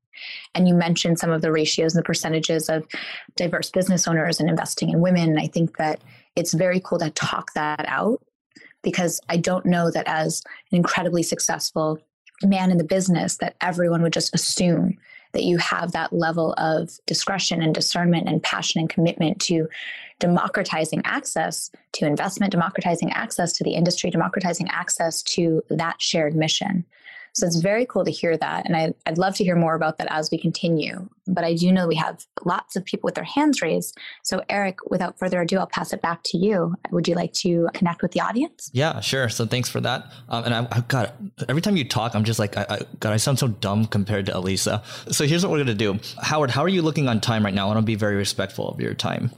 And 0.55 0.67
you 0.67 0.75
mentioned 0.75 1.19
some 1.19 1.31
of 1.31 1.43
the 1.43 1.53
ratios 1.53 1.95
and 1.95 2.03
the 2.03 2.07
percentages 2.07 2.69
of 2.69 2.87
diverse 3.37 3.71
business 3.71 4.09
owners 4.09 4.41
and 4.41 4.49
investing 4.49 4.91
in 4.91 5.01
women. 5.01 5.31
And 5.31 5.41
I 5.41 5.49
think 5.49 5.77
that 5.77 6.01
it's 6.37 6.55
very 6.55 6.81
cool 6.81 6.99
to 6.99 7.11
talk 7.11 7.53
that 7.55 7.85
out 7.89 8.23
because 8.83 9.21
I 9.29 9.37
don't 9.37 9.67
know 9.67 9.91
that 9.91 10.07
as 10.07 10.43
an 10.71 10.77
incredibly 10.77 11.23
successful 11.23 11.99
man 12.43 12.71
in 12.71 12.79
the 12.79 12.85
business 12.85 13.37
that 13.39 13.57
everyone 13.61 14.03
would 14.03 14.13
just 14.13 14.35
assume 14.35 14.97
that 15.33 15.45
you 15.45 15.59
have 15.59 15.93
that 15.93 16.13
level 16.13 16.55
of 16.57 16.91
discretion 17.07 17.63
and 17.63 17.75
discernment 17.75 18.29
and 18.29 18.43
passion 18.43 18.81
and 18.81 18.89
commitment 18.89 19.41
to 19.41 19.69
democratizing 20.21 21.03
access 21.05 21.71
to 21.93 22.07
investment, 22.07 22.53
democratizing 22.53 23.13
access 23.13 23.53
to 23.53 23.65
the 23.65 23.75
industry, 23.75 24.11
democratizing 24.11 24.69
access 24.71 25.23
to 25.23 25.63
that 25.69 26.01
shared 26.01 26.35
mission. 26.35 26.85
So 27.35 27.47
it's 27.47 27.57
very 27.57 27.87
cool 27.87 28.05
to 28.05 28.11
hear 28.11 28.37
that. 28.37 28.67
And 28.67 28.77
I, 28.77 28.95
would 29.07 29.19
love 29.19 29.35
to 29.37 29.45
hear 29.45 29.57
more 29.57 29.75
about 29.75 29.99
that 29.99 30.09
as 30.11 30.31
we 30.31 30.39
continue. 30.39 31.09
But 31.27 31.45
I 31.45 31.55
do 31.55 31.71
know 31.73 31.87
we 31.87 31.97
have 31.97 32.25
lots 32.45 32.77
of 32.77 32.85
people 32.85 33.07
with 33.07 33.15
their 33.15 33.25
hands 33.25 33.61
raised. 33.61 33.97
So, 34.25 34.43
Eric, 34.49 34.79
without 34.91 35.19
further 35.19 35.43
ado, 35.43 35.59
I'll 35.59 35.67
pass 35.67 35.93
it 35.93 36.01
back 36.01 36.23
to 36.27 36.39
you. 36.39 36.75
Would 36.91 37.07
you 37.07 37.15
like 37.15 37.33
to 37.35 37.69
connect 37.75 38.03
with 38.03 38.13
the 38.13 38.21
audience? 38.21 38.71
Yeah, 38.73 39.01
sure. 39.01 39.29
So, 39.29 39.47
thanks 39.47 39.69
for 39.69 39.81
that. 39.81 40.11
Um, 40.29 40.45
and 40.45 40.55
I, 40.55 40.67
I 40.71 40.81
got 40.81 41.15
every 41.49 41.63
time 41.63 41.77
you 41.77 41.85
talk, 41.85 42.15
I'm 42.15 42.25
just 42.25 42.39
like, 42.39 42.57
I, 42.57 42.67
I, 42.69 42.81
God, 43.01 43.13
I 43.13 43.19
sound 43.19 43.39
so 43.39 43.49
dumb 43.49 43.87
compared 43.87 44.27
to 44.27 44.37
Elisa. 44.37 44.83
So, 45.11 45.27
here's 45.27 45.45
what 45.45 45.51
we're 45.51 45.65
going 45.65 45.67
to 45.67 45.75
do. 45.75 45.99
Howard, 46.23 46.51
how 46.51 46.63
are 46.63 46.69
you 46.69 46.83
looking 46.83 47.09
on 47.09 47.21
time 47.21 47.45
right 47.45 47.55
now? 47.55 47.65
I 47.65 47.67
want 47.69 47.79
to 47.79 47.83
be 47.83 47.95
very 47.95 48.17
respectful 48.17 48.71
of 48.71 48.81
your 48.81 48.95
time. 48.95 49.31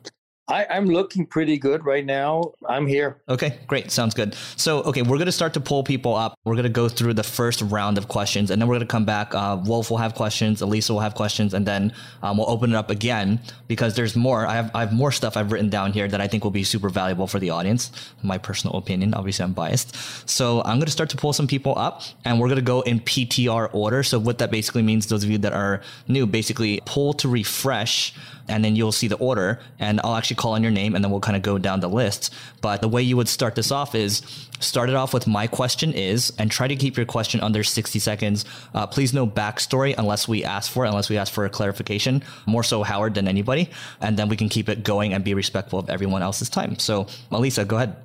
I, 0.51 0.67
am 0.77 0.87
looking 0.87 1.27
pretty 1.27 1.59
good 1.59 1.85
right 1.85 2.05
now. 2.05 2.53
I'm 2.69 2.87
here. 2.87 3.21
Okay, 3.29 3.59
great. 3.69 3.91
Sounds 3.91 4.15
good. 4.15 4.35
So, 4.57 4.83
okay, 4.83 5.03
we're 5.03 5.17
going 5.17 5.27
to 5.27 5.33
start 5.33 5.55
to 5.55 5.61
pull 5.61 5.85
people 5.85 6.15
up. 6.15 6.37
We're 6.45 6.55
going 6.55 6.65
to 6.65 6.69
go 6.69 6.89
through 6.89 7.15
the 7.15 7.23
first 7.23 7.63
round 7.63 7.99
of 7.99 8.09
questions, 8.09 8.51
and 8.51 8.61
then 8.61 8.69
we're 8.69 8.75
going 8.75 8.87
to 8.87 8.91
come 8.91 9.05
back. 9.05 9.35
Uh, 9.35 9.63
Wolf 9.65 9.91
will 9.91 9.99
have 9.99 10.15
questions, 10.15 10.61
Elisa 10.61 10.93
will 10.93 11.01
have 11.01 11.15
questions, 11.15 11.55
and 11.55 11.67
then 11.67 11.93
um, 12.23 12.37
we'll 12.37 12.51
open 12.51 12.71
it 12.71 12.77
up 12.77 12.91
again 12.91 13.41
because 13.69 13.95
there's 13.95 14.17
more. 14.17 14.47
I 14.47 14.55
have 14.55 14.71
I 14.75 14.81
have 14.81 14.93
more 14.93 15.13
stuff 15.13 15.37
I've 15.37 15.53
written 15.53 15.71
down 15.71 15.93
here 15.93 16.09
that 16.09 16.21
I 16.21 16.27
think 16.27 16.43
will 16.43 16.51
be 16.51 16.65
super 16.65 16.89
valuable 16.89 17.27
for 17.29 17.39
the 17.39 17.51
audience. 17.51 17.91
My 18.23 18.39
personal 18.39 18.77
opinion. 18.77 19.15
Obviously, 19.15 19.45
I'm 19.45 19.53
biased. 19.53 19.97
So 20.29 20.61
I'm 20.63 20.79
going 20.79 20.87
to 20.87 20.93
start 20.93 21.11
to 21.11 21.17
pull 21.17 21.33
some 21.33 21.47
people 21.47 21.79
up, 21.79 22.03
and 22.25 22.41
we're 22.41 22.49
going 22.49 22.57
to 22.57 22.63
go 22.63 22.81
in 22.81 23.01
PTR 23.01 23.73
order. 23.73 24.03
So 24.03 24.19
what 24.19 24.39
that 24.39 24.51
basically 24.51 24.83
means, 24.83 25.07
those 25.07 25.23
of 25.23 25.31
you 25.31 25.39
that 25.39 25.53
are 25.53 25.81
new, 26.09 26.27
basically 26.27 26.81
pull 26.85 27.13
to 27.15 27.29
refresh 27.29 28.15
and 28.51 28.65
then 28.65 28.77
you'll 28.77 28.93
see 28.93 29.09
the 29.09 29.17
order 29.17 29.61
and 29.79 30.01
I'll 30.05 30.17
actually 30.17 30.37
call 30.37 30.53
on 30.53 30.63
your 30.63 30.73
name 30.73 30.95
and 30.95 31.03
then 31.03 31.11
we'll 31.11 31.21
kind 31.21 31.37
of 31.37 31.43
go 31.43 31.57
down 31.57 31.81
the 31.81 31.89
list. 31.89 32.35
But 32.61 32.81
the 32.81 32.89
way 32.89 33.03
you 33.03 33.17
would 33.17 33.29
start 33.29 33.55
this 33.55 33.71
off 33.71 33.95
is 33.95 34.23
start 34.61 34.91
it 34.91 34.97
off 34.97 35.15
with 35.15 35.27
my 35.27 35.47
question 35.47 35.93
is 35.93 36.33
and 36.39 36.51
try 36.51 36.69
to 36.69 36.77
keep 36.77 36.97
your 36.97 37.07
question 37.07 37.41
under 37.41 37.63
60 37.63 37.99
seconds. 37.99 38.45
Uh, 38.75 38.87
please 38.87 39.15
no 39.15 39.27
backstory 39.27 39.95
unless 39.97 40.29
we 40.29 40.45
ask 40.45 40.71
for 40.71 40.85
it, 40.85 40.89
unless 40.89 41.09
we 41.09 41.17
ask 41.17 41.33
for 41.33 41.47
a 41.47 41.51
clarification, 41.51 42.23
more 42.47 42.63
so 42.63 42.83
Howard 42.83 43.15
than 43.15 43.29
anybody. 43.29 43.71
And 44.01 44.17
then 44.17 44.29
we 44.29 44.37
can 44.37 44.49
keep 44.49 44.69
it 44.69 44.83
going 44.83 45.15
and 45.15 45.25
be 45.25 45.35
respectful 45.35 45.79
of 45.79 45.89
everyone 45.89 46.23
else's 46.23 46.51
time. 46.51 46.79
So 46.79 47.07
Melissa, 47.31 47.65
go 47.65 47.77
ahead. 47.77 47.97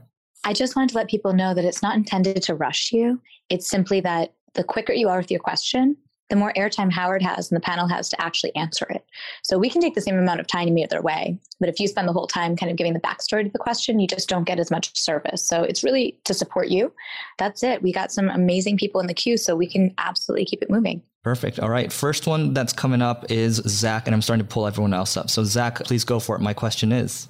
I 0.45 0.53
just 0.53 0.75
wanted 0.75 0.89
to 0.91 0.97
let 0.97 1.09
people 1.09 1.33
know 1.33 1.55
that 1.55 1.65
it's 1.65 1.81
not 1.81 1.95
intended 1.95 2.43
to 2.43 2.53
rush 2.53 2.91
you. 2.91 3.19
It's 3.49 3.67
simply 3.67 3.99
that 4.01 4.33
the 4.53 4.63
quicker 4.63 4.93
you 4.93 5.09
are 5.09 5.17
with 5.17 5.31
your 5.31 5.39
question, 5.39 5.97
the 6.29 6.35
more 6.35 6.53
airtime 6.53 6.91
Howard 6.91 7.21
has 7.21 7.51
and 7.51 7.55
the 7.55 7.61
panel 7.61 7.87
has 7.87 8.09
to 8.09 8.21
actually 8.21 8.55
answer 8.55 8.85
it. 8.89 9.05
So 9.43 9.57
we 9.57 9.69
can 9.69 9.81
take 9.81 9.95
the 9.95 10.01
same 10.01 10.17
amount 10.17 10.39
of 10.39 10.47
time 10.47 10.77
either 10.77 11.01
way. 11.01 11.37
But 11.59 11.69
if 11.69 11.79
you 11.79 11.87
spend 11.87 12.07
the 12.07 12.13
whole 12.13 12.27
time 12.27 12.55
kind 12.55 12.71
of 12.71 12.77
giving 12.77 12.93
the 12.93 12.99
backstory 12.99 13.43
to 13.43 13.49
the 13.49 13.59
question, 13.59 13.99
you 13.99 14.07
just 14.07 14.27
don't 14.27 14.43
get 14.43 14.59
as 14.59 14.71
much 14.71 14.95
service. 14.97 15.47
So 15.47 15.63
it's 15.63 15.83
really 15.83 16.19
to 16.25 16.33
support 16.33 16.69
you. 16.69 16.91
That's 17.37 17.63
it. 17.63 17.81
We 17.81 17.91
got 17.91 18.11
some 18.11 18.29
amazing 18.29 18.77
people 18.77 19.01
in 19.01 19.07
the 19.07 19.13
queue, 19.13 19.37
so 19.37 19.55
we 19.55 19.67
can 19.67 19.93
absolutely 19.97 20.45
keep 20.45 20.61
it 20.61 20.69
moving. 20.69 21.01
Perfect. 21.23 21.59
All 21.59 21.69
right. 21.69 21.91
First 21.91 22.27
one 22.27 22.53
that's 22.53 22.73
coming 22.73 23.01
up 23.01 23.31
is 23.31 23.55
Zach, 23.67 24.07
and 24.07 24.13
I'm 24.13 24.21
starting 24.21 24.45
to 24.45 24.51
pull 24.51 24.67
everyone 24.67 24.93
else 24.93 25.17
up. 25.17 25.29
So, 25.29 25.43
Zach, 25.43 25.83
please 25.83 26.03
go 26.03 26.19
for 26.19 26.35
it. 26.35 26.41
My 26.41 26.53
question 26.53 26.91
is 26.91 27.27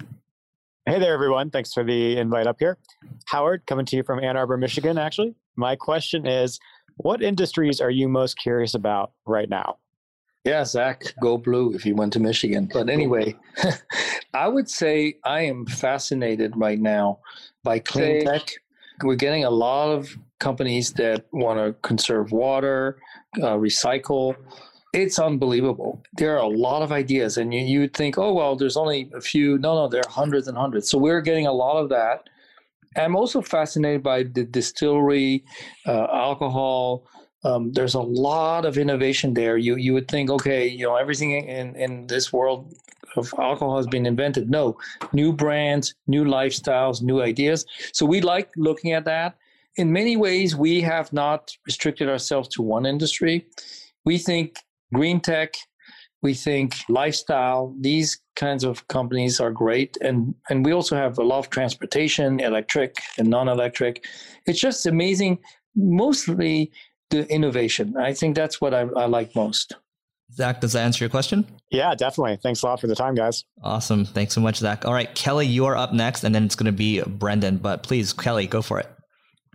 Hey 0.88 1.00
there, 1.00 1.12
everyone. 1.12 1.50
Thanks 1.50 1.72
for 1.72 1.82
the 1.82 2.16
invite 2.16 2.46
up 2.46 2.56
here. 2.60 2.78
Howard, 3.24 3.66
coming 3.66 3.84
to 3.86 3.96
you 3.96 4.04
from 4.04 4.22
Ann 4.22 4.36
Arbor, 4.36 4.56
Michigan, 4.56 4.98
actually. 4.98 5.34
My 5.56 5.74
question 5.74 6.26
is 6.26 6.60
what 6.96 7.22
industries 7.22 7.80
are 7.80 7.90
you 7.90 8.08
most 8.08 8.38
curious 8.38 8.74
about 8.74 9.12
right 9.26 9.48
now? 9.48 9.78
Yeah, 10.44 10.64
Zach, 10.64 11.12
go 11.20 11.38
blue 11.38 11.74
if 11.74 11.84
you 11.84 11.96
went 11.96 12.12
to 12.12 12.20
Michigan. 12.20 12.70
But 12.72 12.88
anyway, 12.88 13.34
I 14.34 14.46
would 14.46 14.70
say 14.70 15.16
I 15.24 15.40
am 15.40 15.66
fascinated 15.66 16.52
right 16.56 16.78
now 16.78 17.18
by 17.64 17.80
clean 17.80 18.24
tech. 18.24 18.52
We're 19.02 19.16
getting 19.16 19.44
a 19.44 19.50
lot 19.50 19.90
of 19.90 20.16
companies 20.38 20.92
that 20.94 21.26
want 21.32 21.58
to 21.58 21.72
conserve 21.86 22.30
water, 22.30 22.98
uh, 23.42 23.56
recycle. 23.56 24.36
It's 24.92 25.18
unbelievable. 25.18 26.00
There 26.16 26.34
are 26.36 26.42
a 26.42 26.48
lot 26.48 26.82
of 26.82 26.92
ideas, 26.92 27.36
and 27.38 27.52
you, 27.52 27.60
you 27.60 27.80
would 27.80 27.94
think, 27.94 28.16
oh, 28.16 28.32
well, 28.32 28.54
there's 28.54 28.76
only 28.76 29.10
a 29.14 29.20
few. 29.20 29.58
No, 29.58 29.74
no, 29.74 29.88
there 29.88 30.00
are 30.00 30.10
hundreds 30.10 30.46
and 30.46 30.56
hundreds. 30.56 30.88
So 30.88 30.96
we're 30.96 31.22
getting 31.22 31.48
a 31.48 31.52
lot 31.52 31.78
of 31.82 31.88
that. 31.88 32.28
I'm 32.96 33.16
also 33.16 33.42
fascinated 33.42 34.02
by 34.02 34.24
the 34.24 34.44
distillery, 34.44 35.44
uh, 35.86 36.06
alcohol. 36.12 37.06
Um, 37.44 37.72
there's 37.72 37.94
a 37.94 38.00
lot 38.00 38.64
of 38.64 38.78
innovation 38.78 39.34
there. 39.34 39.56
You 39.56 39.76
you 39.76 39.92
would 39.94 40.08
think, 40.08 40.30
okay, 40.30 40.66
you 40.66 40.86
know, 40.86 40.96
everything 40.96 41.32
in 41.32 41.76
in 41.76 42.06
this 42.06 42.32
world 42.32 42.74
of 43.16 43.32
alcohol 43.38 43.76
has 43.76 43.86
been 43.86 44.06
invented. 44.06 44.50
No, 44.50 44.76
new 45.12 45.32
brands, 45.32 45.94
new 46.06 46.24
lifestyles, 46.24 47.02
new 47.02 47.22
ideas. 47.22 47.64
So 47.92 48.06
we 48.06 48.20
like 48.20 48.50
looking 48.56 48.92
at 48.92 49.04
that. 49.04 49.36
In 49.76 49.92
many 49.92 50.16
ways, 50.16 50.56
we 50.56 50.80
have 50.80 51.12
not 51.12 51.52
restricted 51.66 52.08
ourselves 52.08 52.48
to 52.48 52.62
one 52.62 52.86
industry. 52.86 53.46
We 54.04 54.18
think 54.18 54.56
green 54.94 55.20
tech, 55.20 55.54
we 56.22 56.34
think 56.34 56.74
lifestyle, 56.88 57.74
these 57.80 58.20
kinds 58.36 58.64
of 58.64 58.86
companies 58.88 59.40
are 59.40 59.50
great. 59.50 59.96
And, 60.00 60.34
and 60.48 60.64
we 60.64 60.72
also 60.72 60.96
have 60.96 61.18
a 61.18 61.22
lot 61.22 61.38
of 61.38 61.50
transportation, 61.50 62.40
electric 62.40 62.96
and 63.18 63.28
non 63.28 63.48
electric. 63.48 64.04
It's 64.46 64.60
just 64.60 64.86
amazing. 64.86 65.38
Mostly 65.74 66.72
the 67.10 67.30
innovation. 67.30 67.96
I 67.96 68.12
think 68.12 68.34
that's 68.34 68.60
what 68.60 68.74
I, 68.74 68.80
I 68.96 69.06
like 69.06 69.34
most. 69.36 69.74
Zach, 70.32 70.60
does 70.60 70.72
that 70.72 70.84
answer 70.84 71.04
your 71.04 71.10
question? 71.10 71.46
Yeah, 71.70 71.94
definitely. 71.94 72.36
Thanks 72.42 72.62
a 72.62 72.66
lot 72.66 72.80
for 72.80 72.88
the 72.88 72.96
time, 72.96 73.14
guys. 73.14 73.44
Awesome. 73.62 74.04
Thanks 74.04 74.34
so 74.34 74.40
much, 74.40 74.56
Zach. 74.56 74.84
All 74.84 74.92
right, 74.92 75.14
Kelly, 75.14 75.46
you 75.46 75.66
are 75.66 75.76
up 75.76 75.92
next, 75.92 76.24
and 76.24 76.34
then 76.34 76.44
it's 76.44 76.56
going 76.56 76.66
to 76.66 76.72
be 76.72 77.00
Brendan. 77.02 77.58
But 77.58 77.84
please, 77.84 78.12
Kelly, 78.12 78.46
go 78.46 78.60
for 78.60 78.80
it. 78.80 78.88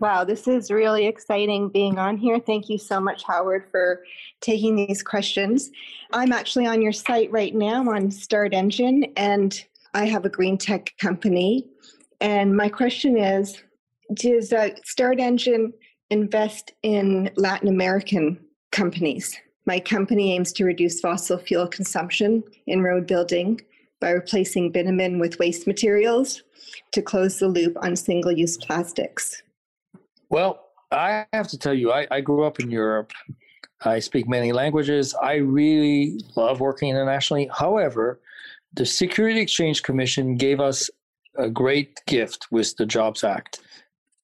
Wow, 0.01 0.23
this 0.23 0.47
is 0.47 0.71
really 0.71 1.05
exciting 1.05 1.69
being 1.69 1.99
on 1.99 2.17
here. 2.17 2.39
Thank 2.39 2.69
you 2.69 2.79
so 2.79 2.99
much, 2.99 3.21
Howard, 3.21 3.65
for 3.69 4.03
taking 4.39 4.75
these 4.75 5.03
questions. 5.03 5.69
I'm 6.11 6.31
actually 6.31 6.65
on 6.65 6.81
your 6.81 6.91
site 6.91 7.31
right 7.31 7.53
now 7.53 7.81
on 7.81 8.09
StartEngine, 8.09 9.13
and 9.15 9.63
I 9.93 10.07
have 10.07 10.25
a 10.25 10.29
green 10.29 10.57
tech 10.57 10.91
company. 10.99 11.67
And 12.19 12.57
my 12.57 12.67
question 12.67 13.15
is 13.15 13.61
Does 14.15 14.51
uh, 14.51 14.69
StartEngine 14.91 15.71
invest 16.09 16.71
in 16.81 17.29
Latin 17.35 17.67
American 17.67 18.43
companies? 18.71 19.37
My 19.67 19.79
company 19.79 20.33
aims 20.33 20.51
to 20.53 20.65
reduce 20.65 20.99
fossil 20.99 21.37
fuel 21.37 21.67
consumption 21.67 22.43
in 22.65 22.81
road 22.81 23.05
building 23.05 23.61
by 23.99 24.09
replacing 24.09 24.71
bitumen 24.71 25.19
with 25.19 25.37
waste 25.37 25.67
materials 25.67 26.41
to 26.91 27.03
close 27.03 27.37
the 27.37 27.47
loop 27.47 27.77
on 27.83 27.95
single 27.95 28.31
use 28.31 28.57
plastics. 28.57 29.43
Well, 30.31 30.69
I 30.91 31.25
have 31.33 31.49
to 31.49 31.57
tell 31.57 31.73
you, 31.73 31.91
I, 31.91 32.07
I 32.09 32.21
grew 32.21 32.45
up 32.45 32.61
in 32.61 32.71
Europe. 32.71 33.11
I 33.83 33.99
speak 33.99 34.29
many 34.29 34.53
languages. 34.53 35.13
I 35.21 35.35
really 35.35 36.21
love 36.37 36.61
working 36.61 36.89
internationally. 36.89 37.49
However, 37.53 38.21
the 38.73 38.85
Security 38.85 39.41
Exchange 39.41 39.83
Commission 39.83 40.37
gave 40.37 40.61
us 40.61 40.89
a 41.37 41.49
great 41.49 41.99
gift 42.07 42.47
with 42.49 42.77
the 42.77 42.85
Jobs 42.85 43.25
Act 43.25 43.59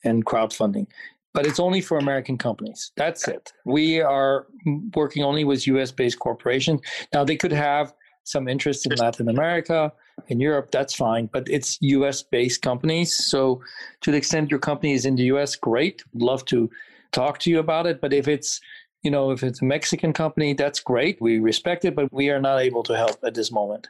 and 0.05 0.25
crowdfunding, 0.25 0.87
but 1.33 1.45
it's 1.45 1.59
only 1.59 1.81
for 1.81 1.97
American 1.97 2.37
companies. 2.37 2.91
That's 2.95 3.27
it. 3.27 3.51
We 3.65 3.99
are 3.99 4.47
working 4.95 5.23
only 5.23 5.43
with 5.43 5.67
US 5.67 5.91
based 5.91 6.19
corporations. 6.19 6.79
Now, 7.13 7.25
they 7.25 7.35
could 7.35 7.51
have 7.51 7.93
some 8.23 8.47
interest 8.47 8.85
in 8.85 8.95
Latin 8.97 9.27
America, 9.27 9.91
in 10.27 10.39
Europe, 10.39 10.71
that's 10.71 10.93
fine, 10.93 11.27
but 11.27 11.47
it's 11.49 11.77
US 11.81 12.23
based 12.23 12.61
companies. 12.61 13.15
So, 13.15 13.61
to 14.01 14.11
the 14.11 14.17
extent 14.17 14.51
your 14.51 14.59
company 14.59 14.93
is 14.93 15.05
in 15.05 15.15
the 15.15 15.23
US, 15.23 15.55
great. 15.55 16.03
love 16.13 16.45
to 16.45 16.69
talk 17.11 17.39
to 17.39 17.49
you 17.49 17.59
about 17.59 17.87
it. 17.87 18.01
But 18.01 18.13
if 18.13 18.27
it's 18.27 18.59
you 19.03 19.11
know, 19.11 19.31
if 19.31 19.43
it's 19.43 19.61
a 19.61 19.65
Mexican 19.65 20.11
company, 20.11 20.53
that's 20.53 20.79
great. 20.79 21.21
We 21.21 21.39
respect 21.39 21.85
it, 21.85 21.95
but 21.95 22.11
we 22.11 22.29
are 22.29 22.41
not 22.41 22.59
able 22.59 22.83
to 22.83 22.97
help 22.97 23.23
at 23.23 23.35
this 23.35 23.51
moment. 23.51 23.89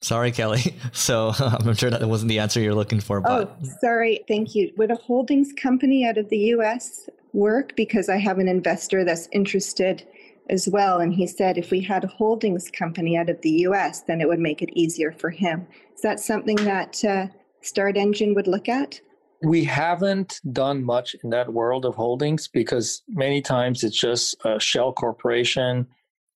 Sorry, 0.00 0.30
Kelly. 0.30 0.74
So 0.92 1.32
I'm 1.38 1.74
sure 1.74 1.90
that 1.90 2.06
wasn't 2.06 2.28
the 2.28 2.38
answer 2.38 2.60
you're 2.60 2.74
looking 2.74 3.00
for. 3.00 3.20
But 3.20 3.56
oh, 3.62 3.66
sorry. 3.80 4.24
Thank 4.28 4.54
you. 4.54 4.72
Would 4.76 4.90
a 4.90 4.96
holdings 4.96 5.52
company 5.52 6.04
out 6.04 6.18
of 6.18 6.28
the 6.28 6.38
U.S. 6.54 7.08
work? 7.32 7.74
Because 7.76 8.08
I 8.08 8.16
have 8.16 8.38
an 8.38 8.48
investor 8.48 9.04
that's 9.04 9.28
interested 9.32 10.06
as 10.48 10.68
well. 10.68 11.00
And 11.00 11.12
he 11.12 11.26
said 11.26 11.58
if 11.58 11.70
we 11.70 11.80
had 11.80 12.04
a 12.04 12.08
holdings 12.08 12.70
company 12.70 13.16
out 13.16 13.30
of 13.30 13.40
the 13.42 13.50
US, 13.66 14.02
then 14.02 14.20
it 14.20 14.28
would 14.28 14.38
make 14.38 14.62
it 14.62 14.70
easier 14.72 15.12
for 15.12 15.30
him. 15.30 15.66
Is 15.94 16.02
that 16.02 16.20
something 16.20 16.56
that 16.56 17.04
uh, 17.04 17.26
StartEngine 17.62 18.34
would 18.34 18.46
look 18.46 18.68
at? 18.68 19.00
We 19.42 19.64
haven't 19.64 20.40
done 20.52 20.82
much 20.82 21.14
in 21.22 21.30
that 21.30 21.52
world 21.52 21.84
of 21.84 21.94
holdings 21.94 22.48
because 22.48 23.02
many 23.08 23.40
times 23.40 23.84
it's 23.84 23.98
just 23.98 24.36
a 24.44 24.58
shell 24.58 24.92
corporation 24.92 25.86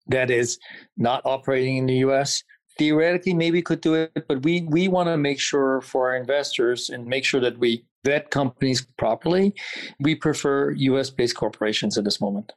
that 0.07 0.31
is 0.31 0.59
not 0.97 1.23
operating 1.25 1.79
in 1.79 1.87
the 1.87 1.97
US. 1.97 2.43
Theoretically, 2.79 3.35
maybe 3.35 3.61
could 3.61 3.81
do 3.81 3.95
it, 3.95 4.25
but 4.29 4.43
we, 4.45 4.63
we 4.63 4.89
want 4.89 5.09
to 5.09 5.17
make 5.17 5.41
sure 5.41 5.81
for 5.81 6.11
our 6.11 6.17
investors 6.17 6.91
and 6.91 7.07
make 7.07 7.25
sure 7.25 7.41
that 7.41 7.59
we 7.59 7.85
vet 8.05 8.31
companies 8.31 8.87
properly. 8.97 9.55
We 10.01 10.15
prefer 10.15 10.73
US 10.73 11.11
based 11.11 11.37
corporations 11.37 11.99
at 11.99 12.05
this 12.05 12.21
moment. 12.21 12.53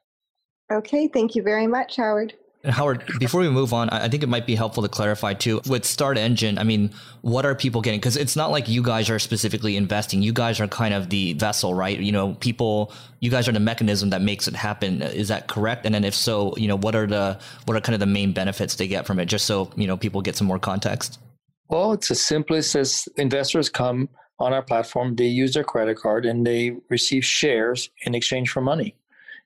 Okay, 0.72 1.08
thank 1.08 1.36
you 1.36 1.44
very 1.44 1.68
much, 1.68 1.98
Howard. 1.98 2.34
Howard, 2.64 3.04
before 3.20 3.42
we 3.42 3.50
move 3.50 3.74
on, 3.74 3.90
I 3.90 4.10
think 4.10 4.24
it 4.24 4.30
might 4.30 4.48
be 4.48 4.56
helpful 4.56 4.82
to 4.82 4.90
clarify 4.90 5.34
too. 5.34 5.62
With 5.68 5.84
StartEngine, 5.84 6.58
I 6.58 6.64
mean, 6.64 6.92
what 7.22 7.46
are 7.46 7.54
people 7.54 7.82
getting? 7.82 8.00
Because 8.00 8.18
it's 8.18 8.36
not 8.36 8.50
like 8.50 8.68
you 8.68 8.82
guys 8.82 9.10
are 9.10 9.20
specifically 9.20 9.78
investing. 9.78 10.24
You 10.24 10.34
guys 10.34 10.60
are 10.60 10.68
kind 10.68 10.94
of 10.94 11.10
the 11.10 11.34
vessel, 11.34 11.76
right? 11.76 12.00
You 12.00 12.12
know, 12.12 12.34
people, 12.36 12.92
you 13.20 13.30
guys 13.30 13.48
are 13.48 13.52
the 13.52 13.60
mechanism 13.60 14.10
that 14.10 14.22
makes 14.22 14.48
it 14.48 14.56
happen. 14.56 15.04
Is 15.04 15.28
that 15.28 15.48
correct? 15.48 15.86
And 15.86 15.94
then 15.94 16.04
if 16.04 16.16
so, 16.16 16.56
you 16.58 16.68
know, 16.68 16.78
what 16.78 16.96
are 16.96 17.06
the 17.06 17.40
what 17.66 17.78
are 17.78 17.82
kind 17.82 17.94
of 17.94 18.00
the 18.00 18.08
main 18.08 18.34
benefits 18.34 18.76
they 18.76 18.88
get 18.88 19.06
from 19.06 19.20
it? 19.20 19.26
Just 19.26 19.46
so 19.46 19.70
you 19.76 19.86
know, 19.86 19.98
people 19.98 20.22
get 20.22 20.36
some 20.36 20.48
more 20.48 20.60
context. 20.60 21.20
Well, 21.68 21.94
it's 21.94 22.10
as 22.10 22.22
simple 22.22 22.56
as 22.56 23.08
investors 23.18 23.70
come 23.70 24.10
on 24.40 24.54
our 24.54 24.62
platform, 24.62 25.16
they 25.16 25.28
use 25.28 25.54
their 25.54 25.64
credit 25.64 25.98
card, 25.98 26.26
and 26.26 26.46
they 26.46 26.76
receive 26.90 27.24
shares 27.24 27.90
in 28.02 28.14
exchange 28.14 28.50
for 28.50 28.60
money 28.62 28.96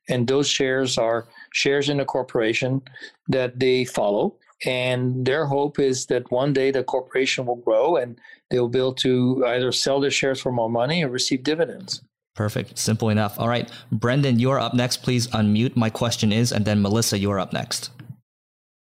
and 0.10 0.28
those 0.28 0.48
shares 0.48 0.98
are 0.98 1.28
shares 1.54 1.88
in 1.88 2.00
a 2.00 2.06
corporation 2.06 2.82
that 3.28 3.60
they 3.60 3.86
follow. 3.86 4.36
And 4.66 5.26
their 5.26 5.46
hope 5.46 5.80
is 5.80 6.08
that 6.08 6.30
one 6.32 6.52
day 6.52 6.72
the 6.72 6.84
corporation 6.84 7.46
will 7.46 7.56
grow 7.56 7.96
and 7.96 8.20
they'll 8.50 8.68
be 8.68 8.80
able 8.80 8.96
to 8.96 9.46
either 9.48 9.72
sell 9.72 10.02
their 10.02 10.12
shares 10.12 10.42
for 10.42 10.52
more 10.52 10.70
money 10.70 11.04
or 11.04 11.10
receive 11.10 11.44
dividends. 11.44 12.02
Perfect. 12.36 12.78
Simple 12.78 13.10
enough. 13.10 13.40
All 13.40 13.48
right. 13.48 13.70
Brendan 13.92 14.40
you're 14.40 14.60
up 14.60 14.74
next. 14.74 14.98
Please 14.98 15.28
unmute. 15.28 15.76
My 15.76 15.90
question 15.90 16.32
is 16.34 16.52
and 16.52 16.66
then 16.66 16.82
melissa 16.82 17.18
you're 17.18 17.40
up 17.40 17.54
next. 17.54 17.92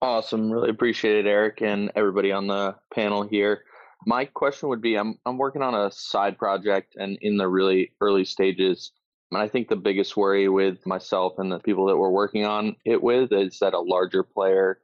Awesome. 0.01 0.51
Really 0.51 0.69
appreciate 0.69 1.25
it 1.25 1.29
eric 1.29 1.61
and 1.61 1.91
everybody 1.95 2.31
on 2.31 2.47
the 2.47 2.75
panel 2.93 3.27
here. 3.27 3.63
My 4.05 4.25
question 4.25 4.67
would 4.69 4.81
be 4.81 4.95
i'm, 4.95 5.17
I'm 5.25 5.37
working 5.37 5.61
on 5.61 5.75
a 5.75 5.91
side 5.91 6.37
project 6.37 6.95
and 6.97 7.17
in 7.21 7.37
the 7.37 7.47
really 7.47 7.93
early 8.01 8.25
stages 8.25 8.91
and 9.31 9.41
I 9.41 9.47
think 9.47 9.69
the 9.69 9.75
biggest 9.75 10.17
worry 10.17 10.49
with 10.49 10.85
myself 10.85 11.33
and 11.37 11.51
the 11.51 11.59
people 11.59 11.85
that 11.87 11.97
we're 11.97 12.09
working 12.09 12.45
on 12.45 12.75
it 12.85 13.01
with 13.01 13.31
is 13.31 13.59
that 13.59 13.73
a 13.73 13.79
larger 13.79 14.23
player 14.23 14.79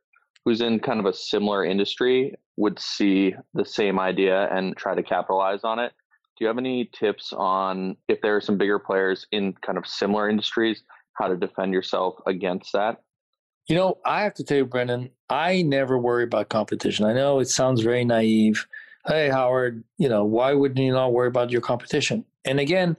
who's 0.46 0.62
in 0.62 0.80
kind 0.80 1.00
of 1.00 1.06
a 1.06 1.14
similar 1.14 1.66
industry 1.66 2.34
would 2.56 2.80
see 2.80 3.36
the 3.54 3.66
same 3.66 4.00
idea 4.00 4.48
and 4.52 4.78
try 4.78 4.96
to 4.96 5.04
capitalize 5.04 5.66
on 5.66 5.80
it. 5.80 5.92
Do 6.38 6.46
you 6.46 6.48
have 6.48 6.58
any 6.58 6.90
tips 6.94 7.34
on 7.34 7.98
if 8.08 8.22
there 8.22 8.36
are 8.36 8.42
some 8.42 8.58
bigger 8.58 8.80
players 8.80 9.28
in 9.32 9.54
kind 9.66 9.78
of 9.78 9.86
similar 9.86 10.30
industries, 10.30 10.84
how 11.14 11.28
to 11.28 11.36
defend 11.36 11.74
yourself 11.74 12.16
against 12.26 12.72
that? 12.74 13.02
You 13.68 13.76
know, 13.76 13.98
I 14.06 14.22
have 14.22 14.34
to 14.36 14.44
tell 14.46 14.58
you, 14.58 14.66
Brendan, 14.66 15.10
I 15.30 15.64
never 15.64 15.98
worry 15.98 16.24
about 16.24 16.48
competition. 16.48 17.06
I 17.06 17.12
know 17.12 17.40
it 17.40 17.50
sounds 17.50 17.82
very 17.82 18.06
naive. 18.06 18.66
Hey, 19.06 19.28
Howard, 19.30 19.84
you 19.98 20.08
know, 20.08 20.24
why 20.24 20.54
wouldn't 20.54 20.80
you 20.80 20.94
not 20.94 21.12
worry 21.12 21.28
about 21.28 21.52
your 21.52 21.62
competition? 21.62 22.24
And 22.46 22.62
again, 22.62 22.96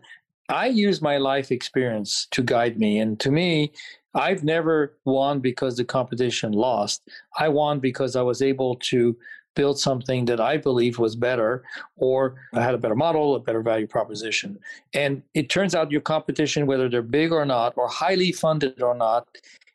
I 0.49 0.67
use 0.67 1.03
my 1.03 1.19
life 1.19 1.53
experience 1.53 2.27
to 2.31 2.43
guide 2.43 2.79
me. 2.79 2.99
And 2.99 3.21
to 3.21 3.31
me, 3.31 3.73
I've 4.15 4.43
never 4.43 4.97
won 5.05 5.41
because 5.41 5.77
the 5.77 5.85
competition 5.85 6.53
lost. 6.53 7.03
I 7.39 7.49
won 7.49 7.81
because 7.81 8.17
I 8.17 8.23
was 8.23 8.41
able 8.41 8.77
to 8.77 9.17
build 9.55 9.79
something 9.79 10.25
that 10.27 10.41
I 10.41 10.57
believe 10.57 10.99
was 10.99 11.17
better, 11.17 11.65
or 11.97 12.37
I 12.55 12.63
had 12.63 12.75
a 12.75 12.79
better 12.79 12.95
model, 12.95 13.35
a 13.35 13.41
better 13.41 13.61
value 13.61 13.89
proposition. 13.89 14.59
And 14.95 15.23
it 15.35 15.51
turns 15.51 15.75
out 15.75 15.91
your 15.91 16.01
competition, 16.01 16.67
whether 16.67 16.89
they're 16.89 17.03
big 17.03 17.33
or 17.33 17.45
not, 17.45 17.77
or 17.77 17.89
highly 17.89 18.31
funded 18.31 18.81
or 18.81 18.95
not, 18.95 19.27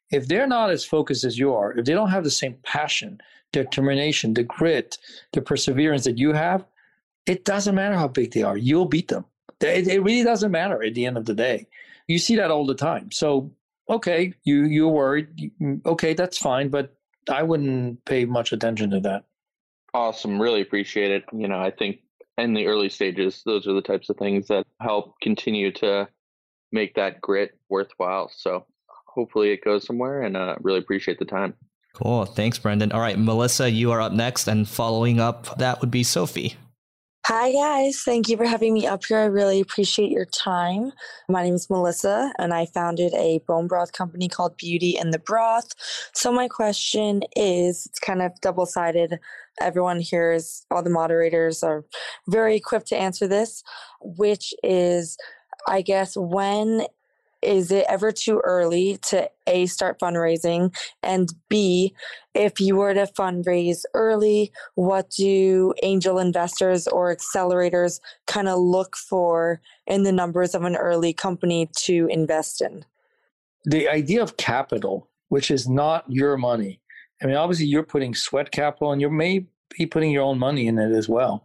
if 0.10 0.28
they're 0.28 0.48
not 0.48 0.72
as 0.72 0.86
focused 0.86 1.26
as 1.26 1.38
you 1.38 1.54
are, 1.54 1.78
if 1.78 1.86
they 1.86 1.94
don't 1.94 2.12
have 2.12 2.24
the 2.24 2.32
same 2.32 2.56
passion, 2.64 3.20
determination, 3.52 4.34
the 4.34 4.44
grit, 4.44 4.98
the 5.34 5.42
perseverance 5.42 6.06
that 6.06 6.18
you 6.18 6.32
have, 6.32 6.66
it 7.26 7.44
doesn't 7.44 7.76
matter 7.76 7.96
how 7.96 8.08
big 8.08 8.32
they 8.32 8.44
are, 8.44 8.58
you'll 8.58 8.86
beat 8.86 9.10
them. 9.10 9.26
It, 9.64 9.88
it 9.88 10.04
really 10.04 10.24
doesn't 10.24 10.52
matter 10.52 10.84
at 10.84 10.94
the 10.94 11.06
end 11.06 11.18
of 11.18 11.26
the 11.26 11.34
day. 11.34 11.68
You 12.08 12.20
see 12.20 12.36
that 12.36 12.52
all 12.52 12.66
the 12.66 12.76
time. 12.76 13.12
So, 13.12 13.52
okay, 13.90 14.34
you 14.44 14.66
you're 14.66 14.90
worried. 14.90 15.52
Okay, 15.86 16.14
that's 16.14 16.38
fine, 16.38 16.70
but 16.70 16.96
I 17.30 17.44
wouldn't 17.44 18.04
pay 18.06 18.26
much 18.26 18.52
attention 18.52 18.90
to 18.92 19.00
that. 19.02 19.26
Awesome. 19.94 20.42
Really 20.42 20.62
appreciate 20.62 21.12
it. 21.12 21.24
You 21.32 21.48
know, 21.48 21.60
I 21.60 21.72
think 21.72 22.00
in 22.38 22.54
the 22.54 22.66
early 22.68 22.90
stages, 22.90 23.44
those 23.46 23.68
are 23.68 23.74
the 23.74 23.82
types 23.82 24.10
of 24.10 24.18
things 24.18 24.48
that 24.48 24.66
help 24.82 25.16
continue 25.22 25.72
to 25.74 26.08
make 26.72 26.96
that 26.96 27.22
grit 27.22 27.58
worthwhile. 27.70 28.30
So 28.36 28.66
hopefully 29.06 29.52
it 29.52 29.64
goes 29.64 29.86
somewhere 29.86 30.24
and 30.24 30.36
uh, 30.36 30.56
really 30.62 30.80
appreciate 30.80 31.20
the 31.20 31.26
time. 31.26 31.54
Cool. 31.94 32.26
Thanks, 32.26 32.58
Brendan. 32.58 32.92
All 32.92 33.00
right, 33.00 33.20
Melissa, 33.20 33.70
you 33.70 33.92
are 33.92 34.02
up 34.02 34.12
next. 34.12 34.48
And 34.48 34.68
following 34.68 35.20
up, 35.20 35.60
that 35.60 35.80
would 35.80 35.92
be 35.92 36.02
Sophie. 36.02 36.56
Hi, 37.28 37.54
guys. 37.54 38.02
Thank 38.02 38.28
you 38.28 38.36
for 38.36 38.44
having 38.44 38.74
me 38.74 38.86
up 38.86 39.06
here. 39.06 39.18
I 39.18 39.24
really 39.24 39.62
appreciate 39.62 40.12
your 40.12 40.26
time. 40.26 40.92
My 41.30 41.42
name 41.42 41.54
is 41.54 41.70
Melissa, 41.70 42.34
and 42.38 42.54
I 42.54 42.66
founded 42.66 43.14
a 43.14 43.40
bone 43.48 43.66
broth 43.66 43.94
company 43.94 44.28
called 44.28 44.58
Beauty 44.58 44.98
in 45.00 45.12
the 45.12 45.20
Broth. 45.20 45.70
So, 46.14 46.34
my 46.34 46.50
question 46.50 47.24
is 47.34 47.86
it's 47.86 48.00
kind 48.00 48.22
of 48.22 48.34
double 48.42 48.66
sided. 48.66 49.22
Everyone 49.62 50.02
here 50.02 50.34
is, 50.34 50.66
all 50.70 50.84
the 50.84 50.90
moderators 50.90 51.64
are 51.64 51.86
very 52.28 52.58
equipped 52.58 52.88
to 52.88 52.98
answer 52.98 53.26
this, 53.26 53.64
which 54.02 54.54
is, 54.62 55.18
I 55.66 55.82
guess, 55.82 56.18
when 56.18 56.88
is 57.44 57.72
it 57.72 57.86
ever 57.90 58.12
too 58.12 58.42
early 58.44 58.98
to 59.04 59.30
a 59.48 59.66
start 59.66 60.00
fundraising 60.00 60.74
and 61.02 61.34
b 61.50 61.94
if 62.34 62.60
you 62.60 62.76
were 62.76 62.94
to 62.94 63.06
fundraise 63.18 63.84
early 63.94 64.52
what 64.76 65.10
do 65.12 65.74
angel 65.84 66.18
investors 66.18 66.88
or 66.88 67.16
accelerators 67.16 68.00
kind 68.28 68.48
of 68.48 68.58
look 68.60 68.96
for 68.96 69.62
in 69.88 70.04
the 70.04 70.12
numbers 70.12 70.56
of 70.56 70.64
an 70.64 70.76
early 70.76 71.14
company 71.14 71.70
to 71.76 72.08
invest 72.10 72.62
in 72.62 72.86
the 73.66 73.88
idea 73.90 74.22
of 74.22 74.38
capital, 74.38 75.10
which 75.30 75.52
is 75.52 75.68
not 75.68 76.10
your 76.10 76.38
money. 76.38 76.82
I 77.22 77.26
mean, 77.26 77.36
obviously, 77.36 77.66
you're 77.66 77.84
putting 77.84 78.14
sweat 78.14 78.52
capital 78.52 78.92
and 78.92 79.02
you 79.02 79.10
may 79.10 79.46
be 79.78 79.86
putting 79.86 80.12
your 80.12 80.24
own 80.24 80.38
money 80.38 80.68
in 80.68 80.78
it 80.78 80.92
as 80.92 81.08
well, 81.08 81.44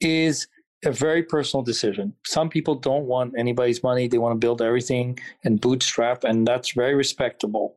is 0.00 0.46
a 0.84 0.92
very 0.92 1.22
personal 1.22 1.62
decision. 1.62 2.12
Some 2.26 2.48
people 2.48 2.74
don't 2.74 3.06
want 3.06 3.34
anybody's 3.38 3.82
money. 3.82 4.08
They 4.08 4.18
want 4.18 4.34
to 4.34 4.38
build 4.38 4.60
everything 4.60 5.18
and 5.44 5.60
bootstrap, 5.60 6.24
and 6.24 6.46
that's 6.46 6.72
very 6.72 6.94
respectable. 6.94 7.76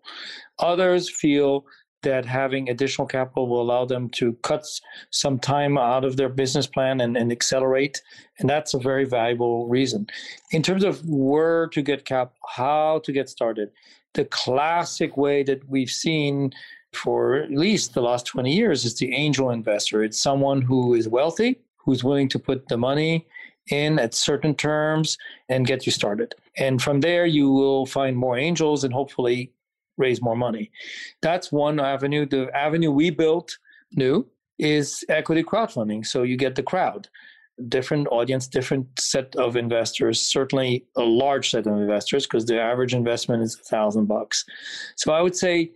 Others 0.59 1.09
feel 1.09 1.65
that 2.01 2.25
having 2.25 2.69
additional 2.69 3.07
capital 3.07 3.47
will 3.47 3.61
allow 3.61 3.85
them 3.85 4.09
to 4.09 4.33
cut 4.43 4.65
some 5.09 5.37
time 5.37 5.77
out 5.77 6.05
of 6.05 6.15
their 6.15 6.29
business 6.29 6.65
plan 6.65 7.01
and, 7.01 7.17
and 7.17 7.31
accelerate. 7.31 8.01
And 8.39 8.49
that's 8.49 8.73
a 8.73 8.79
very 8.79 9.03
valuable 9.03 9.67
reason. 9.67 10.07
In 10.51 10.63
terms 10.63 10.83
of 10.83 11.05
where 11.05 11.67
to 11.67 11.81
get 11.81 12.05
cap, 12.05 12.33
how 12.47 12.99
to 13.03 13.11
get 13.11 13.29
started, 13.29 13.71
the 14.13 14.25
classic 14.25 15.17
way 15.17 15.43
that 15.43 15.67
we've 15.69 15.89
seen 15.89 16.51
for 16.93 17.35
at 17.35 17.51
least 17.51 17.93
the 17.93 18.01
last 18.01 18.25
20 18.25 18.51
years 18.51 18.85
is 18.85 18.95
the 18.95 19.13
angel 19.13 19.51
investor. 19.51 20.03
It's 20.03 20.21
someone 20.21 20.61
who 20.61 20.95
is 20.95 21.07
wealthy, 21.07 21.59
who's 21.79 22.03
willing 22.03 22.29
to 22.29 22.39
put 22.39 22.67
the 22.67 22.77
money 22.77 23.27
in 23.71 23.99
at 23.99 24.13
certain 24.13 24.55
terms 24.55 25.17
and 25.47 25.67
get 25.67 25.85
you 25.85 25.91
started. 25.91 26.35
And 26.57 26.81
from 26.81 27.01
there, 27.01 27.25
you 27.25 27.49
will 27.49 27.85
find 27.85 28.17
more 28.17 28.37
angels 28.37 28.83
and 28.83 28.93
hopefully 28.93 29.51
raise 29.97 30.21
more 30.21 30.35
money. 30.35 30.71
That's 31.21 31.51
one 31.51 31.79
avenue. 31.79 32.25
The 32.25 32.49
avenue 32.55 32.91
we 32.91 33.09
built 33.09 33.57
new 33.91 34.27
is 34.57 35.03
equity 35.09 35.43
crowdfunding. 35.43 36.05
So 36.05 36.23
you 36.23 36.37
get 36.37 36.55
the 36.55 36.63
crowd, 36.63 37.07
different 37.67 38.07
audience, 38.11 38.47
different 38.47 38.87
set 38.99 39.35
of 39.35 39.55
investors, 39.55 40.19
certainly 40.19 40.85
a 40.95 41.01
large 41.01 41.51
set 41.51 41.67
of 41.67 41.73
investors 41.73 42.25
because 42.25 42.45
the 42.45 42.59
average 42.59 42.93
investment 42.93 43.43
is 43.43 43.55
a 43.59 43.63
thousand 43.63 44.05
bucks. 44.05 44.45
So 44.95 45.13
I 45.13 45.21
would 45.21 45.35
say, 45.35 45.71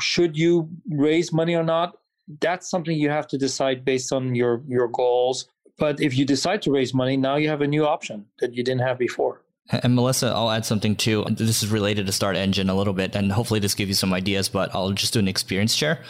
should 0.00 0.36
you 0.36 0.68
raise 0.90 1.32
money 1.32 1.54
or 1.54 1.64
not? 1.64 1.96
That's 2.40 2.68
something 2.70 2.96
you 2.96 3.10
have 3.10 3.26
to 3.28 3.38
decide 3.38 3.84
based 3.84 4.12
on 4.12 4.34
your 4.34 4.62
your 4.66 4.88
goals. 4.88 5.48
But 5.78 6.00
if 6.00 6.16
you 6.16 6.24
decide 6.24 6.62
to 6.62 6.70
raise 6.70 6.94
money, 6.94 7.16
now 7.16 7.36
you 7.36 7.48
have 7.48 7.62
a 7.62 7.66
new 7.66 7.86
option 7.86 8.26
that 8.40 8.54
you 8.54 8.62
didn't 8.62 8.82
have 8.82 8.98
before. 8.98 9.41
And 9.70 9.94
Melissa, 9.94 10.26
I'll 10.26 10.50
add 10.50 10.66
something 10.66 10.96
too. 10.96 11.24
This 11.30 11.62
is 11.62 11.70
related 11.70 12.06
to 12.06 12.12
StartEngine 12.12 12.68
a 12.68 12.74
little 12.74 12.92
bit, 12.92 13.14
and 13.14 13.32
hopefully 13.32 13.60
this 13.60 13.74
gives 13.74 13.88
you 13.88 13.94
some 13.94 14.12
ideas, 14.12 14.48
but 14.48 14.74
I'll 14.74 14.90
just 14.90 15.14
do 15.14 15.18
an 15.18 15.28
experience 15.28 15.72
share. 15.72 16.00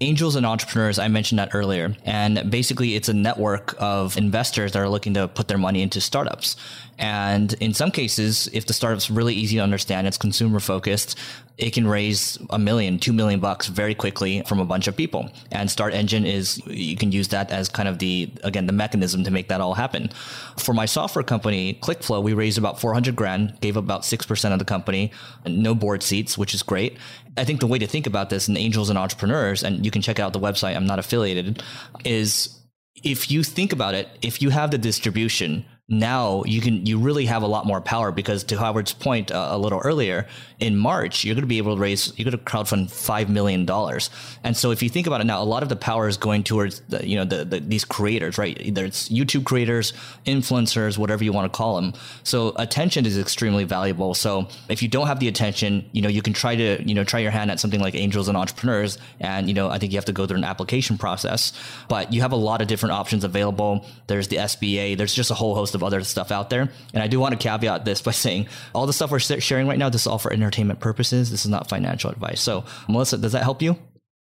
Angels 0.00 0.36
and 0.36 0.46
entrepreneurs, 0.46 0.98
I 0.98 1.08
mentioned 1.08 1.38
that 1.38 1.54
earlier. 1.54 1.96
And 2.04 2.50
basically, 2.50 2.94
it's 2.94 3.08
a 3.08 3.14
network 3.14 3.74
of 3.78 4.16
investors 4.16 4.72
that 4.72 4.78
are 4.78 4.88
looking 4.88 5.14
to 5.14 5.26
put 5.26 5.48
their 5.48 5.58
money 5.58 5.82
into 5.82 6.00
startups. 6.00 6.56
And 6.98 7.52
in 7.54 7.74
some 7.74 7.90
cases, 7.90 8.48
if 8.52 8.66
the 8.66 8.72
startup's 8.72 9.10
really 9.10 9.34
easy 9.34 9.56
to 9.56 9.62
understand, 9.62 10.06
it's 10.06 10.18
consumer 10.18 10.60
focused, 10.60 11.16
it 11.56 11.72
can 11.72 11.86
raise 11.86 12.38
a 12.50 12.58
million, 12.58 12.98
two 12.98 13.12
million 13.12 13.40
bucks 13.40 13.66
very 13.66 13.94
quickly 13.94 14.42
from 14.46 14.60
a 14.60 14.64
bunch 14.64 14.86
of 14.86 14.96
people. 14.96 15.30
And 15.50 15.68
StartEngine 15.68 16.26
is, 16.26 16.64
you 16.66 16.96
can 16.96 17.10
use 17.10 17.28
that 17.28 17.50
as 17.50 17.68
kind 17.68 17.88
of 17.88 17.98
the, 17.98 18.30
again, 18.44 18.66
the 18.66 18.72
mechanism 18.72 19.24
to 19.24 19.30
make 19.30 19.48
that 19.48 19.60
all 19.60 19.74
happen. 19.74 20.10
For 20.56 20.72
my 20.72 20.86
software 20.86 21.24
company, 21.24 21.78
ClickFlow, 21.82 22.22
we 22.22 22.32
raised 22.32 22.58
about 22.58 22.80
400 22.80 22.97
grand, 23.16 23.60
gave 23.60 23.76
about 23.76 24.02
6% 24.02 24.52
of 24.52 24.58
the 24.58 24.64
company, 24.64 25.12
no 25.46 25.74
board 25.74 26.02
seats, 26.02 26.36
which 26.36 26.54
is 26.54 26.62
great. 26.62 26.98
I 27.36 27.44
think 27.44 27.60
the 27.60 27.66
way 27.66 27.78
to 27.78 27.86
think 27.86 28.06
about 28.06 28.30
this 28.30 28.48
in 28.48 28.56
angels 28.56 28.90
and 28.90 28.98
entrepreneurs, 28.98 29.62
and 29.62 29.84
you 29.84 29.90
can 29.90 30.02
check 30.02 30.18
out 30.18 30.32
the 30.32 30.40
website, 30.40 30.76
I'm 30.76 30.86
not 30.86 30.98
affiliated, 30.98 31.62
is 32.04 32.58
if 33.04 33.30
you 33.30 33.42
think 33.42 33.72
about 33.72 33.94
it, 33.94 34.08
if 34.22 34.42
you 34.42 34.50
have 34.50 34.70
the 34.70 34.78
distribution, 34.78 35.64
now 35.88 36.42
you 36.44 36.60
can 36.60 36.84
you 36.84 36.98
really 36.98 37.24
have 37.24 37.42
a 37.42 37.46
lot 37.46 37.64
more 37.64 37.80
power 37.80 38.12
because 38.12 38.44
to 38.44 38.58
Howard's 38.58 38.92
point 38.92 39.32
uh, 39.32 39.48
a 39.50 39.56
little 39.56 39.78
earlier 39.78 40.26
in 40.60 40.76
March 40.76 41.24
you're 41.24 41.34
going 41.34 41.42
to 41.42 41.48
be 41.48 41.56
able 41.56 41.74
to 41.74 41.80
raise 41.80 42.12
you're 42.18 42.30
going 42.30 42.36
to 42.36 42.44
crowdfund 42.44 42.90
five 42.90 43.30
million 43.30 43.64
dollars. 43.64 44.10
And 44.44 44.54
so 44.54 44.70
if 44.70 44.82
you 44.82 44.90
think 44.90 45.06
about 45.06 45.22
it 45.22 45.24
now 45.24 45.42
a 45.42 45.44
lot 45.44 45.62
of 45.62 45.70
the 45.70 45.76
power 45.76 46.06
is 46.06 46.18
going 46.18 46.44
towards 46.44 46.80
the, 46.90 47.08
you 47.08 47.16
know 47.16 47.24
the, 47.24 47.42
the, 47.42 47.60
these 47.60 47.86
creators 47.86 48.36
right? 48.36 48.60
Either 48.60 48.84
it's 48.84 49.08
YouTube 49.08 49.46
creators 49.46 49.94
influencers 50.26 50.98
whatever 50.98 51.24
you 51.24 51.32
want 51.32 51.50
to 51.50 51.56
call 51.56 51.76
them 51.76 51.94
so 52.22 52.52
attention 52.56 53.06
is 53.06 53.16
extremely 53.16 53.64
valuable. 53.64 54.12
So 54.12 54.46
if 54.68 54.82
you 54.82 54.88
don't 54.88 55.06
have 55.06 55.20
the 55.20 55.28
attention 55.28 55.88
you 55.92 56.02
know 56.02 56.10
you 56.10 56.20
can 56.20 56.34
try 56.34 56.54
to 56.54 56.86
you 56.86 56.94
know 56.94 57.04
try 57.04 57.20
your 57.20 57.30
hand 57.30 57.50
at 57.50 57.60
something 57.60 57.80
like 57.80 57.94
angels 57.94 58.28
and 58.28 58.36
entrepreneurs 58.36 58.98
and 59.20 59.48
you 59.48 59.54
know 59.54 59.70
I 59.70 59.78
think 59.78 59.92
you 59.92 59.96
have 59.96 60.04
to 60.04 60.12
go 60.12 60.26
through 60.26 60.36
an 60.36 60.44
application 60.44 60.98
process 60.98 61.54
but 61.88 62.12
you 62.12 62.20
have 62.20 62.32
a 62.32 62.36
lot 62.36 62.60
of 62.60 62.68
different 62.68 62.92
options 62.92 63.24
available. 63.24 63.86
There's 64.06 64.28
the 64.28 64.36
SBA 64.36 64.98
there's 64.98 65.14
just 65.14 65.30
a 65.30 65.34
whole 65.34 65.54
host 65.54 65.74
of 65.74 65.77
of 65.78 65.84
other 65.84 66.02
stuff 66.04 66.30
out 66.30 66.50
there. 66.50 66.68
And 66.92 67.02
I 67.02 67.06
do 67.06 67.20
want 67.20 67.32
to 67.32 67.38
caveat 67.38 67.84
this 67.84 68.02
by 68.02 68.10
saying 68.24 68.48
all 68.74 68.86
the 68.86 68.92
stuff 68.92 69.10
we're 69.10 69.20
sharing 69.20 69.66
right 69.66 69.78
now, 69.78 69.88
this 69.88 70.02
is 70.02 70.06
all 70.06 70.18
for 70.18 70.32
entertainment 70.32 70.80
purposes. 70.80 71.30
This 71.30 71.44
is 71.44 71.50
not 71.50 71.68
financial 71.68 72.10
advice. 72.10 72.40
So, 72.40 72.64
Melissa, 72.88 73.18
does 73.18 73.32
that 73.32 73.42
help 73.42 73.62
you? 73.62 73.76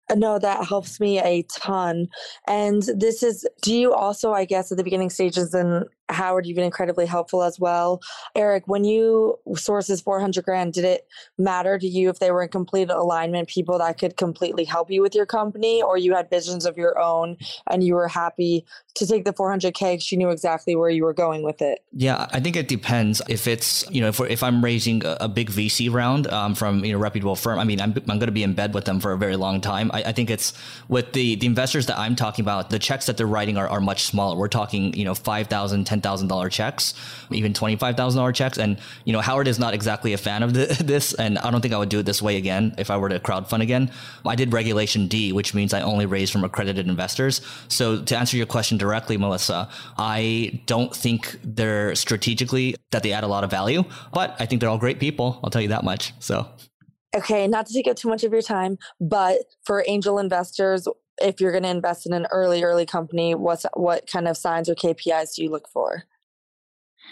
Uh, 0.09 0.15
no, 0.15 0.39
that 0.39 0.65
helps 0.65 0.99
me 0.99 1.19
a 1.19 1.43
ton. 1.43 2.07
And 2.47 2.83
this 2.95 3.23
is, 3.23 3.45
do 3.61 3.73
you 3.73 3.93
also, 3.93 4.31
I 4.31 4.45
guess, 4.45 4.71
at 4.71 4.77
the 4.77 4.83
beginning 4.83 5.09
stages 5.09 5.53
and 5.53 5.85
Howard, 6.09 6.45
you've 6.45 6.55
been 6.55 6.65
incredibly 6.65 7.05
helpful 7.05 7.43
as 7.43 7.59
well. 7.59 8.01
Eric, 8.35 8.63
when 8.65 8.83
you 8.83 9.37
sources 9.55 10.01
400 10.01 10.43
grand, 10.43 10.73
did 10.73 10.85
it 10.85 11.07
matter 11.37 11.77
to 11.77 11.87
you 11.87 12.09
if 12.09 12.19
they 12.19 12.31
were 12.31 12.43
in 12.43 12.49
complete 12.49 12.89
alignment, 12.89 13.49
people 13.49 13.77
that 13.79 13.97
could 13.97 14.15
completely 14.15 14.63
help 14.63 14.89
you 14.89 15.01
with 15.01 15.13
your 15.13 15.25
company, 15.25 15.81
or 15.81 15.97
you 15.97 16.15
had 16.15 16.29
visions 16.29 16.65
of 16.65 16.77
your 16.77 16.97
own 16.99 17.37
and 17.69 17.83
you 17.83 17.95
were 17.95 18.07
happy 18.07 18.65
to 18.95 19.05
take 19.05 19.25
the 19.25 19.33
400K 19.33 19.93
because 19.93 20.11
you 20.11 20.17
knew 20.17 20.29
exactly 20.29 20.75
where 20.75 20.89
you 20.89 21.03
were 21.03 21.13
going 21.13 21.43
with 21.43 21.61
it? 21.61 21.83
Yeah, 21.91 22.27
I 22.31 22.39
think 22.39 22.55
it 22.55 22.67
depends. 22.67 23.21
If 23.27 23.47
it's, 23.47 23.89
you 23.91 24.01
know, 24.01 24.07
if, 24.07 24.19
if 24.21 24.43
I'm 24.43 24.63
raising 24.63 25.05
a, 25.05 25.17
a 25.21 25.27
big 25.27 25.49
VC 25.49 25.91
round 25.91 26.27
um, 26.27 26.55
from, 26.55 26.85
you 26.85 26.93
know, 26.93 26.99
reputable 26.99 27.35
firm, 27.35 27.59
I 27.59 27.63
mean, 27.63 27.81
I'm, 27.81 27.93
I'm 28.07 28.17
going 28.17 28.27
to 28.27 28.31
be 28.31 28.43
in 28.43 28.53
bed 28.53 28.73
with 28.73 28.85
them 28.85 28.99
for 28.99 29.11
a 29.11 29.17
very 29.17 29.35
long 29.35 29.61
time. 29.61 29.91
I, 29.93 30.03
I 30.03 30.11
think 30.13 30.29
it's 30.29 30.53
with 30.87 31.13
the, 31.13 31.35
the 31.35 31.45
investors 31.45 31.87
that 31.87 31.99
I'm 31.99 32.15
talking 32.15 32.43
about, 32.43 32.69
the 32.69 32.79
checks 32.79 33.05
that 33.07 33.17
they're 33.17 33.27
writing 33.27 33.57
are, 33.57 33.67
are 33.67 33.81
much 33.81 34.03
smaller. 34.03 34.37
We're 34.37 34.47
talking, 34.47 34.93
you 34.93 35.05
know, 35.05 35.13
5,000, 35.13 35.85
10,000 35.85 35.96
$10,000 36.01 36.51
checks, 36.51 36.93
even 37.31 37.53
$25,000 37.53 38.33
checks. 38.33 38.57
And, 38.57 38.79
you 39.05 39.13
know, 39.13 39.21
Howard 39.21 39.47
is 39.47 39.59
not 39.59 39.73
exactly 39.73 40.13
a 40.13 40.17
fan 40.17 40.43
of 40.43 40.53
the, 40.53 40.65
this. 40.83 41.13
And 41.13 41.37
I 41.39 41.51
don't 41.51 41.61
think 41.61 41.73
I 41.73 41.77
would 41.77 41.89
do 41.89 41.99
it 41.99 42.03
this 42.03 42.21
way 42.21 42.37
again 42.37 42.75
if 42.77 42.89
I 42.89 42.97
were 42.97 43.09
to 43.09 43.19
crowdfund 43.19 43.61
again. 43.61 43.91
I 44.25 44.35
did 44.35 44.53
regulation 44.53 45.07
D, 45.07 45.31
which 45.31 45.53
means 45.53 45.73
I 45.73 45.81
only 45.81 46.05
raise 46.05 46.29
from 46.29 46.43
accredited 46.43 46.87
investors. 46.87 47.41
So 47.67 48.01
to 48.03 48.17
answer 48.17 48.37
your 48.37 48.45
question 48.45 48.77
directly, 48.77 49.17
Melissa, 49.17 49.69
I 49.97 50.61
don't 50.65 50.95
think 50.95 51.39
they're 51.43 51.95
strategically 51.95 52.75
that 52.91 53.03
they 53.03 53.11
add 53.11 53.23
a 53.23 53.27
lot 53.27 53.43
of 53.43 53.51
value, 53.51 53.83
but 54.13 54.35
I 54.39 54.45
think 54.45 54.61
they're 54.61 54.69
all 54.69 54.77
great 54.77 54.99
people. 54.99 55.39
I'll 55.43 55.49
tell 55.49 55.61
you 55.61 55.69
that 55.69 55.83
much. 55.83 56.13
So. 56.19 56.47
Okay, 57.15 57.47
not 57.47 57.65
to 57.67 57.73
take 57.73 57.87
up 57.87 57.95
too 57.95 58.09
much 58.09 58.23
of 58.23 58.31
your 58.31 58.41
time, 58.41 58.77
but 58.99 59.39
for 59.63 59.83
angel 59.87 60.19
investors, 60.19 60.87
if 61.21 61.41
you're 61.41 61.51
going 61.51 61.63
to 61.63 61.69
invest 61.69 62.05
in 62.05 62.13
an 62.13 62.27
early 62.31 62.63
early 62.63 62.85
company 62.85 63.35
what's 63.35 63.65
what 63.73 64.07
kind 64.07 64.27
of 64.27 64.37
signs 64.37 64.69
or 64.69 64.75
kpis 64.75 65.35
do 65.35 65.43
you 65.43 65.49
look 65.49 65.67
for? 65.69 66.03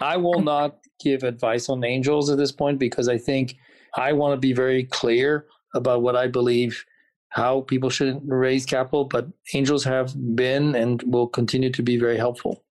I 0.02 0.18
will 0.18 0.42
not 0.42 0.78
give 1.04 1.24
advice 1.24 1.70
on 1.70 1.84
angels 1.84 2.30
at 2.30 2.38
this 2.38 2.52
point 2.52 2.80
because 2.80 3.10
i 3.10 3.18
think 3.18 3.56
i 3.96 4.14
want 4.14 4.34
to 4.34 4.38
be 4.38 4.54
very 4.54 4.86
clear 4.86 5.46
about 5.74 6.02
what 6.02 6.16
i 6.16 6.28
believe 6.28 6.86
how 7.30 7.62
people 7.62 7.90
should 7.90 8.22
raise 8.26 8.66
capital 8.66 9.04
but 9.04 9.28
angels 9.54 9.84
have 9.84 10.16
been 10.36 10.74
and 10.76 11.04
will 11.04 11.28
continue 11.28 11.70
to 11.70 11.84
be 11.84 11.98
very 11.98 12.18
helpful. 12.18 12.64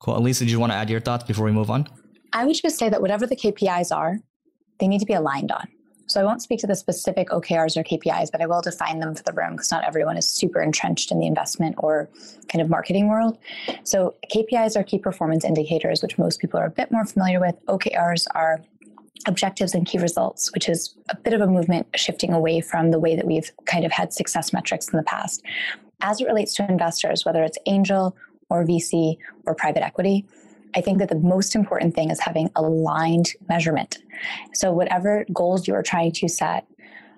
Cool. 0.00 0.16
Elisa 0.16 0.44
do 0.44 0.50
you 0.50 0.58
want 0.58 0.72
to 0.72 0.76
add 0.76 0.88
your 0.88 1.00
thoughts 1.00 1.24
before 1.24 1.44
we 1.44 1.52
move 1.52 1.70
on? 1.70 1.86
I 2.32 2.46
would 2.46 2.56
just 2.56 2.78
say 2.78 2.88
that 2.88 3.02
whatever 3.02 3.26
the 3.26 3.36
kpis 3.36 3.94
are 3.94 4.18
they 4.80 4.88
need 4.88 5.00
to 5.00 5.06
be 5.06 5.12
aligned 5.12 5.52
on 5.52 5.68
so 6.06 6.20
I 6.20 6.24
won't 6.24 6.42
speak 6.42 6.60
to 6.60 6.66
the 6.66 6.74
specific 6.74 7.28
OKRs 7.28 7.76
or 7.76 7.82
KPIs, 7.82 8.30
but 8.30 8.40
I 8.40 8.46
will 8.46 8.60
define 8.60 8.98
them 9.00 9.14
for 9.14 9.22
the 9.22 9.32
room 9.32 9.52
because 9.52 9.70
not 9.70 9.84
everyone 9.84 10.16
is 10.16 10.28
super 10.28 10.60
entrenched 10.60 11.10
in 11.10 11.18
the 11.18 11.26
investment 11.26 11.76
or 11.78 12.08
kind 12.48 12.60
of 12.60 12.68
marketing 12.68 13.08
world. 13.08 13.38
So 13.84 14.14
KPIs 14.34 14.76
are 14.76 14.82
key 14.82 14.98
performance 14.98 15.44
indicators, 15.44 16.02
which 16.02 16.18
most 16.18 16.40
people 16.40 16.60
are 16.60 16.66
a 16.66 16.70
bit 16.70 16.90
more 16.90 17.04
familiar 17.04 17.40
with. 17.40 17.54
OKRs 17.66 18.26
are 18.34 18.62
objectives 19.26 19.74
and 19.74 19.86
key 19.86 19.98
results, 19.98 20.52
which 20.52 20.68
is 20.68 20.94
a 21.08 21.16
bit 21.16 21.32
of 21.32 21.40
a 21.40 21.46
movement 21.46 21.86
shifting 21.94 22.32
away 22.32 22.60
from 22.60 22.90
the 22.90 22.98
way 22.98 23.14
that 23.16 23.26
we've 23.26 23.52
kind 23.66 23.84
of 23.84 23.92
had 23.92 24.12
success 24.12 24.52
metrics 24.52 24.88
in 24.88 24.96
the 24.96 25.04
past. 25.04 25.42
As 26.00 26.20
it 26.20 26.26
relates 26.26 26.54
to 26.54 26.68
investors, 26.68 27.24
whether 27.24 27.42
it's 27.44 27.58
angel 27.66 28.16
or 28.50 28.64
VC 28.64 29.16
or 29.46 29.54
private 29.54 29.84
equity, 29.84 30.26
I 30.74 30.80
think 30.80 30.98
that 30.98 31.08
the 31.08 31.18
most 31.18 31.54
important 31.54 31.94
thing 31.94 32.10
is 32.10 32.20
having 32.20 32.50
aligned 32.56 33.32
measurement. 33.48 33.98
So, 34.54 34.72
whatever 34.72 35.24
goals 35.32 35.68
you 35.68 35.74
are 35.74 35.82
trying 35.82 36.12
to 36.12 36.28
set, 36.28 36.66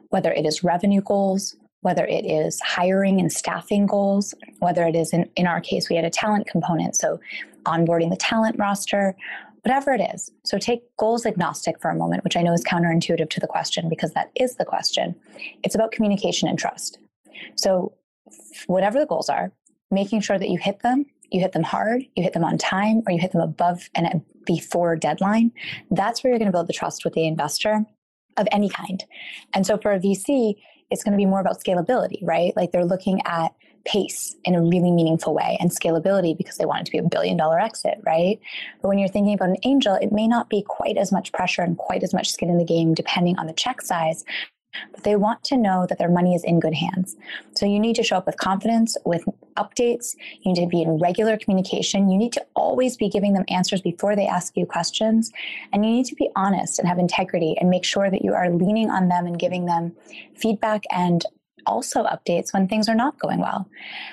whether 0.08 0.32
it 0.32 0.46
is 0.46 0.64
revenue 0.64 1.00
goals, 1.00 1.56
whether 1.80 2.06
it 2.06 2.24
is 2.24 2.60
hiring 2.60 3.20
and 3.20 3.32
staffing 3.32 3.86
goals, 3.86 4.34
whether 4.60 4.86
it 4.86 4.96
is 4.96 5.12
in, 5.12 5.28
in 5.36 5.46
our 5.46 5.60
case, 5.60 5.90
we 5.90 5.96
had 5.96 6.04
a 6.04 6.10
talent 6.10 6.46
component, 6.46 6.96
so 6.96 7.20
onboarding 7.64 8.10
the 8.10 8.16
talent 8.16 8.58
roster, 8.58 9.14
whatever 9.62 9.92
it 9.92 10.00
is. 10.14 10.30
So 10.44 10.58
take 10.58 10.82
goals 10.96 11.26
agnostic 11.26 11.80
for 11.80 11.90
a 11.90 11.94
moment, 11.94 12.24
which 12.24 12.36
I 12.36 12.42
know 12.42 12.52
is 12.52 12.64
counterintuitive 12.64 13.30
to 13.30 13.40
the 13.40 13.46
question 13.46 13.88
because 13.88 14.12
that 14.12 14.30
is 14.34 14.56
the 14.56 14.64
question. 14.64 15.14
It's 15.62 15.74
about 15.74 15.92
communication 15.92 16.48
and 16.48 16.58
trust. 16.58 16.98
So, 17.56 17.92
whatever 18.66 18.98
the 18.98 19.06
goals 19.06 19.28
are, 19.28 19.52
making 19.90 20.20
sure 20.20 20.38
that 20.38 20.48
you 20.48 20.58
hit 20.58 20.80
them 20.80 21.04
you 21.34 21.40
hit 21.40 21.52
them 21.52 21.64
hard, 21.64 22.02
you 22.14 22.22
hit 22.22 22.32
them 22.32 22.44
on 22.44 22.56
time, 22.56 23.02
or 23.06 23.12
you 23.12 23.18
hit 23.18 23.32
them 23.32 23.40
above 23.40 23.90
and 23.94 24.22
before 24.46 24.94
deadline, 24.94 25.50
that's 25.90 26.22
where 26.22 26.30
you're 26.30 26.38
going 26.38 26.46
to 26.46 26.52
build 26.52 26.68
the 26.68 26.72
trust 26.72 27.04
with 27.04 27.14
the 27.14 27.26
investor. 27.26 27.84
of 28.36 28.48
any 28.50 28.68
kind. 28.68 29.04
And 29.52 29.64
so 29.64 29.78
for 29.78 29.92
a 29.92 30.00
VC, 30.00 30.54
it's 30.90 31.04
going 31.04 31.12
to 31.12 31.16
be 31.16 31.26
more 31.26 31.40
about 31.40 31.62
scalability, 31.62 32.18
right? 32.22 32.52
Like 32.56 32.72
they're 32.72 32.84
looking 32.84 33.20
at 33.26 33.54
pace 33.84 34.34
in 34.44 34.54
a 34.54 34.62
really 34.62 34.90
meaningful 34.90 35.34
way 35.34 35.56
and 35.60 35.70
scalability 35.70 36.36
because 36.36 36.56
they 36.56 36.64
want 36.64 36.80
it 36.80 36.86
to 36.86 36.92
be 36.92 36.98
a 36.98 37.02
billion 37.02 37.36
dollar 37.36 37.60
exit, 37.60 37.98
right? 38.04 38.40
But 38.80 38.88
when 38.88 38.98
you're 38.98 39.08
thinking 39.08 39.34
about 39.34 39.50
an 39.50 39.58
angel, 39.62 39.94
it 39.94 40.10
may 40.10 40.26
not 40.26 40.48
be 40.48 40.62
quite 40.66 40.96
as 40.96 41.12
much 41.12 41.32
pressure 41.32 41.62
and 41.62 41.76
quite 41.76 42.02
as 42.02 42.12
much 42.12 42.30
skin 42.30 42.50
in 42.50 42.58
the 42.58 42.64
game 42.64 42.94
depending 42.94 43.38
on 43.38 43.46
the 43.46 43.52
check 43.52 43.82
size 43.82 44.24
but 44.92 45.04
they 45.04 45.16
want 45.16 45.42
to 45.44 45.56
know 45.56 45.86
that 45.88 45.98
their 45.98 46.10
money 46.10 46.34
is 46.34 46.44
in 46.44 46.60
good 46.60 46.74
hands. 46.74 47.16
So 47.54 47.66
you 47.66 47.78
need 47.78 47.96
to 47.96 48.02
show 48.02 48.16
up 48.16 48.26
with 48.26 48.36
confidence, 48.38 48.96
with 49.04 49.24
updates. 49.56 50.14
You 50.42 50.52
need 50.52 50.60
to 50.60 50.66
be 50.66 50.82
in 50.82 50.98
regular 50.98 51.36
communication. 51.36 52.10
You 52.10 52.18
need 52.18 52.32
to 52.34 52.44
always 52.54 52.96
be 52.96 53.08
giving 53.08 53.34
them 53.34 53.44
answers 53.48 53.80
before 53.80 54.16
they 54.16 54.26
ask 54.26 54.56
you 54.56 54.66
questions. 54.66 55.30
And 55.72 55.84
you 55.84 55.90
need 55.90 56.06
to 56.06 56.14
be 56.14 56.28
honest 56.36 56.78
and 56.78 56.88
have 56.88 56.98
integrity 56.98 57.56
and 57.60 57.70
make 57.70 57.84
sure 57.84 58.10
that 58.10 58.24
you 58.24 58.34
are 58.34 58.50
leaning 58.50 58.90
on 58.90 59.08
them 59.08 59.26
and 59.26 59.38
giving 59.38 59.66
them 59.66 59.94
feedback 60.34 60.84
and 60.90 61.24
also 61.66 62.04
updates 62.04 62.52
when 62.52 62.68
things 62.68 62.88
are 62.88 62.94
not 62.94 63.18
going 63.18 63.40
well. 63.40 63.68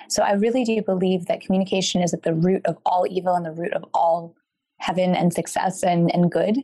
So 0.07 0.23
I 0.23 0.33
really 0.33 0.63
do 0.63 0.81
believe 0.81 1.25
that 1.25 1.41
communication 1.41 2.01
is 2.01 2.13
at 2.13 2.23
the 2.23 2.33
root 2.33 2.65
of 2.65 2.77
all 2.85 3.05
evil 3.09 3.35
and 3.35 3.45
the 3.45 3.51
root 3.51 3.73
of 3.73 3.85
all 3.93 4.35
heaven 4.79 5.15
and 5.15 5.33
success 5.33 5.83
and, 5.83 6.13
and 6.13 6.31
good 6.31 6.57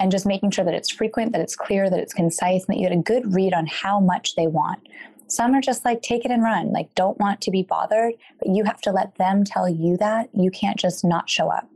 and 0.00 0.10
just 0.10 0.26
making 0.26 0.50
sure 0.50 0.64
that 0.64 0.74
it's 0.74 0.90
frequent, 0.90 1.30
that 1.32 1.40
it's 1.40 1.54
clear, 1.54 1.88
that 1.88 2.00
it's 2.00 2.14
concise, 2.14 2.64
and 2.64 2.74
that 2.74 2.80
you 2.80 2.88
get 2.88 2.98
a 2.98 3.02
good 3.02 3.32
read 3.34 3.52
on 3.52 3.66
how 3.66 4.00
much 4.00 4.34
they 4.34 4.48
want. 4.48 4.80
Some 5.28 5.54
are 5.54 5.60
just 5.60 5.84
like, 5.84 6.02
take 6.02 6.24
it 6.24 6.32
and 6.32 6.42
run, 6.42 6.72
like, 6.72 6.92
don't 6.96 7.18
want 7.20 7.40
to 7.42 7.52
be 7.52 7.62
bothered, 7.62 8.14
but 8.40 8.48
you 8.48 8.64
have 8.64 8.80
to 8.80 8.90
let 8.90 9.14
them 9.16 9.44
tell 9.44 9.68
you 9.68 9.96
that. 9.98 10.30
You 10.34 10.50
can't 10.50 10.78
just 10.78 11.04
not 11.04 11.30
show 11.30 11.48
up. 11.48 11.68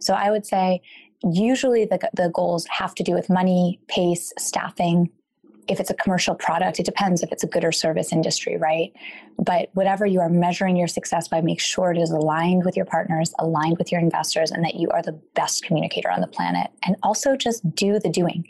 So 0.00 0.14
I 0.14 0.30
would 0.30 0.46
say, 0.46 0.80
usually 1.22 1.84
the, 1.84 2.00
the 2.14 2.30
goals 2.30 2.66
have 2.66 2.94
to 2.96 3.04
do 3.04 3.12
with 3.12 3.28
money, 3.28 3.78
pace, 3.86 4.32
staffing, 4.38 5.10
if 5.68 5.80
it's 5.80 5.90
a 5.90 5.94
commercial 5.94 6.34
product, 6.34 6.80
it 6.80 6.86
depends 6.86 7.22
if 7.22 7.30
it's 7.30 7.44
a 7.44 7.46
good 7.46 7.64
or 7.64 7.72
service 7.72 8.12
industry, 8.12 8.56
right? 8.56 8.92
But 9.38 9.68
whatever 9.74 10.06
you 10.06 10.20
are 10.20 10.28
measuring 10.28 10.76
your 10.76 10.88
success 10.88 11.28
by, 11.28 11.40
make 11.40 11.60
sure 11.60 11.90
it 11.90 11.98
is 11.98 12.10
aligned 12.10 12.64
with 12.64 12.76
your 12.76 12.86
partners, 12.86 13.34
aligned 13.38 13.78
with 13.78 13.92
your 13.92 14.00
investors, 14.00 14.50
and 14.50 14.64
that 14.64 14.74
you 14.74 14.88
are 14.90 15.02
the 15.02 15.20
best 15.34 15.64
communicator 15.64 16.10
on 16.10 16.20
the 16.20 16.26
planet. 16.26 16.70
And 16.84 16.96
also 17.02 17.36
just 17.36 17.74
do 17.74 17.98
the 17.98 18.08
doing. 18.08 18.48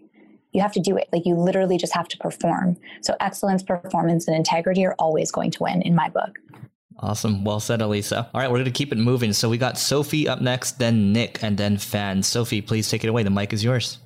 You 0.53 0.63
have 0.63 0.73
to 0.73 0.81
do 0.81 0.97
it. 0.97 1.09
Like 1.13 1.27
you 1.27 1.35
literally 1.35 1.77
just 1.77 1.95
have 1.95 2.09
to 2.09 2.19
perform. 2.19 2.77
So 3.03 3.15
excellence, 3.21 3.63
performance, 3.63 4.27
and 4.29 4.37
integrity 4.37 4.87
are 4.87 4.95
always 4.99 5.31
going 5.31 5.51
to 5.53 5.63
win 5.63 5.83
in 5.83 5.95
my 5.95 6.09
book. 6.09 6.39
Awesome. 7.01 7.45
Well 7.45 7.61
said, 7.61 7.81
Elisa. 7.81 8.29
All 8.35 8.41
right, 8.41 8.51
we're 8.51 8.57
going 8.57 8.65
to 8.65 8.71
keep 8.71 8.93
it 8.93 8.99
moving. 8.99 9.33
So 9.33 9.49
we 9.49 9.59
got 9.59 9.79
Sophie 9.79 10.29
up 10.29 10.41
next, 10.41 10.79
then 10.79 11.13
Nick, 11.13 11.43
and 11.43 11.57
then 11.57 11.79
Fan. 11.79 12.23
Sophie, 12.23 12.61
please 12.61 12.89
take 12.89 13.05
it 13.05 13.09
away. 13.09 13.23
The 13.23 13.31
mic 13.31 13.53
is 13.53 13.63
yours. 13.63 13.99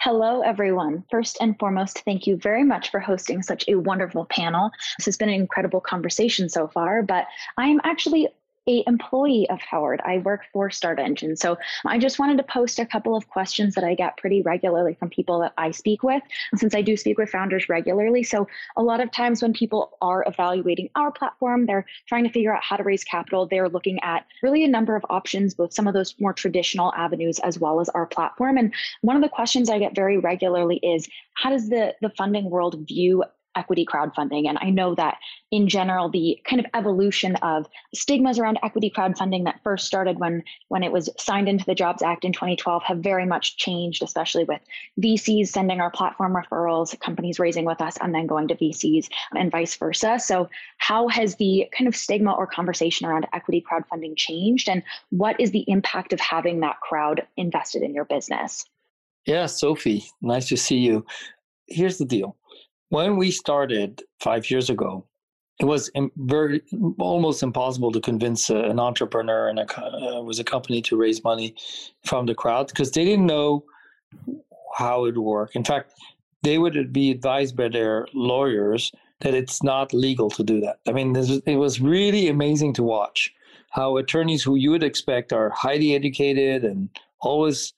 Hello, 0.00 0.42
everyone. 0.42 1.04
First 1.10 1.38
and 1.40 1.58
foremost, 1.58 2.00
thank 2.04 2.26
you 2.26 2.36
very 2.36 2.62
much 2.62 2.90
for 2.90 3.00
hosting 3.00 3.42
such 3.42 3.64
a 3.66 3.76
wonderful 3.76 4.26
panel. 4.26 4.70
This 4.98 5.06
has 5.06 5.16
been 5.16 5.30
an 5.30 5.34
incredible 5.34 5.80
conversation 5.80 6.48
so 6.48 6.68
far, 6.68 7.02
but 7.02 7.26
I 7.56 7.66
am 7.66 7.80
actually 7.82 8.28
a 8.68 8.82
employee 8.86 9.48
of 9.48 9.60
Howard. 9.60 10.00
I 10.04 10.18
work 10.18 10.42
for 10.52 10.68
StartEngine. 10.68 11.38
So 11.38 11.56
I 11.84 11.98
just 11.98 12.18
wanted 12.18 12.36
to 12.38 12.42
post 12.42 12.78
a 12.78 12.86
couple 12.86 13.16
of 13.16 13.28
questions 13.28 13.74
that 13.74 13.84
I 13.84 13.94
get 13.94 14.16
pretty 14.16 14.42
regularly 14.42 14.94
from 14.94 15.08
people 15.08 15.40
that 15.40 15.52
I 15.56 15.70
speak 15.70 16.02
with, 16.02 16.22
since 16.56 16.74
I 16.74 16.82
do 16.82 16.96
speak 16.96 17.18
with 17.18 17.30
founders 17.30 17.68
regularly. 17.68 18.22
So 18.24 18.48
a 18.76 18.82
lot 18.82 19.00
of 19.00 19.12
times 19.12 19.40
when 19.40 19.52
people 19.52 19.96
are 20.02 20.24
evaluating 20.26 20.90
our 20.96 21.12
platform, 21.12 21.66
they're 21.66 21.86
trying 22.08 22.24
to 22.24 22.30
figure 22.30 22.54
out 22.54 22.64
how 22.64 22.76
to 22.76 22.82
raise 22.82 23.04
capital. 23.04 23.46
They're 23.46 23.68
looking 23.68 24.00
at 24.02 24.26
really 24.42 24.64
a 24.64 24.68
number 24.68 24.96
of 24.96 25.04
options, 25.10 25.54
both 25.54 25.72
some 25.72 25.86
of 25.86 25.94
those 25.94 26.14
more 26.18 26.32
traditional 26.32 26.92
avenues 26.94 27.38
as 27.40 27.58
well 27.58 27.80
as 27.80 27.88
our 27.90 28.06
platform. 28.06 28.56
And 28.58 28.74
one 29.02 29.16
of 29.16 29.22
the 29.22 29.28
questions 29.28 29.70
I 29.70 29.78
get 29.78 29.94
very 29.94 30.18
regularly 30.18 30.78
is 30.82 31.08
how 31.34 31.50
does 31.50 31.68
the, 31.68 31.94
the 32.00 32.10
funding 32.10 32.50
world 32.50 32.76
view 32.88 33.22
equity 33.56 33.84
crowdfunding. 33.84 34.48
And 34.48 34.58
I 34.60 34.70
know 34.70 34.94
that 34.94 35.18
in 35.50 35.68
general, 35.68 36.08
the 36.08 36.40
kind 36.44 36.60
of 36.60 36.66
evolution 36.74 37.36
of 37.36 37.66
stigmas 37.94 38.38
around 38.38 38.58
equity 38.62 38.92
crowdfunding 38.94 39.44
that 39.44 39.60
first 39.64 39.86
started 39.86 40.18
when, 40.18 40.44
when 40.68 40.82
it 40.82 40.92
was 40.92 41.08
signed 41.18 41.48
into 41.48 41.64
the 41.64 41.74
Jobs 41.74 42.02
Act 42.02 42.24
in 42.24 42.32
2012 42.32 42.82
have 42.84 42.98
very 42.98 43.26
much 43.26 43.56
changed, 43.56 44.02
especially 44.02 44.44
with 44.44 44.60
VCs 45.00 45.48
sending 45.48 45.80
our 45.80 45.90
platform 45.90 46.34
referrals, 46.34 46.98
companies 47.00 47.38
raising 47.38 47.64
with 47.64 47.80
us, 47.80 47.96
and 48.00 48.14
then 48.14 48.26
going 48.26 48.48
to 48.48 48.54
VCs 48.54 49.08
and 49.34 49.50
vice 49.50 49.74
versa. 49.76 50.18
So, 50.18 50.48
how 50.78 51.08
has 51.08 51.36
the 51.36 51.66
kind 51.76 51.88
of 51.88 51.96
stigma 51.96 52.32
or 52.32 52.46
conversation 52.46 53.06
around 53.06 53.26
equity 53.32 53.64
crowdfunding 53.68 54.16
changed? 54.16 54.68
And 54.68 54.82
what 55.10 55.40
is 55.40 55.50
the 55.50 55.64
impact 55.68 56.12
of 56.12 56.20
having 56.20 56.60
that 56.60 56.80
crowd 56.80 57.26
invested 57.36 57.82
in 57.82 57.94
your 57.94 58.04
business? 58.04 58.64
Yeah, 59.26 59.46
Sophie, 59.46 60.04
nice 60.22 60.48
to 60.48 60.56
see 60.56 60.78
you. 60.78 61.04
Here's 61.66 61.98
the 61.98 62.04
deal 62.04 62.36
when 62.90 63.16
we 63.16 63.30
started 63.30 64.02
five 64.20 64.50
years 64.50 64.70
ago, 64.70 65.04
it 65.58 65.64
was 65.64 65.90
very 66.16 66.60
almost 66.98 67.42
impossible 67.42 67.90
to 67.92 68.00
convince 68.00 68.50
an 68.50 68.78
entrepreneur 68.78 69.48
and 69.48 69.58
a 69.58 69.80
uh, 69.80 70.20
was 70.20 70.38
a 70.38 70.44
company 70.44 70.82
to 70.82 70.96
raise 70.96 71.24
money 71.24 71.54
from 72.04 72.26
the 72.26 72.34
crowd 72.34 72.68
because 72.68 72.90
they 72.90 73.04
didn't 73.04 73.26
know 73.26 73.64
how 74.76 75.06
it 75.06 75.16
would 75.16 75.18
work. 75.18 75.56
In 75.56 75.64
fact, 75.64 75.94
they 76.42 76.58
would 76.58 76.92
be 76.92 77.10
advised 77.10 77.56
by 77.56 77.68
their 77.68 78.06
lawyers 78.12 78.92
that 79.20 79.32
it's 79.32 79.62
not 79.62 79.94
legal 79.94 80.28
to 80.30 80.44
do 80.44 80.60
that. 80.60 80.78
I 80.86 80.92
mean, 80.92 81.16
it 81.46 81.56
was 81.56 81.80
really 81.80 82.28
amazing 82.28 82.74
to 82.74 82.82
watch 82.82 83.32
how 83.70 83.96
attorneys 83.96 84.42
who 84.42 84.56
you 84.56 84.70
would 84.70 84.82
expect 84.82 85.32
are 85.32 85.50
highly 85.50 85.94
educated 85.94 86.64
and 86.64 86.90
always 87.20 87.72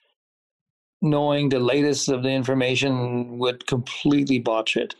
knowing 1.02 1.48
the 1.48 1.60
latest 1.60 2.08
of 2.08 2.22
the 2.22 2.30
information 2.30 3.38
would 3.38 3.66
completely 3.66 4.38
botch 4.38 4.76
it. 4.76 4.94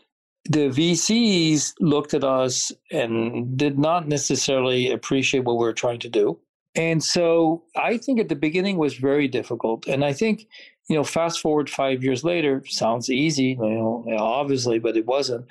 The 0.45 0.69
VCs 0.69 1.73
looked 1.79 2.13
at 2.13 2.23
us 2.23 2.71
and 2.91 3.57
did 3.57 3.77
not 3.77 4.07
necessarily 4.07 4.91
appreciate 4.91 5.43
what 5.43 5.57
we 5.57 5.65
were 5.65 5.73
trying 5.73 5.99
to 5.99 6.09
do. 6.09 6.39
And 6.75 7.03
so 7.03 7.63
I 7.75 7.97
think 7.97 8.19
at 8.19 8.29
the 8.29 8.35
beginning 8.35 8.77
was 8.77 8.95
very 8.95 9.27
difficult. 9.27 9.87
And 9.87 10.05
I 10.05 10.13
think, 10.13 10.47
you 10.87 10.95
know, 10.95 11.03
fast 11.03 11.41
forward 11.41 11.69
five 11.69 12.03
years 12.03 12.23
later, 12.23 12.63
sounds 12.67 13.09
easy, 13.09 13.57
you 13.59 14.05
know, 14.05 14.05
obviously, 14.17 14.79
but 14.79 14.95
it 14.95 15.05
wasn't. 15.05 15.45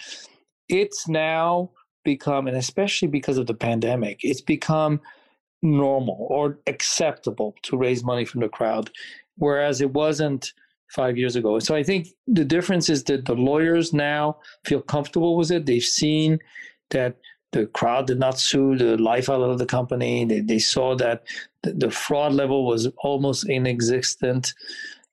It's 0.68 1.08
now 1.08 1.70
become, 2.04 2.46
and 2.46 2.56
especially 2.56 3.08
because 3.08 3.36
of 3.36 3.46
the 3.46 3.54
pandemic, 3.54 4.20
it's 4.22 4.40
become 4.40 5.00
normal 5.62 6.26
or 6.30 6.58
acceptable 6.66 7.54
to 7.62 7.76
raise 7.76 8.04
money 8.04 8.24
from 8.24 8.40
the 8.40 8.48
crowd 8.48 8.90
whereas 9.38 9.80
it 9.80 9.92
wasn't 9.92 10.52
five 10.88 11.16
years 11.16 11.36
ago. 11.36 11.58
So 11.58 11.74
I 11.74 11.82
think 11.82 12.08
the 12.26 12.44
difference 12.44 12.88
is 12.88 13.04
that 13.04 13.26
the 13.26 13.34
lawyers 13.34 13.92
now 13.92 14.38
feel 14.64 14.80
comfortable 14.80 15.36
with 15.36 15.50
it. 15.50 15.66
They've 15.66 15.82
seen 15.82 16.38
that 16.90 17.16
the 17.52 17.66
crowd 17.66 18.06
did 18.06 18.18
not 18.18 18.38
sue 18.38 18.76
the 18.76 18.96
life 18.98 19.28
out 19.28 19.40
of 19.40 19.58
the 19.58 19.66
company. 19.66 20.24
They, 20.24 20.40
they 20.40 20.58
saw 20.58 20.94
that 20.96 21.24
the 21.62 21.90
fraud 21.90 22.32
level 22.32 22.66
was 22.66 22.88
almost 22.98 23.48
inexistent. 23.48 24.54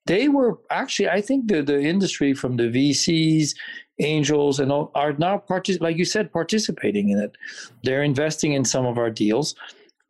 They 0.06 0.28
were 0.28 0.58
actually, 0.70 1.08
I 1.08 1.20
think, 1.20 1.48
the, 1.48 1.62
the 1.62 1.80
industry 1.80 2.34
from 2.34 2.56
the 2.56 2.64
VCs, 2.64 3.54
angels, 3.98 4.60
and 4.60 4.70
all 4.70 4.90
are 4.94 5.14
now, 5.14 5.42
partic- 5.48 5.80
like 5.80 5.96
you 5.96 6.04
said, 6.04 6.32
participating 6.32 7.08
in 7.08 7.18
it. 7.18 7.36
They're 7.82 8.02
investing 8.02 8.52
in 8.52 8.64
some 8.64 8.86
of 8.86 8.98
our 8.98 9.10
deals. 9.10 9.54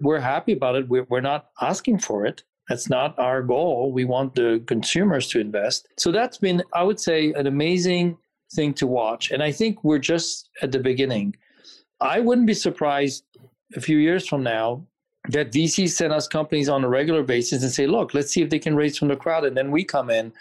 We're 0.01 0.21
happy 0.21 0.53
about 0.53 0.77
it. 0.77 0.89
We're, 0.89 1.07
we're 1.09 1.21
not 1.21 1.47
asking 1.61 2.01
for 2.01 2.27
it. 2.27 2.43
That's 2.69 2.91
not 2.91 3.19
our 3.19 3.43
goal. 3.43 3.93
We 3.93 4.05
want 4.05 4.35
the 4.35 4.63
consumers 4.67 5.29
to 5.29 5.41
invest. 5.41 5.89
So 5.99 6.11
that's 6.11 6.39
been, 6.39 6.63
I 6.75 6.83
would 6.83 6.99
say, 6.99 7.33
an 7.33 7.47
amazing 7.47 8.19
thing 8.55 8.75
to 8.75 8.87
watch. 8.87 9.31
And 9.31 9.43
I 9.43 9.53
think 9.53 9.85
we're 9.85 9.99
just 9.99 10.51
at 10.63 10.73
the 10.73 10.81
beginning. 10.81 11.37
I 12.01 12.21
wouldn't 12.21 12.47
be 12.47 12.55
surprised 12.55 13.25
a 13.75 13.81
few 13.81 13.99
years 13.99 14.27
from 14.27 14.43
now 14.43 14.87
that 15.29 15.53
VCs 15.53 15.91
send 15.91 16.13
us 16.13 16.29
companies 16.29 16.69
on 16.69 16.85
a 16.85 16.89
regular 16.89 17.23
basis 17.23 17.63
and 17.63 17.73
say, 17.73 17.87
look, 17.87 18.15
let's 18.15 18.33
see 18.33 18.43
if 18.43 18.51
they 18.51 18.59
can 18.59 18.77
raise 18.77 18.99
from 18.99 19.09
the 19.09 19.17
crowd. 19.17 19.45
And 19.45 19.57
then 19.57 19.71
we 19.71 19.85
come 19.85 20.11
in 20.11 20.33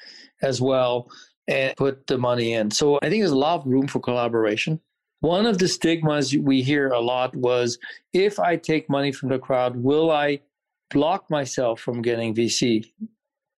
as 0.42 0.62
well 0.62 1.10
and 1.48 1.76
put 1.76 2.08
the 2.08 2.18
money 2.18 2.54
in. 2.54 2.72
So 2.72 2.98
I 3.02 3.10
think 3.10 3.22
there's 3.22 3.32
a 3.32 3.38
lot 3.38 3.62
of 3.62 3.66
room 3.66 3.88
for 3.88 4.00
collaboration. 4.00 4.80
One 5.22 5.46
of 5.46 5.58
the 5.58 5.68
stigmas 5.68 6.36
we 6.38 6.62
hear 6.62 6.90
a 6.90 7.00
lot 7.00 7.36
was 7.36 7.80
if 8.14 8.40
I 8.40 8.58
take 8.58 8.90
money 8.90 9.12
from 9.12 9.30
the 9.30 9.40
crowd, 9.40 9.76
will 9.76 10.12
I 10.12 10.42
block 10.90 11.30
myself 11.30 11.80
from 11.80 12.02
getting 12.02 12.34
VC 12.36 12.86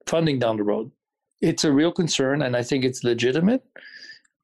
funding 0.05 0.39
down 0.39 0.57
the 0.57 0.63
road. 0.63 0.91
It's 1.41 1.63
a 1.63 1.71
real 1.71 1.91
concern, 1.91 2.41
and 2.41 2.55
I 2.55 2.63
think 2.63 2.83
it's 2.83 3.03
legitimate. 3.03 3.63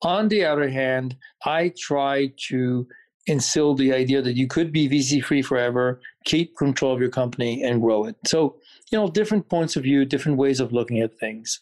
On 0.03 0.27
the 0.27 0.45
other 0.45 0.69
hand, 0.69 1.15
I 1.45 1.73
try 1.77 2.33
to 2.49 2.87
instill 3.25 3.73
the 3.73 3.93
idea 3.93 4.21
that 4.21 4.35
you 4.35 4.47
could 4.47 4.71
be 4.71 4.89
VC 4.89 5.23
free 5.23 5.41
forever, 5.41 6.01
keep 6.25 6.57
control 6.57 6.93
of 6.93 6.99
your 6.99 7.09
company, 7.09 7.63
and 7.63 7.81
grow 7.81 8.05
it. 8.05 8.15
So, 8.27 8.57
you 8.91 8.97
know, 8.97 9.09
different 9.09 9.49
points 9.49 9.75
of 9.75 9.83
view, 9.83 10.05
different 10.05 10.37
ways 10.37 10.59
of 10.59 10.73
looking 10.73 10.99
at 10.99 11.17
things. 11.17 11.61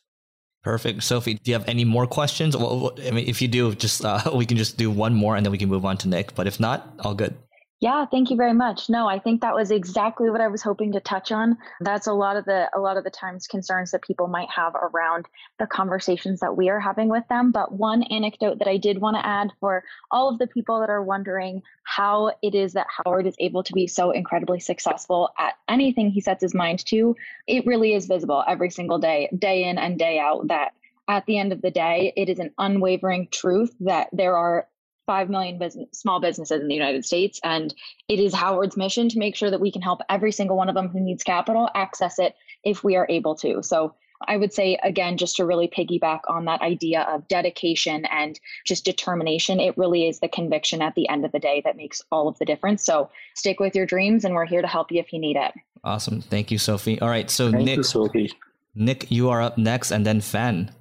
Perfect. 0.64 1.03
Sophie, 1.03 1.35
do 1.35 1.52
you 1.52 1.53
have 1.53 1.68
any 1.68 1.85
more 1.85 2.06
questions? 2.06 2.56
Well, 2.56 2.93
I 3.07 3.11
mean, 3.11 3.27
if 3.27 3.41
you 3.41 3.48
do, 3.48 3.73
just 3.76 4.03
uh, 4.06 4.22
we 4.35 4.45
can 4.45 4.57
just 4.57 4.77
do 4.77 4.91
one 4.91 5.14
more 5.14 5.35
and 5.35 5.45
then 5.45 5.52
we 5.52 5.57
can 5.57 5.69
move 5.69 5.85
on 5.85 5.98
to 5.98 6.07
Nick. 6.07 6.35
But 6.35 6.48
if 6.48 6.60
not, 6.60 6.93
all 6.99 7.14
good. 7.14 7.35
Yeah, 7.82 8.06
thank 8.06 8.30
you 8.30 8.36
very 8.36 8.53
much. 8.53 8.91
No, 8.91 9.08
I 9.08 9.18
think 9.18 9.41
that 9.41 9.56
was 9.56 9.72
exactly 9.72 10.30
what 10.30 10.40
I 10.40 10.49
was 10.49 10.62
hoping 10.62 10.91
to 10.91 10.99
touch 10.99 11.32
on. 11.32 11.58
That's 11.80 12.06
a 12.06 12.14
lot 12.14 12.38
of 12.38 12.45
the 12.45 12.70
a 12.76 12.80
lot 12.80 12.95
of 12.95 13.03
the 13.03 13.10
times 13.10 13.48
concerns 13.48 13.90
that 13.90 14.03
people 14.03 14.28
might 14.28 14.49
have 14.56 14.76
around 14.76 15.26
the 15.58 15.66
conversations 15.66 16.41
that 16.41 16.56
we 16.56 16.70
are 16.70 16.80
having 16.80 17.10
with 17.10 17.28
them. 17.28 17.52
But 17.52 17.72
one 17.74 18.03
anecdote 18.03 18.60
that 18.60 18.68
I 18.68 18.78
did 18.78 19.02
want 19.02 19.18
to 19.18 19.26
add 19.26 19.52
for 19.60 19.84
all 20.12 20.30
of 20.30 20.38
the 20.38 20.45
people 20.45 20.80
that 20.80 20.91
are 20.91 21.02
wondering 21.02 21.64
how 21.82 22.34
it 22.44 22.53
is 22.53 22.74
that 22.74 22.86
Howard 23.03 23.26
is 23.26 23.36
able 23.40 23.64
to 23.64 23.74
be 23.74 23.88
so 23.88 24.12
incredibly 24.12 24.60
successful 24.60 25.32
at 25.40 25.56
anything 25.68 26.12
he 26.12 26.22
sets 26.22 26.44
his 26.44 26.53
mind 26.53 26.86
to, 26.86 27.16
it 27.48 27.66
really 27.66 27.95
is 27.95 28.06
visible 28.06 28.44
every 28.48 28.70
single 28.70 28.99
day, 28.99 29.28
day 29.36 29.64
in 29.64 29.80
and 29.80 29.98
day 29.98 30.20
out 30.20 30.49
that 30.49 30.74
at 31.08 31.26
the 31.26 31.40
end 31.40 31.52
of 31.52 31.64
the 31.64 31.72
day, 31.72 32.14
it 32.16 32.30
is 32.30 32.38
an 32.38 32.53
unwavering 32.60 33.28
truth 33.32 33.76
that 33.80 34.08
there 34.14 34.38
are 34.38 34.68
5 35.12 35.30
million 35.30 35.60
business, 35.60 35.90
small 35.92 36.22
businesses 36.22 36.62
in 36.62 36.70
the 36.70 36.74
United 36.74 37.04
States. 37.04 37.38
And 37.44 37.76
it 38.08 38.18
is 38.18 38.34
Howard's 38.34 38.78
mission 38.78 39.10
to 39.10 39.20
make 39.20 39.36
sure 39.36 39.52
that 39.52 39.60
we 39.60 39.70
can 39.70 39.82
help 39.82 40.00
every 40.10 40.32
single 40.32 40.56
one 40.56 40.70
of 40.70 40.76
them 40.76 40.88
who 40.88 41.02
needs 41.02 41.22
capital 41.22 41.68
access 41.76 42.18
it 42.18 42.34
if 42.64 42.82
we 42.82 42.96
are 42.96 43.06
able 43.10 43.36
to. 43.36 43.62
So 43.62 43.94
I 44.26 44.38
would 44.38 44.54
say, 44.54 44.80
again, 44.84 45.18
just 45.18 45.36
to 45.36 45.46
really 45.46 45.68
piggyback 45.68 46.22
on 46.30 46.46
that 46.46 46.62
idea 46.62 47.02
of 47.02 47.28
dedication 47.28 48.06
and 48.06 48.40
just 48.66 48.86
determination, 48.86 49.60
it 49.60 49.78
really 49.78 50.08
is 50.08 50.22
the 50.22 50.30
conviction 50.30 50.82
at 50.82 50.96
the 50.96 51.10
end 51.10 51.26
of 51.26 51.34
the 51.34 51.40
day 51.40 51.62
that 51.66 51.76
makes 51.76 52.02
all 52.10 52.30
of 52.30 52.40
the 52.40 52.46
difference. 52.46 52.86
So 52.86 53.10
stick 53.36 53.60
with 53.60 53.76
your 53.76 53.86
dreams, 53.86 54.24
and 54.24 54.34
we're 54.34 54.46
here 54.46 54.62
to 54.62 54.68
help 54.68 54.94
you 54.94 55.02
if 55.02 55.12
you 55.12 55.20
need 55.20 55.36
it. 55.36 55.52
Awesome. 55.84 56.22
Thank 56.22 56.52
you, 56.52 56.58
Sophie. 56.58 57.02
All 57.02 57.10
right. 57.10 57.30
So, 57.30 57.52
Thank 57.52 57.66
Nick, 57.66 57.78
you, 57.78 57.84
Sophie. 57.84 58.32
Nick, 58.76 59.12
you 59.12 59.30
are 59.30 59.42
up 59.42 59.58
next, 59.58 59.92
and 59.92 60.06
then 60.06 60.22
Fan. 60.22 60.72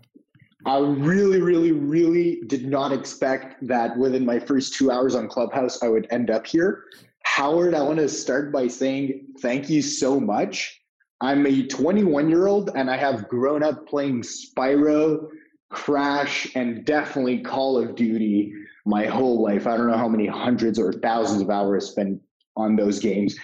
I 0.67 0.79
really, 0.79 1.41
really, 1.41 1.73
really 1.73 2.43
did 2.47 2.67
not 2.67 2.93
expect 2.93 3.67
that 3.67 3.97
within 3.97 4.27
my 4.27 4.39
first 4.39 4.75
two 4.75 4.91
hours 4.91 5.15
on 5.15 5.29
Clubhouse, 5.29 5.83
I 5.83 5.89
would 5.89 6.07
end 6.11 6.31
up 6.31 6.47
here. 6.47 6.85
Howard, 7.25 7.75
I 7.75 7.83
want 7.83 7.99
to 7.99 8.09
start 8.09 8.53
by 8.53 8.69
saying 8.69 9.27
thank 9.41 9.71
you 9.71 9.81
so 9.83 10.21
much. 10.21 10.81
I'm 11.23 11.47
a 11.47 11.67
21 11.67 12.29
year 12.29 12.47
old 12.47 12.71
and 12.75 12.91
I 12.91 12.97
have 12.97 13.29
grown 13.29 13.63
up 13.63 13.87
playing 13.87 14.23
Spyro, 14.23 15.29
Crash, 15.71 16.49
and 16.55 16.85
definitely 16.85 17.41
Call 17.41 17.79
of 17.79 17.95
Duty 17.95 18.53
my 18.85 19.07
whole 19.07 19.43
life. 19.43 19.67
I 19.67 19.77
don't 19.77 19.87
know 19.87 19.97
how 19.97 20.09
many 20.09 20.27
hundreds 20.27 20.79
or 20.79 20.93
thousands 20.93 21.43
of 21.43 21.51
hours 21.51 21.91
spent 21.91 22.21
on 22.57 22.77
those 22.77 22.99
games. 22.99 23.37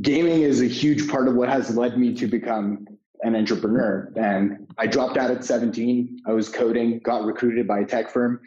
Gaming 0.00 0.42
is 0.42 0.60
a 0.60 0.66
huge 0.66 1.08
part 1.08 1.28
of 1.28 1.34
what 1.34 1.48
has 1.48 1.76
led 1.76 1.98
me 1.98 2.14
to 2.14 2.26
become 2.26 2.86
an 3.22 3.36
entrepreneur. 3.36 4.12
And 4.16 4.61
I 4.78 4.86
dropped 4.86 5.16
out 5.16 5.30
at 5.30 5.44
17. 5.44 6.22
I 6.26 6.32
was 6.32 6.48
coding, 6.48 7.00
got 7.00 7.24
recruited 7.24 7.66
by 7.66 7.80
a 7.80 7.84
tech 7.84 8.10
firm, 8.10 8.40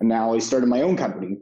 and 0.00 0.08
now 0.08 0.34
I 0.34 0.38
started 0.38 0.66
my 0.68 0.82
own 0.82 0.96
company. 0.96 1.38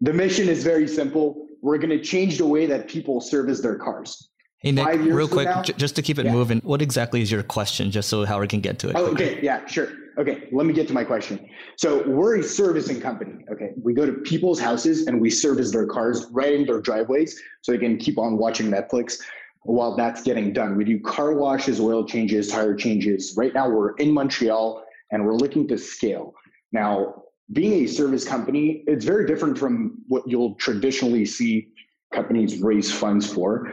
The 0.00 0.12
mission 0.12 0.48
is 0.48 0.62
very 0.64 0.88
simple. 0.88 1.46
We're 1.62 1.78
going 1.78 1.90
to 1.90 2.00
change 2.00 2.38
the 2.38 2.46
way 2.46 2.66
that 2.66 2.88
people 2.88 3.20
service 3.20 3.60
their 3.60 3.76
cars. 3.76 4.28
Hey, 4.62 4.72
Nick, 4.72 4.86
real 5.00 5.28
quick, 5.28 5.46
now- 5.46 5.62
j- 5.62 5.72
just 5.76 5.96
to 5.96 6.02
keep 6.02 6.18
it 6.18 6.26
Yeah. 6.26 6.32
moving, 6.32 6.60
what 6.64 6.82
exactly 6.82 7.22
is 7.22 7.30
your 7.32 7.42
question, 7.42 7.90
just 7.90 8.08
so 8.10 8.24
Howard 8.26 8.50
can 8.50 8.60
get 8.60 8.78
to 8.80 8.90
it? 8.90 8.96
Oh, 8.96 9.08
quickly? 9.08 9.30
okay, 9.36 9.40
yeah, 9.42 9.64
sure. 9.66 9.88
Okay, 10.18 10.48
let 10.52 10.66
me 10.66 10.74
get 10.74 10.86
to 10.88 10.92
my 10.92 11.02
question. 11.04 11.48
So 11.76 12.06
we're 12.06 12.40
a 12.40 12.42
servicing 12.42 13.00
company. 13.00 13.42
Okay, 13.50 13.70
we 13.82 13.94
go 13.94 14.04
to 14.04 14.12
people's 14.12 14.60
houses 14.60 15.06
and 15.06 15.18
we 15.18 15.30
service 15.30 15.70
their 15.70 15.86
cars 15.86 16.26
right 16.30 16.52
in 16.52 16.66
their 16.66 16.80
driveways, 16.80 17.40
so 17.62 17.72
they 17.72 17.78
can 17.78 17.96
keep 17.96 18.18
on 18.18 18.36
watching 18.36 18.70
Netflix 18.70 19.18
while 19.62 19.94
that's 19.96 20.22
getting 20.22 20.52
done. 20.52 20.76
We 20.76 20.84
do 20.84 20.98
car 21.00 21.34
washes, 21.34 21.80
oil 21.80 22.04
changes, 22.04 22.48
tire 22.48 22.74
changes. 22.74 23.34
Right 23.36 23.52
now, 23.52 23.68
we're 23.68 23.94
in 23.96 24.12
Montreal 24.12 24.82
and 25.10 25.24
we're 25.24 25.34
looking 25.34 25.68
to 25.68 25.78
scale. 25.78 26.34
Now, 26.72 27.24
being 27.52 27.84
a 27.84 27.86
service 27.86 28.24
company, 28.24 28.84
it's 28.86 29.04
very 29.04 29.26
different 29.26 29.58
from 29.58 29.98
what 30.08 30.22
you'll 30.26 30.54
traditionally 30.54 31.26
see 31.26 31.68
companies 32.12 32.60
raise 32.60 32.92
funds 32.92 33.30
for. 33.30 33.72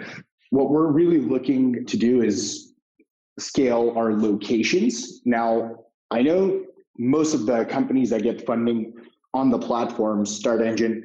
What 0.50 0.72
we're 0.72 0.92
really 0.92 1.20
looking 1.20 1.86
to 1.86 1.98
do 1.98 2.22
is 2.22 2.74
scale 3.40 3.94
our 3.96 4.14
locations. 4.14 5.22
Now, 5.26 5.86
I 6.12 6.22
know 6.22 6.66
most 6.98 7.34
of 7.34 7.46
the 7.46 7.66
companies 7.66 8.10
that 8.10 8.24
get 8.24 8.46
funding 8.46 8.94
on 9.34 9.52
the 9.52 9.60
platform, 9.60 10.26
StartEngine, 10.26 11.04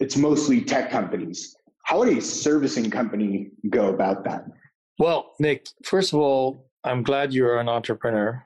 it's 0.00 0.16
mostly 0.16 0.60
tech 0.60 0.90
companies. 0.90 1.56
How 1.88 2.00
would 2.00 2.10
a 2.10 2.20
servicing 2.20 2.90
company 2.90 3.48
go 3.70 3.88
about 3.88 4.22
that? 4.24 4.44
Well, 4.98 5.32
Nick, 5.40 5.68
first 5.84 6.12
of 6.12 6.18
all, 6.18 6.68
I'm 6.84 7.02
glad 7.02 7.32
you're 7.32 7.58
an 7.58 7.68
entrepreneur, 7.70 8.44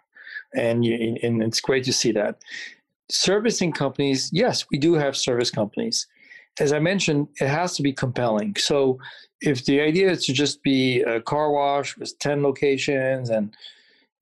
and 0.55 0.85
you, 0.85 1.16
and 1.24 1.43
it's 1.43 1.60
great 1.60 1.82
to 1.85 1.93
see 1.93 2.12
that. 2.12 2.39
Servicing 3.10 3.73
companies, 3.73 4.31
yes, 4.32 4.66
we 4.70 4.78
do 4.78 4.94
have 4.94 5.16
service 5.16 5.51
companies. 5.51 6.06
As 6.60 6.73
I 6.73 6.78
mentioned, 6.78 7.27
it 7.40 7.48
has 7.48 7.74
to 7.74 7.82
be 7.82 7.93
compelling. 7.93 8.55
So, 8.59 9.01
if 9.40 9.64
the 9.64 9.81
idea 9.81 10.12
is 10.12 10.24
to 10.27 10.32
just 10.32 10.62
be 10.62 11.01
a 11.01 11.20
car 11.20 11.51
wash 11.51 11.97
with 11.97 12.16
10 12.20 12.44
locations 12.44 13.28
and 13.28 13.56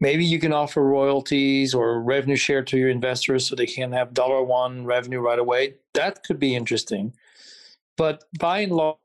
maybe 0.01 0.25
you 0.25 0.39
can 0.39 0.55
offer 0.55 0.83
royalties 0.83 1.75
or 1.75 2.01
revenue 2.01 2.37
share 2.37 2.63
to 2.63 2.79
your 2.79 2.89
investors 2.89 3.47
so 3.47 3.55
they 3.55 3.67
can 3.67 3.93
have 3.93 4.15
dollar 4.15 4.43
one 4.43 4.87
revenue 4.87 5.21
right 5.21 5.39
away, 5.39 5.75
that 5.93 6.25
could 6.25 6.39
be 6.39 6.57
interesting. 6.57 7.13
But 7.99 8.25
by 8.39 8.61
and 8.61 8.73
large, 8.73 8.97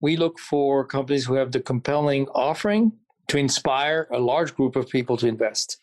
we 0.00 0.16
look 0.16 0.38
for 0.38 0.84
companies 0.84 1.24
who 1.24 1.34
have 1.34 1.52
the 1.52 1.60
compelling 1.60 2.26
offering 2.28 2.92
to 3.28 3.38
inspire 3.38 4.08
a 4.12 4.18
large 4.18 4.54
group 4.54 4.76
of 4.76 4.88
people 4.88 5.16
to 5.18 5.26
invest. 5.26 5.78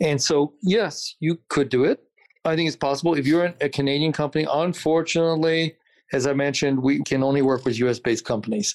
And 0.00 0.20
so, 0.20 0.54
yes, 0.62 1.14
you 1.20 1.38
could 1.48 1.68
do 1.68 1.84
it. 1.84 2.02
I 2.44 2.56
think 2.56 2.68
it's 2.68 2.76
possible. 2.76 3.14
If 3.14 3.26
you're 3.26 3.54
a 3.60 3.68
Canadian 3.68 4.12
company, 4.12 4.46
unfortunately, 4.50 5.76
as 6.12 6.26
I 6.26 6.32
mentioned, 6.32 6.82
we 6.82 7.02
can 7.02 7.22
only 7.22 7.42
work 7.42 7.64
with 7.64 7.78
US 7.80 7.98
based 7.98 8.24
companies. 8.24 8.74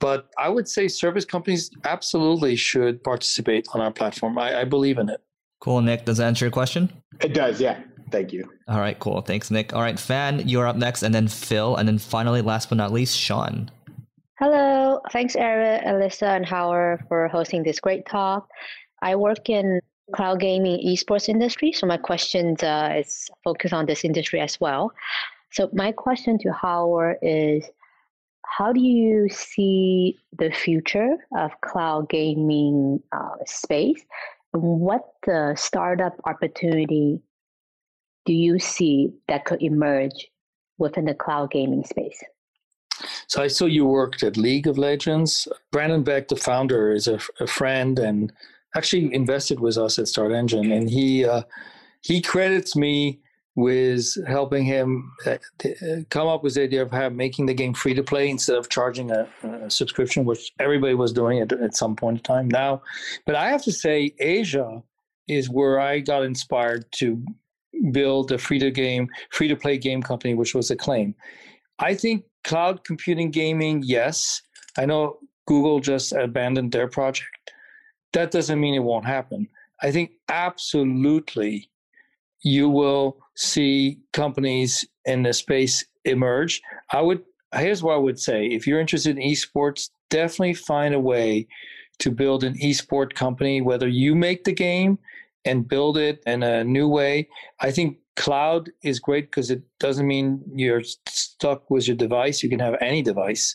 But 0.00 0.28
I 0.36 0.48
would 0.48 0.68
say 0.68 0.88
service 0.88 1.24
companies 1.24 1.70
absolutely 1.84 2.56
should 2.56 3.02
participate 3.04 3.68
on 3.72 3.80
our 3.80 3.92
platform. 3.92 4.36
I, 4.36 4.62
I 4.62 4.64
believe 4.64 4.98
in 4.98 5.08
it. 5.08 5.20
Cool, 5.60 5.80
Nick. 5.80 6.04
Does 6.04 6.18
that 6.18 6.26
answer 6.26 6.44
your 6.44 6.52
question? 6.52 6.92
It 7.20 7.32
does, 7.32 7.60
yeah. 7.60 7.80
Thank 8.14 8.32
you. 8.32 8.48
All 8.68 8.78
right, 8.78 8.96
cool. 9.00 9.22
Thanks, 9.22 9.50
Nick. 9.50 9.74
All 9.74 9.82
right, 9.82 9.98
Fan, 9.98 10.48
you're 10.48 10.68
up 10.68 10.76
next, 10.76 11.02
and 11.02 11.12
then 11.12 11.26
Phil, 11.26 11.74
and 11.74 11.88
then 11.88 11.98
finally, 11.98 12.42
last 12.42 12.68
but 12.68 12.78
not 12.78 12.92
least, 12.92 13.18
Sean. 13.18 13.72
Hello. 14.38 15.00
Thanks, 15.10 15.34
Eric, 15.34 15.82
Alyssa, 15.82 16.36
and 16.36 16.46
Howard 16.46 17.04
for 17.08 17.26
hosting 17.26 17.64
this 17.64 17.80
great 17.80 18.06
talk. 18.06 18.48
I 19.02 19.16
work 19.16 19.48
in 19.48 19.80
cloud 20.14 20.38
gaming 20.38 20.78
esports 20.86 21.28
industry, 21.28 21.72
so 21.72 21.88
my 21.88 21.96
question 21.96 22.54
uh, 22.62 22.94
is 22.96 23.28
focused 23.42 23.74
on 23.74 23.86
this 23.86 24.04
industry 24.04 24.40
as 24.40 24.60
well. 24.60 24.92
So 25.50 25.68
my 25.72 25.90
question 25.90 26.38
to 26.38 26.52
Howard 26.52 27.16
is, 27.20 27.68
how 28.46 28.72
do 28.72 28.80
you 28.80 29.28
see 29.28 30.20
the 30.38 30.52
future 30.52 31.16
of 31.36 31.50
cloud 31.62 32.08
gaming 32.10 33.02
uh, 33.10 33.42
space? 33.44 34.04
What 34.52 35.10
uh, 35.26 35.56
startup 35.56 36.14
opportunity 36.26 37.20
do 38.26 38.32
you 38.32 38.58
see 38.58 39.12
that 39.28 39.44
could 39.44 39.62
emerge 39.62 40.28
within 40.78 41.04
the 41.04 41.14
cloud 41.14 41.50
gaming 41.50 41.84
space? 41.84 42.22
So 43.26 43.42
I 43.42 43.48
saw 43.48 43.66
you 43.66 43.86
worked 43.86 44.22
at 44.22 44.36
League 44.36 44.66
of 44.66 44.78
Legends. 44.78 45.48
Brandon 45.72 46.02
Beck, 46.02 46.28
the 46.28 46.36
founder, 46.36 46.92
is 46.92 47.08
a, 47.08 47.18
a 47.40 47.46
friend 47.46 47.98
and 47.98 48.32
actually 48.76 49.12
invested 49.12 49.60
with 49.60 49.76
us 49.76 49.98
at 49.98 50.06
StartEngine, 50.06 50.76
and 50.76 50.88
he 50.88 51.24
uh, 51.24 51.42
he 52.02 52.20
credits 52.20 52.76
me 52.76 53.20
with 53.56 54.16
helping 54.26 54.64
him 54.64 55.12
uh, 55.26 55.36
come 56.10 56.26
up 56.26 56.42
with 56.42 56.54
the 56.54 56.62
idea 56.62 56.82
of 56.82 56.90
have, 56.90 57.12
making 57.12 57.46
the 57.46 57.54
game 57.54 57.72
free 57.72 57.94
to 57.94 58.02
play 58.02 58.28
instead 58.28 58.56
of 58.56 58.68
charging 58.68 59.12
a, 59.12 59.28
a 59.44 59.70
subscription, 59.70 60.24
which 60.24 60.52
everybody 60.58 60.94
was 60.94 61.12
doing 61.12 61.38
at, 61.38 61.52
at 61.52 61.76
some 61.76 61.94
point 61.94 62.18
in 62.18 62.22
time 62.22 62.48
now. 62.48 62.82
But 63.26 63.36
I 63.36 63.50
have 63.50 63.62
to 63.64 63.72
say, 63.72 64.12
Asia 64.18 64.82
is 65.28 65.48
where 65.48 65.78
I 65.78 66.00
got 66.00 66.24
inspired 66.24 66.90
to 66.96 67.24
build 67.90 68.32
a 68.32 68.38
free 68.38 68.58
to 68.58 68.70
game, 68.70 69.08
free 69.30 69.48
to 69.48 69.56
play 69.56 69.78
game 69.78 70.02
company, 70.02 70.34
which 70.34 70.54
was 70.54 70.70
Acclaim. 70.70 71.14
I 71.78 71.94
think 71.94 72.24
cloud 72.44 72.84
computing 72.84 73.30
gaming, 73.30 73.82
yes. 73.84 74.42
I 74.78 74.86
know 74.86 75.18
Google 75.46 75.80
just 75.80 76.12
abandoned 76.12 76.72
their 76.72 76.88
project. 76.88 77.52
That 78.12 78.30
doesn't 78.30 78.60
mean 78.60 78.74
it 78.74 78.80
won't 78.80 79.06
happen. 79.06 79.48
I 79.82 79.90
think 79.90 80.12
absolutely 80.28 81.68
you 82.42 82.68
will 82.68 83.18
see 83.36 83.98
companies 84.12 84.84
in 85.04 85.22
the 85.22 85.32
space 85.32 85.84
emerge. 86.04 86.62
I 86.92 87.00
would 87.00 87.22
here's 87.56 87.82
what 87.82 87.94
I 87.94 87.98
would 87.98 88.18
say. 88.18 88.46
If 88.46 88.66
you're 88.66 88.80
interested 88.80 89.16
in 89.16 89.22
esports, 89.22 89.90
definitely 90.10 90.54
find 90.54 90.94
a 90.94 91.00
way 91.00 91.46
to 92.00 92.10
build 92.10 92.44
an 92.44 92.54
esport 92.54 93.14
company, 93.14 93.60
whether 93.60 93.88
you 93.88 94.14
make 94.14 94.44
the 94.44 94.52
game 94.52 94.98
and 95.44 95.68
build 95.68 95.96
it 95.98 96.22
in 96.26 96.42
a 96.42 96.64
new 96.64 96.88
way. 96.88 97.28
I 97.60 97.70
think 97.70 97.98
cloud 98.16 98.70
is 98.82 98.98
great 98.98 99.30
because 99.30 99.50
it 99.50 99.62
doesn't 99.80 100.06
mean 100.06 100.42
you're 100.54 100.82
stuck 101.08 101.70
with 101.70 101.86
your 101.86 101.96
device. 101.96 102.42
You 102.42 102.48
can 102.48 102.60
have 102.60 102.76
any 102.80 103.02
device. 103.02 103.54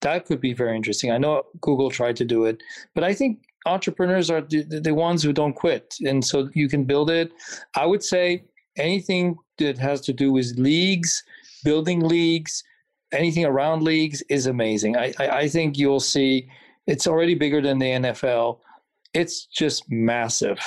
That 0.00 0.26
could 0.26 0.40
be 0.40 0.52
very 0.52 0.76
interesting. 0.76 1.10
I 1.10 1.18
know 1.18 1.44
Google 1.60 1.90
tried 1.90 2.16
to 2.16 2.24
do 2.24 2.44
it, 2.44 2.62
but 2.94 3.04
I 3.04 3.14
think 3.14 3.44
entrepreneurs 3.66 4.30
are 4.30 4.40
the, 4.40 4.62
the 4.64 4.94
ones 4.94 5.22
who 5.22 5.32
don't 5.32 5.54
quit. 5.54 5.94
And 6.04 6.24
so 6.24 6.48
you 6.54 6.68
can 6.68 6.84
build 6.84 7.10
it. 7.10 7.32
I 7.76 7.86
would 7.86 8.02
say 8.02 8.44
anything 8.76 9.36
that 9.58 9.78
has 9.78 10.00
to 10.02 10.12
do 10.12 10.32
with 10.32 10.58
leagues, 10.58 11.22
building 11.64 12.00
leagues, 12.00 12.64
anything 13.12 13.44
around 13.44 13.82
leagues 13.82 14.22
is 14.28 14.46
amazing. 14.46 14.96
I, 14.96 15.12
I, 15.20 15.28
I 15.28 15.48
think 15.48 15.78
you'll 15.78 16.00
see 16.00 16.48
it's 16.86 17.06
already 17.06 17.34
bigger 17.34 17.60
than 17.60 17.78
the 17.78 17.86
NFL. 17.86 18.58
It's 19.14 19.46
just 19.46 19.90
massive. 19.90 20.58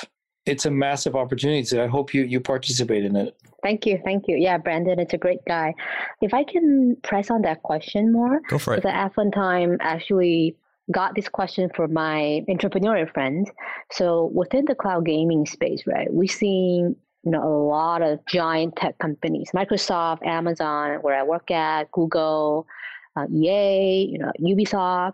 It's 0.46 0.66
a 0.66 0.72
massive 0.72 1.16
opportunity. 1.16 1.64
So 1.64 1.84
I 1.84 1.88
hope 1.88 2.14
you 2.14 2.24
you 2.24 2.40
participate 2.40 3.04
in 3.06 3.16
it. 3.16 3.36
Thank 3.64 3.86
you, 3.86 4.00
thank 4.06 4.26
you. 4.28 4.38
Yeah, 4.38 4.60
Brandon, 4.60 5.00
it's 5.00 5.14
a 5.14 5.18
great 5.18 5.44
guy. 5.48 5.74
If 6.22 6.34
I 6.34 6.44
can 6.44 6.98
press 7.04 7.32
on 7.32 7.42
that 7.42 7.64
question 7.64 8.12
more, 8.12 8.42
go 8.48 8.60
for 8.60 8.74
it. 8.74 8.78
Because 8.78 8.92
at 8.94 9.18
one 9.18 9.32
time 9.32 9.78
actually 9.82 10.56
got 10.92 11.16
this 11.16 11.28
question 11.28 11.70
from 11.76 11.94
my 11.94 12.42
entrepreneurial 12.48 13.12
friends. 13.12 13.50
So 13.92 14.30
within 14.36 14.66
the 14.66 14.76
cloud 14.76 15.06
gaming 15.06 15.48
space, 15.48 15.82
right, 15.88 16.08
we're 16.12 16.28
seeing 16.28 16.96
you 17.24 17.32
know 17.32 17.44
a 17.44 17.58
lot 17.68 18.04
of 18.04 18.20
giant 18.28 18.76
tech 18.76 19.00
companies, 19.00 19.50
Microsoft, 19.56 20.26
Amazon, 20.26 21.00
where 21.02 21.20
I 21.20 21.24
work 21.24 21.50
at, 21.50 21.92
Google, 21.92 22.68
uh, 23.16 23.26
EA, 23.32 24.08
you 24.12 24.20
know, 24.20 24.32
Ubisoft. 24.40 25.14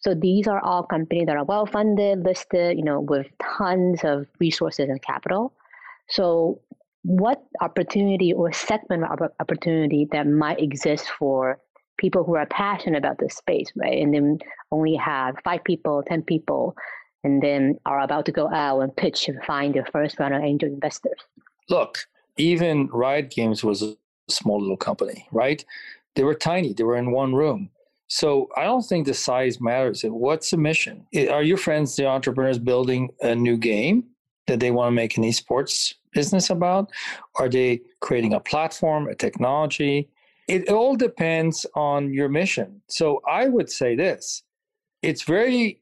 So 0.00 0.14
these 0.14 0.46
are 0.46 0.60
all 0.64 0.84
companies 0.84 1.26
that 1.26 1.36
are 1.36 1.44
well 1.44 1.66
funded, 1.66 2.24
listed, 2.24 2.76
you 2.76 2.84
know, 2.84 3.00
with 3.00 3.26
tons 3.42 4.00
of 4.04 4.26
resources 4.38 4.88
and 4.88 5.02
capital. 5.02 5.52
So 6.08 6.60
what 7.02 7.42
opportunity 7.60 8.32
or 8.32 8.52
segment 8.52 9.04
of 9.04 9.30
opportunity 9.40 10.06
that 10.12 10.26
might 10.26 10.60
exist 10.60 11.08
for 11.18 11.58
people 11.98 12.24
who 12.24 12.36
are 12.36 12.46
passionate 12.46 12.98
about 12.98 13.18
this 13.18 13.34
space, 13.36 13.72
right? 13.76 14.00
And 14.00 14.14
then 14.14 14.38
only 14.70 14.94
have 14.96 15.36
five 15.44 15.64
people, 15.64 16.02
10 16.06 16.22
people, 16.22 16.76
and 17.24 17.42
then 17.42 17.78
are 17.84 18.00
about 18.00 18.26
to 18.26 18.32
go 18.32 18.48
out 18.52 18.80
and 18.80 18.94
pitch 18.94 19.28
and 19.28 19.42
find 19.44 19.74
their 19.74 19.86
first 19.86 20.18
round 20.18 20.34
of 20.34 20.42
angel 20.42 20.68
investors. 20.68 21.18
Look, 21.68 22.06
even 22.36 22.86
Riot 22.88 23.30
Games 23.30 23.64
was 23.64 23.82
a 23.82 23.96
small 24.28 24.60
little 24.60 24.76
company, 24.76 25.26
right? 25.32 25.64
They 26.14 26.24
were 26.24 26.34
tiny, 26.34 26.72
they 26.72 26.84
were 26.84 26.96
in 26.96 27.10
one 27.10 27.34
room. 27.34 27.70
So 28.08 28.48
I 28.56 28.64
don't 28.64 28.82
think 28.82 29.06
the 29.06 29.14
size 29.14 29.60
matters. 29.60 30.02
What's 30.02 30.50
the 30.50 30.56
mission? 30.56 31.06
Are 31.30 31.42
your 31.42 31.58
friends, 31.58 31.94
the 31.94 32.06
entrepreneurs, 32.06 32.58
building 32.58 33.10
a 33.20 33.34
new 33.34 33.56
game 33.56 34.04
that 34.46 34.60
they 34.60 34.70
want 34.70 34.88
to 34.88 34.92
make 34.92 35.16
an 35.16 35.24
esports 35.24 35.94
business 36.12 36.50
about? 36.50 36.90
Are 37.38 37.48
they 37.48 37.82
creating 38.00 38.32
a 38.32 38.40
platform, 38.40 39.08
a 39.08 39.14
technology? 39.14 40.08
It 40.48 40.70
all 40.70 40.96
depends 40.96 41.66
on 41.74 42.12
your 42.12 42.30
mission. 42.30 42.80
So 42.88 43.20
I 43.30 43.48
would 43.48 43.70
say 43.70 43.94
this 43.94 44.42
it's 45.02 45.22
very 45.22 45.80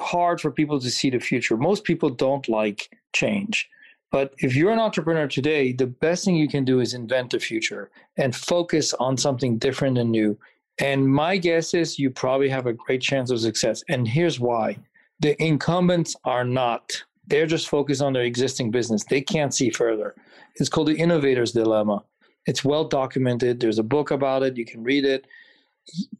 hard 0.00 0.40
for 0.40 0.50
people 0.50 0.80
to 0.80 0.90
see 0.90 1.10
the 1.10 1.20
future. 1.20 1.56
Most 1.56 1.84
people 1.84 2.10
don't 2.10 2.48
like 2.48 2.90
change. 3.12 3.68
But 4.10 4.34
if 4.38 4.54
you're 4.54 4.72
an 4.72 4.78
entrepreneur 4.78 5.28
today, 5.28 5.72
the 5.72 5.86
best 5.86 6.24
thing 6.24 6.36
you 6.36 6.48
can 6.48 6.64
do 6.64 6.80
is 6.80 6.94
invent 6.94 7.30
the 7.30 7.38
future 7.38 7.90
and 8.16 8.34
focus 8.34 8.94
on 8.94 9.16
something 9.16 9.58
different 9.58 9.98
and 9.98 10.10
new. 10.10 10.38
And 10.80 11.08
my 11.08 11.36
guess 11.36 11.74
is 11.74 11.98
you 11.98 12.10
probably 12.10 12.48
have 12.48 12.66
a 12.66 12.72
great 12.72 13.00
chance 13.00 13.30
of 13.30 13.40
success. 13.40 13.82
And 13.88 14.06
here's 14.06 14.38
why 14.38 14.78
the 15.20 15.40
incumbents 15.42 16.14
are 16.24 16.44
not. 16.44 16.90
They're 17.26 17.46
just 17.46 17.68
focused 17.68 18.00
on 18.00 18.12
their 18.12 18.22
existing 18.22 18.70
business. 18.70 19.04
They 19.04 19.20
can't 19.20 19.52
see 19.52 19.70
further. 19.70 20.14
It's 20.56 20.68
called 20.68 20.88
the 20.88 20.96
innovator's 20.96 21.52
dilemma. 21.52 22.04
It's 22.46 22.64
well 22.64 22.84
documented. 22.84 23.60
There's 23.60 23.78
a 23.78 23.82
book 23.82 24.10
about 24.10 24.42
it. 24.42 24.56
You 24.56 24.64
can 24.64 24.82
read 24.82 25.04
it. 25.04 25.26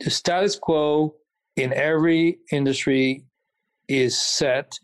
The 0.00 0.10
status 0.10 0.56
quo 0.56 1.14
in 1.56 1.72
every 1.72 2.38
industry 2.52 3.24
is 3.88 4.20
set. 4.20 4.78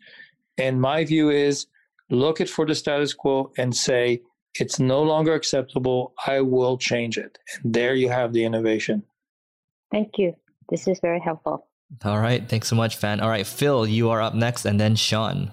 And 0.56 0.80
my 0.80 1.05
view 1.05 1.30
is 1.30 1.66
look 2.10 2.40
at 2.40 2.48
for 2.48 2.64
the 2.64 2.74
status 2.74 3.12
quo 3.12 3.52
and 3.59 3.74
say, 3.74 4.22
it's 4.55 4.78
no 4.78 5.02
longer 5.02 5.34
acceptable. 5.34 6.14
I 6.26 6.40
will 6.40 6.78
change 6.78 7.18
it. 7.18 7.38
And 7.62 7.74
there 7.74 7.94
you 7.94 8.09
have 8.09 8.32
the 8.32 8.44
innovation. 8.44 9.02
Thank 9.95 10.19
you. 10.19 10.35
This 10.71 10.89
is 10.89 10.99
very 10.99 11.21
helpful. 11.21 11.69
All 12.05 12.19
right. 12.19 12.49
Thanks 12.49 12.66
so 12.66 12.75
much, 12.75 12.97
Fan. 12.97 13.21
All 13.21 13.29
right, 13.29 13.47
Phil, 13.47 13.87
you 13.87 14.11
are 14.11 14.21
up 14.21 14.35
next, 14.35 14.65
and 14.65 14.81
then 14.81 14.97
Sean. 14.97 15.53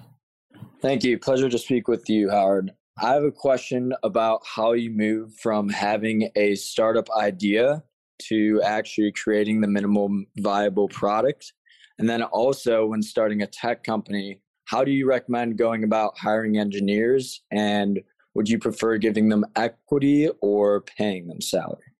Thank 0.80 1.04
you. 1.04 1.16
Pleasure 1.16 1.48
to 1.48 1.58
speak 1.58 1.86
with 1.86 2.10
you, 2.10 2.28
Howard. 2.28 2.72
I 3.00 3.12
have 3.12 3.22
a 3.22 3.30
question 3.30 3.92
about 4.02 4.40
how 4.44 4.72
you 4.72 4.90
move 4.90 5.32
from 5.36 5.68
having 5.68 6.28
a 6.34 6.56
startup 6.56 7.08
idea 7.16 7.84
to 8.22 8.60
actually 8.64 9.12
creating 9.12 9.60
the 9.60 9.68
minimum 9.68 10.26
viable 10.38 10.88
product. 10.88 11.52
And 12.00 12.10
then 12.10 12.24
also, 12.24 12.86
when 12.86 13.00
starting 13.00 13.42
a 13.42 13.46
tech 13.46 13.84
company, 13.84 14.40
how 14.64 14.82
do 14.82 14.90
you 14.90 15.06
recommend 15.06 15.56
going 15.56 15.84
about 15.84 16.18
hiring 16.18 16.58
engineers? 16.58 17.42
And 17.52 18.00
would 18.34 18.48
you 18.48 18.58
prefer 18.58 18.98
giving 18.98 19.28
them 19.28 19.44
equity 19.54 20.30
or 20.40 20.80
paying 20.80 21.28
them 21.28 21.40
salary? 21.40 21.91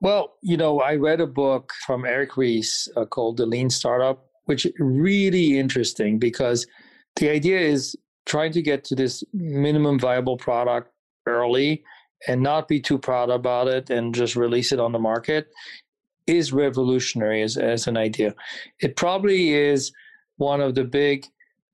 Well, 0.00 0.34
you 0.42 0.56
know, 0.56 0.80
I 0.80 0.94
read 0.94 1.20
a 1.20 1.26
book 1.26 1.72
from 1.86 2.04
Eric 2.04 2.36
Ries 2.36 2.88
uh, 2.96 3.04
called 3.04 3.36
The 3.36 3.46
Lean 3.46 3.70
Startup, 3.70 4.24
which 4.44 4.66
really 4.78 5.58
interesting 5.58 6.18
because 6.18 6.66
the 7.16 7.28
idea 7.30 7.58
is 7.58 7.96
trying 8.26 8.52
to 8.52 8.62
get 8.62 8.84
to 8.84 8.94
this 8.94 9.24
minimum 9.32 9.98
viable 9.98 10.36
product 10.36 10.92
early 11.26 11.82
and 12.26 12.42
not 12.42 12.68
be 12.68 12.80
too 12.80 12.98
proud 12.98 13.30
about 13.30 13.68
it 13.68 13.90
and 13.90 14.14
just 14.14 14.36
release 14.36 14.72
it 14.72 14.80
on 14.80 14.92
the 14.92 14.98
market 14.98 15.48
is 16.26 16.52
revolutionary 16.52 17.42
as, 17.42 17.56
as 17.56 17.86
an 17.86 17.96
idea. 17.96 18.34
It 18.80 18.96
probably 18.96 19.54
is 19.54 19.92
one 20.36 20.60
of 20.60 20.74
the 20.74 20.84
big 20.84 21.26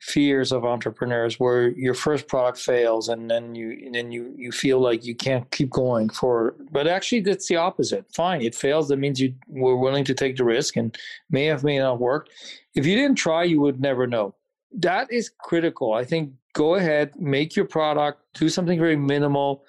fears 0.05 0.53
of 0.53 0.67
entrepreneurs 0.67 1.41
where 1.41 1.69
your 1.69 1.95
first 1.95 2.29
product 2.29 2.59
fails 2.59 3.09
and 3.09 3.31
then 3.31 3.55
you 3.55 3.71
and 3.87 3.95
then 3.95 4.13
you 4.13 4.35
you 4.37 4.53
feel 4.53 4.79
like 4.79 5.03
you 5.03 5.15
can't 5.15 5.51
keep 5.51 5.71
going 5.71 6.11
for 6.11 6.55
but 6.71 6.87
actually 6.87 7.21
that's 7.21 7.49
the 7.49 7.57
opposite. 7.57 8.05
Fine 8.15 8.43
it 8.43 8.55
fails 8.55 8.89
that 8.89 8.99
means 8.99 9.19
you 9.19 9.35
were 9.49 9.79
willing 9.79 10.05
to 10.05 10.13
take 10.13 10.37
the 10.37 10.45
risk 10.45 10.77
and 10.77 10.95
may 11.31 11.47
have 11.47 11.65
may 11.65 11.79
not 11.79 12.01
work. 12.01 12.29
If 12.75 12.85
you 12.85 12.95
didn't 12.97 13.17
try 13.17 13.45
you 13.45 13.63
would 13.63 13.81
never 13.81 14.07
know. 14.07 14.35
That 14.73 15.11
is 15.11 15.31
critical. 15.39 15.95
I 15.95 16.05
think 16.05 16.33
go 16.53 16.75
ahead 16.75 17.19
make 17.19 17.57
your 17.57 17.65
product 17.65 18.21
do 18.35 18.51
something 18.51 18.79
very 18.79 18.97
minimal 18.97 19.65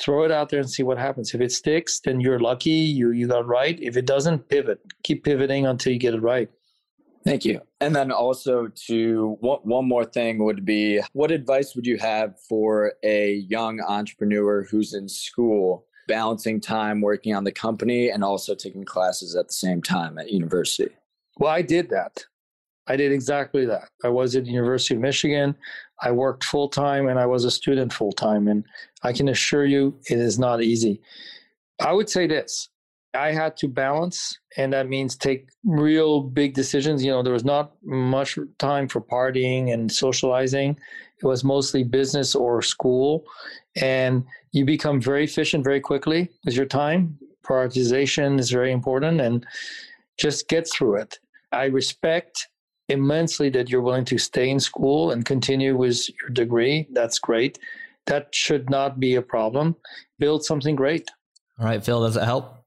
throw 0.00 0.24
it 0.24 0.32
out 0.32 0.48
there 0.48 0.58
and 0.58 0.68
see 0.68 0.82
what 0.82 0.98
happens. 0.98 1.34
If 1.34 1.40
it 1.40 1.52
sticks 1.52 2.00
then 2.00 2.20
you're 2.20 2.40
lucky 2.40 2.70
you 2.98 3.12
you 3.12 3.28
got 3.28 3.46
right. 3.46 3.78
If 3.80 3.96
it 3.96 4.06
doesn't 4.06 4.48
pivot. 4.48 4.80
Keep 5.04 5.22
pivoting 5.22 5.66
until 5.66 5.92
you 5.92 6.00
get 6.00 6.14
it 6.14 6.20
right 6.20 6.50
Thank 7.28 7.44
you. 7.44 7.60
And 7.80 7.94
then 7.94 8.10
also 8.10 8.68
to 8.86 9.36
one, 9.40 9.60
one 9.62 9.86
more 9.86 10.04
thing 10.04 10.42
would 10.44 10.64
be 10.64 11.00
what 11.12 11.30
advice 11.30 11.74
would 11.74 11.86
you 11.86 11.98
have 11.98 12.40
for 12.48 12.94
a 13.02 13.34
young 13.48 13.80
entrepreneur 13.80 14.64
who's 14.64 14.94
in 14.94 15.08
school 15.08 15.86
balancing 16.06 16.58
time 16.58 17.02
working 17.02 17.34
on 17.34 17.44
the 17.44 17.52
company 17.52 18.08
and 18.08 18.24
also 18.24 18.54
taking 18.54 18.84
classes 18.84 19.36
at 19.36 19.48
the 19.48 19.52
same 19.52 19.82
time 19.82 20.18
at 20.18 20.30
university? 20.30 20.94
Well, 21.36 21.52
I 21.52 21.62
did 21.62 21.90
that. 21.90 22.24
I 22.86 22.96
did 22.96 23.12
exactly 23.12 23.66
that. 23.66 23.90
I 24.02 24.08
was 24.08 24.34
at 24.34 24.46
University 24.46 24.94
of 24.94 25.02
Michigan. 25.02 25.54
I 26.00 26.10
worked 26.10 26.44
full 26.44 26.70
time 26.70 27.08
and 27.08 27.18
I 27.18 27.26
was 27.26 27.44
a 27.44 27.50
student 27.50 27.92
full 27.92 28.12
time. 28.12 28.48
And 28.48 28.64
I 29.02 29.12
can 29.12 29.28
assure 29.28 29.66
you 29.66 29.98
it 30.08 30.18
is 30.18 30.38
not 30.38 30.62
easy. 30.62 31.02
I 31.78 31.92
would 31.92 32.08
say 32.08 32.26
this 32.26 32.70
I 33.14 33.32
had 33.32 33.56
to 33.58 33.68
balance, 33.68 34.38
and 34.56 34.72
that 34.72 34.88
means 34.88 35.16
take 35.16 35.48
real 35.64 36.20
big 36.20 36.54
decisions. 36.54 37.02
You 37.02 37.10
know, 37.10 37.22
there 37.22 37.32
was 37.32 37.44
not 37.44 37.72
much 37.82 38.38
time 38.58 38.86
for 38.86 39.00
partying 39.00 39.72
and 39.72 39.90
socializing. 39.90 40.78
It 41.22 41.26
was 41.26 41.42
mostly 41.42 41.84
business 41.84 42.34
or 42.34 42.62
school. 42.62 43.24
And 43.80 44.24
you 44.52 44.64
become 44.64 45.00
very 45.00 45.24
efficient 45.24 45.64
very 45.64 45.80
quickly 45.80 46.28
with 46.44 46.54
your 46.54 46.66
time. 46.66 47.18
Prioritization 47.44 48.38
is 48.38 48.50
very 48.50 48.72
important 48.72 49.20
and 49.20 49.46
just 50.18 50.48
get 50.48 50.68
through 50.70 50.96
it. 50.96 51.18
I 51.52 51.64
respect 51.66 52.48
immensely 52.88 53.48
that 53.50 53.70
you're 53.70 53.82
willing 53.82 54.04
to 54.06 54.18
stay 54.18 54.50
in 54.50 54.60
school 54.60 55.10
and 55.12 55.24
continue 55.24 55.76
with 55.76 56.08
your 56.20 56.30
degree. 56.30 56.88
That's 56.92 57.18
great. 57.18 57.58
That 58.06 58.34
should 58.34 58.70
not 58.70 59.00
be 59.00 59.14
a 59.14 59.22
problem. 59.22 59.76
Build 60.18 60.44
something 60.44 60.76
great. 60.76 61.10
All 61.58 61.66
right, 61.66 61.84
Phil, 61.84 62.02
does 62.02 62.14
that 62.14 62.24
help? 62.24 62.57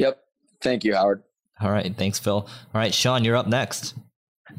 Yep. 0.00 0.18
Thank 0.62 0.84
you, 0.84 0.94
Howard. 0.94 1.22
All 1.60 1.70
right. 1.70 1.94
Thanks, 1.94 2.18
Phil. 2.18 2.36
All 2.36 2.48
right, 2.72 2.94
Sean, 2.94 3.22
you're 3.22 3.36
up 3.36 3.46
next. 3.46 3.94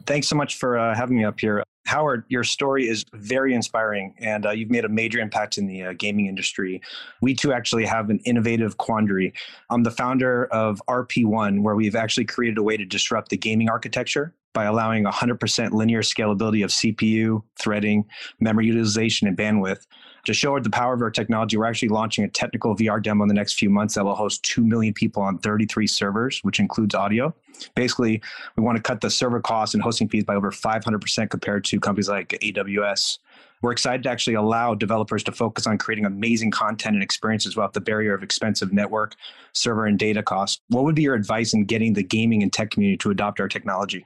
Thanks 0.05 0.27
so 0.27 0.35
much 0.35 0.57
for 0.57 0.77
uh, 0.77 0.95
having 0.95 1.17
me 1.17 1.25
up 1.25 1.39
here. 1.39 1.63
Howard, 1.87 2.23
your 2.29 2.43
story 2.43 2.87
is 2.87 3.03
very 3.15 3.55
inspiring, 3.55 4.13
and 4.19 4.45
uh, 4.45 4.51
you've 4.51 4.69
made 4.69 4.85
a 4.85 4.89
major 4.89 5.19
impact 5.19 5.57
in 5.57 5.65
the 5.65 5.83
uh, 5.83 5.93
gaming 5.97 6.27
industry. 6.27 6.79
We 7.21 7.33
too 7.33 7.53
actually 7.53 7.85
have 7.85 8.11
an 8.11 8.19
innovative 8.19 8.77
quandary. 8.77 9.33
I'm 9.71 9.81
the 9.81 9.89
founder 9.89 10.45
of 10.45 10.79
RP1, 10.87 11.63
where 11.63 11.75
we've 11.75 11.95
actually 11.95 12.25
created 12.25 12.59
a 12.59 12.63
way 12.63 12.77
to 12.77 12.85
disrupt 12.85 13.29
the 13.29 13.37
gaming 13.37 13.67
architecture 13.67 14.35
by 14.53 14.65
allowing 14.65 15.05
100% 15.05 15.71
linear 15.71 16.01
scalability 16.01 16.63
of 16.63 16.69
CPU, 16.69 17.41
threading, 17.59 18.05
memory 18.39 18.67
utilization, 18.67 19.27
and 19.27 19.35
bandwidth. 19.35 19.87
To 20.25 20.33
show 20.33 20.59
the 20.59 20.69
power 20.69 20.93
of 20.93 21.01
our 21.01 21.09
technology, 21.09 21.57
we're 21.57 21.65
actually 21.65 21.89
launching 21.89 22.23
a 22.23 22.27
technical 22.27 22.75
VR 22.75 23.01
demo 23.01 23.23
in 23.23 23.27
the 23.27 23.33
next 23.33 23.53
few 23.53 23.69
months 23.69 23.95
that 23.95 24.05
will 24.05 24.15
host 24.15 24.43
2 24.43 24.63
million 24.63 24.93
people 24.93 25.23
on 25.23 25.39
33 25.39 25.87
servers, 25.87 26.39
which 26.43 26.59
includes 26.59 26.93
audio. 26.93 27.33
Basically, 27.75 28.21
we 28.55 28.63
want 28.63 28.75
to 28.75 28.81
cut 28.81 29.01
the 29.01 29.09
server 29.09 29.39
costs 29.39 29.73
and 29.73 29.81
hosting 29.81 30.09
fees 30.09 30.23
by 30.23 30.35
over 30.35 30.51
500% 30.51 31.29
compared 31.29 31.63
to 31.65 31.79
companies 31.79 32.09
like 32.09 32.29
AWS. 32.29 33.17
We're 33.61 33.71
excited 33.71 34.03
to 34.03 34.09
actually 34.09 34.33
allow 34.33 34.73
developers 34.73 35.23
to 35.23 35.31
focus 35.31 35.67
on 35.67 35.77
creating 35.77 36.05
amazing 36.05 36.51
content 36.51 36.95
and 36.95 37.03
experiences 37.03 37.55
without 37.55 37.73
the 37.73 37.81
barrier 37.81 38.13
of 38.13 38.23
expensive 38.23 38.73
network, 38.73 39.15
server, 39.53 39.85
and 39.85 39.99
data 39.99 40.23
costs. 40.23 40.61
What 40.69 40.83
would 40.83 40.95
be 40.95 41.03
your 41.03 41.13
advice 41.13 41.53
in 41.53 41.65
getting 41.65 41.93
the 41.93 42.03
gaming 42.03 42.41
and 42.41 42.51
tech 42.51 42.71
community 42.71 42.97
to 42.97 43.11
adopt 43.11 43.39
our 43.39 43.47
technology? 43.47 44.05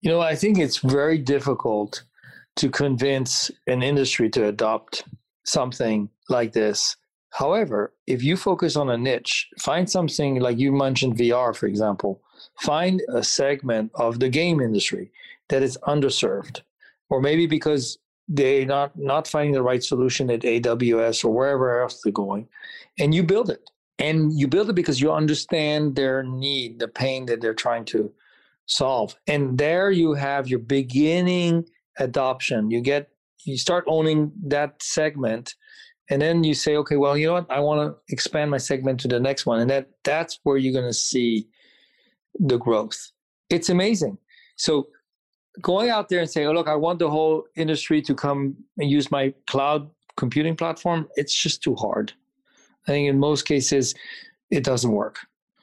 You 0.00 0.10
know, 0.10 0.20
I 0.20 0.36
think 0.36 0.58
it's 0.58 0.78
very 0.78 1.18
difficult 1.18 2.04
to 2.56 2.70
convince 2.70 3.50
an 3.66 3.82
industry 3.82 4.30
to 4.30 4.48
adopt 4.48 5.04
something 5.44 6.08
like 6.28 6.52
this. 6.52 6.96
However, 7.30 7.92
if 8.06 8.22
you 8.22 8.36
focus 8.36 8.76
on 8.76 8.88
a 8.88 8.96
niche, 8.96 9.48
find 9.58 9.88
something 9.88 10.40
like 10.40 10.58
you 10.58 10.72
mentioned 10.72 11.16
VR, 11.16 11.54
for 11.54 11.66
example, 11.66 12.22
find 12.60 13.02
a 13.12 13.22
segment 13.22 13.90
of 13.94 14.20
the 14.20 14.28
game 14.28 14.60
industry 14.60 15.12
that 15.48 15.62
is 15.62 15.78
underserved, 15.86 16.62
or 17.10 17.20
maybe 17.20 17.46
because 17.46 17.98
they're 18.28 18.66
not, 18.66 18.98
not 18.98 19.28
finding 19.28 19.52
the 19.52 19.62
right 19.62 19.84
solution 19.84 20.30
at 20.30 20.40
AWS 20.40 21.24
or 21.24 21.32
wherever 21.32 21.82
else 21.82 22.00
they're 22.02 22.12
going, 22.12 22.48
and 22.98 23.14
you 23.14 23.22
build 23.22 23.50
it. 23.50 23.70
And 23.98 24.38
you 24.38 24.46
build 24.46 24.68
it 24.68 24.74
because 24.74 25.00
you 25.00 25.12
understand 25.12 25.96
their 25.96 26.22
need, 26.22 26.80
the 26.80 26.88
pain 26.88 27.26
that 27.26 27.40
they're 27.40 27.54
trying 27.54 27.86
to 27.86 28.12
solve. 28.66 29.16
And 29.26 29.56
there 29.56 29.90
you 29.90 30.12
have 30.12 30.48
your 30.48 30.58
beginning 30.58 31.66
adoption. 31.98 32.70
You 32.70 32.80
get 32.80 33.10
you 33.44 33.56
start 33.56 33.84
owning 33.86 34.32
that 34.44 34.82
segment 34.82 35.54
and 36.10 36.20
then 36.20 36.44
you 36.44 36.54
say 36.54 36.76
okay 36.76 36.96
well 36.96 37.16
you 37.16 37.26
know 37.26 37.34
what? 37.34 37.50
I 37.50 37.60
want 37.60 37.80
to 37.80 38.12
expand 38.12 38.50
my 38.50 38.58
segment 38.58 39.00
to 39.00 39.08
the 39.08 39.20
next 39.20 39.46
one 39.46 39.60
and 39.60 39.70
that 39.70 39.90
that's 40.04 40.38
where 40.42 40.56
you're 40.56 40.72
going 40.72 40.90
to 40.90 40.94
see 40.94 41.48
the 42.38 42.58
growth. 42.58 43.12
It's 43.50 43.68
amazing. 43.68 44.18
So 44.56 44.88
going 45.62 45.90
out 45.90 46.08
there 46.08 46.20
and 46.20 46.30
saying 46.30 46.46
oh 46.46 46.52
look 46.52 46.68
i 46.68 46.74
want 46.74 46.98
the 46.98 47.08
whole 47.08 47.44
industry 47.56 48.02
to 48.02 48.14
come 48.14 48.54
and 48.76 48.90
use 48.90 49.10
my 49.10 49.32
cloud 49.46 49.88
computing 50.18 50.54
platform 50.54 51.08
it's 51.16 51.34
just 51.34 51.62
too 51.62 51.74
hard. 51.74 52.12
I 52.86 52.92
think 52.92 53.08
in 53.08 53.18
most 53.18 53.46
cases 53.46 53.94
it 54.50 54.62
doesn't 54.64 54.92
work. 54.92 55.18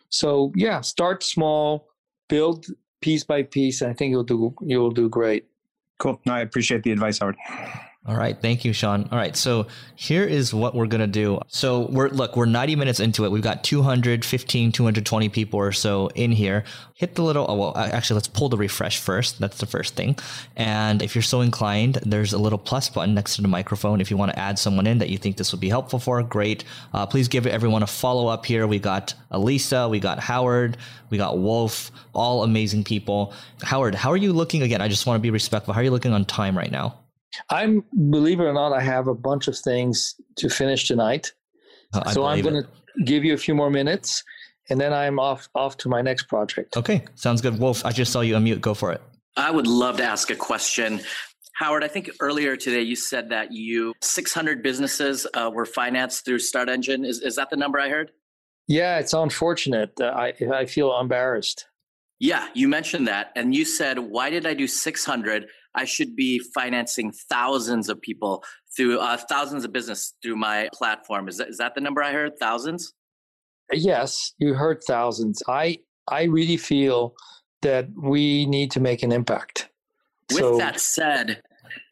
So 0.10 0.52
yeah 0.56 0.82
start 0.82 1.24
small 1.24 1.88
build 2.30 2.66
piece 3.02 3.24
by 3.24 3.44
piece 3.44 3.82
i 3.82 3.94
think 3.94 4.12
you'll 4.12 4.24
do 4.24 4.56
you'll 4.62 4.92
do 4.92 5.10
great 5.10 5.46
Cool. 6.04 6.20
No, 6.26 6.34
I 6.34 6.42
appreciate 6.42 6.84
the 6.84 6.92
advice, 6.92 7.20
Howard. 7.20 7.38
All 8.06 8.18
right, 8.18 8.38
thank 8.38 8.66
you, 8.66 8.74
Sean. 8.74 9.08
All 9.14 9.18
right, 9.18 9.34
so 9.34 9.68
here 9.96 10.26
is 10.26 10.54
what 10.54 10.76
we're 10.76 10.88
gonna 10.88 11.08
do. 11.08 11.40
So 11.48 11.88
we're 11.90 12.10
look, 12.10 12.36
we're 12.36 12.46
90 12.46 12.76
minutes 12.76 13.00
into 13.00 13.24
it. 13.24 13.32
We've 13.32 13.42
got 13.42 13.64
215, 13.64 14.74
220 14.74 15.30
people 15.30 15.58
or 15.58 15.72
so 15.72 16.08
in 16.10 16.34
here. 16.34 16.66
Hit 16.96 17.16
the 17.16 17.22
little. 17.22 17.46
Oh, 17.48 17.56
well, 17.56 17.78
actually, 17.78 18.16
let's 18.16 18.28
pull 18.28 18.50
the 18.50 18.58
refresh 18.58 19.00
first. 19.00 19.40
That's 19.40 19.58
the 19.60 19.66
first 19.66 19.96
thing. 19.96 20.18
And 20.58 21.02
if 21.02 21.16
you're 21.16 21.22
so 21.22 21.40
inclined, 21.40 21.96
there's 22.06 22.34
a 22.34 22.38
little 22.38 22.60
plus 22.60 22.90
button 22.90 23.14
next 23.14 23.38
to 23.38 23.42
the 23.42 23.48
microphone. 23.48 24.02
If 24.02 24.12
you 24.12 24.18
want 24.18 24.34
to 24.34 24.40
add 24.40 24.60
someone 24.60 24.86
in 24.86 24.98
that 24.98 25.10
you 25.10 25.18
think 25.18 25.38
this 25.38 25.54
would 25.54 25.62
be 25.62 25.70
helpful 25.70 25.98
for, 25.98 26.22
great. 26.24 26.66
Uh, 26.94 27.06
please 27.06 27.30
give 27.30 27.48
everyone 27.48 27.84
a 27.84 27.88
follow 27.88 28.28
up 28.28 28.46
here. 28.46 28.68
We 28.68 28.80
got 28.80 29.14
Elisa, 29.32 29.88
we 29.88 30.02
got 30.02 30.20
Howard, 30.20 30.76
we 31.10 31.18
got 31.18 31.38
Wolf, 31.38 31.90
all 32.12 32.44
amazing 32.44 32.84
people. 32.84 33.34
Howard, 33.62 33.96
how 33.96 34.12
are 34.12 34.18
you 34.18 34.34
looking 34.34 34.62
again? 34.62 34.82
I 34.82 34.90
just 34.90 35.08
want 35.08 35.18
to 35.20 35.22
be 35.22 35.32
respectful. 35.32 35.74
How 35.74 35.80
are 35.80 35.86
you 35.86 35.92
looking 35.92 36.12
on 36.12 36.26
time 36.26 36.58
right 36.58 36.72
now? 36.72 37.00
I'm, 37.50 37.84
believe 38.10 38.40
it 38.40 38.44
or 38.44 38.54
not, 38.54 38.74
I 38.74 38.82
have 38.82 39.08
a 39.08 39.16
bunch 39.16 39.48
of 39.48 39.58
things 39.58 40.16
to 40.38 40.50
finish 40.50 40.88
tonight. 40.88 41.34
Uh, 41.94 42.10
so 42.12 42.26
I'm 42.26 42.42
going 42.42 42.64
to 42.64 42.70
give 43.04 43.24
you 43.24 43.34
a 43.34 43.38
few 43.38 43.56
more 43.56 43.70
minutes, 43.70 44.24
and 44.70 44.80
then 44.80 44.94
I'm 44.94 45.20
off 45.20 45.48
off 45.56 45.78
to 45.78 45.90
my 45.90 46.02
next 46.02 46.24
project. 46.24 46.76
Okay, 46.78 47.04
sounds 47.16 47.42
good. 47.42 47.60
Wolf, 47.60 47.86
I 47.86 47.92
just 47.92 48.12
saw 48.12 48.22
you 48.22 48.36
unmute. 48.36 48.62
Go 48.62 48.74
for 48.74 48.92
it. 48.92 49.02
I 49.36 49.52
would 49.52 49.68
love 49.68 49.98
to 49.98 50.04
ask 50.04 50.30
a 50.30 50.36
question. 50.36 51.02
Howard, 51.56 51.84
I 51.84 51.88
think 51.88 52.10
earlier 52.20 52.56
today 52.56 52.82
you 52.82 52.96
said 52.96 53.30
that 53.30 53.52
you 53.52 53.94
600 54.02 54.64
businesses 54.64 55.28
uh, 55.34 55.52
were 55.54 55.66
financed 55.66 56.26
through 56.26 56.40
StartEngine. 56.40 57.06
Is 57.06 57.22
is 57.22 57.36
that 57.36 57.50
the 57.50 57.58
number 57.58 57.80
I 57.80 57.90
heard? 57.90 58.12
Yeah, 58.68 59.00
it's 59.00 59.14
unfortunate. 59.14 59.92
Uh, 60.00 60.06
I 60.06 60.34
I 60.52 60.66
feel 60.66 60.98
embarrassed. 61.00 61.68
Yeah, 62.20 62.48
you 62.54 62.68
mentioned 62.68 63.08
that, 63.08 63.32
and 63.36 63.54
you 63.54 63.66
said, 63.66 64.00
"Why 64.00 64.30
did 64.30 64.46
I 64.46 64.54
do 64.54 64.68
600? 64.68 65.48
I 65.76 65.86
should 65.86 66.16
be 66.16 66.40
financing 66.40 67.12
thousands 67.12 67.90
of 67.90 68.02
people 68.02 68.44
through 68.76 69.00
uh, 69.00 69.18
thousands 69.18 69.66
of 69.66 69.72
business 69.74 70.14
through 70.22 70.36
my 70.36 70.70
platform." 70.74 71.28
Is 71.28 71.38
that 71.38 71.50
is 71.50 71.58
that 71.58 71.76
the 71.76 71.82
number 71.82 72.04
I 72.04 72.12
heard? 72.12 72.38
Thousands? 72.40 72.94
Yes, 73.72 74.34
you 74.38 74.54
heard 74.54 74.84
thousands. 74.86 75.42
I 75.48 75.80
I 76.08 76.24
really 76.24 76.58
feel 76.58 77.14
that 77.62 77.88
we 77.96 78.46
need 78.46 78.72
to 78.72 78.80
make 78.80 79.04
an 79.04 79.12
impact. 79.12 79.70
With 80.30 80.40
So- 80.40 80.58
that 80.58 80.80
said, 80.80 81.42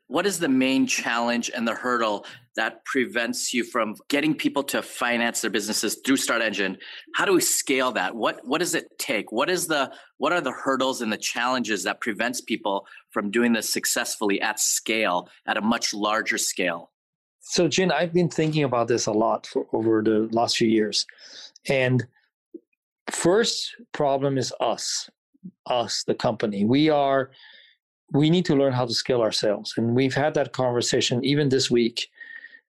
what 0.08 0.26
is 0.26 0.40
the 0.40 0.50
main 0.50 0.86
challenge 0.86 1.50
and 1.56 1.68
the 1.68 1.74
hurdle 1.74 2.26
that 2.56 2.84
prevents 2.86 3.54
you 3.54 3.64
from 3.64 3.96
getting 4.10 4.36
people 4.36 4.64
to 4.64 4.82
finance 4.82 5.42
their 5.42 5.52
businesses 5.52 6.02
through 6.06 6.18
StartEngine? 6.18 6.78
How 7.16 7.26
do 7.26 7.34
we 7.34 7.42
scale 7.42 7.92
that? 7.94 8.16
What 8.16 8.42
what 8.44 8.60
does 8.60 8.76
it 8.76 8.88
take? 9.00 9.32
What 9.32 9.50
is 9.50 9.68
the 9.68 9.92
what 10.18 10.34
are 10.34 10.42
the 10.42 10.52
hurdles 10.52 11.02
and 11.02 11.12
the 11.12 11.18
challenges 11.18 11.84
that 11.84 12.02
prevents 12.02 12.42
people 12.42 12.86
from 13.12 13.32
doing 13.32 13.54
this 13.54 13.70
successfully 13.70 14.42
at 14.42 14.60
scale, 14.60 15.30
at 15.48 15.58
a 15.58 15.62
much 15.62 15.94
larger 15.94 16.38
scale? 16.38 16.92
So, 17.42 17.68
Jin, 17.68 17.92
I've 17.92 18.14
been 18.14 18.30
thinking 18.30 18.64
about 18.64 18.88
this 18.88 19.08
a 19.08 19.12
lot 19.12 19.48
for 19.48 19.66
over 19.74 20.02
the 20.02 20.30
last 20.32 20.58
few 20.58 20.70
years. 20.70 21.06
And 21.68 22.06
first 23.10 23.76
problem 23.94 24.38
is 24.38 24.54
us, 24.62 25.10
us, 25.66 26.04
the 26.04 26.14
company. 26.14 26.66
We 26.66 26.90
are, 26.90 27.32
we 28.14 28.30
need 28.30 28.46
to 28.46 28.56
learn 28.56 28.74
how 28.74 28.86
to 28.86 28.94
scale 28.94 29.22
ourselves. 29.22 29.74
And 29.76 29.96
we've 29.96 30.14
had 30.14 30.34
that 30.36 30.54
conversation 30.54 31.24
even 31.26 31.50
this 31.50 31.72
week. 31.72 32.10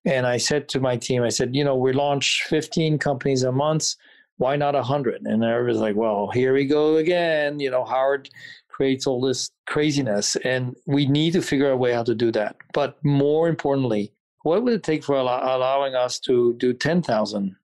And 0.04 0.26
I 0.26 0.36
said 0.36 0.68
to 0.70 0.80
my 0.80 0.96
team, 0.96 1.22
I 1.22 1.28
said, 1.28 1.54
you 1.54 1.64
know, 1.64 1.76
we 1.76 1.92
launch 1.92 2.44
15 2.48 2.98
companies 2.98 3.42
a 3.42 3.52
month. 3.52 3.94
Why 4.36 4.56
not 4.56 4.74
100? 4.74 5.22
And 5.22 5.44
everybody's 5.44 5.80
like, 5.80 5.96
well, 5.96 6.30
here 6.32 6.52
we 6.52 6.66
go 6.66 6.96
again. 6.96 7.60
You 7.60 7.70
know, 7.70 7.84
Howard 7.84 8.28
creates 8.68 9.06
all 9.06 9.20
this 9.20 9.50
craziness. 9.66 10.36
And 10.36 10.74
we 10.86 11.06
need 11.06 11.34
to 11.34 11.42
figure 11.42 11.68
out 11.68 11.74
a 11.74 11.76
way 11.76 11.92
how 11.92 12.02
to 12.02 12.14
do 12.14 12.32
that. 12.32 12.56
But 12.72 12.96
more 13.04 13.48
importantly, 13.48 14.12
what 14.42 14.64
would 14.64 14.72
it 14.72 14.82
take 14.82 15.04
for 15.04 15.16
allow- 15.16 15.56
allowing 15.56 15.94
us 15.94 16.18
to 16.20 16.54
do 16.54 16.72
10,000 16.72 17.54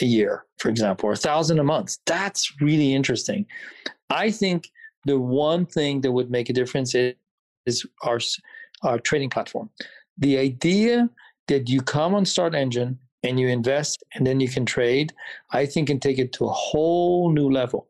a 0.00 0.04
year, 0.04 0.44
for 0.58 0.68
example, 0.68 1.08
or 1.08 1.12
1,000 1.12 1.58
a 1.58 1.64
month? 1.64 1.96
That's 2.06 2.60
really 2.60 2.94
interesting. 2.94 3.46
I 4.10 4.30
think 4.30 4.70
the 5.04 5.18
one 5.18 5.66
thing 5.66 6.02
that 6.02 6.12
would 6.12 6.30
make 6.30 6.48
a 6.48 6.52
difference 6.52 6.94
is, 6.94 7.14
is 7.66 7.84
our, 8.02 8.20
our 8.82 9.00
trading 9.00 9.30
platform. 9.30 9.70
The 10.18 10.38
idea 10.38 11.08
that 11.48 11.68
you 11.68 11.80
come 11.80 12.14
on 12.14 12.24
StartEngine 12.24 12.96
and 13.22 13.40
you 13.40 13.48
invest 13.48 14.02
and 14.14 14.26
then 14.26 14.40
you 14.40 14.48
can 14.48 14.64
trade, 14.64 15.12
I 15.50 15.66
think 15.66 15.88
can 15.88 16.00
take 16.00 16.18
it 16.18 16.32
to 16.34 16.46
a 16.46 16.52
whole 16.52 17.32
new 17.32 17.50
level. 17.50 17.88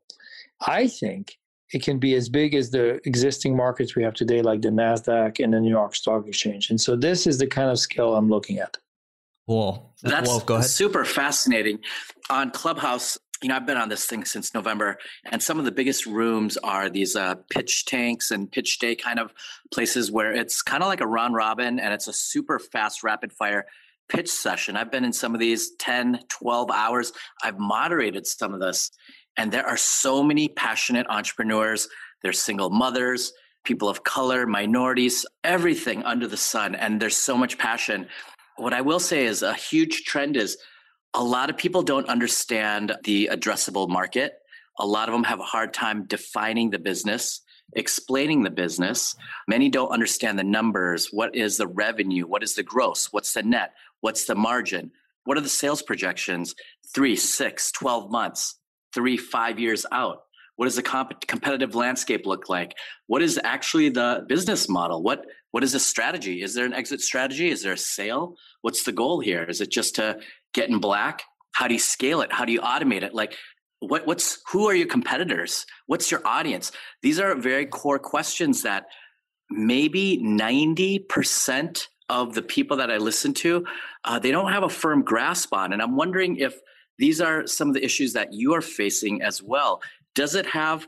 I 0.67 0.89
think 0.89 1.39
it 1.73 1.83
can 1.83 1.99
be 1.99 2.15
as 2.15 2.29
big 2.29 2.55
as 2.55 2.71
the 2.71 3.01
existing 3.07 3.57
markets 3.57 3.95
we 3.95 4.03
have 4.03 4.15
today, 4.15 4.41
like 4.41 4.63
the 4.63 4.71
NASDAQ 4.71 5.43
and 5.43 5.53
the 5.53 5.61
New 5.61 5.71
York 5.71 5.95
Stock 5.95 6.27
Exchange. 6.27 6.71
And 6.71 6.81
so 6.81 6.97
this 6.97 7.27
is 7.27 7.39
the 7.39 7.47
kind 7.47 7.71
of 7.71 7.79
scale 7.79 8.17
I'm 8.17 8.31
looking 8.31 8.59
at. 8.59 8.77
Cool. 9.47 9.95
That's 10.03 10.29
Wolf, 10.29 10.65
super 10.65 11.05
fascinating. 11.05 11.81
On 12.31 12.51
Clubhouse, 12.51 13.19
you 13.43 13.49
know, 13.49 13.57
I've 13.57 13.67
been 13.67 13.77
on 13.77 13.89
this 13.89 14.07
thing 14.07 14.25
since 14.25 14.55
November, 14.55 14.99
and 15.25 15.43
some 15.43 15.59
of 15.59 15.65
the 15.65 15.73
biggest 15.73 16.07
rooms 16.07 16.57
are 16.59 16.91
these 16.91 17.15
uh, 17.15 17.37
pitch 17.51 17.85
tanks 17.87 18.31
and 18.31 18.51
pitch 18.51 18.79
day 18.79 18.95
kind 18.95 19.19
of 19.19 19.33
places 19.73 20.11
where 20.11 20.33
it's 20.33 20.63
kind 20.63 20.83
of 20.83 20.89
like 20.89 21.01
a 21.01 21.07
round 21.07 21.35
robin 21.35 21.79
and 21.79 21.95
it's 21.95 22.09
a 22.09 22.13
super 22.13 22.59
fast, 22.59 23.03
rapid 23.03 23.33
fire 23.33 23.67
pitch 24.09 24.29
session. 24.29 24.77
I've 24.77 24.91
been 24.91 25.05
in 25.05 25.13
some 25.13 25.35
of 25.35 25.41
these 25.41 25.73
10, 25.77 26.21
12 26.29 26.71
hours. 26.71 27.13
I've 27.43 27.59
moderated 27.59 28.27
some 28.27 28.55
of 28.55 28.61
this, 28.61 28.91
and 29.37 29.53
there 29.53 29.67
are 29.67 29.77
so 29.77 30.23
many 30.23 30.49
passionate 30.49 31.07
entrepreneurs. 31.09 31.89
There's 32.23 32.41
single 32.41 32.71
mothers, 32.71 33.33
people 33.65 33.89
of 33.89 34.03
color, 34.03 34.47
minorities, 34.47 35.25
everything 35.45 36.03
under 36.05 36.27
the 36.27 36.37
sun, 36.37 36.75
and 36.75 37.01
there's 37.01 37.17
so 37.17 37.37
much 37.37 37.59
passion 37.59 38.09
what 38.59 38.75
I 38.75 38.81
will 38.81 39.01
say 39.01 39.25
is 39.25 39.43
a 39.43 39.55
huge 39.55 40.05
trend 40.05 40.37
is 40.37 40.59
a 41.19 41.25
lot 41.25 41.51
of 41.51 41.57
people 41.57 41.83
don't 41.83 42.09
understand 42.09 42.97
the 43.03 43.29
addressable 43.33 43.89
market. 43.89 44.35
A 44.79 44.87
lot 44.87 45.09
of 45.09 45.13
them 45.13 45.25
have 45.25 45.41
a 45.41 45.43
hard 45.45 45.75
time 45.75 46.05
defining 46.05 46.71
the 46.71 46.79
business, 46.79 47.41
explaining 47.75 48.45
the 48.45 48.51
business. 48.51 49.17
Many 49.49 49.69
don't 49.69 49.91
understand 49.91 50.39
the 50.39 50.45
numbers. 50.45 51.09
What 51.11 51.35
is 51.35 51.57
the 51.57 51.67
revenue? 51.67 52.25
What 52.25 52.45
is 52.45 52.55
the 52.55 52.63
gross? 52.63 53.09
What's 53.13 53.33
the 53.33 53.43
net? 53.43 53.73
What's 54.01 54.27
the 54.27 54.37
margin? 54.37 54.93
What 55.25 55.37
are 55.37 55.41
the 55.41 55.49
sales 55.49 55.83
projections? 55.83 56.55
Three, 56.95 57.17
six, 57.17 57.73
12 57.73 58.13
months, 58.13 58.55
three, 58.95 59.17
five 59.17 59.59
years 59.59 59.85
out. 59.91 60.23
What 60.55 60.67
does 60.67 60.77
the 60.77 60.83
comp- 60.83 61.27
competitive 61.27 61.75
landscape 61.75 62.27
look 62.27 62.49
like? 62.49 62.77
What 63.09 63.23
is 63.23 63.41
actually 63.43 63.89
the 63.89 64.25
business 64.29 64.69
model? 64.69 65.03
What 65.03 65.27
what 65.51 65.65
is 65.65 65.73
the 65.73 65.81
strategy? 65.81 66.43
Is 66.43 66.55
there 66.55 66.67
an 66.67 66.75
exit 66.75 67.01
strategy? 67.01 67.49
Is 67.49 67.63
there 67.63 67.73
a 67.73 67.79
sale? 67.79 68.37
What's 68.61 68.83
the 68.83 68.93
goal 68.93 69.21
here? 69.21 69.45
Is 69.45 69.61
it 69.61 69.71
just 69.71 69.95
to 69.95 70.19
get 70.55 70.69
in 70.69 70.79
black? 70.79 71.23
How 71.53 71.69
do 71.69 71.75
you 71.75 71.81
scale 71.81 72.21
it? 72.21 72.33
How 72.33 72.45
do 72.45 72.53
you 72.53 72.61
automate 72.61 73.03
it? 73.03 73.15
Like 73.15 73.35
what 73.81 74.07
what's 74.07 74.41
who 74.51 74.69
are 74.69 74.75
your 74.75 74.89
competitors? 74.89 75.67
What's 75.87 76.11
your 76.11 76.27
audience? 76.27 76.73
These 77.03 77.21
are 77.21 77.35
very 77.35 77.67
core 77.67 77.99
questions 77.99 78.63
that 78.63 78.87
maybe 79.51 80.19
90% 80.23 81.87
of 82.11 82.35
the 82.35 82.43
people 82.43 82.77
that 82.79 82.91
I 82.91 82.97
listen 82.97 83.35
to, 83.35 83.67
uh, 84.05 84.19
they 84.19 84.31
don't 84.31 84.53
have 84.53 84.63
a 84.63 84.69
firm 84.69 85.03
grasp 85.03 85.53
on. 85.53 85.73
And 85.73 85.83
I'm 85.83 85.97
wondering 85.97 86.37
if 86.37 86.59
these 86.99 87.21
are 87.21 87.47
some 87.47 87.69
of 87.69 87.75
the 87.75 87.85
issues 87.85 88.15
that 88.15 88.33
you 88.33 88.55
are 88.55 88.61
facing 88.61 89.23
as 89.23 89.43
well. 89.43 89.83
Does 90.15 90.35
it 90.35 90.47
have 90.47 90.87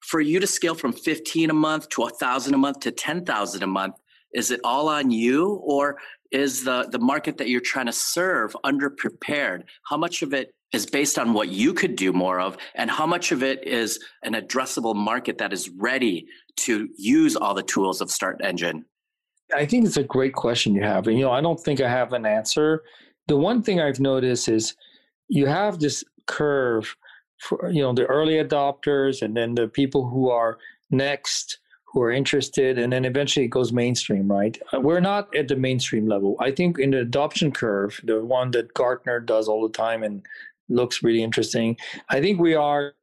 for 0.00 0.20
you 0.20 0.40
to 0.40 0.46
scale 0.46 0.74
from 0.74 0.92
15 0.92 1.50
a 1.50 1.54
month 1.54 1.88
to 1.90 2.02
a 2.02 2.10
thousand 2.10 2.54
a 2.54 2.58
month 2.58 2.80
to 2.80 2.90
10,000 2.90 3.62
a 3.62 3.66
month? 3.66 3.96
Is 4.34 4.50
it 4.50 4.60
all 4.64 4.88
on 4.88 5.10
you 5.10 5.60
or 5.62 5.98
is 6.32 6.64
the, 6.64 6.88
the 6.90 6.98
market 6.98 7.38
that 7.38 7.48
you're 7.48 7.60
trying 7.60 7.86
to 7.86 7.92
serve 7.92 8.56
underprepared? 8.64 9.64
How 9.84 9.96
much 9.96 10.22
of 10.22 10.32
it 10.32 10.54
is 10.72 10.86
based 10.86 11.18
on 11.18 11.34
what 11.34 11.48
you 11.48 11.74
could 11.74 11.96
do 11.96 12.12
more 12.12 12.40
of 12.40 12.56
and 12.74 12.90
how 12.90 13.06
much 13.06 13.30
of 13.30 13.42
it 13.42 13.66
is 13.66 14.00
an 14.22 14.32
addressable 14.32 14.96
market 14.96 15.38
that 15.38 15.52
is 15.52 15.68
ready 15.68 16.26
to 16.56 16.88
use 16.96 17.36
all 17.36 17.54
the 17.54 17.62
tools 17.62 18.00
of 18.00 18.08
StartEngine 18.08 18.82
i 19.54 19.66
think 19.66 19.84
it's 19.84 19.96
a 19.96 20.02
great 20.02 20.34
question 20.34 20.74
you 20.74 20.82
have 20.82 21.06
and 21.06 21.18
you 21.18 21.24
know 21.24 21.30
i 21.30 21.40
don't 21.40 21.60
think 21.60 21.80
i 21.80 21.88
have 21.88 22.12
an 22.12 22.26
answer 22.26 22.82
the 23.28 23.36
one 23.36 23.62
thing 23.62 23.80
i've 23.80 24.00
noticed 24.00 24.48
is 24.48 24.74
you 25.28 25.46
have 25.46 25.78
this 25.78 26.02
curve 26.26 26.96
for 27.38 27.70
you 27.70 27.82
know 27.82 27.92
the 27.92 28.06
early 28.06 28.34
adopters 28.34 29.22
and 29.22 29.36
then 29.36 29.54
the 29.54 29.68
people 29.68 30.08
who 30.08 30.30
are 30.30 30.58
next 30.90 31.58
who 31.92 32.00
are 32.00 32.10
interested 32.10 32.78
and 32.78 32.92
then 32.92 33.04
eventually 33.04 33.44
it 33.44 33.50
goes 33.50 33.72
mainstream 33.72 34.30
right 34.30 34.60
uh, 34.72 34.80
we're 34.80 35.00
not 35.00 35.34
at 35.36 35.48
the 35.48 35.56
mainstream 35.56 36.06
level 36.06 36.36
i 36.40 36.50
think 36.50 36.78
in 36.78 36.90
the 36.90 37.00
adoption 37.00 37.50
curve 37.50 38.00
the 38.04 38.24
one 38.24 38.50
that 38.50 38.72
gartner 38.74 39.20
does 39.20 39.48
all 39.48 39.62
the 39.62 39.72
time 39.72 40.02
and 40.02 40.22
looks 40.72 41.02
really 41.02 41.22
interesting. 41.22 41.76
I 42.08 42.20
think 42.20 42.40
we 42.40 42.54
are 42.54 42.94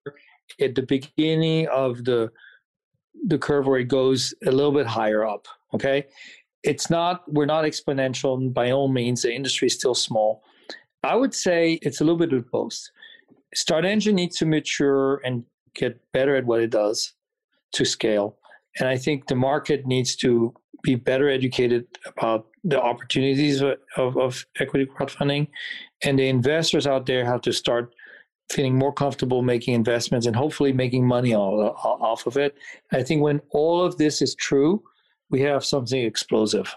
at 0.60 0.76
the 0.76 0.84
beginning 0.84 1.68
of 1.68 2.04
the 2.06 2.32
the 3.28 3.38
curve 3.38 3.68
where 3.68 3.80
it 3.80 3.90
goes 3.90 4.34
a 4.46 4.52
little 4.52 4.72
bit 4.72 4.88
higher 4.88 5.26
up. 5.26 5.48
Okay, 5.74 6.08
it's 6.64 6.90
not 6.90 7.32
we're 7.32 7.46
not 7.46 7.66
exponential 7.66 8.54
by 8.54 8.72
all 8.72 8.88
means. 8.88 9.22
The 9.22 9.34
industry 9.34 9.68
is 9.68 9.74
still 9.74 9.96
small. 9.96 10.44
I 11.04 11.16
would 11.16 11.34
say 11.34 11.80
it's 11.82 12.02
a 12.02 12.04
little 12.04 12.20
bit 12.20 12.34
of 12.34 12.50
both. 12.52 12.78
StartEngine 13.56 14.14
needs 14.14 14.38
to 14.38 14.46
mature 14.46 15.22
and 15.26 15.44
get 15.74 16.00
better 16.12 16.36
at 16.36 16.46
what 16.46 16.60
it 16.62 16.70
does 16.70 17.14
to 17.72 17.86
scale, 17.86 18.38
and 18.80 18.88
I 18.88 18.98
think 18.98 19.28
the 19.28 19.36
market 19.36 19.86
needs 19.86 20.16
to 20.18 20.54
be 20.82 20.96
better 20.96 21.30
educated 21.30 21.86
about 22.06 22.48
the 22.64 22.82
opportunities 22.82 23.62
of, 23.62 23.78
of, 23.98 24.46
equity 24.60 24.86
crowdfunding 24.86 25.48
and 26.04 26.18
the 26.18 26.28
investors 26.28 26.88
out 26.88 27.06
there 27.06 27.26
have 27.26 27.42
to 27.42 27.52
start 27.52 27.94
feeling 28.50 28.78
more 28.78 28.94
comfortable 28.94 29.42
making 29.42 29.74
investments 29.74 30.26
and 30.26 30.36
hopefully 30.36 30.74
making 30.74 31.06
money 31.06 31.36
off 31.36 32.26
of 32.26 32.38
it. 32.38 32.58
I 32.92 33.04
think 33.04 33.22
when 33.22 33.42
all 33.52 33.84
of 33.84 33.98
this 33.98 34.22
is 34.22 34.34
true, 34.36 34.82
we 35.30 35.42
have 35.42 35.64
something 35.64 36.02
explosive. 36.02 36.74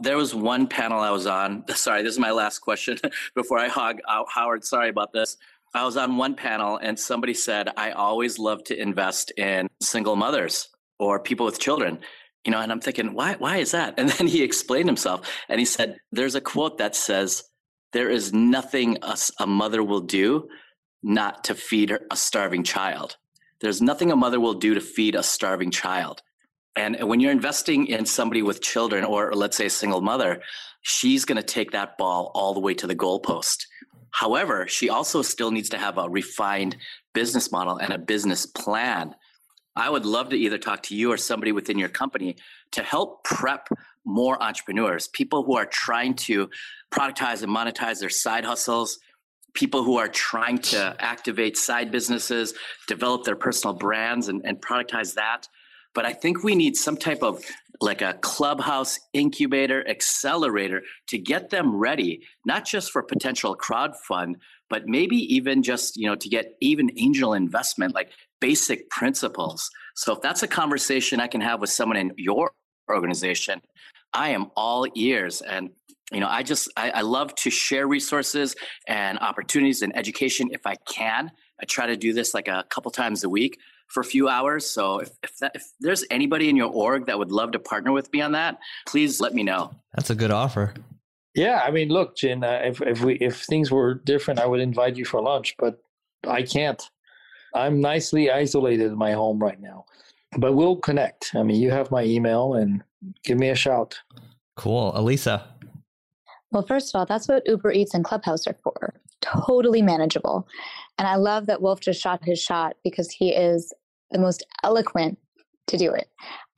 There 0.00 0.16
was 0.16 0.34
one 0.34 0.66
panel 0.66 1.00
I 1.00 1.10
was 1.10 1.26
on. 1.26 1.64
Sorry, 1.74 2.02
this 2.02 2.14
is 2.14 2.18
my 2.18 2.32
last 2.32 2.58
question 2.60 2.98
before 3.36 3.58
I 3.58 3.68
hog 3.68 4.00
out 4.08 4.26
Howard. 4.34 4.64
Sorry 4.64 4.88
about 4.88 5.12
this. 5.12 5.36
I 5.72 5.84
was 5.84 5.96
on 5.96 6.16
one 6.16 6.34
panel 6.34 6.78
and 6.78 6.98
somebody 6.98 7.34
said, 7.34 7.68
I 7.76 7.92
always 7.92 8.38
love 8.38 8.64
to 8.64 8.80
invest 8.80 9.32
in 9.36 9.68
single 9.80 10.16
mothers 10.16 10.68
or 11.04 11.18
people 11.20 11.46
with 11.46 11.58
children. 11.58 11.98
You 12.44 12.52
know, 12.52 12.60
and 12.60 12.70
I'm 12.70 12.80
thinking, 12.80 13.14
why 13.14 13.34
why 13.38 13.58
is 13.58 13.70
that? 13.72 13.94
And 13.98 14.08
then 14.08 14.26
he 14.26 14.42
explained 14.42 14.88
himself 14.88 15.28
and 15.48 15.58
he 15.58 15.66
said, 15.66 15.98
There's 16.12 16.34
a 16.34 16.40
quote 16.40 16.78
that 16.78 16.94
says, 16.94 17.44
there 17.94 18.10
is 18.10 18.32
nothing 18.32 18.98
a, 19.02 19.16
a 19.38 19.46
mother 19.46 19.82
will 19.82 20.00
do 20.00 20.48
not 21.04 21.44
to 21.44 21.54
feed 21.54 21.96
a 22.10 22.16
starving 22.16 22.64
child. 22.64 23.16
There's 23.60 23.80
nothing 23.80 24.10
a 24.10 24.16
mother 24.16 24.40
will 24.40 24.54
do 24.54 24.74
to 24.74 24.80
feed 24.80 25.14
a 25.14 25.22
starving 25.22 25.70
child. 25.70 26.20
And 26.74 26.96
when 27.04 27.20
you're 27.20 27.30
investing 27.30 27.86
in 27.86 28.04
somebody 28.04 28.42
with 28.42 28.60
children, 28.60 29.04
or 29.04 29.32
let's 29.32 29.56
say 29.56 29.66
a 29.66 29.70
single 29.70 30.00
mother, 30.00 30.42
she's 30.82 31.24
going 31.24 31.36
to 31.36 31.42
take 31.42 31.70
that 31.70 31.96
ball 31.96 32.32
all 32.34 32.52
the 32.52 32.60
way 32.60 32.74
to 32.74 32.86
the 32.88 32.96
goalpost. 32.96 33.66
However, 34.10 34.66
she 34.66 34.90
also 34.90 35.22
still 35.22 35.52
needs 35.52 35.68
to 35.68 35.78
have 35.78 35.96
a 35.96 36.08
refined 36.08 36.76
business 37.12 37.52
model 37.52 37.76
and 37.76 37.92
a 37.92 37.98
business 37.98 38.44
plan. 38.44 39.14
I 39.76 39.90
would 39.90 40.06
love 40.06 40.28
to 40.30 40.36
either 40.36 40.58
talk 40.58 40.82
to 40.84 40.96
you 40.96 41.12
or 41.12 41.16
somebody 41.16 41.52
within 41.52 41.78
your 41.78 41.88
company 41.88 42.36
to 42.72 42.82
help 42.82 43.24
prep 43.24 43.68
more 44.04 44.40
entrepreneurs, 44.42 45.08
people 45.08 45.44
who 45.44 45.56
are 45.56 45.66
trying 45.66 46.14
to 46.14 46.48
productize 46.92 47.42
and 47.42 47.54
monetize 47.54 48.00
their 48.00 48.10
side 48.10 48.44
hustles, 48.44 48.98
people 49.54 49.82
who 49.82 49.96
are 49.96 50.08
trying 50.08 50.58
to 50.58 50.96
activate 50.98 51.56
side 51.56 51.90
businesses, 51.90 52.54
develop 52.86 53.24
their 53.24 53.36
personal 53.36 53.74
brands 53.74 54.28
and, 54.28 54.42
and 54.44 54.60
productize 54.60 55.14
that. 55.14 55.48
But 55.94 56.04
I 56.04 56.12
think 56.12 56.42
we 56.42 56.54
need 56.54 56.76
some 56.76 56.96
type 56.96 57.22
of 57.22 57.42
like 57.80 58.02
a 58.02 58.14
clubhouse 58.14 58.98
incubator 59.12 59.88
accelerator 59.88 60.82
to 61.08 61.18
get 61.18 61.50
them 61.50 61.74
ready, 61.74 62.22
not 62.44 62.64
just 62.64 62.90
for 62.90 63.02
potential 63.02 63.54
crowd 63.54 63.96
fund, 63.96 64.36
but 64.68 64.86
maybe 64.86 65.16
even 65.16 65.62
just, 65.62 65.96
you 65.96 66.06
know, 66.06 66.16
to 66.16 66.28
get 66.28 66.56
even 66.60 66.90
angel 66.96 67.34
investment, 67.34 67.94
like 67.94 68.10
basic 68.44 68.90
principles. 68.90 69.70
So 69.96 70.12
if 70.12 70.20
that's 70.20 70.42
a 70.42 70.46
conversation 70.46 71.18
I 71.18 71.28
can 71.28 71.40
have 71.40 71.62
with 71.62 71.70
someone 71.70 71.96
in 71.96 72.12
your 72.18 72.52
organization, 72.90 73.62
I 74.12 74.28
am 74.36 74.50
all 74.54 74.86
ears. 74.94 75.40
And 75.40 75.70
you 76.12 76.20
know, 76.20 76.28
I 76.28 76.42
just 76.42 76.70
I, 76.76 76.90
I, 76.90 77.00
love 77.00 77.34
to 77.36 77.48
share 77.48 77.86
resources 77.86 78.54
and 78.86 79.18
opportunities 79.18 79.80
and 79.80 79.96
education 79.96 80.50
if 80.52 80.66
I 80.66 80.76
can. 80.86 81.30
I 81.58 81.64
try 81.64 81.86
to 81.86 81.96
do 81.96 82.12
this 82.12 82.34
like 82.34 82.46
a 82.46 82.66
couple 82.68 82.90
times 82.90 83.24
a 83.24 83.30
week 83.30 83.58
for 83.88 84.00
a 84.00 84.04
few 84.04 84.28
hours. 84.28 84.70
So 84.70 84.98
if 84.98 85.10
if, 85.22 85.38
that, 85.38 85.52
if 85.54 85.64
there's 85.80 86.04
anybody 86.10 86.50
in 86.50 86.56
your 86.56 86.70
org 86.70 87.06
that 87.06 87.18
would 87.18 87.32
love 87.32 87.52
to 87.52 87.58
partner 87.58 87.92
with 87.92 88.12
me 88.12 88.20
on 88.20 88.32
that, 88.32 88.58
please 88.86 89.22
let 89.22 89.32
me 89.32 89.42
know. 89.42 89.74
That's 89.94 90.10
a 90.10 90.14
good 90.14 90.30
offer. 90.30 90.74
Yeah, 91.34 91.62
I 91.66 91.70
mean, 91.70 91.88
look, 91.88 92.14
Jin, 92.14 92.44
uh, 92.44 92.60
if 92.62 92.82
if 92.82 93.00
we 93.00 93.14
if 93.14 93.42
things 93.44 93.70
were 93.70 93.94
different, 93.94 94.38
I 94.38 94.46
would 94.46 94.60
invite 94.60 94.96
you 94.96 95.06
for 95.06 95.22
lunch, 95.22 95.54
but 95.58 95.80
I 96.28 96.42
can't. 96.42 96.82
I'm 97.54 97.80
nicely 97.80 98.30
isolated 98.30 98.86
in 98.86 98.98
my 98.98 99.12
home 99.12 99.38
right 99.38 99.60
now, 99.60 99.84
but 100.38 100.54
we'll 100.54 100.76
connect. 100.76 101.30
I 101.34 101.42
mean, 101.42 101.60
you 101.60 101.70
have 101.70 101.90
my 101.90 102.04
email, 102.04 102.54
and 102.54 102.82
give 103.24 103.38
me 103.38 103.50
a 103.50 103.54
shout. 103.54 103.98
Cool, 104.56 104.92
Elisa. 104.94 105.46
Well, 106.50 106.66
first 106.66 106.94
of 106.94 106.98
all, 106.98 107.06
that's 107.06 107.28
what 107.28 107.46
Uber 107.46 107.72
Eats 107.72 107.94
and 107.94 108.04
Clubhouse 108.04 108.46
are 108.46 108.56
for. 108.62 108.94
Totally 109.20 109.82
manageable. 109.82 110.46
And 110.98 111.08
I 111.08 111.16
love 111.16 111.46
that 111.46 111.62
Wolf 111.62 111.80
just 111.80 112.00
shot 112.00 112.24
his 112.24 112.40
shot 112.40 112.76
because 112.84 113.10
he 113.10 113.30
is 113.30 113.72
the 114.10 114.20
most 114.20 114.46
eloquent 114.62 115.18
to 115.66 115.76
do 115.76 115.92
it. 115.92 116.08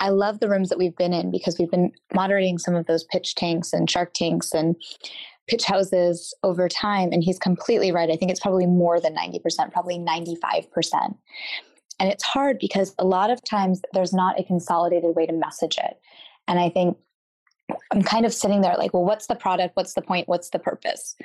I 0.00 0.10
love 0.10 0.40
the 0.40 0.48
rooms 0.50 0.68
that 0.68 0.78
we've 0.78 0.96
been 0.96 1.14
in 1.14 1.30
because 1.30 1.58
we've 1.58 1.70
been 1.70 1.92
moderating 2.14 2.58
some 2.58 2.74
of 2.74 2.86
those 2.86 3.04
pitch 3.04 3.34
tanks 3.34 3.72
and 3.72 3.88
shark 3.90 4.12
tanks 4.12 4.52
and 4.52 4.76
pitch 5.46 5.64
houses 5.64 6.34
over 6.42 6.68
time. 6.68 7.10
And 7.12 7.22
he's 7.22 7.38
completely 7.38 7.92
right. 7.92 8.10
I 8.10 8.16
think 8.16 8.30
it's 8.30 8.40
probably 8.40 8.66
more 8.66 9.00
than 9.00 9.14
90%, 9.14 9.72
probably 9.72 9.98
95%. 9.98 11.16
And 11.98 12.10
it's 12.10 12.24
hard 12.24 12.58
because 12.58 12.94
a 12.98 13.04
lot 13.04 13.30
of 13.30 13.42
times 13.44 13.80
there's 13.92 14.12
not 14.12 14.38
a 14.38 14.44
consolidated 14.44 15.14
way 15.16 15.26
to 15.26 15.32
message 15.32 15.78
it. 15.78 15.98
And 16.48 16.58
I 16.58 16.68
think 16.68 16.96
I'm 17.92 18.02
kind 18.02 18.26
of 18.26 18.34
sitting 18.34 18.60
there 18.60 18.76
like, 18.76 18.92
well, 18.92 19.04
what's 19.04 19.26
the 19.26 19.34
product? 19.34 19.76
What's 19.76 19.94
the 19.94 20.02
point? 20.02 20.28
What's 20.28 20.50
the 20.50 20.58
purpose? 20.58 21.16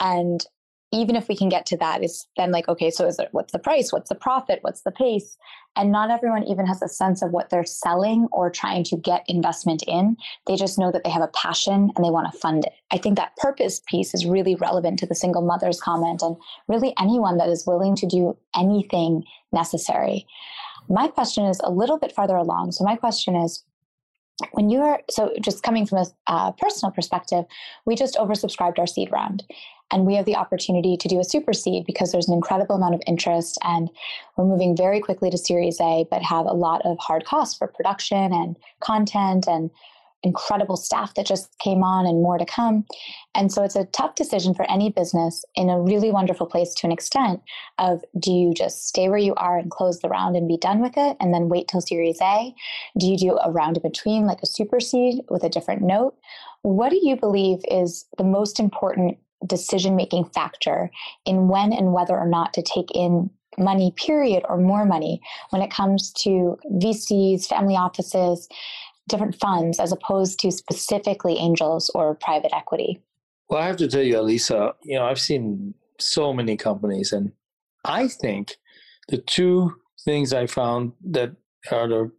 And 0.00 0.44
even 0.92 1.16
if 1.16 1.28
we 1.28 1.36
can 1.36 1.48
get 1.48 1.66
to 1.66 1.76
that, 1.78 2.04
is 2.04 2.26
then 2.36 2.52
like, 2.52 2.68
okay, 2.68 2.90
so 2.90 3.06
is 3.06 3.18
it 3.18 3.28
what's 3.32 3.52
the 3.52 3.58
price? 3.58 3.92
What's 3.92 4.08
the 4.08 4.14
profit? 4.14 4.60
What's 4.62 4.82
the 4.82 4.92
pace? 4.92 5.36
And 5.74 5.92
not 5.92 6.10
everyone 6.10 6.44
even 6.44 6.66
has 6.66 6.80
a 6.80 6.88
sense 6.88 7.22
of 7.22 7.32
what 7.32 7.50
they're 7.50 7.64
selling 7.64 8.28
or 8.32 8.50
trying 8.50 8.84
to 8.84 8.96
get 8.96 9.24
investment 9.28 9.82
in. 9.86 10.16
They 10.46 10.56
just 10.56 10.78
know 10.78 10.92
that 10.92 11.04
they 11.04 11.10
have 11.10 11.22
a 11.22 11.28
passion 11.28 11.90
and 11.94 12.04
they 12.04 12.10
want 12.10 12.32
to 12.32 12.38
fund 12.38 12.64
it. 12.64 12.72
I 12.90 12.98
think 12.98 13.16
that 13.16 13.36
purpose 13.36 13.82
piece 13.86 14.14
is 14.14 14.24
really 14.24 14.54
relevant 14.54 14.98
to 15.00 15.06
the 15.06 15.14
single 15.14 15.42
mother's 15.42 15.80
comment 15.80 16.22
and 16.22 16.36
really 16.68 16.94
anyone 16.98 17.36
that 17.38 17.48
is 17.48 17.66
willing 17.66 17.96
to 17.96 18.06
do 18.06 18.36
anything 18.56 19.24
necessary. 19.52 20.26
My 20.88 21.08
question 21.08 21.44
is 21.44 21.60
a 21.64 21.70
little 21.70 21.98
bit 21.98 22.12
farther 22.12 22.36
along. 22.36 22.72
So, 22.72 22.84
my 22.84 22.96
question 22.96 23.34
is 23.34 23.64
when 24.52 24.70
you're 24.70 25.00
so 25.10 25.32
just 25.40 25.62
coming 25.62 25.86
from 25.86 25.98
a 25.98 26.06
uh, 26.26 26.52
personal 26.52 26.92
perspective 26.92 27.46
we 27.86 27.96
just 27.96 28.16
oversubscribed 28.16 28.78
our 28.78 28.86
seed 28.86 29.10
round 29.10 29.44
and 29.90 30.06
we 30.06 30.14
have 30.14 30.24
the 30.24 30.36
opportunity 30.36 30.96
to 30.96 31.08
do 31.08 31.20
a 31.20 31.24
super 31.24 31.52
seed 31.52 31.84
because 31.86 32.12
there's 32.12 32.28
an 32.28 32.34
incredible 32.34 32.76
amount 32.76 32.94
of 32.94 33.02
interest 33.06 33.58
and 33.62 33.90
we're 34.36 34.44
moving 34.44 34.76
very 34.76 35.00
quickly 35.00 35.30
to 35.30 35.38
series 35.38 35.80
a 35.80 36.06
but 36.10 36.22
have 36.22 36.46
a 36.46 36.54
lot 36.54 36.82
of 36.84 36.98
hard 36.98 37.24
costs 37.24 37.56
for 37.56 37.68
production 37.68 38.32
and 38.32 38.56
content 38.80 39.46
and 39.46 39.70
incredible 40.22 40.76
staff 40.76 41.14
that 41.14 41.24
just 41.26 41.56
came 41.60 41.82
on 41.82 42.04
and 42.04 42.22
more 42.22 42.36
to 42.36 42.44
come. 42.44 42.84
And 43.34 43.52
so 43.52 43.62
it's 43.62 43.76
a 43.76 43.84
tough 43.86 44.16
decision 44.16 44.54
for 44.54 44.68
any 44.70 44.90
business 44.90 45.44
in 45.54 45.70
a 45.70 45.80
really 45.80 46.10
wonderful 46.10 46.46
place 46.46 46.74
to 46.74 46.86
an 46.86 46.92
extent 46.92 47.40
of 47.78 48.02
do 48.18 48.32
you 48.32 48.52
just 48.52 48.88
stay 48.88 49.08
where 49.08 49.18
you 49.18 49.34
are 49.36 49.56
and 49.56 49.70
close 49.70 50.00
the 50.00 50.08
round 50.08 50.34
and 50.36 50.48
be 50.48 50.56
done 50.56 50.80
with 50.80 50.94
it 50.96 51.16
and 51.20 51.32
then 51.32 51.48
wait 51.48 51.68
till 51.68 51.80
series 51.80 52.18
A? 52.20 52.54
Do 52.98 53.06
you 53.06 53.16
do 53.16 53.38
a 53.38 53.50
round 53.50 53.76
in 53.76 53.82
between 53.82 54.26
like 54.26 54.42
a 54.42 54.46
super 54.46 54.80
seed 54.80 55.20
with 55.28 55.44
a 55.44 55.48
different 55.48 55.82
note? 55.82 56.16
What 56.62 56.90
do 56.90 56.98
you 57.00 57.16
believe 57.16 57.58
is 57.70 58.06
the 58.18 58.24
most 58.24 58.58
important 58.58 59.18
decision 59.46 59.96
making 59.96 60.24
factor 60.26 60.90
in 61.24 61.48
when 61.48 61.72
and 61.72 61.92
whether 61.92 62.16
or 62.16 62.26
not 62.26 62.52
to 62.54 62.62
take 62.62 62.90
in 62.94 63.30
money 63.58 63.92
period 63.96 64.44
or 64.48 64.58
more 64.58 64.84
money 64.84 65.20
when 65.50 65.62
it 65.62 65.70
comes 65.70 66.12
to 66.12 66.58
VCs, 66.72 67.46
family 67.46 67.74
offices, 67.74 68.48
different 69.08 69.34
funds 69.36 69.78
as 69.78 69.92
opposed 69.92 70.38
to 70.40 70.50
specifically 70.50 71.36
angels 71.38 71.90
or 71.94 72.14
private 72.14 72.54
equity? 72.54 73.00
Well, 73.48 73.62
I 73.62 73.66
have 73.66 73.76
to 73.76 73.88
tell 73.88 74.02
you, 74.02 74.18
Elisa, 74.18 74.74
you 74.82 74.98
know, 74.98 75.04
I've 75.04 75.20
seen 75.20 75.74
so 76.00 76.32
many 76.32 76.56
companies, 76.56 77.12
and 77.12 77.32
I 77.84 78.08
think 78.08 78.56
the 79.08 79.18
two 79.18 79.76
things 80.04 80.32
I 80.32 80.46
found 80.46 80.92
that 81.10 81.32
are 81.70 81.88
the 81.88 82.10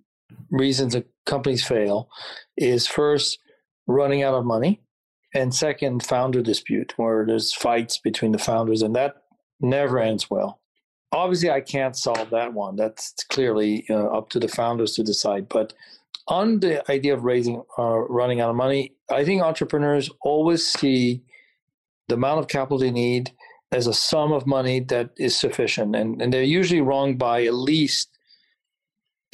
reasons 0.49 0.93
that 0.93 1.07
companies 1.25 1.65
fail 1.65 2.09
is 2.55 2.87
first 2.87 3.39
running 3.87 4.23
out 4.23 4.33
of 4.33 4.45
money, 4.45 4.81
and 5.37 5.53
second, 5.53 6.03
founder 6.03 6.41
dispute, 6.41 6.93
where 6.97 7.25
there's 7.25 7.53
fights 7.53 7.97
between 7.97 8.31
the 8.31 8.39
founders, 8.39 8.81
and 8.81 8.95
that 8.95 9.23
never 9.61 9.99
ends 9.99 10.29
well. 10.29 10.59
Obviously, 11.11 11.51
I 11.51 11.61
can't 11.61 11.95
solve 11.95 12.29
that 12.31 12.53
one. 12.53 12.75
That's 12.75 13.13
clearly 13.29 13.85
uh, 13.89 14.07
up 14.07 14.29
to 14.29 14.39
the 14.39 14.47
founders 14.47 14.93
to 14.95 15.03
decide. 15.03 15.47
But 15.47 15.73
on 16.27 16.59
the 16.59 16.89
idea 16.91 17.13
of 17.13 17.23
raising 17.23 17.63
uh, 17.77 17.99
running 18.09 18.41
out 18.41 18.49
of 18.49 18.55
money, 18.55 18.93
I 19.09 19.23
think 19.23 19.41
entrepreneurs 19.41 20.09
always 20.21 20.65
see 20.65 21.21
the 22.07 22.15
amount 22.15 22.39
of 22.39 22.47
capital 22.47 22.79
they 22.79 22.91
need 22.91 23.31
as 23.71 23.87
a 23.87 23.93
sum 23.93 24.31
of 24.31 24.47
money 24.47 24.79
that 24.79 25.11
is 25.17 25.37
sufficient, 25.37 25.95
and 25.95 26.21
and 26.21 26.33
they're 26.33 26.43
usually 26.43 26.81
wrong 26.81 27.15
by 27.15 27.45
at 27.45 27.53
least 27.53 28.09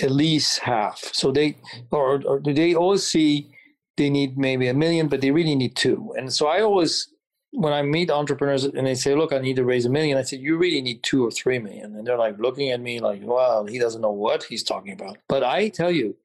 at 0.02 0.12
least 0.12 0.60
half. 0.60 1.00
So 1.14 1.32
they 1.32 1.58
or, 1.92 2.22
or 2.26 2.42
they 2.42 2.76
always 2.76 3.04
see 3.04 3.53
they 3.98 4.10
need 4.10 4.38
maybe 4.38 4.68
a 4.68 4.74
million, 4.74 5.08
but 5.08 5.22
they 5.22 5.32
really 5.32 5.56
need 5.56 5.76
two. 5.76 6.14
And 6.18 6.32
so 6.34 6.48
I 6.48 6.62
always 6.62 7.10
when 7.56 7.72
I 7.72 7.84
meet 7.84 8.10
entrepreneurs 8.10 8.64
and 8.64 8.88
they 8.88 8.96
say, 8.96 9.14
"Look, 9.14 9.32
I 9.32 9.38
need 9.38 9.58
to 9.58 9.66
raise 9.66 9.86
a 9.86 9.90
million, 9.90 10.18
I 10.18 10.24
said, 10.24 10.40
"You 10.40 10.58
really 10.58 10.82
need 10.82 11.04
two 11.04 11.24
or 11.26 11.30
three 11.30 11.60
million. 11.60 11.96
And 11.96 12.08
they're 12.08 12.18
like 12.18 12.40
looking 12.40 12.72
at 12.72 12.82
me 12.82 13.00
like, 13.00 13.22
"Wow, 13.22 13.66
he 13.66 13.78
doesn't 13.78 14.02
know 14.02 14.12
what 14.12 14.44
he's 14.44 14.64
talking 14.64 14.94
about." 14.94 15.18
But 15.30 15.44
I 15.44 15.70
tell 15.70 15.92
you, 15.92 16.16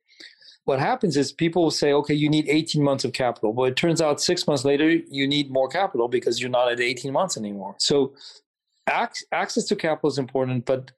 what 0.69 0.81
happens 0.81 1.17
is 1.17 1.33
people 1.33 1.63
will 1.63 1.71
say, 1.71 1.95
okay, 1.95 2.13
you 2.13 2.29
need 2.29 2.47
18 2.47 2.83
months 2.83 3.03
of 3.03 3.15
capital. 3.15 3.55
Well, 3.55 3.67
it 3.71 3.77
turns 3.77 4.03
out 4.03 4.21
six 4.21 4.47
months 4.47 4.67
later, 4.67 4.91
you 4.91 5.27
need 5.27 5.51
more 5.51 5.67
capital 5.67 6.09
because 6.09 6.43
you're 6.43 6.51
not 6.51 6.71
at 6.71 6.79
18 6.79 7.11
months 7.11 7.39
anymore. 7.39 7.75
So 7.79 8.13
access 8.87 9.65
to 9.65 9.77
capital 9.77 10.11
is 10.11 10.19
important, 10.19 10.67
but 10.67 10.91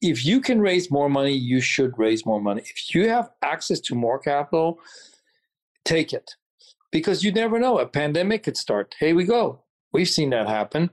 if 0.00 0.24
you 0.24 0.40
can 0.40 0.60
raise 0.60 0.88
more 0.88 1.08
money, 1.08 1.32
you 1.32 1.60
should 1.60 1.98
raise 1.98 2.24
more 2.24 2.40
money. 2.40 2.62
If 2.62 2.94
you 2.94 3.08
have 3.08 3.28
access 3.42 3.80
to 3.80 3.96
more 3.96 4.20
capital, 4.20 4.78
take 5.84 6.12
it 6.12 6.34
because 6.92 7.24
you 7.24 7.32
never 7.32 7.58
know. 7.58 7.78
A 7.78 7.86
pandemic 7.86 8.44
could 8.44 8.56
start. 8.56 8.94
Here 9.00 9.14
we 9.14 9.24
go. 9.24 9.62
We've 9.92 10.08
seen 10.08 10.30
that 10.30 10.48
happen. 10.48 10.90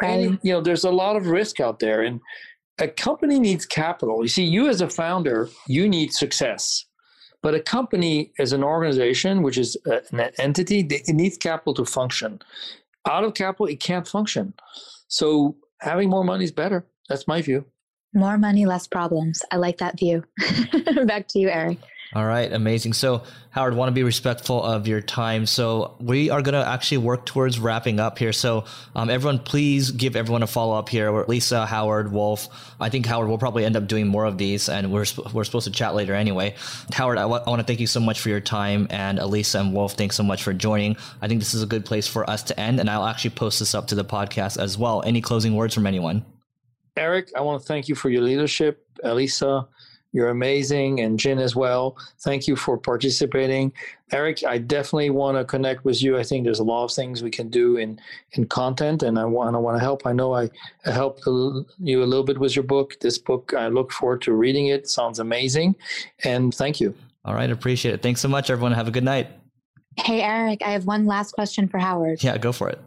Right. 0.00 0.10
And, 0.10 0.38
you 0.42 0.52
know, 0.52 0.60
there's 0.60 0.84
a 0.84 0.90
lot 0.90 1.16
of 1.16 1.28
risk 1.28 1.60
out 1.60 1.78
there. 1.78 2.02
And 2.02 2.20
a 2.78 2.88
company 2.88 3.38
needs 3.38 3.64
capital. 3.64 4.22
You 4.22 4.28
see, 4.28 4.44
you 4.44 4.68
as 4.68 4.80
a 4.80 4.88
founder, 4.88 5.48
you 5.66 5.88
need 5.88 6.12
success. 6.12 6.84
But 7.42 7.54
a 7.54 7.60
company 7.60 8.32
as 8.38 8.52
an 8.52 8.64
organization, 8.64 9.42
which 9.42 9.56
is 9.56 9.76
uh, 9.86 10.00
an 10.10 10.32
entity, 10.38 10.80
it 10.80 11.14
needs 11.14 11.36
capital 11.36 11.74
to 11.74 11.84
function. 11.84 12.40
Out 13.08 13.24
of 13.24 13.34
capital, 13.34 13.66
it 13.66 13.80
can't 13.80 14.06
function. 14.06 14.52
So 15.08 15.56
having 15.80 16.10
more 16.10 16.24
money 16.24 16.44
is 16.44 16.52
better. 16.52 16.86
That's 17.08 17.28
my 17.28 17.40
view. 17.40 17.64
More 18.14 18.38
money, 18.38 18.66
less 18.66 18.86
problems. 18.86 19.42
I 19.52 19.56
like 19.56 19.78
that 19.78 19.98
view. 19.98 20.24
Back 21.06 21.28
to 21.28 21.38
you, 21.38 21.48
Eric. 21.48 21.78
All 22.14 22.24
right, 22.24 22.50
amazing. 22.52 22.92
So, 22.92 23.24
Howard, 23.50 23.74
want 23.74 23.88
to 23.88 23.92
be 23.92 24.04
respectful 24.04 24.62
of 24.62 24.86
your 24.86 25.00
time. 25.00 25.44
So, 25.44 25.96
we 25.98 26.30
are 26.30 26.40
going 26.40 26.54
to 26.54 26.64
actually 26.64 26.98
work 26.98 27.26
towards 27.26 27.58
wrapping 27.58 27.98
up 27.98 28.16
here. 28.18 28.32
So, 28.32 28.64
um, 28.94 29.10
everyone, 29.10 29.40
please 29.40 29.90
give 29.90 30.14
everyone 30.14 30.44
a 30.44 30.46
follow 30.46 30.78
up 30.78 30.88
here. 30.88 31.10
Lisa, 31.24 31.66
Howard, 31.66 32.12
Wolf. 32.12 32.48
I 32.78 32.90
think 32.90 33.06
Howard 33.06 33.28
will 33.28 33.38
probably 33.38 33.64
end 33.64 33.76
up 33.76 33.88
doing 33.88 34.06
more 34.06 34.24
of 34.24 34.38
these, 34.38 34.68
and 34.68 34.92
we're 34.92 35.04
we're 35.32 35.44
supposed 35.44 35.66
to 35.66 35.72
chat 35.72 35.96
later 35.96 36.14
anyway. 36.14 36.54
Howard, 36.92 37.18
I, 37.18 37.22
w- 37.22 37.42
I 37.44 37.50
want 37.50 37.58
to 37.60 37.66
thank 37.66 37.80
you 37.80 37.88
so 37.88 38.00
much 38.00 38.20
for 38.20 38.28
your 38.28 38.40
time, 38.40 38.86
and 38.90 39.18
Elisa 39.18 39.58
and 39.58 39.74
Wolf, 39.74 39.94
thanks 39.94 40.14
so 40.14 40.22
much 40.22 40.44
for 40.44 40.52
joining. 40.52 40.96
I 41.20 41.26
think 41.26 41.40
this 41.40 41.54
is 41.54 41.62
a 41.62 41.66
good 41.66 41.84
place 41.84 42.06
for 42.06 42.28
us 42.30 42.44
to 42.44 42.60
end, 42.60 42.78
and 42.78 42.88
I'll 42.88 43.06
actually 43.06 43.30
post 43.30 43.58
this 43.58 43.74
up 43.74 43.88
to 43.88 43.96
the 43.96 44.04
podcast 44.04 44.58
as 44.62 44.78
well. 44.78 45.02
Any 45.04 45.20
closing 45.20 45.56
words 45.56 45.74
from 45.74 45.86
anyone? 45.88 46.24
Eric, 46.96 47.30
I 47.36 47.40
want 47.40 47.60
to 47.60 47.66
thank 47.66 47.88
you 47.88 47.94
for 47.94 48.10
your 48.10 48.22
leadership. 48.22 48.86
Elisa, 49.04 49.66
you're 50.12 50.28
amazing, 50.30 51.00
and 51.00 51.18
Jin 51.18 51.38
as 51.38 51.54
well. 51.54 51.96
Thank 52.20 52.48
you 52.48 52.56
for 52.56 52.78
participating. 52.78 53.72
Eric, 54.12 54.44
I 54.44 54.58
definitely 54.58 55.10
want 55.10 55.36
to 55.36 55.44
connect 55.44 55.84
with 55.84 56.02
you. 56.02 56.16
I 56.16 56.22
think 56.22 56.44
there's 56.44 56.60
a 56.60 56.64
lot 56.64 56.84
of 56.84 56.92
things 56.92 57.22
we 57.22 57.30
can 57.30 57.48
do 57.48 57.76
in 57.76 58.00
in 58.32 58.46
content, 58.46 59.02
and 59.02 59.18
I 59.18 59.24
want 59.24 59.54
I 59.54 59.58
want 59.58 59.76
to 59.76 59.80
help. 59.80 60.06
I 60.06 60.12
know 60.12 60.34
I, 60.34 60.48
helped 60.84 61.26
you 61.26 62.02
a 62.02 62.06
little 62.06 62.24
bit 62.24 62.38
with 62.38 62.56
your 62.56 62.62
book. 62.62 62.98
This 63.00 63.18
book, 63.18 63.52
I 63.56 63.68
look 63.68 63.92
forward 63.92 64.22
to 64.22 64.32
reading 64.32 64.68
it. 64.68 64.88
Sounds 64.88 65.18
amazing, 65.18 65.76
and 66.24 66.54
thank 66.54 66.80
you. 66.80 66.94
All 67.24 67.34
right, 67.34 67.50
appreciate 67.50 67.94
it. 67.94 68.02
Thanks 68.02 68.20
so 68.20 68.28
much, 68.28 68.48
everyone. 68.50 68.72
Have 68.72 68.88
a 68.88 68.92
good 68.92 69.04
night. 69.04 69.28
Hey, 69.98 70.22
Eric, 70.22 70.62
I 70.64 70.70
have 70.70 70.86
one 70.86 71.06
last 71.06 71.32
question 71.32 71.68
for 71.68 71.78
Howard. 71.78 72.22
Yeah, 72.22 72.38
go 72.38 72.52
for 72.52 72.68
it. 72.68 72.80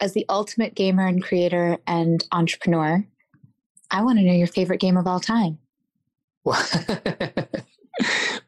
As 0.00 0.12
the 0.12 0.26
ultimate 0.28 0.74
gamer 0.74 1.06
and 1.06 1.22
creator 1.22 1.78
and 1.86 2.24
entrepreneur, 2.32 3.04
I 3.90 4.02
want 4.02 4.18
to 4.18 4.24
know 4.24 4.32
your 4.32 4.48
favorite 4.48 4.80
game 4.80 4.96
of 4.96 5.06
all 5.06 5.20
time. 5.20 5.58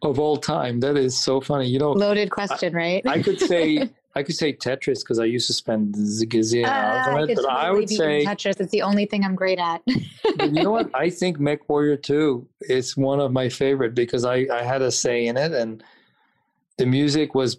of 0.02 0.18
all 0.18 0.36
time. 0.36 0.80
That 0.80 0.96
is 0.96 1.18
so 1.18 1.40
funny. 1.40 1.68
You 1.68 1.78
know, 1.78 1.92
loaded 1.92 2.30
question, 2.30 2.74
I, 2.74 2.78
right? 2.78 3.06
I 3.06 3.22
could 3.22 3.40
say 3.52 3.88
I 4.14 4.22
could 4.22 4.34
say 4.34 4.52
Tetris 4.52 5.00
because 5.00 5.18
I 5.18 5.24
used 5.24 5.46
to 5.48 5.52
spend 5.52 5.94
gazillion 5.94 6.66
uh, 6.66 6.70
hours 6.70 7.06
on 7.08 7.30
it. 7.30 7.36
But 7.36 7.50
I 7.50 7.70
would 7.70 7.88
say 7.88 8.24
Tetris. 8.24 8.60
It's 8.60 8.70
the 8.70 8.82
only 8.82 9.06
thing 9.06 9.24
I'm 9.24 9.34
great 9.34 9.58
at. 9.58 9.82
you 9.86 10.52
know 10.52 10.70
what? 10.70 10.90
I 10.94 11.10
think 11.10 11.38
MechWarrior 11.38 12.02
Two 12.02 12.46
is 12.62 12.96
one 12.96 13.20
of 13.20 13.32
my 13.32 13.48
favorite 13.48 13.94
because 13.94 14.24
I 14.24 14.46
I 14.52 14.62
had 14.62 14.82
a 14.82 14.90
say 14.90 15.26
in 15.26 15.36
it 15.36 15.52
and 15.52 15.82
the 16.78 16.86
music 16.86 17.34
was 17.34 17.58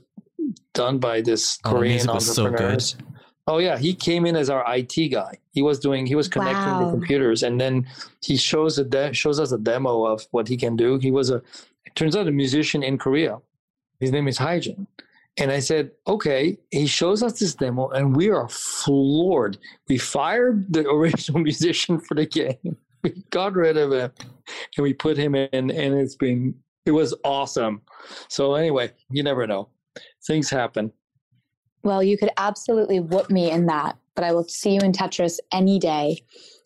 done 0.73 0.99
by 0.99 1.21
this 1.21 1.59
oh, 1.65 1.71
Korean 1.71 2.09
entrepreneur. 2.09 2.79
So 2.79 2.97
Oh 3.47 3.59
yeah, 3.59 3.77
he 3.77 3.93
came 3.93 4.25
in 4.25 4.35
as 4.35 4.49
our 4.49 4.63
IT 4.75 5.09
guy. 5.11 5.37
He 5.51 5.61
was 5.61 5.79
doing 5.79 6.05
he 6.05 6.15
was 6.15 6.27
connecting 6.27 6.73
wow. 6.73 6.85
the 6.85 6.91
computers, 6.91 7.43
and 7.43 7.61
then 7.61 7.87
he 8.21 8.37
shows 8.37 8.77
a 8.79 8.83
de- 8.83 9.13
shows 9.13 9.39
us 9.39 9.51
a 9.51 9.57
demo 9.57 10.05
of 10.05 10.25
what 10.31 10.47
he 10.47 10.57
can 10.57 10.75
do. 10.75 10.97
He 10.97 11.11
was 11.11 11.29
a 11.29 11.37
it 11.85 11.95
turns 11.95 12.15
out 12.15 12.27
a 12.27 12.31
musician 12.31 12.81
in 12.81 12.97
Korea. 12.97 13.39
His 13.99 14.11
name 14.11 14.27
is 14.27 14.37
Hyjin. 14.37 14.87
And 15.37 15.51
I 15.51 15.59
said, 15.59 15.91
okay. 16.07 16.57
He 16.71 16.87
shows 16.87 17.21
us 17.21 17.39
this 17.39 17.55
demo, 17.55 17.89
and 17.89 18.15
we 18.15 18.29
are 18.29 18.47
floored. 18.47 19.57
We 19.87 19.97
fired 19.97 20.71
the 20.71 20.87
original 20.97 21.41
musician 21.41 21.99
for 21.99 22.15
the 22.15 22.25
game. 22.25 22.77
We 23.03 23.23
got 23.29 23.53
rid 23.53 23.77
of 23.77 23.91
him, 23.91 24.11
and 24.77 24.83
we 24.83 24.93
put 24.93 25.17
him 25.17 25.35
in, 25.35 25.49
and 25.53 25.71
it's 25.71 26.15
been 26.15 26.55
it 26.85 26.91
was 26.91 27.13
awesome. 27.23 27.81
So 28.29 28.55
anyway, 28.55 28.91
you 29.09 29.23
never 29.23 29.45
know. 29.45 29.69
Things 30.25 30.49
happen. 30.49 30.91
Well, 31.85 32.01
you 32.01 32.17
could 32.17 32.31
absolutely 32.37 32.99
whoop 32.99 33.29
me 33.29 33.51
in 33.51 33.67
that, 33.67 33.95
but 34.15 34.23
I 34.23 34.33
will 34.33 34.47
see 34.47 34.73
you 34.73 34.79
in 34.81 34.91
Tetris 34.91 35.37
any 35.53 35.77
day. 35.77 36.23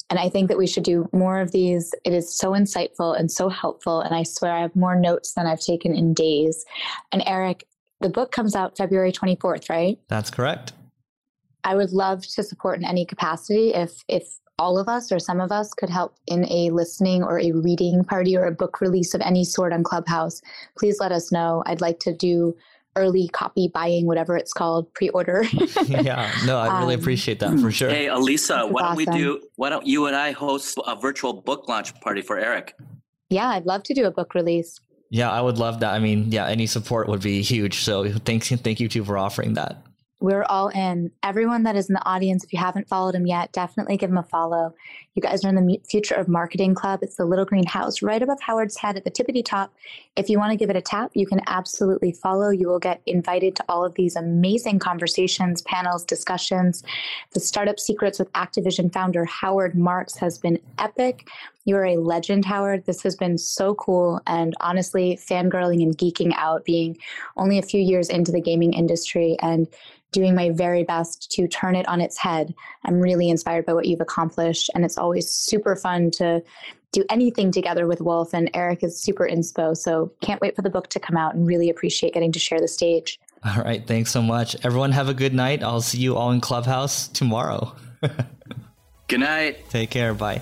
And 0.10 0.18
I 0.18 0.30
think 0.30 0.48
that 0.48 0.58
we 0.58 0.66
should 0.66 0.84
do 0.84 1.10
more 1.12 1.42
of 1.42 1.52
these. 1.52 1.94
It 2.06 2.14
is 2.14 2.36
so 2.36 2.52
insightful 2.54 3.20
and 3.20 3.30
so 3.30 3.50
helpful. 3.50 4.00
And 4.00 4.16
I 4.16 4.24
swear 4.24 4.54
I 4.54 4.62
have 4.62 4.76
more 4.78 4.96
notes 4.96 5.34
than 5.34 5.46
I've 5.46 5.60
taken 5.60 5.94
in 5.94 6.14
days. 6.14 6.66
And 7.12 7.22
Eric, 7.28 7.68
the 8.00 8.10
book 8.10 8.32
comes 8.32 8.56
out 8.56 8.78
February 8.78 9.12
24th, 9.12 9.70
right? 9.70 10.00
That's 10.08 10.32
correct. 10.32 10.72
I 11.66 11.76
would 11.76 11.92
love 11.92 12.26
to 12.26 12.42
support 12.42 12.80
in 12.80 12.86
any 12.86 13.06
capacity 13.06 13.74
if 13.74 14.04
if 14.08 14.40
all 14.58 14.78
of 14.78 14.88
us 14.88 15.12
or 15.12 15.20
some 15.20 15.40
of 15.42 15.52
us 15.52 15.74
could 15.74 15.90
help 15.90 16.16
in 16.28 16.46
a 16.50 16.70
listening 16.70 17.24
or 17.24 17.40
a 17.40 17.52
reading 17.52 18.04
party 18.04 18.38
or 18.38 18.46
a 18.46 18.52
book 18.52 18.82
release 18.82 19.14
of 19.14 19.22
any 19.22 19.44
sort 19.44 19.74
on 19.74 19.84
Clubhouse. 19.84 20.42
Please 20.78 21.00
let 21.00 21.12
us 21.12 21.32
know. 21.32 21.64
I'd 21.66 21.82
like 21.82 22.00
to 22.00 22.14
do 22.14 22.56
early 22.96 23.28
copy 23.30 23.70
buying, 23.74 24.06
whatever 24.06 24.36
it's 24.36 24.54
called, 24.54 24.94
pre-order. 24.94 25.44
yeah, 25.88 26.32
no, 26.46 26.58
I 26.58 26.80
really 26.82 26.96
um, 26.96 27.02
appreciate 27.02 27.40
that 27.40 27.60
for 27.60 27.72
sure. 27.72 27.90
Hey, 27.90 28.08
Elisa, 28.08 28.66
why 28.68 28.82
don't 28.82 28.92
awesome. 28.92 29.14
we 29.14 29.20
do? 29.20 29.42
Why 29.56 29.70
don't 29.70 29.86
you 29.86 30.08
and 30.08 30.16
I 30.16 30.32
host 30.32 30.78
a 30.86 30.96
virtual 30.96 31.34
book 31.34 31.68
launch 31.68 32.00
party 32.02 32.22
for 32.22 32.38
Eric? 32.38 32.76
Yeah, 33.30 33.50
I'd 33.50 33.66
love 33.66 33.84
to 33.84 33.94
do 33.94 34.06
a 34.06 34.12
book 34.12 34.34
release. 34.34 34.80
Yeah, 35.12 35.32
I 35.32 35.42
would 35.42 35.58
love 35.58 35.80
that. 35.80 35.94
I 35.94 36.00
mean, 36.00 36.32
yeah, 36.32 36.48
any 36.48 36.68
support 36.68 37.08
would 37.08 37.22
be 37.22 37.42
huge. 37.42 37.80
So 37.80 38.12
thanks, 38.12 38.50
thank 38.50 38.80
you 38.80 38.88
too 38.88 39.04
for 39.04 39.18
offering 39.18 39.54
that. 39.56 39.84
We're 40.22 40.44
all 40.44 40.68
in. 40.68 41.12
Everyone 41.24 41.64
that 41.64 41.78
is 41.78 41.88
in 41.88 41.94
the 41.94 42.06
audience, 42.06 42.44
if 42.44 42.52
you 42.52 42.60
haven't 42.60 42.90
followed 42.90 43.16
him 43.16 43.26
yet, 43.26 43.54
definitely 43.54 43.96
give 43.96 44.10
him 44.10 44.18
a 44.18 44.24
follow. 44.24 44.74
You 45.16 45.22
guys 45.22 45.46
are 45.46 45.50
in 45.50 45.56
the 45.56 45.80
Future 45.90 46.16
of 46.16 46.28
Marketing 46.28 46.76
Club. 46.76 47.00
It's 47.02 47.16
the 47.16 47.24
little 47.24 47.46
green 47.46 47.66
house 47.66 48.02
right 48.02 48.22
above 48.22 48.42
Howard's 48.42 48.78
head 48.78 48.98
at 48.98 49.06
the 49.06 49.12
tippity 49.12 49.44
top. 49.44 49.74
If 50.18 50.30
you 50.30 50.38
want 50.38 50.52
to 50.52 50.58
give 50.58 50.70
it 50.70 50.76
a 50.76 50.82
tap, 50.82 51.12
you 51.14 51.26
can 51.26 51.40
absolutely 51.48 52.12
follow. 52.12 52.50
You 52.50 52.68
will 52.68 52.80
get 52.80 53.02
invited 53.06 53.56
to 53.58 53.66
all 53.70 53.86
of 53.86 53.96
these 53.96 54.18
amazing 54.18 54.80
conversations, 54.80 55.62
panels, 55.62 56.04
discussions. 56.04 56.84
The 57.32 57.40
Startup 57.40 57.80
Secrets 57.80 58.20
with 58.20 58.32
Activision 58.34 58.92
founder 58.92 59.24
Howard 59.24 59.76
Marks 59.76 60.18
has 60.18 60.38
been 60.38 60.60
epic. 60.80 61.30
You're 61.64 61.86
a 61.86 61.98
legend, 61.98 62.44
Howard. 62.44 62.86
This 62.86 63.04
has 63.04 63.16
been 63.16 63.38
so 63.38 63.74
cool. 63.76 64.22
And 64.28 64.54
honestly, 64.60 65.18
fangirling 65.18 65.82
and 65.82 65.98
geeking 65.98 66.34
out, 66.36 66.66
being 66.66 66.98
only 67.38 67.58
a 67.58 67.64
few 67.64 67.80
years 67.80 68.10
into 68.10 68.34
the 68.34 68.42
gaming 68.42 68.74
industry 68.74 69.38
and 69.42 69.68
doing 70.12 70.36
my 70.36 70.50
very 70.50 70.84
best 70.84 71.32
to 71.32 71.48
turn 71.48 71.76
it 71.76 71.88
on 71.88 72.02
its 72.02 72.18
head. 72.18 72.54
I'm 72.86 73.00
really 73.00 73.30
inspired 73.30 73.66
by 73.66 73.74
what 73.74 73.86
you've 73.86 74.02
accomplished. 74.02 74.70
And 74.74 74.84
it's 74.84 74.98
always 74.98 75.30
super 75.30 75.76
fun 75.76 76.12
to 76.12 76.44
do 76.92 77.04
anything 77.10 77.52
together 77.52 77.86
with 77.86 78.02
Wolf. 78.02 78.34
And 78.34 78.50
Eric 78.54 78.84
is 78.84 79.00
super 79.00 79.28
inspo. 79.28 79.78
So 79.78 80.12
can't 80.22 80.42
wait 80.42 80.56
for 80.56 80.62
the 80.62 80.70
book 80.70 80.90
to 80.90 81.00
come 81.00 81.18
out 81.18 81.36
and 81.36 81.46
really 81.46 81.70
appreciate 81.70 82.14
getting 82.14 82.32
to 82.32 82.40
share 82.40 82.60
the 82.60 82.68
stage. 82.68 83.20
All 83.46 83.62
right. 83.64 83.86
Thanks 83.86 84.12
so 84.12 84.22
much. 84.22 84.56
Everyone, 84.66 84.92
have 84.92 85.10
a 85.10 85.14
good 85.14 85.34
night. 85.34 85.64
I'll 85.64 85.82
see 85.82 86.00
you 86.00 86.16
all 86.16 86.32
in 86.32 86.42
Clubhouse 86.42 87.08
tomorrow. 87.08 87.76
good 89.08 89.20
night. 89.20 89.70
Take 89.70 89.92
care. 89.92 90.14
Bye. 90.14 90.42